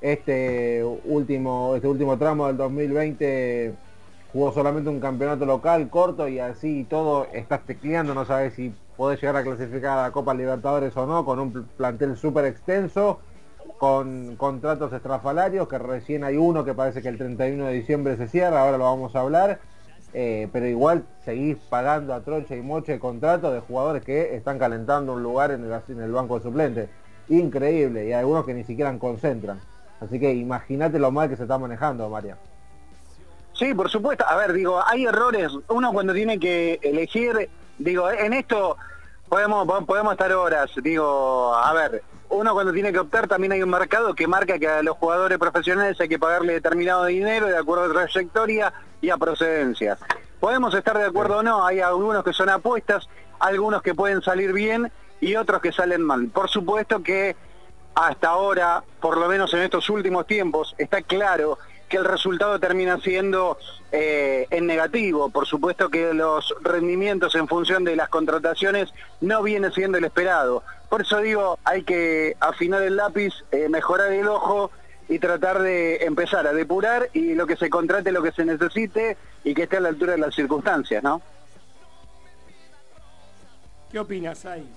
Este 0.00 0.84
último, 0.84 1.74
este 1.74 1.88
último 1.88 2.16
tramo 2.18 2.46
del 2.46 2.56
2020 2.56 3.74
jugó 4.32 4.52
solamente 4.52 4.90
un 4.90 5.00
campeonato 5.00 5.46
local 5.46 5.88
corto 5.88 6.28
y 6.28 6.38
así 6.38 6.84
todo 6.88 7.26
estás 7.32 7.64
tecleando, 7.64 8.14
no 8.14 8.24
sabes 8.24 8.54
si 8.54 8.74
podés 8.96 9.20
llegar 9.20 9.36
a 9.36 9.42
clasificar 9.42 9.98
a 9.98 10.02
la 10.02 10.10
Copa 10.10 10.34
Libertadores 10.34 10.96
o 10.96 11.06
no, 11.06 11.24
con 11.24 11.38
un 11.38 11.68
plantel 11.76 12.16
súper 12.16 12.44
extenso, 12.44 13.20
con 13.78 14.36
contratos 14.36 14.92
estrafalarios, 14.92 15.68
que 15.68 15.78
recién 15.78 16.24
hay 16.24 16.36
uno 16.36 16.64
que 16.64 16.74
parece 16.74 17.00
que 17.00 17.08
el 17.08 17.16
31 17.16 17.66
de 17.66 17.72
diciembre 17.72 18.16
se 18.16 18.28
cierra, 18.28 18.62
ahora 18.62 18.76
lo 18.76 18.84
vamos 18.84 19.14
a 19.14 19.20
hablar, 19.20 19.60
eh, 20.12 20.48
pero 20.52 20.66
igual 20.66 21.04
seguís 21.24 21.58
pagando 21.70 22.12
a 22.12 22.20
trocha 22.20 22.56
y 22.56 22.62
moche 22.62 22.98
contratos 22.98 23.52
de 23.52 23.60
jugadores 23.60 24.02
que 24.02 24.34
están 24.34 24.58
calentando 24.58 25.12
un 25.12 25.22
lugar 25.22 25.52
en 25.52 25.64
el, 25.64 25.80
en 25.88 26.00
el 26.00 26.12
banco 26.12 26.38
de 26.38 26.42
suplentes. 26.42 26.90
Increíble, 27.28 28.04
y 28.04 28.06
hay 28.08 28.20
algunos 28.20 28.44
que 28.44 28.54
ni 28.54 28.64
siquiera 28.64 28.96
concentran. 28.98 29.60
Así 30.00 30.18
que 30.18 30.32
imagínate 30.32 30.98
lo 30.98 31.10
mal 31.10 31.28
que 31.28 31.36
se 31.36 31.42
está 31.42 31.58
manejando, 31.58 32.08
María. 32.08 32.36
Sí, 33.58 33.74
por 33.74 33.90
supuesto. 33.90 34.24
A 34.26 34.36
ver, 34.36 34.52
digo, 34.52 34.80
hay 34.86 35.06
errores. 35.06 35.52
Uno 35.68 35.92
cuando 35.92 36.14
tiene 36.14 36.38
que 36.38 36.78
elegir, 36.82 37.50
digo, 37.78 38.08
en 38.10 38.32
esto 38.32 38.76
podemos, 39.28 39.66
podemos 39.84 40.12
estar 40.12 40.32
horas. 40.32 40.70
Digo, 40.80 41.54
a 41.54 41.72
ver, 41.72 42.02
uno 42.30 42.52
cuando 42.52 42.72
tiene 42.72 42.92
que 42.92 43.00
optar 43.00 43.26
también 43.26 43.52
hay 43.52 43.62
un 43.62 43.70
mercado 43.70 44.14
que 44.14 44.28
marca 44.28 44.58
que 44.58 44.68
a 44.68 44.82
los 44.82 44.96
jugadores 44.96 45.38
profesionales 45.38 46.00
hay 46.00 46.08
que 46.08 46.18
pagarle 46.20 46.52
determinado 46.52 47.06
dinero 47.06 47.46
de 47.46 47.56
acuerdo 47.56 47.84
a 47.84 47.92
trayectoria 47.92 48.72
y 49.00 49.10
a 49.10 49.16
procedencia. 49.16 49.98
Podemos 50.38 50.72
estar 50.74 50.96
de 50.96 51.06
acuerdo 51.06 51.38
o 51.38 51.42
no, 51.42 51.66
hay 51.66 51.80
algunos 51.80 52.22
que 52.22 52.32
son 52.32 52.48
apuestas, 52.48 53.08
algunos 53.40 53.82
que 53.82 53.94
pueden 53.94 54.22
salir 54.22 54.52
bien 54.52 54.92
y 55.20 55.34
otros 55.34 55.60
que 55.60 55.72
salen 55.72 56.02
mal. 56.02 56.28
Por 56.28 56.48
supuesto 56.48 57.02
que 57.02 57.34
hasta 57.96 58.28
ahora, 58.28 58.84
por 59.00 59.16
lo 59.16 59.26
menos 59.26 59.52
en 59.54 59.62
estos 59.62 59.90
últimos 59.90 60.26
tiempos, 60.28 60.76
está 60.78 61.02
claro 61.02 61.58
que 61.88 61.96
el 61.96 62.04
resultado 62.04 62.58
termina 62.60 62.98
siendo 63.00 63.58
eh, 63.90 64.46
en 64.50 64.66
negativo. 64.66 65.30
Por 65.30 65.46
supuesto 65.46 65.88
que 65.88 66.12
los 66.14 66.54
rendimientos 66.60 67.34
en 67.34 67.48
función 67.48 67.84
de 67.84 67.96
las 67.96 68.08
contrataciones 68.08 68.92
no 69.20 69.42
viene 69.42 69.70
siendo 69.72 69.98
el 69.98 70.04
esperado. 70.04 70.62
Por 70.88 71.02
eso 71.02 71.18
digo, 71.18 71.58
hay 71.64 71.82
que 71.82 72.36
afinar 72.40 72.82
el 72.82 72.96
lápiz, 72.96 73.34
eh, 73.50 73.68
mejorar 73.68 74.12
el 74.12 74.28
ojo 74.28 74.70
y 75.08 75.18
tratar 75.18 75.60
de 75.62 76.04
empezar 76.04 76.46
a 76.46 76.52
depurar 76.52 77.08
y 77.14 77.34
lo 77.34 77.46
que 77.46 77.56
se 77.56 77.70
contrate, 77.70 78.12
lo 78.12 78.22
que 78.22 78.32
se 78.32 78.44
necesite 78.44 79.16
y 79.42 79.54
que 79.54 79.62
esté 79.62 79.78
a 79.78 79.80
la 79.80 79.88
altura 79.88 80.12
de 80.12 80.18
las 80.18 80.34
circunstancias, 80.34 81.02
¿no? 81.02 81.22
¿Qué 83.90 83.98
opinas 83.98 84.44
ahí? 84.44 84.70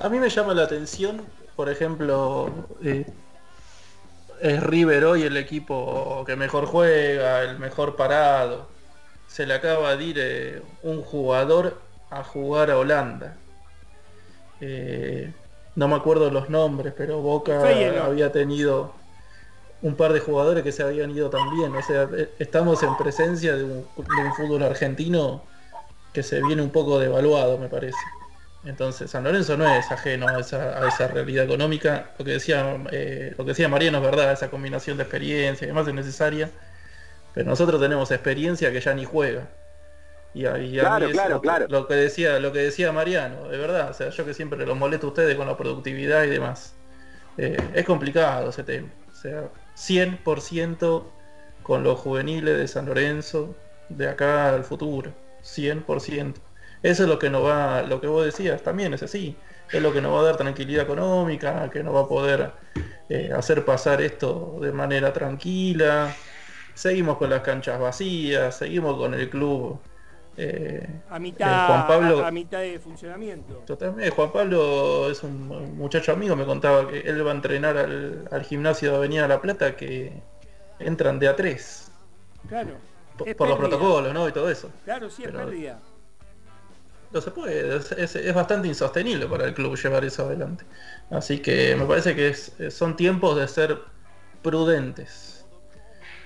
A 0.00 0.08
mí 0.08 0.18
me 0.18 0.28
llama 0.28 0.54
la 0.54 0.64
atención, 0.64 1.22
por 1.54 1.68
ejemplo, 1.68 2.50
eh, 2.82 3.06
es 4.40 4.62
River 4.62 5.04
hoy 5.04 5.22
el 5.22 5.36
equipo 5.36 6.24
que 6.26 6.36
mejor 6.36 6.66
juega, 6.66 7.42
el 7.42 7.58
mejor 7.58 7.96
parado. 7.96 8.68
Se 9.26 9.46
le 9.46 9.54
acaba 9.54 9.96
de 9.96 10.04
ir 10.04 10.16
eh, 10.18 10.62
un 10.82 11.02
jugador 11.02 11.78
a 12.10 12.22
jugar 12.22 12.70
a 12.70 12.78
Holanda. 12.78 13.36
Eh, 14.60 15.32
no 15.74 15.88
me 15.88 15.96
acuerdo 15.96 16.30
los 16.30 16.48
nombres, 16.48 16.94
pero 16.96 17.20
Boca 17.20 17.60
había 17.60 18.32
tenido 18.32 18.94
un 19.82 19.94
par 19.94 20.12
de 20.12 20.20
jugadores 20.20 20.62
que 20.64 20.72
se 20.72 20.82
habían 20.82 21.10
ido 21.10 21.28
también. 21.30 21.74
O 21.74 21.82
sea, 21.82 22.08
eh, 22.16 22.30
estamos 22.38 22.82
en 22.82 22.96
presencia 22.96 23.56
de 23.56 23.64
un, 23.64 23.86
fútbol 24.36 24.62
argentino 24.62 25.42
que 26.12 26.22
se 26.22 26.42
viene 26.42 26.62
un 26.62 26.70
poco 26.70 26.98
devaluado, 26.98 27.58
me 27.58 27.68
parece. 27.68 27.98
Entonces, 28.66 29.10
San 29.10 29.22
Lorenzo 29.22 29.56
no 29.56 29.72
es 29.72 29.90
ajeno 29.92 30.26
a 30.26 30.40
esa, 30.40 31.08
realidad 31.08 31.44
económica. 31.44 32.10
Lo 32.18 32.24
que 32.24 32.32
decía 32.32 32.76
eh, 32.90 33.32
lo 33.38 33.44
que 33.44 33.50
decía 33.50 33.68
Mariano 33.68 33.98
es 33.98 34.04
verdad, 34.04 34.32
esa 34.32 34.50
combinación 34.50 34.96
de 34.96 35.04
experiencia 35.04 35.64
y 35.64 35.68
demás 35.68 35.86
es 35.86 35.94
necesaria. 35.94 36.50
Pero 37.32 37.48
nosotros 37.48 37.80
tenemos 37.80 38.10
experiencia 38.10 38.72
que 38.72 38.80
ya 38.80 38.92
ni 38.94 39.04
juega. 39.04 39.48
Y, 40.34 40.42
claro, 40.42 41.08
claro, 41.10 41.40
claro. 41.40 41.66
Lo 41.70 41.86
que 41.86 41.94
decía, 41.94 42.38
lo 42.40 42.52
que 42.52 42.58
decía 42.58 42.92
Mariano, 42.92 43.48
de 43.48 43.56
verdad, 43.56 43.90
o 43.90 43.94
sea, 43.94 44.10
yo 44.10 44.24
que 44.26 44.34
siempre 44.34 44.66
los 44.66 44.76
molesto 44.76 45.06
a 45.06 45.10
ustedes 45.10 45.34
con 45.36 45.46
la 45.46 45.56
productividad 45.56 46.24
y 46.24 46.28
demás. 46.28 46.74
Eh, 47.38 47.56
es 47.72 47.84
complicado 47.86 48.50
ese 48.50 48.62
tema. 48.64 48.88
O 49.10 49.14
sea, 49.14 49.48
100% 49.76 51.04
con 51.62 51.82
los 51.82 51.98
juveniles 52.00 52.58
de 52.58 52.68
San 52.68 52.86
Lorenzo, 52.86 53.54
de 53.88 54.08
acá 54.08 54.50
al 54.50 54.64
futuro. 54.64 55.12
100%. 55.42 56.34
Eso 56.86 57.02
es 57.02 57.08
lo 57.08 57.18
que 57.18 57.30
nos 57.30 57.44
va, 57.44 57.82
lo 57.82 58.00
que 58.00 58.06
vos 58.06 58.24
decías 58.24 58.62
también 58.62 58.94
es 58.94 59.02
así. 59.02 59.36
Es 59.72 59.82
lo 59.82 59.92
que 59.92 60.00
nos 60.00 60.14
va 60.14 60.20
a 60.20 60.22
dar 60.22 60.36
tranquilidad 60.36 60.84
económica, 60.84 61.68
que 61.68 61.82
nos 61.82 61.92
va 61.96 62.02
a 62.02 62.06
poder 62.06 62.52
eh, 63.08 63.32
hacer 63.36 63.64
pasar 63.64 64.00
esto 64.00 64.58
de 64.60 64.70
manera 64.70 65.12
tranquila. 65.12 66.14
Seguimos 66.74 67.16
con 67.16 67.28
las 67.30 67.40
canchas 67.40 67.80
vacías, 67.80 68.56
seguimos 68.56 68.96
con 68.98 69.14
el 69.14 69.28
club 69.28 69.80
eh, 70.36 70.86
a, 71.10 71.18
mitad, 71.18 71.88
Pablo, 71.88 72.24
a, 72.24 72.30
mitad 72.30 72.60
de 72.60 72.78
funcionamiento. 72.78 73.54
Totalmente. 73.66 74.08
Juan 74.10 74.30
Pablo 74.30 75.10
es 75.10 75.24
un 75.24 75.76
muchacho 75.76 76.12
amigo, 76.12 76.36
me 76.36 76.46
contaba 76.46 76.86
que 76.86 77.00
él 77.00 77.26
va 77.26 77.32
a 77.32 77.34
entrenar 77.34 77.76
al, 77.78 78.44
gimnasio 78.44 78.92
de 78.92 78.96
Avenida 78.98 79.26
La 79.26 79.40
Plata 79.40 79.74
que 79.74 80.22
entran 80.78 81.18
de 81.18 81.26
a 81.26 81.34
tres. 81.34 81.90
Claro. 82.48 82.76
Por, 83.36 83.48
los 83.48 83.58
protocolos, 83.58 84.14
¿no? 84.14 84.28
Y 84.28 84.32
todo 84.32 84.48
eso. 84.48 84.70
Claro, 84.84 85.10
sí, 85.10 85.24
es 85.24 85.32
pérdida. 85.32 85.80
No 87.12 87.20
se 87.20 87.30
puede, 87.30 87.76
es, 87.76 88.34
bastante 88.34 88.68
insostenible 88.68 89.26
para 89.26 89.46
el 89.46 89.54
club 89.54 89.76
llevar 89.76 90.04
eso 90.04 90.24
adelante. 90.24 90.64
Así 91.10 91.38
que 91.38 91.76
me 91.76 91.86
parece 91.86 92.14
que 92.14 92.34
son 92.70 92.96
tiempos 92.96 93.36
de 93.36 93.46
ser 93.48 93.78
prudentes. 94.42 95.46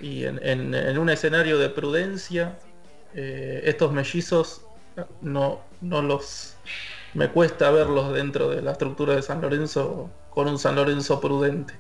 Y 0.01 0.25
en 0.25 0.99
un 0.99 1.11
escenario 1.11 1.59
de 1.59 1.69
prudencia 1.69 2.57
eh, 3.15 3.63
estos 3.65 3.93
mellizos 3.93 4.63
no, 5.21 5.61
no 5.81 6.03
los 6.03 6.57
me 7.15 7.29
cuesta 7.29 7.71
verlos 7.71 8.13
dentro 8.13 8.51
de 8.51 8.63
la 8.63 8.73
estructura 8.73 9.17
de 9.17 9.23
San 9.23 9.41
Lorenzo 9.41 10.11
con 10.31 10.47
un 10.47 10.59
San 10.59 10.77
Lorenzo 10.77 11.21
prudente. 11.21 11.75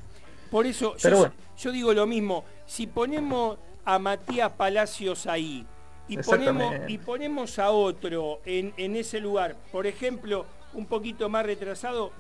Por 0.51 0.66
eso 0.66 0.97
yo, 0.97 1.31
yo 1.56 1.70
digo 1.70 1.93
lo 1.93 2.06
mismo, 2.06 2.44
si 2.66 2.89
ponemos 2.89 3.59
a 3.85 4.01
Matías 4.01 4.51
Palacios 4.52 5.27
ahí 5.27 5.64
y 6.10 6.18
ponemos, 6.18 6.74
y 6.88 6.98
ponemos 6.98 7.58
a 7.58 7.70
otro 7.70 8.40
en, 8.44 8.72
en 8.76 8.96
ese 8.96 9.20
lugar, 9.20 9.56
por 9.72 9.86
ejemplo, 9.86 10.46
un 10.74 10.86
poquito 10.86 11.28
más 11.28 11.46
retrasado, 11.46 12.12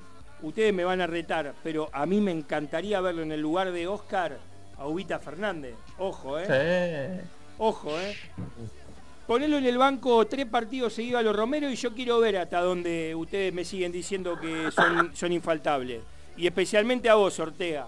ustedes 0.42 0.72
me 0.72 0.84
van 0.84 1.00
a 1.00 1.06
retar, 1.06 1.54
pero 1.62 1.88
a 1.92 2.06
mí 2.06 2.20
me 2.20 2.30
encantaría 2.30 3.00
verlo 3.00 3.22
en 3.22 3.32
el 3.32 3.40
lugar 3.40 3.72
de 3.72 3.86
Oscar 3.86 4.38
a 4.78 4.86
Ubita 4.86 5.18
Fernández. 5.18 5.74
Ojo, 5.98 6.38
¿eh? 6.38 7.20
Ojo, 7.58 7.98
¿eh? 7.98 8.16
Ponelo 9.26 9.58
en 9.58 9.66
el 9.66 9.78
banco 9.78 10.26
tres 10.26 10.46
partidos 10.46 10.94
seguidos 10.94 11.20
a 11.20 11.22
los 11.22 11.36
Romero 11.36 11.70
y 11.70 11.76
yo 11.76 11.94
quiero 11.94 12.18
ver 12.18 12.38
hasta 12.38 12.60
dónde 12.60 13.14
ustedes 13.14 13.52
me 13.52 13.64
siguen 13.64 13.92
diciendo 13.92 14.40
que 14.40 14.70
son, 14.72 15.14
son 15.14 15.32
infaltables. 15.32 16.02
Y 16.36 16.46
especialmente 16.46 17.08
a 17.08 17.14
vos, 17.14 17.38
Ortega. 17.38 17.86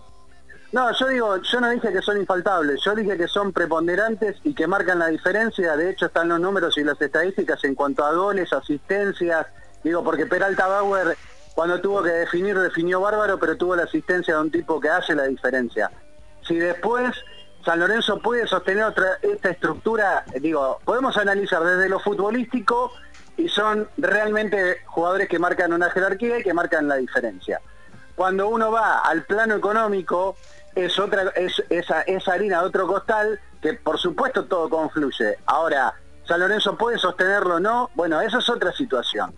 No, 0.73 0.91
yo 0.99 1.09
digo, 1.09 1.37
yo 1.37 1.61
no 1.61 1.69
dije 1.69 1.93
que 1.93 2.01
son 2.01 2.17
infaltables, 2.17 2.81
yo 2.83 2.95
dije 2.95 3.19
que 3.19 3.29
son 3.29 3.53
preponderantes 3.53 4.37
y 4.43 4.55
que 4.55 4.67
marcan 4.67 4.99
la 4.99 5.09
diferencia. 5.09 5.77
De 5.77 5.91
hecho, 5.91 6.07
están 6.07 6.31
los 6.31 6.41
números 6.41 6.79
y 6.79 6.83
las 6.83 6.99
estadísticas 6.99 7.63
en 7.65 7.75
cuanto 7.75 8.03
a 8.03 8.15
goles, 8.15 8.51
asistencias. 8.55 9.47
Digo, 9.85 10.03
porque 10.03 10.25
Peralta 10.25 10.67
Bauer, 10.67 11.15
cuando 11.55 11.79
tuvo 11.83 12.03
que 12.03 12.09
definir, 12.09 12.59
definió 12.59 13.03
bárbaro, 13.03 13.39
pero 13.39 13.55
tuvo 13.59 13.77
la 13.77 13.83
asistencia 13.83 14.35
de 14.35 14.41
un 14.41 14.51
tipo 14.51 14.81
que 14.81 14.89
hace 14.89 15.15
la 15.15 15.25
diferencia. 15.25 15.91
Si 16.49 16.57
después 16.57 17.15
San 17.63 17.79
Lorenzo 17.79 18.19
puede 18.21 18.47
sostener 18.47 18.85
otra, 18.85 19.19
esta 19.21 19.51
estructura, 19.51 20.25
digo, 20.41 20.79
podemos 20.87 21.19
analizar 21.19 21.63
desde 21.63 21.91
lo 21.91 22.01
futbolístico 22.01 22.93
y 23.37 23.47
son 23.49 23.89
realmente 23.99 24.79
jugadores 24.87 25.29
que 25.29 25.39
marcan 25.39 25.75
una 25.75 25.91
jerarquía 25.91 26.39
y 26.39 26.43
que 26.43 26.55
marcan 26.55 26.89
la 26.89 26.97
diferencia. 26.97 27.61
Cuando 28.15 28.49
uno 28.49 28.71
va 28.71 29.01
al 29.01 29.25
plano 29.25 29.55
económico, 29.55 30.37
es 30.75 30.99
otra, 30.99 31.31
es 31.37 31.63
esa, 31.69 32.03
esa 32.03 32.33
harina 32.33 32.61
de 32.61 32.67
otro 32.67 32.87
costal, 32.87 33.39
que 33.61 33.75
por 33.75 33.99
supuesto 33.99 34.45
todo 34.45 34.69
confluye. 34.69 35.39
Ahora, 35.47 35.95
¿San 36.27 36.41
Lorenzo 36.41 36.77
puede 36.77 36.99
sostenerlo 36.99 37.57
o 37.57 37.61
no? 37.61 37.91
Bueno, 37.95 38.21
esa 38.21 38.39
es 38.39 38.49
otra 38.49 38.73
situación. 38.73 39.35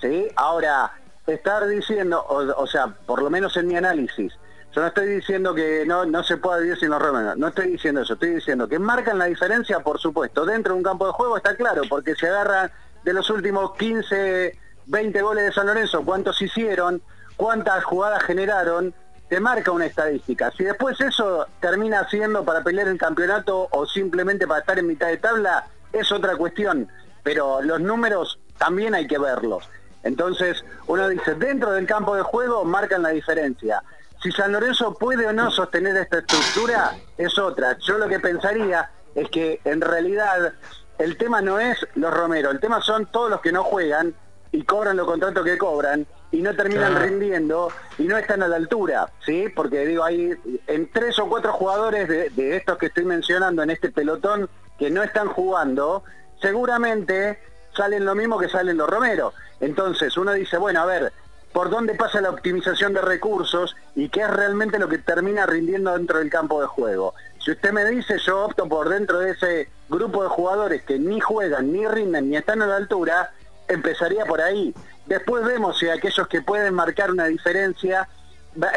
¿sí? 0.00 0.28
Ahora, 0.36 0.92
estar 1.26 1.66
diciendo, 1.66 2.24
o 2.28 2.66
sea, 2.66 2.86
por 2.86 3.22
lo 3.22 3.30
menos 3.30 3.56
en 3.56 3.68
mi 3.68 3.76
análisis, 3.76 4.32
yo 4.74 4.80
no 4.80 4.86
estoy 4.86 5.06
diciendo 5.06 5.54
que 5.54 5.84
no, 5.86 6.06
no 6.06 6.24
se 6.24 6.38
pueda 6.38 6.58
vivir 6.58 6.78
sin 6.78 6.88
los 6.88 7.00
Romanos, 7.00 7.36
no 7.36 7.48
estoy 7.48 7.72
diciendo 7.72 8.00
eso, 8.00 8.14
estoy 8.14 8.30
diciendo 8.30 8.66
que 8.66 8.78
marcan 8.78 9.18
la 9.18 9.26
diferencia, 9.26 9.80
por 9.80 9.98
supuesto, 9.98 10.46
dentro 10.46 10.72
de 10.72 10.78
un 10.78 10.82
campo 10.82 11.06
de 11.06 11.12
juego 11.12 11.36
está 11.36 11.54
claro, 11.54 11.82
porque 11.88 12.14
se 12.14 12.26
agarran 12.26 12.72
de 13.04 13.12
los 13.12 13.28
últimos 13.28 13.74
15, 13.74 14.58
20 14.86 15.22
goles 15.22 15.44
de 15.44 15.52
San 15.52 15.66
Lorenzo, 15.66 16.02
cuántos 16.04 16.40
hicieron, 16.40 17.02
cuántas 17.36 17.84
jugadas 17.84 18.22
generaron, 18.22 18.94
te 19.32 19.40
marca 19.40 19.70
una 19.70 19.86
estadística. 19.86 20.50
Si 20.50 20.62
después 20.62 21.00
eso 21.00 21.46
termina 21.58 22.06
siendo 22.10 22.44
para 22.44 22.62
pelear 22.62 22.88
el 22.88 22.98
campeonato 22.98 23.66
o 23.70 23.86
simplemente 23.86 24.46
para 24.46 24.60
estar 24.60 24.78
en 24.78 24.86
mitad 24.86 25.06
de 25.06 25.16
tabla, 25.16 25.68
es 25.90 26.12
otra 26.12 26.36
cuestión, 26.36 26.86
pero 27.22 27.62
los 27.62 27.80
números 27.80 28.38
también 28.58 28.94
hay 28.94 29.06
que 29.06 29.16
verlos. 29.16 29.66
Entonces, 30.02 30.62
uno 30.86 31.08
dice, 31.08 31.34
dentro 31.36 31.72
del 31.72 31.86
campo 31.86 32.14
de 32.14 32.20
juego 32.20 32.66
marcan 32.66 33.04
la 33.04 33.08
diferencia. 33.08 33.82
Si 34.22 34.30
San 34.32 34.52
Lorenzo 34.52 34.92
puede 34.98 35.26
o 35.26 35.32
no 35.32 35.50
sostener 35.50 35.96
esta 35.96 36.18
estructura 36.18 36.94
es 37.16 37.38
otra. 37.38 37.78
Yo 37.78 37.96
lo 37.96 38.08
que 38.08 38.20
pensaría 38.20 38.90
es 39.14 39.30
que 39.30 39.62
en 39.64 39.80
realidad 39.80 40.52
el 40.98 41.16
tema 41.16 41.40
no 41.40 41.58
es 41.58 41.78
los 41.94 42.12
Romero, 42.12 42.50
el 42.50 42.60
tema 42.60 42.82
son 42.82 43.06
todos 43.06 43.30
los 43.30 43.40
que 43.40 43.50
no 43.50 43.64
juegan 43.64 44.14
y 44.50 44.62
cobran 44.64 44.98
los 44.98 45.06
contratos 45.06 45.42
que 45.42 45.56
cobran 45.56 46.06
y 46.32 46.42
no 46.42 46.56
terminan 46.56 47.00
rindiendo 47.00 47.68
y 47.98 48.04
no 48.04 48.16
están 48.16 48.42
a 48.42 48.48
la 48.48 48.56
altura, 48.56 49.10
¿sí? 49.24 49.48
Porque 49.54 49.86
digo, 49.86 50.02
hay 50.02 50.34
en 50.66 50.90
tres 50.90 51.18
o 51.18 51.28
cuatro 51.28 51.52
jugadores 51.52 52.08
de, 52.08 52.30
de 52.30 52.56
estos 52.56 52.78
que 52.78 52.86
estoy 52.86 53.04
mencionando 53.04 53.62
en 53.62 53.70
este 53.70 53.90
pelotón 53.90 54.48
que 54.78 54.90
no 54.90 55.02
están 55.02 55.28
jugando, 55.28 56.02
seguramente 56.40 57.38
salen 57.76 58.04
lo 58.04 58.14
mismo 58.14 58.38
que 58.38 58.48
salen 58.48 58.78
los 58.78 58.88
Romero. 58.88 59.32
Entonces 59.60 60.16
uno 60.16 60.32
dice, 60.32 60.56
bueno, 60.56 60.80
a 60.80 60.86
ver, 60.86 61.12
por 61.52 61.70
dónde 61.70 61.94
pasa 61.94 62.20
la 62.20 62.30
optimización 62.30 62.94
de 62.94 63.02
recursos 63.02 63.76
y 63.94 64.08
qué 64.08 64.22
es 64.22 64.30
realmente 64.30 64.78
lo 64.78 64.88
que 64.88 64.98
termina 64.98 65.46
rindiendo 65.46 65.92
dentro 65.92 66.18
del 66.18 66.30
campo 66.30 66.60
de 66.60 66.66
juego. 66.66 67.14
Si 67.44 67.50
usted 67.50 67.72
me 67.72 67.84
dice, 67.84 68.18
yo 68.18 68.44
opto 68.44 68.68
por 68.68 68.88
dentro 68.88 69.18
de 69.18 69.32
ese 69.32 69.68
grupo 69.88 70.22
de 70.22 70.30
jugadores 70.30 70.82
que 70.82 70.98
ni 70.98 71.20
juegan, 71.20 71.72
ni 71.72 71.86
rinden, 71.86 72.30
ni 72.30 72.36
están 72.36 72.62
a 72.62 72.66
la 72.66 72.76
altura, 72.76 73.32
empezaría 73.68 74.24
por 74.24 74.40
ahí. 74.40 74.74
Después 75.06 75.44
vemos 75.44 75.78
si 75.78 75.88
aquellos 75.88 76.26
que 76.28 76.42
pueden 76.42 76.74
marcar 76.74 77.10
una 77.10 77.26
diferencia 77.26 78.08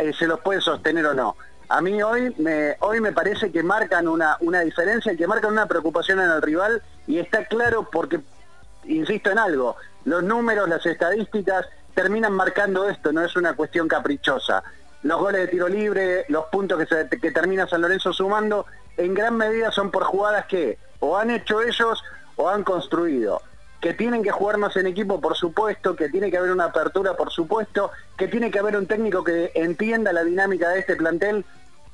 eh, 0.01 0.13
se 0.17 0.27
los 0.27 0.39
puede 0.39 0.61
sostener 0.61 1.05
o 1.05 1.13
no. 1.13 1.35
A 1.67 1.81
mí 1.81 2.01
hoy 2.01 2.33
me, 2.37 2.75
hoy 2.79 2.99
me 2.99 3.11
parece 3.11 3.51
que 3.51 3.63
marcan 3.63 4.07
una, 4.07 4.37
una 4.39 4.61
diferencia, 4.61 5.15
que 5.15 5.27
marcan 5.27 5.51
una 5.51 5.65
preocupación 5.65 6.19
en 6.21 6.29
el 6.29 6.41
rival 6.41 6.81
y 7.07 7.17
está 7.19 7.45
claro 7.45 7.89
porque, 7.91 8.19
insisto 8.85 9.31
en 9.31 9.39
algo, 9.39 9.75
los 10.05 10.23
números, 10.23 10.69
las 10.69 10.85
estadísticas 10.85 11.67
terminan 11.95 12.33
marcando 12.33 12.87
esto, 12.87 13.11
no 13.11 13.23
es 13.23 13.35
una 13.35 13.55
cuestión 13.55 13.87
caprichosa. 13.87 14.63
Los 15.03 15.19
goles 15.19 15.41
de 15.41 15.47
tiro 15.47 15.67
libre, 15.67 16.25
los 16.29 16.45
puntos 16.45 16.77
que, 16.79 16.85
se, 16.85 17.19
que 17.19 17.31
termina 17.31 17.67
San 17.67 17.81
Lorenzo 17.81 18.13
sumando, 18.13 18.65
en 18.97 19.13
gran 19.13 19.35
medida 19.35 19.71
son 19.71 19.91
por 19.91 20.03
jugadas 20.03 20.45
que 20.45 20.77
o 20.99 21.17
han 21.17 21.31
hecho 21.31 21.61
ellos 21.61 22.03
o 22.35 22.49
han 22.49 22.63
construido. 22.63 23.41
Que 23.85 23.93
tienen 23.93 24.23
que 24.23 24.31
jugar 24.31 24.57
más 24.57 24.75
en 24.77 24.87
equipo, 24.87 25.21
por 25.21 25.37
supuesto, 25.37 25.95
que 25.95 26.09
tiene 26.09 26.31
que 26.31 26.39
haber 26.39 26.49
una 26.49 26.65
apertura, 26.65 27.15
por 27.15 27.31
supuesto, 27.31 27.91
que 28.17 28.27
tiene 28.27 28.49
que 28.49 28.57
haber 28.57 28.75
un 28.77 28.87
técnico 28.87 29.23
que 29.23 29.51
entienda 29.53 30.11
la 30.11 30.23
dinámica 30.23 30.69
de 30.69 30.79
este 30.79 30.95
plantel, 30.95 31.45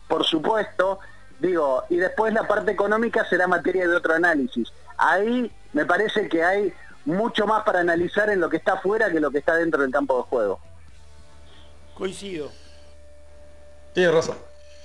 por 0.07 0.23
supuesto. 0.23 0.99
Digo, 1.41 1.83
y 1.89 1.97
después 1.97 2.33
la 2.33 2.47
parte 2.47 2.71
económica 2.71 3.27
será 3.29 3.45
materia 3.45 3.85
de 3.89 3.93
otro 3.93 4.13
análisis. 4.13 4.71
Ahí 4.95 5.51
me 5.73 5.85
parece 5.85 6.29
que 6.29 6.41
hay 6.41 6.73
mucho 7.03 7.45
más 7.45 7.65
para 7.65 7.81
analizar 7.81 8.29
en 8.29 8.39
lo 8.39 8.49
que 8.49 8.55
está 8.55 8.75
afuera 8.75 9.11
que 9.11 9.19
lo 9.19 9.29
que 9.29 9.39
está 9.39 9.55
dentro 9.55 9.81
del 9.81 9.91
campo 9.91 10.15
de 10.15 10.23
juego. 10.23 10.61
Coincido. 11.95 12.53
Tiene 13.93 14.13
razón. 14.13 14.37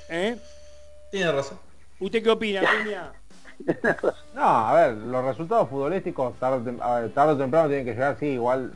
¿Eh? 0.08 0.36
Tiene 1.12 1.30
razón. 1.30 1.60
¿Usted 2.00 2.20
qué 2.20 2.30
opina, 2.30 2.62
Peña? 2.62 3.12
no, 4.34 4.42
a 4.42 4.74
ver, 4.74 4.94
los 4.94 5.24
resultados 5.24 5.68
futbolísticos 5.68 6.34
tarde, 6.38 6.74
o 6.80 7.36
temprano 7.36 7.68
tienen 7.68 7.84
que 7.84 7.92
llegar, 7.92 8.16
sí, 8.18 8.26
igual 8.26 8.72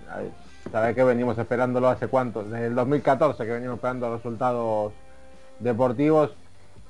Sabes 0.70 0.94
que 0.94 1.02
venimos 1.02 1.36
esperándolo 1.36 1.88
hace 1.88 2.06
cuánto, 2.06 2.44
desde 2.44 2.66
el 2.66 2.74
2014 2.76 3.44
que 3.44 3.50
venimos 3.50 3.76
esperando 3.76 4.14
resultados 4.14 4.92
deportivos 5.58 6.30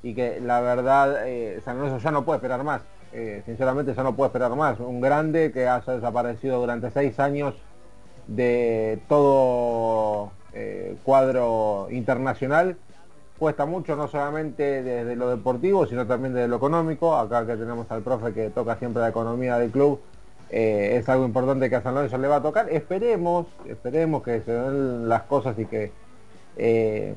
y 0.02 0.14
que 0.14 0.38
la 0.40 0.60
verdad 0.60 1.26
eh, 1.26 1.60
San 1.64 1.78
Lorenzo 1.78 1.98
ya 1.98 2.10
no 2.10 2.24
puede 2.24 2.38
esperar 2.38 2.62
más. 2.62 2.82
Eh, 3.12 3.42
sinceramente 3.46 3.94
ya 3.94 4.02
no 4.02 4.14
puede 4.14 4.28
esperar 4.28 4.54
más. 4.54 4.78
Un 4.80 5.00
grande 5.00 5.50
que 5.50 5.66
haya 5.66 5.94
desaparecido 5.94 6.60
durante 6.60 6.90
seis 6.90 7.18
años 7.18 7.54
de 8.26 9.00
todo 9.08 10.32
eh, 10.52 10.96
cuadro 11.02 11.88
internacional 11.90 12.76
cuesta 13.40 13.64
mucho, 13.64 13.96
no 13.96 14.06
solamente 14.06 14.82
desde 14.82 15.16
lo 15.16 15.30
deportivo, 15.30 15.86
sino 15.86 16.06
también 16.06 16.34
desde 16.34 16.46
lo 16.46 16.56
económico. 16.56 17.16
Acá 17.16 17.46
que 17.46 17.56
tenemos 17.56 17.90
al 17.90 18.02
profe 18.02 18.34
que 18.34 18.50
toca 18.50 18.76
siempre 18.76 19.00
la 19.00 19.08
economía 19.08 19.56
del 19.56 19.70
club, 19.70 19.98
eh, 20.50 20.98
es 21.00 21.08
algo 21.08 21.24
importante 21.24 21.70
que 21.70 21.76
a 21.76 21.82
San 21.82 21.94
Lorenzo 21.94 22.18
le 22.18 22.28
va 22.28 22.36
a 22.36 22.42
tocar. 22.42 22.68
Esperemos, 22.68 23.46
esperemos 23.66 24.22
que 24.22 24.42
se 24.42 24.52
den 24.52 25.08
las 25.08 25.22
cosas 25.22 25.58
y 25.58 25.64
que 25.64 25.90
eh, 26.58 27.14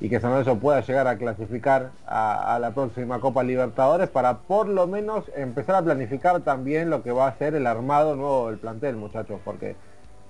y 0.00 0.08
que 0.08 0.18
San 0.18 0.30
Lorenzo 0.30 0.58
pueda 0.58 0.80
llegar 0.80 1.06
a 1.06 1.18
clasificar 1.18 1.90
a, 2.06 2.58
la 2.58 2.72
próxima 2.72 3.20
Copa 3.20 3.42
Libertadores 3.42 4.08
para 4.08 4.38
por 4.38 4.66
lo 4.66 4.86
menos 4.86 5.30
empezar 5.36 5.76
a 5.76 5.82
planificar 5.82 6.40
también 6.40 6.88
lo 6.88 7.02
que 7.02 7.12
va 7.12 7.28
a 7.28 7.36
ser 7.36 7.54
el 7.54 7.66
armado 7.66 8.16
nuevo 8.16 8.48
del 8.48 8.58
plantel, 8.58 8.96
muchachos, 8.96 9.38
porque 9.44 9.76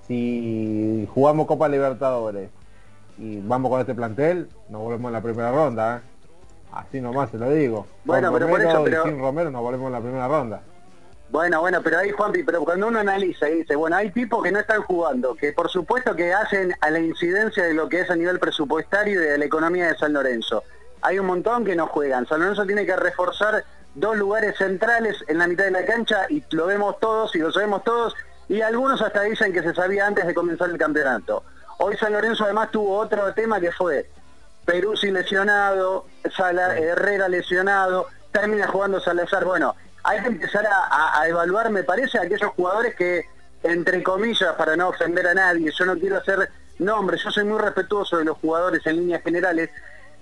si 0.08 1.08
jugamos 1.14 1.46
Copa 1.46 1.68
Libertadores 1.68 2.50
y 3.18 3.40
vamos 3.40 3.70
con 3.70 3.80
este 3.80 3.94
plantel, 3.94 4.48
nos 4.68 4.82
volvemos 4.82 5.08
en 5.08 5.12
la 5.12 5.20
primera 5.20 5.50
ronda, 5.50 5.96
¿eh? 5.96 6.12
Así 6.72 7.00
nomás 7.00 7.30
se 7.30 7.38
lo 7.38 7.50
digo. 7.50 7.86
Bueno, 8.04 8.32
pero 8.32 8.48
por 8.48 8.60
eso, 8.60 8.84
sin 9.04 9.18
Romero 9.18 9.50
nos 9.50 9.60
volvemos 9.60 9.88
en 9.88 9.92
la 9.92 10.00
primera 10.00 10.26
ronda. 10.26 10.62
Bueno, 11.30 11.60
bueno, 11.60 11.80
pero 11.82 11.98
ahí 11.98 12.10
Juanpi, 12.10 12.42
pero 12.44 12.62
cuando 12.62 12.88
uno 12.88 12.98
analiza 12.98 13.48
y 13.48 13.58
dice, 13.58 13.74
bueno, 13.74 13.96
hay 13.96 14.10
tipos 14.10 14.42
que 14.42 14.52
no 14.52 14.58
están 14.58 14.82
jugando, 14.82 15.34
que 15.34 15.52
por 15.52 15.70
supuesto 15.70 16.14
que 16.14 16.32
hacen 16.32 16.74
a 16.80 16.90
la 16.90 16.98
incidencia 16.98 17.64
de 17.64 17.74
lo 17.74 17.88
que 17.88 18.00
es 18.00 18.10
a 18.10 18.16
nivel 18.16 18.38
presupuestario 18.38 19.22
y 19.22 19.24
de 19.24 19.38
la 19.38 19.44
economía 19.44 19.88
de 19.88 19.96
San 19.96 20.12
Lorenzo. 20.12 20.62
Hay 21.00 21.18
un 21.18 21.26
montón 21.26 21.64
que 21.64 21.74
no 21.74 21.86
juegan. 21.86 22.26
San 22.26 22.40
Lorenzo 22.40 22.66
tiene 22.66 22.84
que 22.84 22.96
reforzar 22.96 23.64
dos 23.94 24.16
lugares 24.16 24.56
centrales 24.56 25.16
en 25.26 25.38
la 25.38 25.46
mitad 25.46 25.64
de 25.64 25.70
la 25.70 25.84
cancha 25.84 26.26
y 26.28 26.42
lo 26.50 26.66
vemos 26.66 26.98
todos 27.00 27.34
y 27.34 27.38
lo 27.38 27.50
sabemos 27.50 27.82
todos 27.84 28.14
y 28.48 28.60
algunos 28.60 29.00
hasta 29.00 29.22
dicen 29.22 29.52
que 29.52 29.62
se 29.62 29.74
sabía 29.74 30.06
antes 30.06 30.26
de 30.26 30.34
comenzar 30.34 30.68
el 30.68 30.78
campeonato. 30.78 31.44
Hoy 31.84 31.96
San 31.96 32.12
Lorenzo 32.12 32.44
además 32.44 32.70
tuvo 32.70 32.96
otro 32.96 33.34
tema 33.34 33.58
que 33.58 33.72
fue 33.72 34.08
Peruzzi 34.64 35.10
lesionado, 35.10 36.06
Sala, 36.36 36.78
Herrera 36.78 37.28
lesionado, 37.28 38.06
termina 38.30 38.68
jugando 38.68 39.00
Salazar. 39.00 39.44
Bueno, 39.44 39.74
hay 40.04 40.20
que 40.20 40.28
empezar 40.28 40.64
a, 40.64 41.26
evaluar, 41.26 41.70
me 41.70 41.82
parece, 41.82 42.18
a 42.18 42.22
aquellos 42.22 42.52
jugadores 42.52 42.94
que, 42.94 43.24
entre 43.64 44.00
comillas, 44.04 44.54
para 44.54 44.76
no 44.76 44.90
ofender 44.90 45.26
a 45.26 45.34
nadie, 45.34 45.72
yo 45.76 45.84
no 45.84 45.98
quiero 45.98 46.18
hacer 46.18 46.50
nombres, 46.78 47.20
yo 47.24 47.32
soy 47.32 47.42
muy 47.42 47.58
respetuoso 47.58 48.16
de 48.18 48.26
los 48.26 48.38
jugadores 48.38 48.86
en 48.86 48.98
líneas 48.98 49.24
generales. 49.24 49.70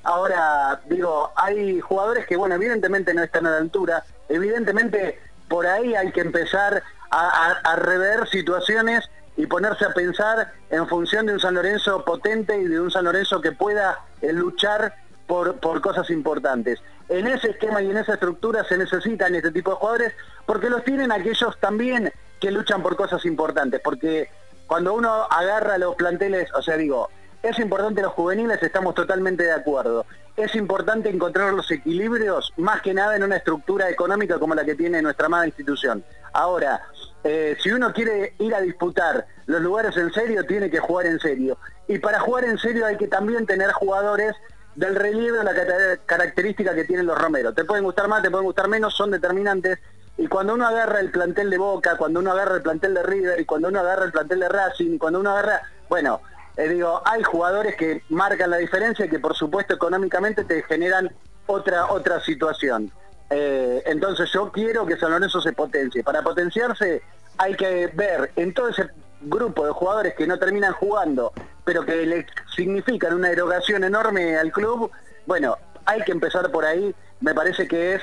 Ahora, 0.02 0.80
digo, 0.86 1.30
hay 1.36 1.78
jugadores 1.80 2.24
que, 2.24 2.36
bueno, 2.36 2.54
evidentemente 2.54 3.12
no 3.12 3.22
están 3.22 3.46
a 3.46 3.50
la 3.50 3.58
altura, 3.58 4.02
evidentemente 4.30 5.20
por 5.46 5.66
ahí 5.66 5.94
hay 5.94 6.10
que 6.10 6.22
empezar 6.22 6.82
a, 7.10 7.76
rever 7.76 8.26
situaciones 8.28 9.10
y 9.40 9.46
ponerse 9.46 9.86
a 9.86 9.94
pensar 9.94 10.52
en 10.68 10.86
función 10.86 11.24
de 11.24 11.32
un 11.32 11.40
San 11.40 11.54
Lorenzo 11.54 12.04
potente 12.04 12.58
y 12.58 12.64
de 12.64 12.78
un 12.78 12.90
San 12.90 13.04
Lorenzo 13.04 13.40
que 13.40 13.52
pueda 13.52 13.98
eh, 14.20 14.34
luchar 14.34 14.94
por, 15.26 15.58
por, 15.60 15.80
cosas 15.80 16.10
importantes. 16.10 16.78
En 17.08 17.26
ese 17.26 17.52
esquema 17.52 17.80
y 17.80 17.90
en 17.90 17.96
esa 17.96 18.14
estructura 18.14 18.64
se 18.64 18.76
necesitan 18.76 19.34
este 19.34 19.50
tipo 19.50 19.70
de 19.70 19.76
jugadores 19.76 20.12
porque 20.44 20.68
los 20.68 20.84
tienen 20.84 21.10
aquellos 21.10 21.58
también 21.58 22.12
que 22.38 22.50
luchan 22.50 22.82
por 22.82 22.96
cosas 22.96 23.24
importantes, 23.24 23.80
porque 23.82 24.28
cuando 24.66 24.92
uno 24.92 25.26
agarra 25.30 25.78
los 25.78 25.96
planteles, 25.96 26.52
o 26.54 26.60
sea, 26.60 26.76
digo, 26.76 27.08
es 27.42 27.58
importante 27.58 28.02
los 28.02 28.12
juveniles, 28.12 28.62
estamos 28.62 28.94
totalmente 28.94 29.44
de 29.44 29.52
acuerdo. 29.52 30.04
Es 30.36 30.54
importante 30.54 31.08
encontrar 31.08 31.54
los 31.54 31.70
equilibrios, 31.70 32.52
más 32.58 32.82
que 32.82 32.92
nada 32.92 33.16
en 33.16 33.22
una 33.22 33.36
estructura 33.36 33.88
económica 33.88 34.38
como 34.38 34.54
la 34.54 34.64
que 34.64 34.74
tiene 34.74 35.00
nuestra 35.00 35.26
amada 35.26 35.46
institución. 35.46 36.04
Ahora, 36.34 36.82
eh, 37.24 37.56
si 37.62 37.70
uno 37.70 37.92
quiere 37.92 38.34
ir 38.38 38.54
a 38.54 38.60
disputar 38.60 39.26
los 39.46 39.60
lugares 39.60 39.96
en 39.96 40.12
serio, 40.12 40.44
tiene 40.44 40.70
que 40.70 40.78
jugar 40.78 41.06
en 41.06 41.18
serio. 41.18 41.58
Y 41.88 41.98
para 41.98 42.20
jugar 42.20 42.44
en 42.44 42.58
serio 42.58 42.86
hay 42.86 42.96
que 42.96 43.08
también 43.08 43.46
tener 43.46 43.72
jugadores 43.72 44.34
del 44.74 44.94
relieve 44.94 45.38
de 45.38 45.44
la 45.44 45.96
característica 46.06 46.74
que 46.74 46.84
tienen 46.84 47.06
los 47.06 47.18
romeros. 47.18 47.54
Te 47.54 47.64
pueden 47.64 47.84
gustar 47.84 48.08
más, 48.08 48.22
te 48.22 48.30
pueden 48.30 48.46
gustar 48.46 48.68
menos, 48.68 48.94
son 48.94 49.10
determinantes. 49.10 49.78
Y 50.16 50.26
cuando 50.26 50.54
uno 50.54 50.66
agarra 50.66 51.00
el 51.00 51.10
plantel 51.10 51.50
de 51.50 51.58
Boca, 51.58 51.96
cuando 51.96 52.20
uno 52.20 52.32
agarra 52.32 52.56
el 52.56 52.62
plantel 52.62 52.94
de 52.94 53.02
River, 53.02 53.40
y 53.40 53.44
cuando 53.44 53.68
uno 53.68 53.80
agarra 53.80 54.04
el 54.04 54.12
plantel 54.12 54.40
de 54.40 54.48
Racing, 54.48 54.98
cuando 54.98 55.20
uno 55.20 55.30
agarra... 55.30 55.62
Bueno, 55.88 56.20
eh, 56.56 56.68
digo, 56.68 57.02
hay 57.04 57.22
jugadores 57.22 57.76
que 57.76 58.02
marcan 58.10 58.50
la 58.50 58.58
diferencia 58.58 59.06
y 59.06 59.08
que 59.08 59.18
por 59.18 59.34
supuesto 59.34 59.74
económicamente 59.74 60.44
te 60.44 60.62
generan 60.62 61.10
otra, 61.46 61.90
otra 61.90 62.20
situación. 62.20 62.90
Eh, 63.30 63.82
entonces 63.86 64.28
yo 64.32 64.50
quiero 64.50 64.84
que 64.84 64.96
San 64.96 65.12
Lorenzo 65.12 65.40
se 65.40 65.52
potencie. 65.52 66.02
Para 66.02 66.22
potenciarse 66.22 67.02
hay 67.38 67.54
que 67.54 67.86
ver 67.94 68.32
en 68.36 68.52
todo 68.52 68.68
ese 68.68 68.90
grupo 69.22 69.64
de 69.64 69.72
jugadores 69.72 70.14
que 70.14 70.26
no 70.26 70.38
terminan 70.38 70.72
jugando, 70.72 71.32
pero 71.64 71.84
que 71.84 72.04
le 72.06 72.26
significan 72.54 73.14
una 73.14 73.30
erogación 73.30 73.84
enorme 73.84 74.36
al 74.36 74.50
club, 74.50 74.90
bueno, 75.26 75.56
hay 75.84 76.02
que 76.02 76.12
empezar 76.12 76.50
por 76.50 76.64
ahí, 76.64 76.94
me 77.20 77.34
parece 77.34 77.68
que 77.68 77.94
es, 77.94 78.02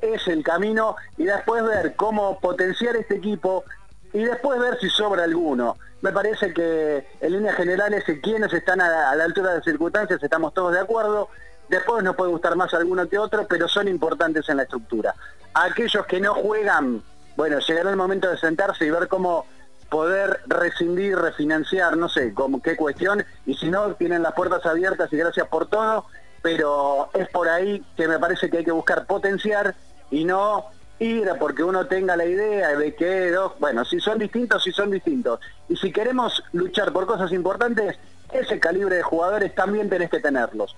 es 0.00 0.26
el 0.28 0.42
camino, 0.42 0.96
y 1.16 1.24
después 1.24 1.64
ver 1.64 1.94
cómo 1.96 2.38
potenciar 2.40 2.96
este 2.96 3.16
equipo, 3.16 3.64
y 4.12 4.24
después 4.24 4.60
ver 4.60 4.78
si 4.80 4.88
sobra 4.88 5.24
alguno. 5.24 5.76
Me 6.00 6.12
parece 6.12 6.52
que 6.52 7.06
en 7.20 7.32
líneas 7.32 7.56
generales 7.56 8.04
quienes 8.22 8.52
están 8.52 8.80
a, 8.80 9.14
la 9.14 9.24
altura 9.24 9.50
de 9.50 9.56
las 9.56 9.64
circunstancias 9.64 10.22
estamos 10.22 10.54
todos 10.54 10.72
de 10.72 10.80
acuerdo. 10.80 11.28
Después 11.74 12.04
nos 12.04 12.14
puede 12.14 12.30
gustar 12.30 12.54
más 12.54 12.72
alguno 12.72 13.08
que 13.08 13.18
otro, 13.18 13.48
pero 13.48 13.66
son 13.66 13.88
importantes 13.88 14.48
en 14.48 14.58
la 14.58 14.62
estructura. 14.62 15.12
Aquellos 15.54 16.06
que 16.06 16.20
no 16.20 16.32
juegan, 16.32 17.02
bueno, 17.36 17.58
llegará 17.58 17.90
el 17.90 17.96
momento 17.96 18.30
de 18.30 18.38
sentarse 18.38 18.86
y 18.86 18.90
ver 18.90 19.08
cómo 19.08 19.44
poder 19.90 20.38
rescindir, 20.46 21.18
refinanciar, 21.18 21.96
no 21.96 22.08
sé 22.08 22.32
con 22.32 22.60
qué 22.60 22.76
cuestión, 22.76 23.24
y 23.44 23.54
si 23.54 23.70
no, 23.70 23.92
tienen 23.94 24.22
las 24.22 24.34
puertas 24.34 24.64
abiertas 24.64 25.12
y 25.12 25.16
gracias 25.16 25.48
por 25.48 25.66
todo, 25.66 26.06
pero 26.42 27.10
es 27.12 27.28
por 27.30 27.48
ahí 27.48 27.84
que 27.96 28.06
me 28.06 28.20
parece 28.20 28.48
que 28.48 28.58
hay 28.58 28.64
que 28.64 28.70
buscar 28.70 29.04
potenciar 29.06 29.74
y 30.12 30.24
no 30.24 30.66
ir 31.00 31.28
a 31.28 31.40
porque 31.40 31.64
uno 31.64 31.88
tenga 31.88 32.16
la 32.16 32.24
idea 32.24 32.78
de 32.78 32.94
que 32.94 33.32
dos, 33.32 33.54
bueno, 33.58 33.84
si 33.84 33.98
son 33.98 34.20
distintos, 34.20 34.62
si 34.62 34.70
son 34.70 34.92
distintos. 34.92 35.40
Y 35.68 35.74
si 35.74 35.90
queremos 35.90 36.40
luchar 36.52 36.92
por 36.92 37.04
cosas 37.04 37.32
importantes, 37.32 37.98
ese 38.30 38.60
calibre 38.60 38.94
de 38.94 39.02
jugadores 39.02 39.52
también 39.56 39.90
tenés 39.90 40.08
que 40.08 40.20
tenerlos. 40.20 40.76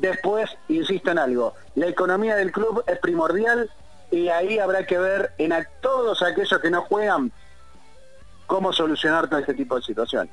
Después, 0.00 0.48
insisto 0.68 1.10
en 1.10 1.18
algo, 1.18 1.54
la 1.74 1.88
economía 1.88 2.36
del 2.36 2.52
club 2.52 2.84
es 2.86 2.98
primordial 2.98 3.68
y 4.10 4.28
ahí 4.28 4.58
habrá 4.58 4.86
que 4.86 4.96
ver 4.96 5.32
en 5.38 5.52
a 5.52 5.64
todos 5.80 6.22
aquellos 6.22 6.60
que 6.60 6.70
no 6.70 6.82
juegan 6.82 7.32
cómo 8.46 8.72
solucionar 8.72 9.28
todo 9.28 9.40
este 9.40 9.54
tipo 9.54 9.74
de 9.76 9.82
situaciones. 9.82 10.32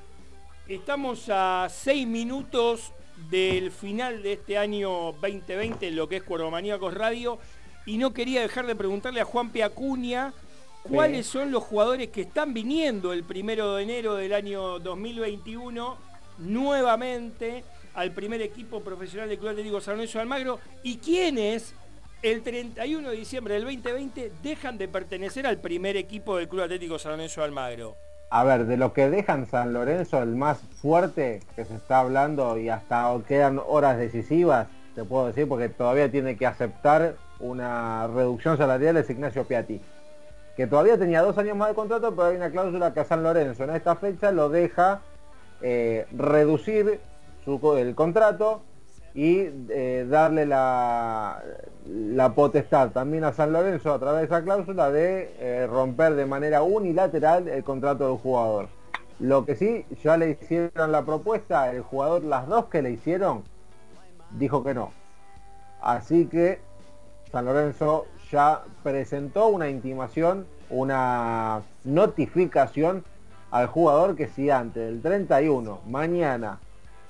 Estamos 0.68 1.30
a 1.30 1.68
seis 1.70 2.08
minutos 2.08 2.94
del 3.32 3.72
final 3.72 4.22
de 4.22 4.34
este 4.34 4.58
año 4.58 5.14
2020, 5.14 5.90
lo 5.92 6.08
que 6.08 6.18
es 6.18 6.24
Cuervomaníacos 6.24 6.94
Radio 6.94 7.40
y 7.88 7.98
no 7.98 8.14
quería 8.14 8.42
dejar 8.42 8.68
de 8.68 8.76
preguntarle 8.76 9.22
a 9.22 9.26
Juan 9.26 9.52
Piacuña 9.52 10.34
cuáles 10.84 11.26
son 11.26 11.52
los 11.52 11.64
jugadores 11.64 12.10
que 12.10 12.22
están 12.22 12.54
viniendo 12.54 13.14
el 13.14 13.24
primero 13.24 13.76
de 13.76 13.84
enero 13.84 14.16
del 14.16 14.34
año 14.34 14.80
2021 14.80 15.98
nuevamente 16.38 17.64
al 17.96 18.12
primer 18.12 18.42
equipo 18.42 18.82
profesional 18.82 19.30
del 19.30 19.38
Club 19.38 19.52
Atlético 19.52 19.82
San 19.82 19.96
Lorenzo 19.96 20.18
de 20.18 20.22
Almagro 20.24 20.60
y 20.84 20.98
quiénes 20.98 21.74
el 22.22 22.42
31 22.42 23.10
de 23.10 23.16
diciembre 23.16 23.54
del 23.54 23.64
2020 23.64 24.32
dejan 24.44 24.78
de 24.78 24.88
pertenecer 24.88 25.48
al 25.48 25.58
primer 25.58 25.96
equipo 25.96 26.38
del 26.38 26.48
Club 26.48 26.64
Atlético 26.64 27.00
San 27.00 27.14
Lorenzo 27.14 27.42
de 27.42 27.46
Almagro. 27.46 27.96
A 28.30 28.44
ver, 28.44 28.66
de 28.66 28.78
lo 28.78 28.94
que 28.94 29.10
dejan 29.10 29.46
San 29.46 29.74
Lorenzo, 29.74 30.22
el 30.22 30.36
más 30.36 30.60
fuerte 30.82 31.42
que 31.56 31.64
se 31.64 31.76
está 31.76 32.00
hablando 32.00 32.58
y 32.58 32.70
hasta 32.70 33.16
quedan 33.28 33.62
horas 33.66 33.98
decisivas, 33.98 34.68
te 34.96 35.04
puedo 35.04 35.28
decir, 35.28 35.48
porque 35.48 35.70
todavía 35.70 36.10
tiene 36.12 36.36
que 36.36 36.46
aceptar 36.46 37.16
una 37.40 38.08
reducción 38.08 38.58
salarial 38.58 38.98
es 38.98 39.10
Ignacio 39.10 39.46
Piatti, 39.46 39.80
que 40.58 40.68
todavía 40.68 40.98
tenía 40.98 41.22
dos 41.22 41.38
años 41.38 41.56
más 41.56 41.70
de 41.70 41.76
contrato, 41.76 42.16
pero 42.16 42.30
hay 42.30 42.38
una 42.38 42.50
cláusula 42.50 42.94
que 42.94 43.02
a 43.02 43.06
San 43.06 43.24
Lorenzo 43.24 43.66
en 43.66 43.72
esta 43.72 43.96
fecha 43.96 44.32
lo 44.32 44.50
deja 44.50 45.02
eh, 45.62 46.08
reducir 46.12 47.00
el 47.46 47.96
contrato 47.96 48.62
y 49.14 49.50
eh, 49.70 50.06
darle 50.10 50.46
la, 50.46 51.42
la, 51.88 52.34
potestad 52.34 52.90
también 52.92 53.24
a 53.24 53.32
San 53.32 53.54
Lorenzo 53.54 53.94
a 53.94 54.00
través 54.00 54.22
de 54.22 54.26
esa 54.26 54.44
cláusula 54.44 54.92
de 54.92 55.34
eh, 55.40 55.68
romper 55.68 56.16
de 56.16 56.26
manera 56.26 56.64
unilateral 56.64 57.48
el 57.48 57.64
contrato 57.64 58.10
del 58.10 58.18
jugador. 58.18 58.68
Lo 59.20 59.46
que 59.46 59.56
sí, 59.56 59.86
ya 60.04 60.18
le 60.18 60.32
hicieron 60.32 60.92
la 60.92 61.06
propuesta, 61.06 61.72
el 61.72 61.82
jugador, 61.82 62.24
las 62.24 62.48
dos 62.48 62.66
que 62.66 62.82
le 62.82 62.92
hicieron, 62.92 63.44
dijo 64.32 64.64
que 64.64 64.74
no. 64.74 64.92
Así 65.82 66.26
que 66.26 66.60
San 67.32 67.46
Lorenzo 67.46 68.08
ya 68.32 68.64
presentó 68.84 69.48
una 69.48 69.70
intimación, 69.70 70.46
una 70.70 71.62
notificación 71.86 73.06
al 73.52 73.68
jugador 73.68 74.18
que 74.18 74.28
si 74.28 74.50
antes 74.50 74.86
del 74.86 75.02
31, 75.02 75.80
mañana, 75.88 76.60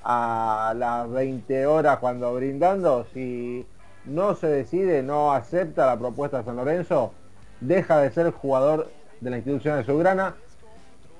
a 0.07 0.73
las 0.77 1.09
20 1.09 1.65
horas 1.65 1.97
cuando 1.97 2.33
brindando, 2.35 3.07
si 3.11 3.65
no 4.05 4.35
se 4.35 4.47
decide, 4.47 5.01
no 5.01 5.33
acepta 5.33 5.87
la 5.87 5.97
propuesta 5.97 6.37
de 6.37 6.43
San 6.45 6.57
Lorenzo, 6.57 7.11
deja 7.59 7.97
de 7.97 8.11
ser 8.11 8.29
jugador 8.29 8.91
de 9.19 9.29
la 9.31 9.37
institución 9.37 9.77
de 9.77 9.83
Subgrana. 9.83 10.35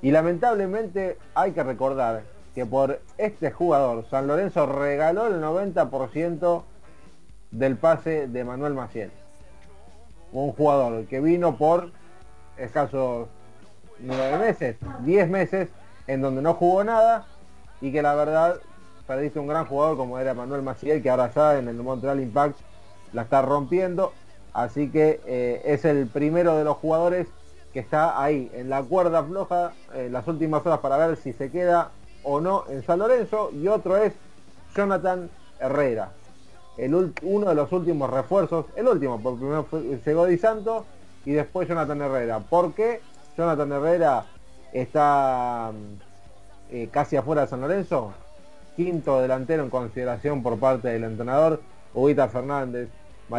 Y 0.04 0.12
lamentablemente 0.12 1.18
hay 1.34 1.54
que 1.54 1.64
recordar 1.64 2.24
que 2.54 2.68
por 2.68 3.02
este 3.18 3.52
jugador 3.52 4.06
San 4.10 4.28
Lorenzo 4.28 4.68
regaló 4.68 5.26
el 5.28 5.42
90% 5.42 6.64
del 7.50 7.78
pase 7.78 8.28
de 8.28 8.44
Manuel 8.44 8.76
Maciel. 8.76 9.12
Un 10.32 10.52
jugador 10.52 11.06
que 11.06 11.22
vino 11.22 11.58
por 11.58 11.92
escasos 12.58 13.30
nueve 14.00 14.38
meses, 14.38 14.78
10 15.00 15.30
meses, 15.30 15.70
en 16.06 16.22
donde 16.22 16.44
no 16.44 16.54
jugó 16.54 16.84
nada 16.84 17.26
y 17.82 17.92
que 17.92 18.02
la 18.02 18.14
verdad 18.14 18.60
perdiste 19.08 19.40
un 19.40 19.48
gran 19.48 19.66
jugador 19.66 19.98
como 19.98 20.20
era 20.20 20.34
Manuel 20.34 20.62
Maciel, 20.62 21.02
que 21.02 21.10
ahora 21.10 21.32
ya 21.34 21.58
en 21.58 21.68
el 21.68 21.76
Montreal 21.76 22.20
Impact 22.20 22.58
la 23.14 23.24
está 23.24 23.42
rompiendo. 23.42 24.14
Así 24.54 24.90
que 24.90 25.22
eh, 25.26 25.62
es 25.66 25.86
el 25.86 26.08
primero 26.08 26.56
de 26.56 26.64
los 26.64 26.78
jugadores 26.78 27.28
que 27.74 27.80
está 27.80 28.22
ahí 28.22 28.50
en 28.54 28.70
la 28.70 28.82
cuerda 28.84 29.22
floja 29.24 29.74
en 29.94 30.14
las 30.14 30.26
últimas 30.28 30.66
horas 30.66 30.80
para 30.80 30.96
ver 30.96 31.18
si 31.18 31.34
se 31.34 31.52
queda 31.52 31.92
o 32.24 32.40
no 32.40 32.64
en 32.70 32.82
San 32.84 33.00
Lorenzo. 33.00 33.50
Y 33.52 33.68
otro 33.68 33.98
es 33.98 34.14
Jonathan 34.76 35.30
Herrera, 35.60 36.12
el, 36.78 37.14
uno 37.22 37.50
de 37.50 37.56
los 37.56 37.72
últimos 37.72 38.10
refuerzos, 38.10 38.66
el 38.76 38.88
último, 38.88 39.20
porque 39.22 39.40
primero 39.40 39.64
fue 39.66 39.82
llegó 40.06 40.28
y 41.26 41.32
después 41.32 41.68
Jonathan 41.68 42.02
Herrera. 42.02 42.40
¿Por 42.40 42.74
qué 42.74 43.02
Jonathan 43.38 43.72
Herrera 43.72 44.26
está 44.72 45.72
eh, 46.70 46.88
casi 46.92 47.16
afuera 47.16 47.42
de 47.42 47.48
San 47.48 47.62
Lorenzo? 47.62 48.14
Quinto 48.76 49.22
delantero 49.22 49.64
en 49.64 49.70
consideración 49.70 50.44
por 50.44 50.60
parte 50.60 50.90
del 50.90 51.04
entrenador, 51.04 51.62
Ubita 51.94 52.28
Fernández, 52.28 52.90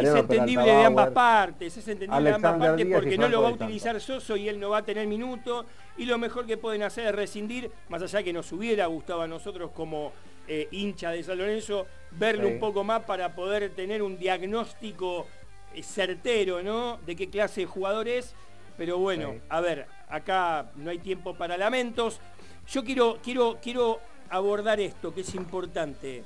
es 0.01 0.15
entendible 0.15 0.65
de 0.65 0.85
ambas 0.85 1.11
partes, 1.11 1.77
es 1.77 1.89
entendible 1.89 2.31
de 2.31 2.35
ambas 2.35 2.59
partes 2.59 2.87
porque 2.93 3.19
no 3.19 3.29
lo 3.29 3.43
va 3.43 3.49
a 3.51 3.53
utilizar 3.53 4.01
Soso 4.01 4.37
y 4.37 4.49
él 4.49 4.59
no 4.59 4.71
va 4.71 4.79
a 4.79 4.83
tener 4.83 5.07
minuto 5.07 5.65
y 5.97 6.07
lo 6.07 6.19
mejor 6.19 6.47
que 6.47 6.57
pueden 6.57 6.83
hacer 6.83 7.07
es 7.07 7.15
rescindir, 7.15 7.71
más 7.89 8.03
allá 8.03 8.23
que 8.23 8.33
nos 8.33 8.51
hubiera 8.53 8.87
gustado 8.87 9.23
a 9.23 9.29
nosotros 9.29 9.71
como 9.73 10.13
eh, 10.49 10.69
hincha 10.73 11.11
de 11.11 11.23
San 11.23 11.39
Lorenzo, 11.39 11.87
verlo 12.13 12.49
un 12.49 12.59
poco 12.59 12.83
más 12.83 13.05
para 13.05 13.35
poder 13.35 13.71
tener 13.71 14.03
un 14.03 14.19
diagnóstico 14.19 15.27
eh, 15.75 15.83
certero, 15.83 16.63
¿no? 16.63 16.99
De 17.07 17.15
qué 17.15 17.29
clase 17.31 17.63
de 17.63 17.67
jugador 17.67 18.09
es. 18.09 18.35
Pero 18.77 18.99
bueno, 18.99 19.37
a 19.49 19.61
ver, 19.61 19.87
acá 20.09 20.71
no 20.77 20.91
hay 20.91 20.99
tiempo 20.99 21.35
para 21.35 21.57
lamentos. 21.57 22.21
Yo 22.69 22.85
quiero, 22.85 23.19
quiero, 23.23 23.59
quiero 23.63 24.01
abordar 24.31 24.81
esto 24.81 25.15
que 25.15 25.23
es 25.23 25.35
importante. 25.35 26.23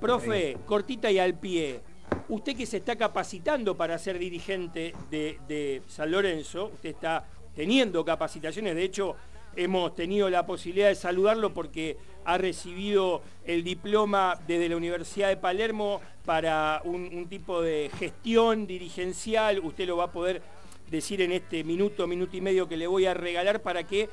Profe, 0.00 0.58
cortita 0.66 1.10
y 1.10 1.18
al 1.18 1.34
pie. 1.34 1.80
Usted 2.28 2.56
que 2.56 2.66
se 2.66 2.78
está 2.78 2.96
capacitando 2.96 3.76
para 3.76 3.98
ser 3.98 4.18
dirigente 4.18 4.94
de, 5.10 5.82
San 5.88 6.10
Lorenzo, 6.10 6.70
usted 6.74 6.90
está 6.90 7.24
teniendo 7.54 8.04
capacitaciones, 8.04 8.74
de 8.74 8.84
hecho 8.84 9.16
hemos 9.56 9.94
tenido 9.94 10.28
la 10.28 10.44
posibilidad 10.44 10.88
de 10.88 10.94
saludarlo 10.94 11.54
porque 11.54 11.96
ha 12.24 12.36
recibido 12.36 13.22
el 13.44 13.64
diploma 13.64 14.38
desde 14.46 14.68
la 14.68 14.76
Universidad 14.76 15.28
de 15.28 15.38
Palermo 15.38 16.00
para 16.24 16.82
un, 16.84 17.26
tipo 17.28 17.62
de 17.62 17.90
gestión 17.98 18.66
dirigencial, 18.66 19.60
usted 19.60 19.86
lo 19.86 19.96
va 19.96 20.04
a 20.04 20.12
poder 20.12 20.42
decir 20.90 21.22
en 21.22 21.32
este 21.32 21.64
minuto, 21.64 22.06
minuto 22.06 22.36
y 22.36 22.40
medio 22.40 22.68
que 22.68 22.76
le 22.76 22.86
voy 22.86 23.06
a 23.06 23.14
regalar 23.14 23.62
para 23.62 23.84
que 23.84 24.08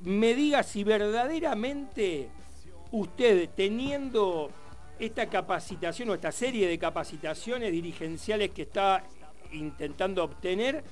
me 0.00 0.34
diga 0.34 0.62
si 0.62 0.84
verdaderamente 0.84 2.28
usted 2.92 3.48
teniendo 3.56 4.50
esta 4.98 5.26
capacitación 5.26 6.10
o 6.10 6.14
esta 6.14 6.30
serie 6.30 6.68
de 6.68 6.78
capacitaciones 6.78 7.72
dirigenciales 7.72 8.50
que 8.50 8.62
está 8.62 9.02
intentando 9.52 10.22
obtener 10.22 10.84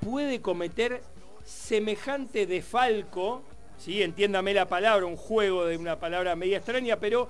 puede 0.00 0.40
cometer 0.40 1.02
semejante 1.44 2.46
defalco, 2.46 3.42
¿sí? 3.78 4.02
entiéndame 4.02 4.52
la 4.52 4.66
palabra, 4.66 5.06
un 5.06 5.16
juego 5.16 5.64
de 5.64 5.76
una 5.76 5.98
palabra 5.98 6.34
media 6.34 6.58
extraña, 6.58 6.96
pero 6.96 7.28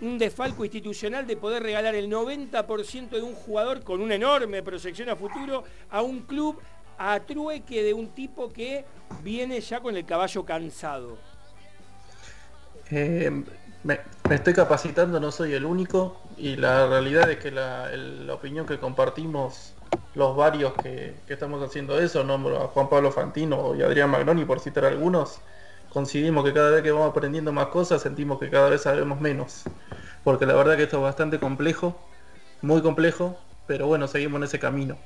un 0.00 0.18
defalco 0.18 0.64
institucional 0.64 1.26
de 1.26 1.36
poder 1.36 1.62
regalar 1.62 1.94
el 1.94 2.10
90% 2.10 3.10
de 3.10 3.22
un 3.22 3.34
jugador 3.34 3.82
con 3.82 4.00
una 4.00 4.14
enorme 4.14 4.62
proyección 4.62 5.08
a 5.08 5.16
futuro 5.16 5.64
a 5.90 6.02
un 6.02 6.20
club 6.20 6.60
a 6.98 7.20
trueque 7.20 7.82
de 7.82 7.94
un 7.94 8.08
tipo 8.08 8.48
que 8.48 8.84
viene 9.22 9.60
ya 9.60 9.80
con 9.80 9.96
el 9.96 10.04
caballo 10.04 10.44
cansado. 10.44 11.31
Eh, 12.94 13.30
me, 13.84 14.00
estoy 14.28 14.52
capacitando, 14.52 15.18
no 15.18 15.32
soy 15.32 15.54
el 15.54 15.64
único 15.64 16.20
y 16.36 16.56
la 16.56 16.86
realidad 16.86 17.30
es 17.30 17.38
que 17.38 17.50
la, 17.50 17.88
opinión 18.30 18.66
que 18.66 18.78
compartimos 18.78 19.72
los 20.14 20.36
varios 20.36 20.74
que, 20.74 21.14
estamos 21.26 21.62
haciendo 21.62 21.98
eso, 21.98 22.22
nombro 22.22 22.62
a 22.62 22.68
Juan 22.68 22.90
Pablo 22.90 23.10
Fantino 23.10 23.74
y 23.74 23.80
Adrián 23.80 24.10
Magnoni 24.10 24.44
por 24.44 24.60
citar 24.60 24.84
algunos, 24.84 25.40
coincidimos 25.88 26.44
que 26.44 26.52
cada 26.52 26.70
vez 26.70 26.82
que 26.82 26.90
vamos 26.90 27.08
aprendiendo 27.08 27.50
más 27.50 27.68
cosas 27.68 28.02
sentimos 28.02 28.38
que 28.38 28.50
cada 28.50 28.68
vez 28.68 28.82
sabemos 28.82 29.18
menos. 29.22 29.62
Porque 30.22 30.44
la 30.44 30.52
verdad 30.52 30.76
que 30.76 30.82
esto 30.82 30.98
es 30.98 31.02
bastante 31.02 31.38
complejo, 31.38 31.98
muy 32.60 32.82
complejo, 32.82 33.38
pero 33.66 33.86
bueno, 33.86 34.06
seguimos 34.06 34.36
en 34.36 34.44
ese 34.44 34.58
camino. 34.58 34.98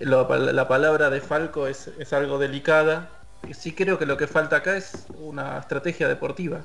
La, 0.00 0.66
palabra 0.66 1.10
de 1.10 1.20
Falco 1.20 1.66
es, 1.66 1.88
es 1.98 2.14
algo 2.14 2.38
delicada. 2.38 3.10
Sí 3.52 3.72
creo 3.72 3.98
que 3.98 4.06
lo 4.06 4.16
que 4.16 4.26
falta 4.26 4.56
acá 4.56 4.76
es 4.76 5.06
una 5.18 5.58
estrategia 5.58 6.08
deportiva 6.08 6.62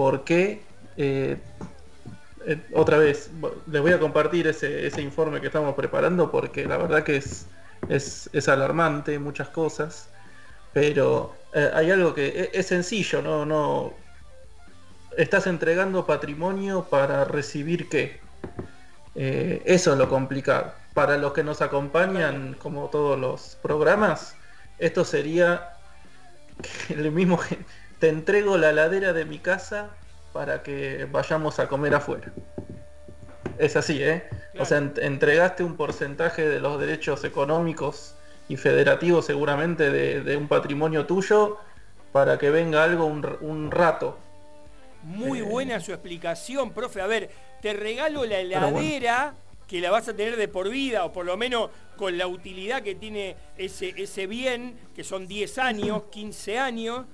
porque, 0.00 0.62
eh, 0.96 1.36
eh, 2.46 2.58
otra 2.72 2.96
vez, 2.96 3.30
les 3.66 3.82
voy 3.82 3.92
a 3.92 3.98
compartir 3.98 4.46
ese, 4.46 4.90
informe 5.02 5.42
que 5.42 5.48
estamos 5.48 5.74
preparando 5.74 6.30
porque 6.30 6.64
la 6.64 6.78
verdad 6.78 7.04
que 7.04 7.16
es, 7.16 7.46
es, 7.88 8.48
alarmante, 8.48 9.18
muchas 9.18 9.48
cosas, 9.48 10.08
pero 10.72 11.34
eh, 11.52 11.70
hay 11.74 11.90
algo 11.90 12.14
que 12.14 12.50
es, 12.50 12.66
sencillo, 12.66 13.20
¿no? 13.20 13.44
no 13.44 13.92
Estás 15.18 15.46
entregando 15.46 16.06
patrimonio 16.06 16.86
para 16.88 17.26
recibir 17.26 17.90
qué. 17.90 18.20
eso 19.14 19.92
es 19.92 19.98
lo 19.98 20.08
complicado. 20.08 20.72
Para 20.94 21.18
los 21.18 21.34
que 21.34 21.44
nos 21.44 21.60
acompañan, 21.60 22.54
como 22.54 22.88
todos 22.88 23.18
los 23.20 23.58
programas, 23.60 24.34
esto 24.78 25.04
sería 25.04 25.69
el 26.88 27.10
mismo 27.12 27.38
te 27.98 28.08
entrego 28.08 28.56
la 28.56 28.72
ladera 28.72 29.12
de 29.12 29.24
mi 29.24 29.38
casa 29.38 29.90
para 30.32 30.62
que 30.62 31.06
vayamos 31.10 31.58
a 31.58 31.68
comer 31.68 31.94
afuera. 31.94 32.32
Es 33.58 33.76
así, 33.76 34.02
¿eh? 34.02 34.24
O 34.58 34.64
sea, 34.64 34.78
entregaste 34.78 35.62
un 35.62 35.76
porcentaje 35.76 36.48
de 36.48 36.60
los 36.60 36.80
derechos 36.80 37.24
económicos 37.24 38.14
y 38.48 38.56
federativos 38.56 39.26
seguramente 39.26 39.90
de, 39.90 40.36
un 40.36 40.48
patrimonio 40.48 41.06
tuyo 41.06 41.58
para 42.12 42.38
que 42.38 42.50
venga 42.50 42.82
algo 42.82 43.04
un, 43.04 43.70
rato. 43.70 44.18
Muy 45.02 45.40
eh, 45.40 45.42
buena 45.42 45.80
su 45.80 45.92
explicación, 45.92 46.72
profe. 46.72 47.00
A 47.00 47.06
ver, 47.06 47.30
te 47.60 47.74
regalo 47.74 48.24
la 48.24 48.38
heladera 48.38 49.34
que 49.70 49.80
la 49.80 49.92
vas 49.92 50.08
a 50.08 50.16
tener 50.16 50.36
de 50.36 50.48
por 50.48 50.68
vida, 50.68 51.04
o 51.04 51.12
por 51.12 51.24
lo 51.24 51.36
menos 51.36 51.70
con 51.96 52.18
la 52.18 52.26
utilidad 52.26 52.82
que 52.82 52.96
tiene 52.96 53.36
ese, 53.56 53.94
ese 53.96 54.26
bien, 54.26 54.76
que 54.96 55.04
son 55.04 55.28
10 55.28 55.58
años, 55.58 56.02
15 56.10 56.58
años 56.58 57.06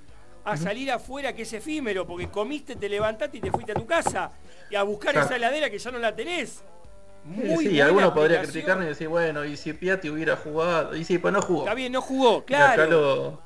a 0.42 0.56
salir 0.56 0.90
afuera 0.90 1.34
que 1.34 1.42
es 1.42 1.52
efímero, 1.52 2.06
porque 2.06 2.28
comiste, 2.30 2.74
te 2.76 2.88
levantaste 2.88 3.36
y 3.36 3.40
te 3.42 3.50
fuiste 3.50 3.72
a 3.72 3.74
tu 3.74 3.84
casa 3.84 4.30
y 4.70 4.74
a 4.74 4.84
buscar 4.84 5.14
esa 5.18 5.36
heladera 5.36 5.68
que 5.68 5.78
ya 5.78 5.90
no 5.90 5.98
la 5.98 6.16
tenés. 6.16 6.64
Muy 7.24 7.66
sí, 7.66 7.78
alguno 7.78 8.14
podría 8.14 8.40
criticarme 8.40 8.86
y 8.86 8.88
decir, 8.88 9.08
bueno, 9.08 9.44
y 9.44 9.58
si 9.58 9.74
Piatti 9.74 10.08
hubiera 10.08 10.36
jugado, 10.36 10.96
y 10.96 11.04
sí, 11.04 11.18
pues 11.18 11.34
no 11.34 11.42
jugó. 11.42 11.64
Está 11.64 11.74
bien, 11.74 11.92
no 11.92 12.00
jugó, 12.00 12.42
claro. 12.46 13.38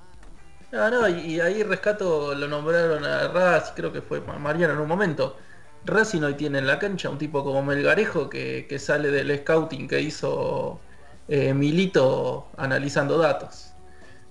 No, 0.71 0.89
no, 0.89 1.09
y, 1.09 1.41
ahí 1.41 1.65
rescato, 1.65 2.33
lo 2.33 2.47
nombraron 2.47 3.05
a 3.05 3.27
Raz, 3.27 3.73
creo 3.75 3.93
que 3.93 4.03
fue 4.03 4.21
Mariano 4.21 4.75
en 4.75 4.79
un 4.79 4.87
momento. 4.87 5.37
Racing 5.85 6.23
hoy 6.23 6.35
tiene 6.35 6.59
en 6.59 6.67
la 6.67 6.79
cancha 6.79 7.09
un 7.09 7.19
tipo 7.19 7.43
como 7.43 7.63
Melgarejo 7.63 8.29
que, 8.29 8.77
sale 8.79 9.11
del 9.11 9.39
scouting 9.39 9.89
que 9.89 10.01
hizo 10.01 10.81
eh, 11.29 11.55
Milito 11.55 12.49
analizando 12.57 13.19
datos. 13.19 13.75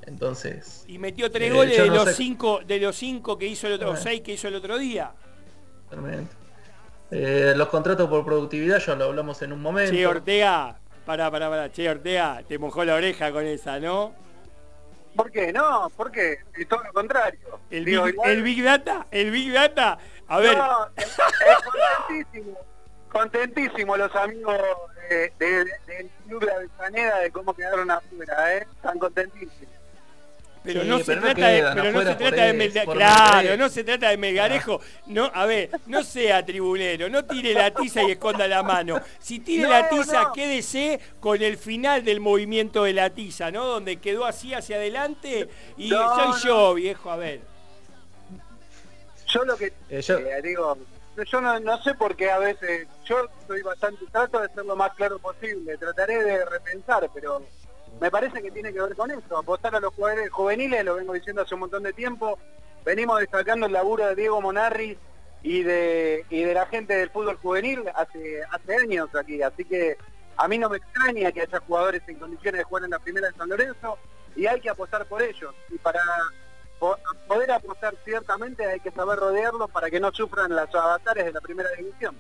Entonces. 0.06 0.86
Y 0.88 0.98
metió 0.98 1.30
tres 1.30 1.54
goles 1.54 1.78
de, 1.78 1.88
los 1.88 2.16
cinco, 2.16 2.62
de 2.66 2.80
los 2.80 2.96
cinco 2.96 3.38
que 3.38 3.48
hizo 3.48 3.68
el 3.68 3.74
otro, 3.74 3.96
seis 3.96 4.22
que 4.22 4.34
hizo 4.34 4.48
el 4.48 4.56
otro 4.56 4.78
día. 4.78 5.12
Eh, 7.12 7.54
los 7.56 7.68
contratos 7.70 8.10
por 8.10 8.24
productividad 8.24 8.80
ya 8.80 8.96
lo 8.96 9.06
hablamos 9.06 9.42
en 9.42 9.54
un 9.54 9.62
momento. 9.62 9.92
Che, 9.92 10.06
Ortega, 10.06 10.80
para, 11.06 11.30
para, 11.30 11.50
para, 11.50 11.72
Che, 11.72 11.90
Ortega, 11.90 12.44
te 12.48 12.58
mojó 12.58 12.86
la 12.86 12.96
oreja 12.96 13.32
con 13.32 13.46
esa, 13.46 13.80
¿no? 13.80 14.14
¿Por 15.16 15.32
qué? 15.32 15.52
No, 15.52 15.90
¿por 15.96 16.12
qué? 16.12 16.40
Es 16.56 16.68
todo 16.68 16.84
lo 16.84 16.94
contrario. 16.94 17.60
El, 17.70 17.84
big, 17.84 18.64
Data, 18.64 19.08
el 19.12 19.32
Big 19.32 19.52
Data. 19.52 19.98
A 20.30 20.40
ver. 20.40 20.58
es, 20.96 21.18
contentísimo, 22.08 22.58
contentísimo 23.12 23.98
los 23.98 24.16
amigos 24.16 24.58
del 25.40 26.10
club 26.28 26.46
de 26.46 26.52
Avellaneda 26.52 27.20
de 27.20 27.32
cómo 27.32 27.54
quedaron 27.56 27.90
afuera, 27.90 28.58
¿eh? 28.58 28.68
Están 28.76 29.00
contentísimos. 29.00 29.80
Pero 30.64 30.84
no 30.84 31.00
se 31.00 31.16
trata 31.16 31.48
de, 31.48 31.64
pero 31.74 31.92
no 31.92 32.02
se 32.04 32.16
trata 32.16 32.44
de 32.44 32.86
claro, 32.86 33.58
no 33.58 33.70
se 33.70 33.84
trata 33.84 34.10
de 34.10 34.18
melgarejo. 34.18 34.82
No, 35.08 35.32
a 35.34 35.46
ver, 35.46 35.72
no 35.88 36.04
sea 36.04 36.46
tribunero, 36.46 37.10
no 37.10 37.26
tire 37.26 37.54
la 37.54 37.72
tiza 37.72 38.04
y 38.04 38.12
esconda 38.12 38.48
la 38.48 38.62
mano. 38.62 39.02
Si 39.20 39.40
tire 39.40 39.68
la 39.68 39.90
tiza, 39.90 40.32
quédese 40.34 41.00
con 41.20 41.42
el 41.42 41.58
final 41.58 42.04
del 42.04 42.20
movimiento 42.20 42.84
de 42.84 42.94
la 42.94 43.10
tiza, 43.10 43.52
¿no? 43.52 43.66
Donde 43.66 43.98
quedó 43.98 44.26
así 44.26 44.54
hacia 44.54 44.76
adelante 44.76 45.50
y 45.78 45.90
soy 45.90 46.40
yo, 46.44 46.74
viejo, 46.76 47.10
a 47.10 47.16
ver. 47.16 47.59
Yo 49.30 49.46
lo 49.46 49.56
que 49.56 49.68
eh, 49.90 50.02
eh, 50.08 50.42
digo, 50.44 50.78
yo 51.32 51.42
no, 51.42 51.60
no, 51.60 51.82
sé 51.84 51.94
por 51.94 52.16
qué 52.16 52.32
a 52.32 52.40
veces, 52.40 52.88
yo 53.06 53.18
soy 53.48 53.62
bastante, 53.62 54.06
trato 54.12 54.40
de 54.40 54.50
ser 54.50 54.66
lo 54.66 54.76
más 54.76 54.94
claro 54.96 55.20
posible, 55.20 55.78
trataré 55.78 56.24
de 56.24 56.46
repensar, 56.46 57.10
pero 57.14 57.44
me 58.02 58.10
parece 58.10 58.42
que 58.42 58.52
tiene 58.52 58.74
que 58.74 58.82
ver 58.82 58.96
con 58.96 59.12
eso, 59.12 59.38
apostar 59.38 59.76
a 59.76 59.80
los 59.80 59.94
jugadores 59.94 60.32
juveniles, 60.32 60.84
lo 60.84 60.96
vengo 60.96 61.14
diciendo 61.14 61.44
hace 61.44 61.54
un 61.54 61.62
montón 61.62 61.84
de 61.84 61.94
tiempo, 61.94 62.40
venimos 62.84 63.20
destacando 63.20 63.68
el 63.68 63.74
laburo 63.74 64.08
de 64.08 64.16
Diego 64.16 64.42
Monarri 64.42 64.98
y 65.44 65.64
de, 65.64 66.26
y 66.30 66.42
de 66.42 66.54
la 66.54 66.66
gente 66.66 66.96
del 66.96 67.12
fútbol 67.12 67.38
juvenil 67.38 67.84
hace, 67.94 68.42
hace 68.50 68.76
años 68.76 69.14
aquí, 69.16 69.42
así 69.44 69.64
que 69.64 69.96
a 70.38 70.48
mí 70.48 70.58
no 70.58 70.70
me 70.70 70.78
extraña 70.78 71.32
que 71.32 71.42
haya 71.42 71.60
jugadores 71.60 72.02
en 72.08 72.18
condiciones 72.18 72.60
de 72.60 72.64
jugar 72.64 72.86
en 72.86 72.92
la 72.92 73.00
primera 73.00 73.28
de 73.28 73.38
San 73.38 73.50
Lorenzo 73.50 73.98
y 74.36 74.46
hay 74.48 74.62
que 74.62 74.70
apostar 74.70 75.06
por 75.06 75.22
ellos. 75.22 75.54
Y 75.70 75.78
para 75.80 76.02
poder 76.80 77.52
apostar 77.52 77.94
ciertamente 78.04 78.66
hay 78.66 78.80
que 78.80 78.92
saber 78.92 79.20
rodearlos 79.20 79.70
para 79.70 79.90
que 79.90 80.00
no 80.00 80.12
sufran 80.12 80.56
las 80.56 80.74
avatares 80.74 81.26
de 81.26 81.34
la 81.34 81.42
primera 81.42 81.70
división. 81.78 82.16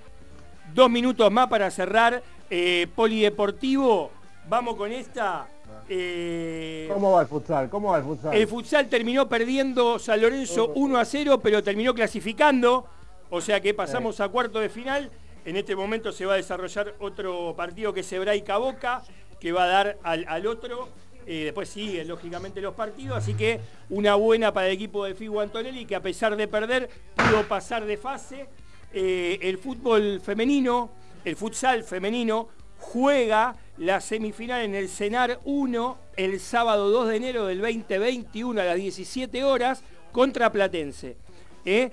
Dos 0.73 0.89
minutos 0.89 1.31
más 1.31 1.47
para 1.47 1.71
cerrar. 1.71 2.21
Eh, 2.49 2.87
polideportivo, 2.95 4.11
vamos 4.47 4.75
con 4.75 4.91
esta. 4.91 5.47
Eh, 5.87 6.89
¿Cómo 6.91 7.13
va 7.13 7.21
el 7.21 7.27
futsal? 7.27 7.69
¿Cómo 7.69 7.91
va 7.91 7.97
el 7.97 8.03
futsal? 8.03 8.33
El 8.35 8.47
futsal 8.47 8.87
terminó 8.89 9.27
perdiendo 9.27 9.97
San 9.99 10.21
Lorenzo 10.21 10.71
1 10.75 10.97
a 10.97 11.05
0, 11.05 11.39
pero 11.41 11.63
terminó 11.63 11.93
clasificando. 11.93 12.87
O 13.29 13.41
sea 13.41 13.61
que 13.61 13.73
pasamos 13.73 14.19
a 14.19 14.29
cuarto 14.29 14.59
de 14.59 14.69
final. 14.69 15.11
En 15.45 15.55
este 15.55 15.75
momento 15.75 16.11
se 16.11 16.25
va 16.25 16.33
a 16.33 16.37
desarrollar 16.37 16.95
otro 16.99 17.55
partido 17.55 17.93
que 17.93 18.01
es 18.01 18.11
Hebraica 18.11 18.57
Boca, 18.57 19.03
que 19.39 19.51
va 19.51 19.63
a 19.63 19.67
dar 19.67 19.97
al, 20.03 20.25
al 20.27 20.47
otro. 20.47 20.89
Eh, 21.25 21.45
después 21.45 21.69
siguen 21.69 22.07
lógicamente 22.07 22.59
los 22.61 22.73
partidos, 22.73 23.17
así 23.17 23.35
que 23.35 23.59
una 23.89 24.15
buena 24.15 24.51
para 24.51 24.67
el 24.67 24.73
equipo 24.73 25.05
de 25.05 25.13
Figo 25.13 25.41
Antonelli 25.41 25.85
que 25.85 25.95
a 25.95 26.01
pesar 26.01 26.35
de 26.35 26.47
perder 26.47 26.89
pudo 27.15 27.47
pasar 27.47 27.85
de 27.85 27.97
fase. 27.97 28.47
Eh, 28.91 29.37
el 29.43 29.59
fútbol 29.59 30.19
femenino, 30.21 30.89
el 31.23 31.35
futsal 31.35 31.83
femenino, 31.83 32.47
juega 32.79 33.55
la 33.77 34.01
semifinal 34.01 34.63
en 34.63 34.73
el 34.73 34.89
Cenar 34.89 35.39
1 35.43 35.97
el 36.17 36.39
sábado 36.39 36.89
2 36.89 37.09
de 37.09 37.15
enero 37.17 37.45
del 37.45 37.61
2021 37.61 38.59
a 38.59 38.63
las 38.63 38.77
17 38.77 39.43
horas 39.43 39.83
contra 40.11 40.51
Platense. 40.51 41.17
¿eh? 41.65 41.91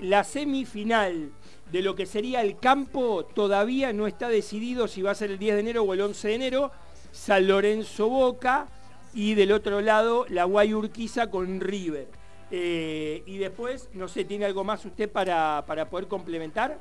la 0.00 0.24
semifinal 0.24 1.32
de 1.70 1.82
lo 1.82 1.94
que 1.94 2.06
sería 2.06 2.42
el 2.42 2.58
campo 2.58 3.24
todavía 3.24 3.92
no 3.92 4.06
está 4.06 4.28
decidido 4.28 4.88
si 4.88 5.02
va 5.02 5.12
a 5.12 5.14
ser 5.14 5.30
el 5.30 5.38
10 5.38 5.54
de 5.54 5.60
enero 5.60 5.82
o 5.82 5.94
el 5.94 6.00
11 6.00 6.28
de 6.28 6.34
enero 6.34 6.72
San 7.12 7.46
Lorenzo 7.48 8.08
Boca 8.08 8.66
y 9.12 9.34
del 9.34 9.52
otro 9.52 9.80
lado 9.80 10.26
la 10.28 10.44
Guayurquiza 10.44 11.30
con 11.30 11.60
River. 11.60 12.08
Eh, 12.50 13.22
y 13.26 13.38
después, 13.38 13.88
no 13.94 14.08
sé, 14.08 14.24
¿tiene 14.24 14.44
algo 14.44 14.64
más 14.64 14.84
usted 14.84 15.10
para, 15.10 15.64
para 15.66 15.88
poder 15.88 16.08
complementar? 16.08 16.78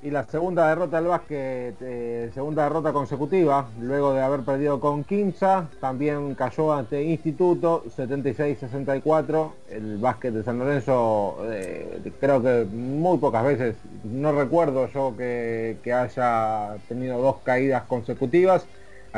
Y 0.00 0.10
la 0.10 0.24
segunda 0.26 0.68
derrota 0.68 0.98
del 0.98 1.08
básquet, 1.08 1.74
eh, 1.80 2.30
segunda 2.32 2.62
derrota 2.62 2.92
consecutiva, 2.92 3.68
luego 3.80 4.12
de 4.14 4.20
haber 4.20 4.42
perdido 4.42 4.78
con 4.78 5.02
Quinza, 5.02 5.68
también 5.80 6.36
cayó 6.36 6.72
ante 6.72 7.02
Instituto 7.02 7.82
76-64. 7.96 9.50
El 9.70 9.98
básquet 9.98 10.32
de 10.32 10.44
San 10.44 10.60
Lorenzo, 10.60 11.38
eh, 11.46 12.12
creo 12.20 12.40
que 12.40 12.64
muy 12.70 13.18
pocas 13.18 13.42
veces, 13.42 13.74
no 14.04 14.30
recuerdo 14.30 14.86
yo 14.86 15.16
que, 15.16 15.78
que 15.82 15.92
haya 15.92 16.76
tenido 16.86 17.20
dos 17.20 17.38
caídas 17.42 17.82
consecutivas. 17.82 18.68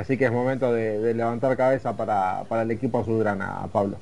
Así 0.01 0.17
que 0.17 0.25
es 0.25 0.33
momento 0.33 0.73
de, 0.73 1.13
levantar 1.13 1.55
cabeza 1.59 1.95
para, 1.95 2.63
el 2.63 2.71
equipo 2.71 3.01
azulgrana, 3.01 3.69
Pablo. 3.71 3.99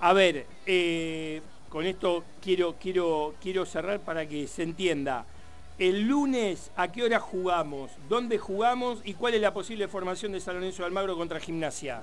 A 0.00 0.12
ver, 0.12 0.46
eh, 0.64 1.42
con 1.68 1.86
esto 1.86 2.22
quiero, 2.40 2.76
quiero, 2.80 3.34
quiero 3.42 3.66
cerrar 3.66 3.98
para 3.98 4.26
que 4.26 4.46
se 4.46 4.62
entienda. 4.62 5.24
El 5.76 6.06
lunes, 6.06 6.70
¿a 6.76 6.92
qué 6.92 7.02
hora 7.02 7.18
jugamos? 7.18 7.90
¿Dónde 8.08 8.38
jugamos? 8.38 9.00
¿Y 9.04 9.14
cuál 9.14 9.34
es 9.34 9.40
la 9.40 9.52
posible 9.52 9.88
formación 9.88 10.30
de 10.30 10.40
San 10.40 10.54
Lorenzo 10.54 10.82
de 10.82 10.86
Almagro 10.86 11.16
contra 11.16 11.40
Gimnasia? 11.40 12.02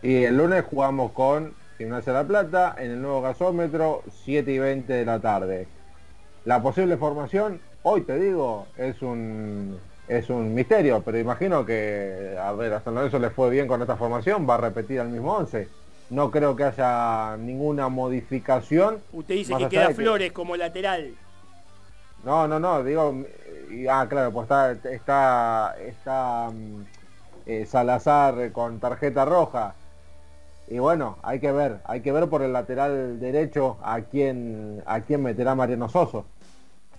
Y 0.00 0.22
el 0.22 0.36
lunes 0.36 0.64
jugamos 0.64 1.10
con 1.10 1.52
Gimnasia 1.78 2.12
de 2.12 2.18
la 2.20 2.28
Plata 2.28 2.76
en 2.78 2.92
el 2.92 3.02
nuevo 3.02 3.22
gasómetro, 3.22 4.04
7 4.24 4.52
y 4.52 4.58
20 4.60 4.92
de 4.92 5.04
la 5.04 5.18
tarde. 5.18 5.66
La 6.44 6.62
posible 6.62 6.96
formación, 6.96 7.60
hoy 7.82 8.02
te 8.02 8.20
digo, 8.20 8.68
es 8.76 9.02
un 9.02 9.80
es 10.08 10.28
un 10.30 10.54
misterio, 10.54 11.02
pero 11.02 11.18
imagino 11.18 11.64
que, 11.64 12.36
a 12.40 12.52
ver, 12.52 12.72
hasta 12.74 12.90
Lorenzo 12.90 13.18
le 13.18 13.30
fue 13.30 13.50
bien 13.50 13.66
con 13.66 13.80
esta 13.80 13.96
formación, 13.96 14.48
va 14.48 14.54
a 14.54 14.58
repetir 14.58 15.00
el 15.00 15.08
mismo 15.08 15.34
11. 15.36 15.68
No 16.10 16.30
creo 16.30 16.54
que 16.54 16.64
haya 16.64 17.36
ninguna 17.38 17.88
modificación. 17.88 19.00
Usted 19.12 19.34
dice 19.34 19.54
que 19.56 19.68
queda 19.68 19.90
Flores 19.90 20.32
como 20.32 20.56
lateral. 20.56 21.14
No, 22.22 22.46
no, 22.46 22.58
no, 22.58 22.82
digo, 22.84 23.24
ah, 23.90 24.06
claro, 24.08 24.32
pues 24.32 24.44
está, 24.44 24.72
está, 24.72 25.76
está 25.80 26.50
mm, 26.50 26.82
eh, 27.46 27.66
Salazar 27.66 28.52
con 28.52 28.80
tarjeta 28.80 29.24
roja. 29.24 29.74
Y 30.68 30.78
bueno, 30.78 31.18
hay 31.22 31.40
que 31.40 31.52
ver, 31.52 31.78
hay 31.84 32.00
que 32.00 32.12
ver 32.12 32.28
por 32.28 32.42
el 32.42 32.52
lateral 32.52 33.20
derecho 33.20 33.76
a 33.82 34.00
quién, 34.00 34.82
a 34.86 35.00
quién 35.00 35.22
meterá 35.22 35.54
Mariano 35.54 35.88
Soso 35.90 36.24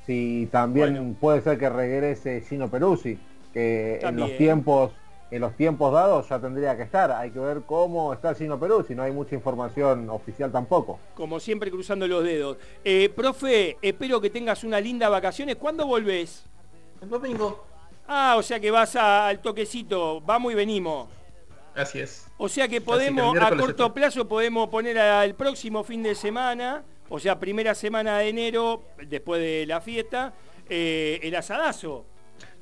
si 0.05 0.47
también 0.51 1.15
puede 1.15 1.41
ser 1.41 1.57
que 1.57 1.69
regrese 1.69 2.41
Gino 2.41 2.69
Peruzzi, 2.69 3.17
que 3.53 3.99
en 4.01 4.17
los 4.17 4.37
tiempos 4.37 4.91
en 5.31 5.41
los 5.41 5.55
tiempos 5.57 5.91
dados 5.91 6.29
ya 6.29 6.39
tendría 6.39 6.77
que 6.77 6.83
estar. 6.83 7.11
Hay 7.11 7.31
que 7.31 7.39
ver 7.39 7.63
cómo 7.65 8.13
está 8.13 8.35
Gino 8.35 8.59
Peruzzi, 8.59 8.93
no 8.95 9.03
hay 9.03 9.11
mucha 9.11 9.35
información 9.35 10.09
oficial 10.09 10.51
tampoco. 10.51 10.99
Como 11.15 11.39
siempre 11.39 11.71
cruzando 11.71 12.07
los 12.07 12.23
dedos. 12.23 12.57
Eh, 12.83 13.09
profe, 13.13 13.77
espero 13.81 14.21
que 14.21 14.29
tengas 14.29 14.63
una 14.63 14.79
linda 14.79 15.09
vacaciones. 15.09 15.55
¿Cuándo 15.55 15.87
volvés? 15.87 16.45
El 17.01 17.09
domingo. 17.09 17.65
Ah, 18.07 18.35
o 18.37 18.43
sea 18.43 18.59
que 18.59 18.69
vas 18.69 18.95
al 18.95 19.39
toquecito, 19.39 20.21
vamos 20.21 20.51
y 20.51 20.55
venimos. 20.55 21.09
Así 21.73 21.99
es. 21.99 22.27
O 22.37 22.47
sea 22.47 22.67
que 22.67 22.79
podemos, 22.79 23.35
a 23.37 23.49
corto 23.57 23.93
plazo, 23.93 24.27
podemos 24.27 24.69
poner 24.69 24.97
al 24.99 25.33
próximo 25.33 25.83
fin 25.83 26.03
de 26.03 26.13
semana 26.13 26.83
o 27.09 27.19
sea, 27.19 27.39
primera 27.39 27.75
semana 27.75 28.17
de 28.19 28.29
enero, 28.29 28.83
después 29.07 29.41
de 29.41 29.65
la 29.67 29.81
fiesta, 29.81 30.33
eh, 30.69 31.19
el 31.23 31.35
asadazo. 31.35 32.05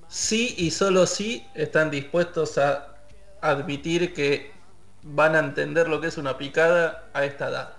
Sí 0.08 0.56
y 0.58 0.72
solo 0.72 1.06
sí 1.06 1.46
están 1.56 1.90
dispuestos 1.90 2.58
a 2.58 2.98
admitir 3.42 4.14
que 4.14 4.52
van 5.04 5.36
a 5.36 5.40
entender 5.40 5.88
lo 5.88 6.00
que 6.00 6.08
es 6.08 6.18
una 6.18 6.38
picada 6.38 7.10
a 7.14 7.26
esta 7.26 7.50
edad. 7.50 7.74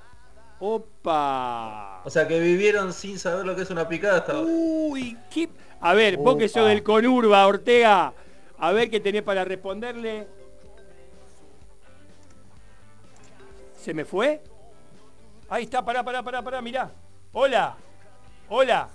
Opa. 0.58 2.02
O 2.04 2.10
sea 2.10 2.26
que 2.26 2.40
vivieron 2.40 2.92
sin 2.92 3.18
saber 3.18 3.44
lo 3.44 3.54
que 3.56 3.62
es 3.62 3.70
una 3.70 3.88
picada 3.88 4.18
hasta 4.18 4.32
ahora. 4.32 4.50
Uy, 4.50 5.16
qué... 5.32 5.48
A 5.80 5.92
ver, 5.92 6.16
vos 6.16 6.36
que 6.36 6.48
sos 6.48 6.66
del 6.66 6.82
Conurba, 6.82 7.46
Ortega, 7.46 8.14
a 8.58 8.72
ver 8.72 8.88
qué 8.88 9.00
tenés 9.00 9.22
para 9.22 9.44
responderle. 9.44 10.26
¿Se 13.78 13.92
me 13.92 14.06
fue? 14.06 14.40
Ahí 15.48 15.64
está, 15.64 15.84
pará, 15.84 16.02
pará, 16.02 16.22
pará, 16.22 16.42
pará, 16.42 16.62
mirá. 16.62 16.90
Hola. 17.32 17.76
Hola. 18.48 18.88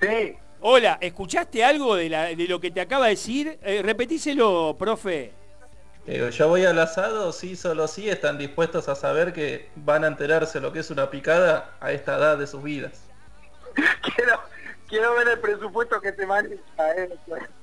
Sí. 0.00 0.36
Hola, 0.60 0.98
¿escuchaste 1.00 1.64
algo 1.64 1.96
de, 1.96 2.46
lo 2.48 2.60
que 2.60 2.70
te 2.70 2.80
acaba 2.80 3.06
de 3.06 3.10
decir? 3.10 3.58
Eh, 3.62 3.82
repetíselo, 3.82 4.76
profe. 4.78 5.32
Yo 6.06 6.28
ya 6.28 6.46
voy 6.46 6.64
al 6.64 6.78
asado, 6.78 7.32
sí, 7.32 7.56
solo 7.56 7.88
sí, 7.88 8.08
están 8.08 8.38
dispuestos 8.38 8.88
a 8.88 8.94
saber 8.94 9.32
que 9.32 9.70
van 9.76 10.04
a 10.04 10.08
enterarse 10.08 10.60
lo 10.60 10.72
que 10.72 10.80
es 10.80 10.90
una 10.90 11.10
picada 11.10 11.76
a 11.80 11.92
esta 11.92 12.16
edad 12.16 12.38
de 12.38 12.46
sus 12.46 12.62
vidas. 12.62 13.02
quiero, 14.16 14.40
quiero 14.92 15.14
ver 15.14 15.26
el 15.26 15.38
presupuesto 15.38 16.00
que 16.02 16.12
te 16.12 16.26
maneja. 16.26 16.60
Eh. 16.98 17.08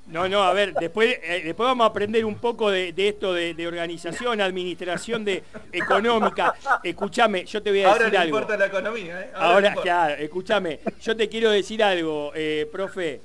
No, 0.07 0.27
no, 0.27 0.41
a 0.41 0.51
ver, 0.51 0.73
después, 0.73 1.19
eh, 1.21 1.43
después 1.45 1.67
vamos 1.67 1.85
a 1.85 1.89
aprender 1.89 2.25
un 2.25 2.39
poco 2.39 2.71
de, 2.71 2.91
esto 2.97 3.33
de, 3.33 3.67
organización, 3.67 4.41
administración 4.41 5.23
de 5.23 5.43
económica. 5.71 6.55
Escúchame, 6.83 7.45
yo 7.45 7.61
te 7.61 7.69
voy 7.69 7.83
a 7.83 7.93
decir 7.93 8.05
algo. 8.05 8.17
Ahora 8.17 8.25
importa 8.25 8.57
la 8.57 8.65
economía, 8.65 9.21
¿eh? 9.21 9.31
Ahora, 9.35 9.75
claro, 9.75 10.15
escúchame, 10.15 10.79
yo 10.99 11.15
te 11.15 11.29
quiero 11.29 11.51
decir 11.51 11.83
algo, 11.83 12.31
eh, 12.33 12.67
profe. 12.71 13.21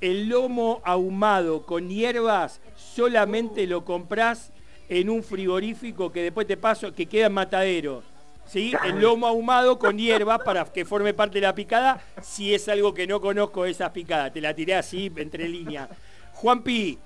El 0.00 0.28
lomo 0.28 0.80
ahumado 0.84 1.66
con 1.66 1.88
hierbas 1.88 2.60
solamente 2.76 3.66
lo 3.66 3.84
compras 3.84 4.52
en 4.88 5.10
un 5.10 5.24
frigorífico 5.24 6.12
que 6.12 6.22
después 6.22 6.46
te 6.46 6.56
paso, 6.56 6.94
que 6.94 7.06
queda 7.06 7.26
en 7.26 7.32
matadero. 7.32 8.04
¿Sí? 8.48 8.72
El 8.84 9.00
lomo 9.00 9.26
ahumado 9.26 9.78
con 9.78 9.98
hierbas 9.98 10.40
para 10.44 10.64
que 10.64 10.84
forme 10.84 11.14
parte 11.14 11.34
de 11.34 11.46
la 11.46 11.54
picada, 11.54 12.00
si 12.22 12.54
es 12.54 12.68
algo 12.68 12.94
que 12.94 13.06
no 13.06 13.20
conozco 13.20 13.64
esas 13.64 13.90
picadas. 13.90 14.32
Te 14.32 14.40
la 14.40 14.54
tiré 14.54 14.74
así, 14.74 15.12
entre 15.16 15.48
líneas. 15.48 15.88
Juanpi, 16.34 16.98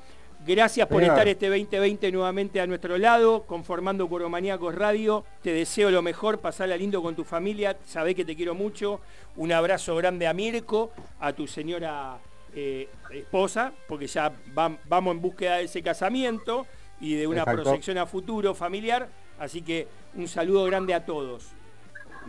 Gracias 0.45 0.89
por 0.89 1.05
estar 1.05 1.29
este 1.29 1.47
2020 1.49 2.11
nuevamente 2.11 2.61
a 2.61 2.67
nuestro 2.67 2.99
lado, 2.99 3.45
conformando 3.45 4.09
Curomaníacos 4.09 4.75
Radio. 4.75 5.25
Te 5.41 5.53
deseo 5.53 5.89
lo 5.93 6.03
mejor, 6.03 6.41
pasarla 6.41 6.77
lindo 6.77 7.01
con 7.01 7.15
tu 7.15 7.23
familia. 7.23 7.77
Sabé 7.87 8.17
que 8.17 8.25
te 8.25 8.35
quiero 8.35 8.53
mucho. 8.53 9.01
Un 9.37 9.53
abrazo 9.53 9.95
grande 9.95 10.27
a 10.27 10.33
Mirko, 10.33 10.91
a 11.21 11.33
tu 11.33 11.47
señora 11.47 12.19
eh, 12.57 12.89
esposa, 13.13 13.73
porque 13.87 14.09
ya 14.09 14.33
vamos 14.53 15.15
en 15.15 15.23
búsqueda 15.23 15.59
de 15.59 15.65
ese 15.65 15.81
casamiento 15.81 16.67
y 17.01 17.15
de 17.15 17.29
una 17.29 17.45
proyección 17.45 17.99
a 17.99 18.07
futuro 18.07 18.53
familiar. 18.53 19.09
Así 19.43 19.61
que 19.61 19.89
un 20.15 20.29
saludo 20.29 20.65
grande 20.67 20.95
a 20.95 21.05
todos. 21.05 21.49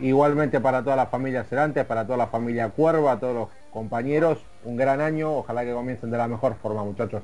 Igualmente 0.00 0.60
para 0.60 0.82
toda 0.82 0.96
la 0.96 1.06
familia 1.06 1.44
Cerantes, 1.44 1.84
para 1.84 2.04
toda 2.04 2.18
la 2.18 2.26
familia 2.26 2.70
Cuerva, 2.70 3.12
a 3.12 3.20
todos 3.20 3.34
los 3.36 3.48
compañeros, 3.72 4.38
un 4.64 4.76
gran 4.76 5.00
año, 5.00 5.32
ojalá 5.32 5.64
que 5.64 5.72
comiencen 5.72 6.10
de 6.10 6.18
la 6.18 6.26
mejor 6.26 6.56
forma, 6.56 6.82
muchachos. 6.82 7.22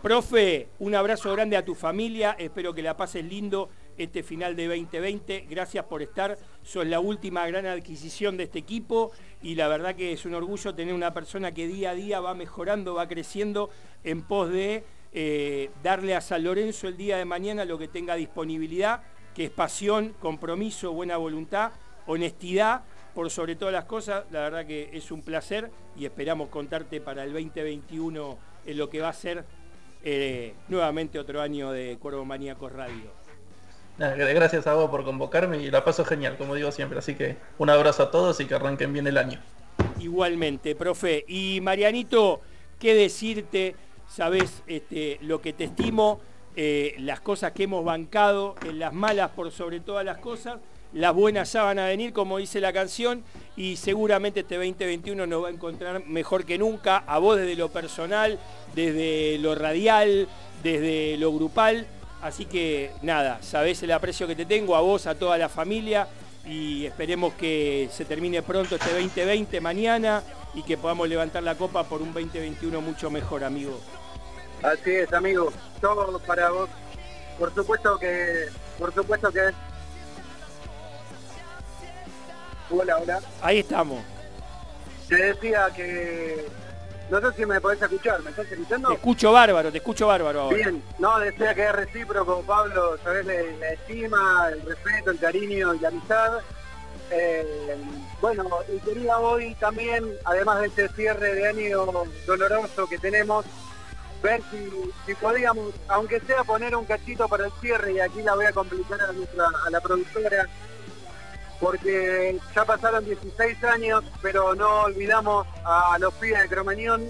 Profe, 0.00 0.68
un 0.78 0.94
abrazo 0.94 1.30
grande 1.30 1.58
a 1.58 1.64
tu 1.64 1.74
familia, 1.74 2.36
espero 2.38 2.72
que 2.72 2.80
la 2.80 2.96
pases 2.96 3.22
lindo 3.22 3.68
este 3.98 4.22
final 4.22 4.56
de 4.56 4.66
2020. 4.66 5.46
Gracias 5.48 5.84
por 5.84 6.00
estar, 6.00 6.38
sos 6.62 6.86
la 6.86 6.98
última 6.98 7.46
gran 7.46 7.66
adquisición 7.66 8.38
de 8.38 8.44
este 8.44 8.60
equipo 8.60 9.12
y 9.42 9.56
la 9.56 9.68
verdad 9.68 9.94
que 9.94 10.12
es 10.12 10.24
un 10.24 10.32
orgullo 10.32 10.74
tener 10.74 10.94
una 10.94 11.12
persona 11.12 11.52
que 11.52 11.66
día 11.66 11.90
a 11.90 11.94
día 11.94 12.20
va 12.20 12.32
mejorando, 12.32 12.94
va 12.94 13.06
creciendo 13.08 13.68
en 14.04 14.22
pos 14.22 14.48
de 14.50 14.84
eh, 15.12 15.70
darle 15.82 16.14
a 16.14 16.20
San 16.20 16.44
Lorenzo 16.44 16.88
el 16.88 16.96
día 16.96 17.16
de 17.16 17.24
mañana 17.24 17.64
lo 17.64 17.78
que 17.78 17.88
tenga 17.88 18.14
disponibilidad, 18.14 19.02
que 19.34 19.44
es 19.46 19.50
pasión, 19.50 20.14
compromiso, 20.20 20.92
buena 20.92 21.16
voluntad, 21.16 21.72
honestidad, 22.06 22.82
por 23.14 23.30
sobre 23.30 23.56
todas 23.56 23.72
las 23.72 23.84
cosas. 23.84 24.24
La 24.30 24.40
verdad 24.40 24.66
que 24.66 24.90
es 24.92 25.10
un 25.10 25.22
placer 25.22 25.70
y 25.96 26.04
esperamos 26.04 26.48
contarte 26.48 27.00
para 27.00 27.24
el 27.24 27.32
2021 27.32 28.38
en 28.66 28.78
lo 28.78 28.88
que 28.88 29.00
va 29.00 29.10
a 29.10 29.12
ser 29.12 29.44
eh, 30.04 30.54
nuevamente 30.68 31.18
otro 31.18 31.40
año 31.40 31.72
de 31.72 31.98
Cuervo 32.00 32.24
Maníacos 32.24 32.72
Radio. 32.72 33.22
Gracias 33.98 34.66
a 34.66 34.74
vos 34.74 34.90
por 34.90 35.04
convocarme 35.04 35.58
y 35.58 35.70
la 35.70 35.84
paso 35.84 36.04
genial, 36.04 36.36
como 36.36 36.54
digo 36.54 36.72
siempre. 36.72 36.98
Así 36.98 37.14
que 37.14 37.36
un 37.58 37.70
abrazo 37.70 38.04
a 38.04 38.10
todos 38.10 38.40
y 38.40 38.46
que 38.46 38.54
arranquen 38.54 38.92
bien 38.92 39.06
el 39.06 39.18
año. 39.18 39.38
Igualmente, 40.00 40.74
profe. 40.74 41.24
Y 41.28 41.60
Marianito, 41.60 42.40
¿qué 42.78 42.94
decirte? 42.94 43.76
Sabes 44.14 44.62
este, 44.66 45.18
lo 45.22 45.40
que 45.40 45.52
te 45.52 45.64
estimo, 45.64 46.20
eh, 46.54 46.94
las 46.98 47.20
cosas 47.20 47.52
que 47.52 47.64
hemos 47.64 47.84
bancado, 47.84 48.56
en 48.66 48.78
las 48.78 48.92
malas 48.92 49.30
por 49.30 49.50
sobre 49.50 49.80
todas 49.80 50.04
las 50.04 50.18
cosas 50.18 50.58
las 50.92 51.14
buenas 51.14 51.50
ya 51.52 51.62
van 51.62 51.78
a 51.78 51.86
venir, 51.86 52.12
como 52.12 52.38
dice 52.38 52.60
la 52.60 52.72
canción, 52.72 53.24
y 53.56 53.76
seguramente 53.76 54.40
este 54.40 54.56
2021 54.56 55.26
nos 55.26 55.44
va 55.44 55.48
a 55.48 55.50
encontrar 55.50 56.04
mejor 56.06 56.44
que 56.44 56.58
nunca, 56.58 56.98
a 56.98 57.18
vos 57.18 57.38
desde 57.38 57.56
lo 57.56 57.70
personal, 57.70 58.38
desde 58.74 59.38
lo 59.38 59.54
radial, 59.54 60.28
desde 60.62 61.16
lo 61.16 61.32
grupal. 61.32 61.86
Así 62.20 62.44
que 62.44 62.90
nada, 63.00 63.42
sabés 63.42 63.82
el 63.82 63.90
aprecio 63.92 64.26
que 64.26 64.36
te 64.36 64.44
tengo, 64.44 64.76
a 64.76 64.80
vos, 64.80 65.06
a 65.06 65.14
toda 65.14 65.38
la 65.38 65.48
familia, 65.48 66.08
y 66.46 66.84
esperemos 66.84 67.32
que 67.34 67.88
se 67.90 68.04
termine 68.04 68.42
pronto 68.42 68.74
este 68.74 68.92
2020 68.92 69.60
mañana 69.60 70.22
y 70.54 70.62
que 70.62 70.76
podamos 70.76 71.08
levantar 71.08 71.42
la 71.42 71.54
copa 71.54 71.84
por 71.84 72.02
un 72.02 72.12
2021 72.12 72.80
mucho 72.82 73.10
mejor, 73.10 73.44
amigo. 73.44 73.80
Así 74.62 74.90
es, 74.90 75.12
amigo. 75.12 75.52
Todo 75.80 76.18
para 76.20 76.50
vos. 76.50 76.70
Por 77.38 77.54
supuesto 77.54 77.98
que, 77.98 78.46
por 78.78 78.94
supuesto 78.94 79.30
que 79.32 79.50
Hola, 82.72 82.96
hola. 82.98 83.20
Ahí 83.42 83.58
estamos. 83.58 84.02
Te 85.08 85.16
decía 85.16 85.68
que... 85.74 86.46
No 87.10 87.20
sé 87.20 87.36
si 87.36 87.44
me 87.44 87.60
podés 87.60 87.82
escuchar, 87.82 88.22
¿me 88.22 88.30
estás 88.30 88.50
escuchando? 88.50 88.88
Te 88.88 88.94
escucho 88.94 89.32
bárbaro, 89.32 89.70
te 89.70 89.78
escucho 89.78 90.06
bárbaro 90.06 90.48
Bien, 90.48 90.82
no, 90.98 91.18
decía 91.18 91.54
que 91.54 91.66
es 91.66 91.72
recíproco, 91.72 92.42
Pablo, 92.46 92.96
sabes 93.04 93.26
la, 93.26 93.68
estima, 93.68 94.48
el 94.50 94.62
respeto, 94.62 95.10
el 95.10 95.18
cariño 95.18 95.74
y 95.74 95.78
la 95.80 95.88
amistad. 95.88 96.38
Eh, 97.10 97.76
bueno, 98.22 98.48
y 98.74 98.78
quería 98.78 99.18
hoy 99.18 99.54
también, 99.56 100.10
además 100.24 100.60
de 100.60 100.68
este 100.68 100.88
cierre 100.90 101.34
de 101.34 101.48
año 101.48 101.84
doloroso 102.26 102.86
que 102.86 102.98
tenemos, 102.98 103.44
ver 104.22 104.40
si, 104.50 105.14
podíamos, 105.14 105.74
aunque 105.88 106.20
sea 106.20 106.44
poner 106.44 106.76
un 106.76 106.84
cachito 106.84 107.28
para 107.28 107.46
el 107.46 107.52
cierre, 107.60 107.92
y 107.92 108.00
aquí 108.00 108.22
la 108.22 108.34
voy 108.34 108.46
a 108.46 108.52
complicar 108.52 109.00
a, 109.00 109.12
nuestra, 109.12 109.46
a 109.66 109.70
la 109.70 109.80
productora, 109.80 110.48
porque 111.60 112.38
ya 112.54 112.64
pasaron 112.64 113.04
16 113.04 113.64
años, 113.64 114.04
pero 114.20 114.54
no 114.54 114.82
olvidamos 114.82 115.46
a 115.64 115.96
los 115.98 116.14
pibes 116.14 116.42
de 116.42 116.48
Cromañón, 116.48 117.08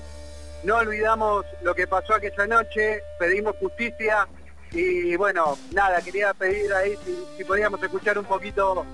no 0.65 0.77
olvidamos 0.77 1.45
lo 1.63 1.75
que 1.75 1.87
pasó 1.87 2.15
aquella 2.15 2.47
noche, 2.47 3.03
pedimos 3.19 3.57
justicia 3.57 4.29
y 4.71 5.17
bueno, 5.17 5.59
nada, 5.73 6.01
quería 6.01 6.33
pedir 6.33 6.73
ahí 6.73 6.97
si, 7.37 7.45
podíamos 7.45 7.83
escuchar 7.83 8.19
un 8.19 8.25
poquito 8.25 8.87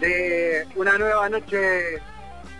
de 0.00 0.66
una 0.76 0.96
nueva 0.96 1.28
noche 1.28 2.00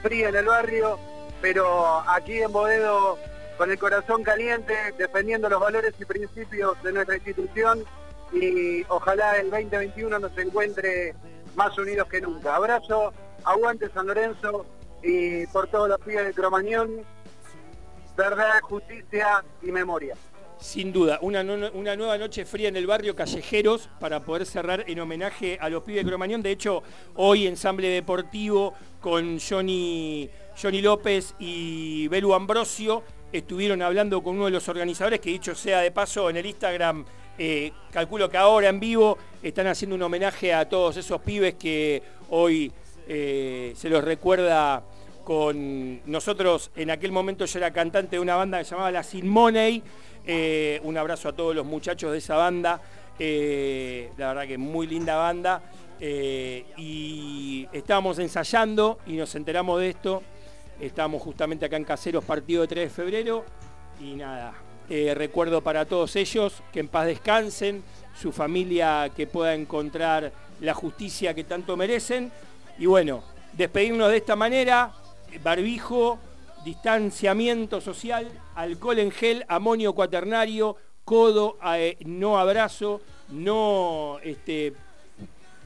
fría 0.02 0.28
en 0.28 0.36
el 0.36 0.46
barrio, 0.46 0.98
pero 1.40 2.00
aquí 2.10 2.42
en 2.42 2.52
Bodedo 2.52 3.18
con 3.58 3.70
el 3.72 3.78
corazón 3.78 4.22
caliente, 4.22 4.72
defendiendo 4.96 5.48
los 5.48 5.60
valores 5.60 5.92
y 5.98 6.04
principios 6.04 6.80
de 6.84 6.92
nuestra 6.92 7.16
institución 7.16 7.84
y 8.32 8.84
ojalá 8.88 9.36
el 9.38 9.50
2021 9.50 10.18
nos 10.18 10.38
encuentre 10.38 11.14
más 11.56 11.76
unidos 11.76 12.08
que 12.08 12.20
nunca. 12.20 12.54
Abrazo, 12.54 13.12
aguante 13.44 13.90
San 13.90 14.06
Lorenzo 14.06 14.64
y 15.02 15.44
por 15.48 15.66
todos 15.68 15.88
los 15.88 15.98
pibes 16.00 16.26
de 16.26 16.34
Cromañón, 16.34 17.04
verdad, 18.16 18.60
justicia 18.62 19.44
y 19.60 19.72
memoria. 19.72 20.14
Sin 20.60 20.92
duda, 20.92 21.18
una, 21.22 21.42
una, 21.42 21.94
nueva 21.94 22.18
noche 22.18 22.44
fría 22.44 22.68
en 22.68 22.76
el 22.76 22.86
barrio 22.86 23.14
Callejeros 23.14 23.88
para 24.00 24.24
poder 24.24 24.44
cerrar 24.44 24.84
en 24.88 24.98
homenaje 24.98 25.56
a 25.60 25.68
los 25.68 25.84
pibes 25.84 26.04
de 26.04 26.08
Cromañón. 26.08 26.42
De 26.42 26.50
hecho, 26.50 26.82
hoy 27.14 27.46
ensamble 27.46 27.88
deportivo 27.88 28.74
con 29.00 29.38
Johnny, 29.38 30.28
Johnny 30.60 30.80
López 30.80 31.34
y 31.38 32.08
Belu 32.08 32.34
Ambrosio 32.34 33.04
estuvieron 33.32 33.82
hablando 33.82 34.22
con 34.22 34.36
uno 34.36 34.46
de 34.46 34.50
los 34.52 34.68
organizadores 34.68 35.20
que 35.20 35.30
dicho 35.30 35.54
sea 35.54 35.80
de 35.80 35.90
paso 35.90 36.30
en 36.30 36.36
el 36.36 36.46
Instagram 36.46 37.04
eh, 37.40 37.70
calculo 37.92 38.28
que 38.28 38.36
ahora 38.36 38.68
en 38.68 38.80
vivo 38.80 39.16
están 39.40 39.68
haciendo 39.68 39.94
un 39.94 40.02
homenaje 40.02 40.52
a 40.52 40.68
todos 40.68 40.96
esos 40.96 41.20
pibes 41.20 41.54
que 41.54 42.02
hoy 42.30 42.72
eh, 43.06 43.72
se 43.76 43.88
los 43.88 44.02
recuerda 44.02 44.82
con 45.22 46.00
nosotros. 46.10 46.72
En 46.74 46.90
aquel 46.90 47.12
momento 47.12 47.44
yo 47.44 47.58
era 47.60 47.72
cantante 47.72 48.16
de 48.16 48.20
una 48.20 48.34
banda 48.34 48.58
que 48.58 48.64
se 48.64 48.72
llamaba 48.72 48.90
La 48.90 49.04
Sin 49.04 49.28
Money. 49.28 49.84
Eh, 50.26 50.80
un 50.82 50.98
abrazo 50.98 51.28
a 51.28 51.32
todos 51.32 51.54
los 51.54 51.64
muchachos 51.64 52.10
de 52.10 52.18
esa 52.18 52.36
banda. 52.36 52.80
la 53.20 54.28
verdad 54.28 54.46
que 54.48 54.58
muy 54.58 54.88
linda 54.88 55.14
banda. 55.14 55.62
y 56.00 57.68
estábamos 57.72 58.18
ensayando 58.18 58.98
y 59.06 59.12
nos 59.12 59.32
enteramos 59.36 59.80
de 59.80 59.90
esto. 59.90 60.22
Estábamos 60.80 61.22
justamente 61.22 61.66
acá 61.66 61.76
en 61.76 61.84
Caseros, 61.84 62.24
partido 62.24 62.62
de 62.62 62.68
3 62.68 62.84
de 62.88 62.94
febrero. 62.94 63.44
Y 64.00 64.14
nada, 64.14 64.54
eh, 64.88 65.12
recuerdo 65.14 65.60
para 65.60 65.84
todos 65.84 66.14
ellos 66.16 66.62
que 66.72 66.80
en 66.80 66.88
paz 66.88 67.06
descansen, 67.06 67.82
su 68.18 68.32
familia 68.32 69.10
que 69.14 69.26
pueda 69.26 69.54
encontrar 69.54 70.32
la 70.60 70.74
justicia 70.74 71.34
que 71.34 71.44
tanto 71.44 71.76
merecen. 71.76 72.30
Y 72.78 72.86
bueno, 72.86 73.22
despedirnos 73.52 74.10
de 74.10 74.16
esta 74.16 74.36
manera, 74.36 74.92
barbijo, 75.42 76.18
distanciamiento 76.64 77.80
social, 77.80 78.28
alcohol 78.54 78.98
en 78.98 79.10
gel, 79.10 79.44
amonio 79.48 79.94
cuaternario, 79.94 80.76
codo, 81.04 81.58
eh, 81.74 81.96
no 82.04 82.38
abrazo, 82.38 83.00
no 83.30 84.18
este, 84.22 84.74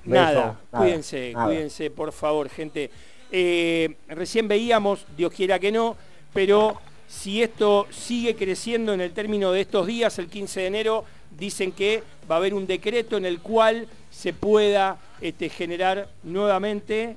nada. 0.05 0.59
Cuídense, 0.71 1.33
cuídense, 1.33 1.91
por 1.91 2.13
favor, 2.13 2.49
gente. 2.49 2.91
Eh, 3.35 3.97
recién 4.09 4.47
veíamos, 4.47 5.07
Dios 5.17 5.33
quiera 5.33 5.59
que 5.59 5.73
no, 5.73 5.97
pero 6.35 6.79
si 7.09 7.43
esto 7.43 7.87
sigue 7.91 8.37
creciendo 8.37 8.93
en 8.93 9.01
el 9.01 9.13
término 9.13 9.53
de 9.53 9.63
estos 9.63 9.87
días, 9.87 10.19
el 10.19 10.29
15 10.29 10.61
de 10.61 10.67
enero, 10.67 11.05
dicen 11.31 11.73
que 11.73 12.03
va 12.31 12.35
a 12.35 12.39
haber 12.39 12.53
un 12.53 12.67
decreto 12.67 13.17
en 13.17 13.25
el 13.25 13.41
cual 13.41 13.89
se 14.11 14.35
pueda 14.35 15.01
este, 15.23 15.49
generar 15.49 16.11
nuevamente 16.23 17.17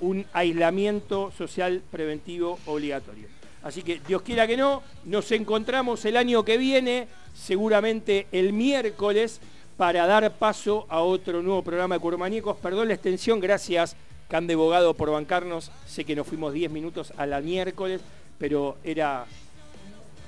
un 0.00 0.26
aislamiento 0.32 1.30
social 1.38 1.80
preventivo 1.92 2.58
obligatorio. 2.66 3.28
Así 3.62 3.82
que 3.82 4.00
Dios 4.06 4.22
quiera 4.22 4.48
que 4.48 4.56
no, 4.56 4.82
nos 5.04 5.30
encontramos 5.30 6.04
el 6.04 6.16
año 6.16 6.44
que 6.44 6.58
viene, 6.58 7.06
seguramente 7.34 8.26
el 8.32 8.52
miércoles, 8.52 9.40
para 9.76 10.06
dar 10.08 10.38
paso 10.38 10.86
a 10.88 11.00
otro 11.00 11.40
nuevo 11.40 11.62
programa 11.62 11.94
de 11.94 12.00
Curomaníacos. 12.00 12.56
Perdón 12.56 12.88
la 12.88 12.94
extensión, 12.94 13.38
gracias 13.38 13.96
que 14.28 14.36
han 14.36 14.46
devogado 14.46 14.94
por 14.94 15.10
bancarnos. 15.10 15.70
Sé 15.86 16.04
que 16.04 16.16
nos 16.16 16.26
fuimos 16.26 16.52
10 16.52 16.70
minutos 16.70 17.12
a 17.16 17.26
la 17.26 17.40
miércoles, 17.40 18.00
pero 18.38 18.76
era 18.84 19.26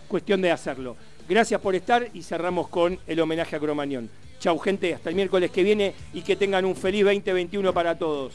cuestión 0.09 0.40
de 0.40 0.51
hacerlo. 0.51 0.97
Gracias 1.28 1.60
por 1.60 1.74
estar 1.74 2.09
y 2.14 2.23
cerramos 2.23 2.68
con 2.68 2.98
el 3.06 3.20
homenaje 3.20 3.56
a 3.56 3.60
Cromañón. 3.60 4.09
Chau 4.39 4.59
gente, 4.59 4.94
hasta 4.94 5.09
el 5.09 5.16
miércoles 5.16 5.51
que 5.51 5.62
viene 5.62 5.94
y 6.12 6.23
que 6.23 6.36
tengan 6.36 6.64
un 6.64 6.77
feliz 6.77 7.05
2021 7.05 7.73
para 7.73 7.98
todos. 7.98 8.35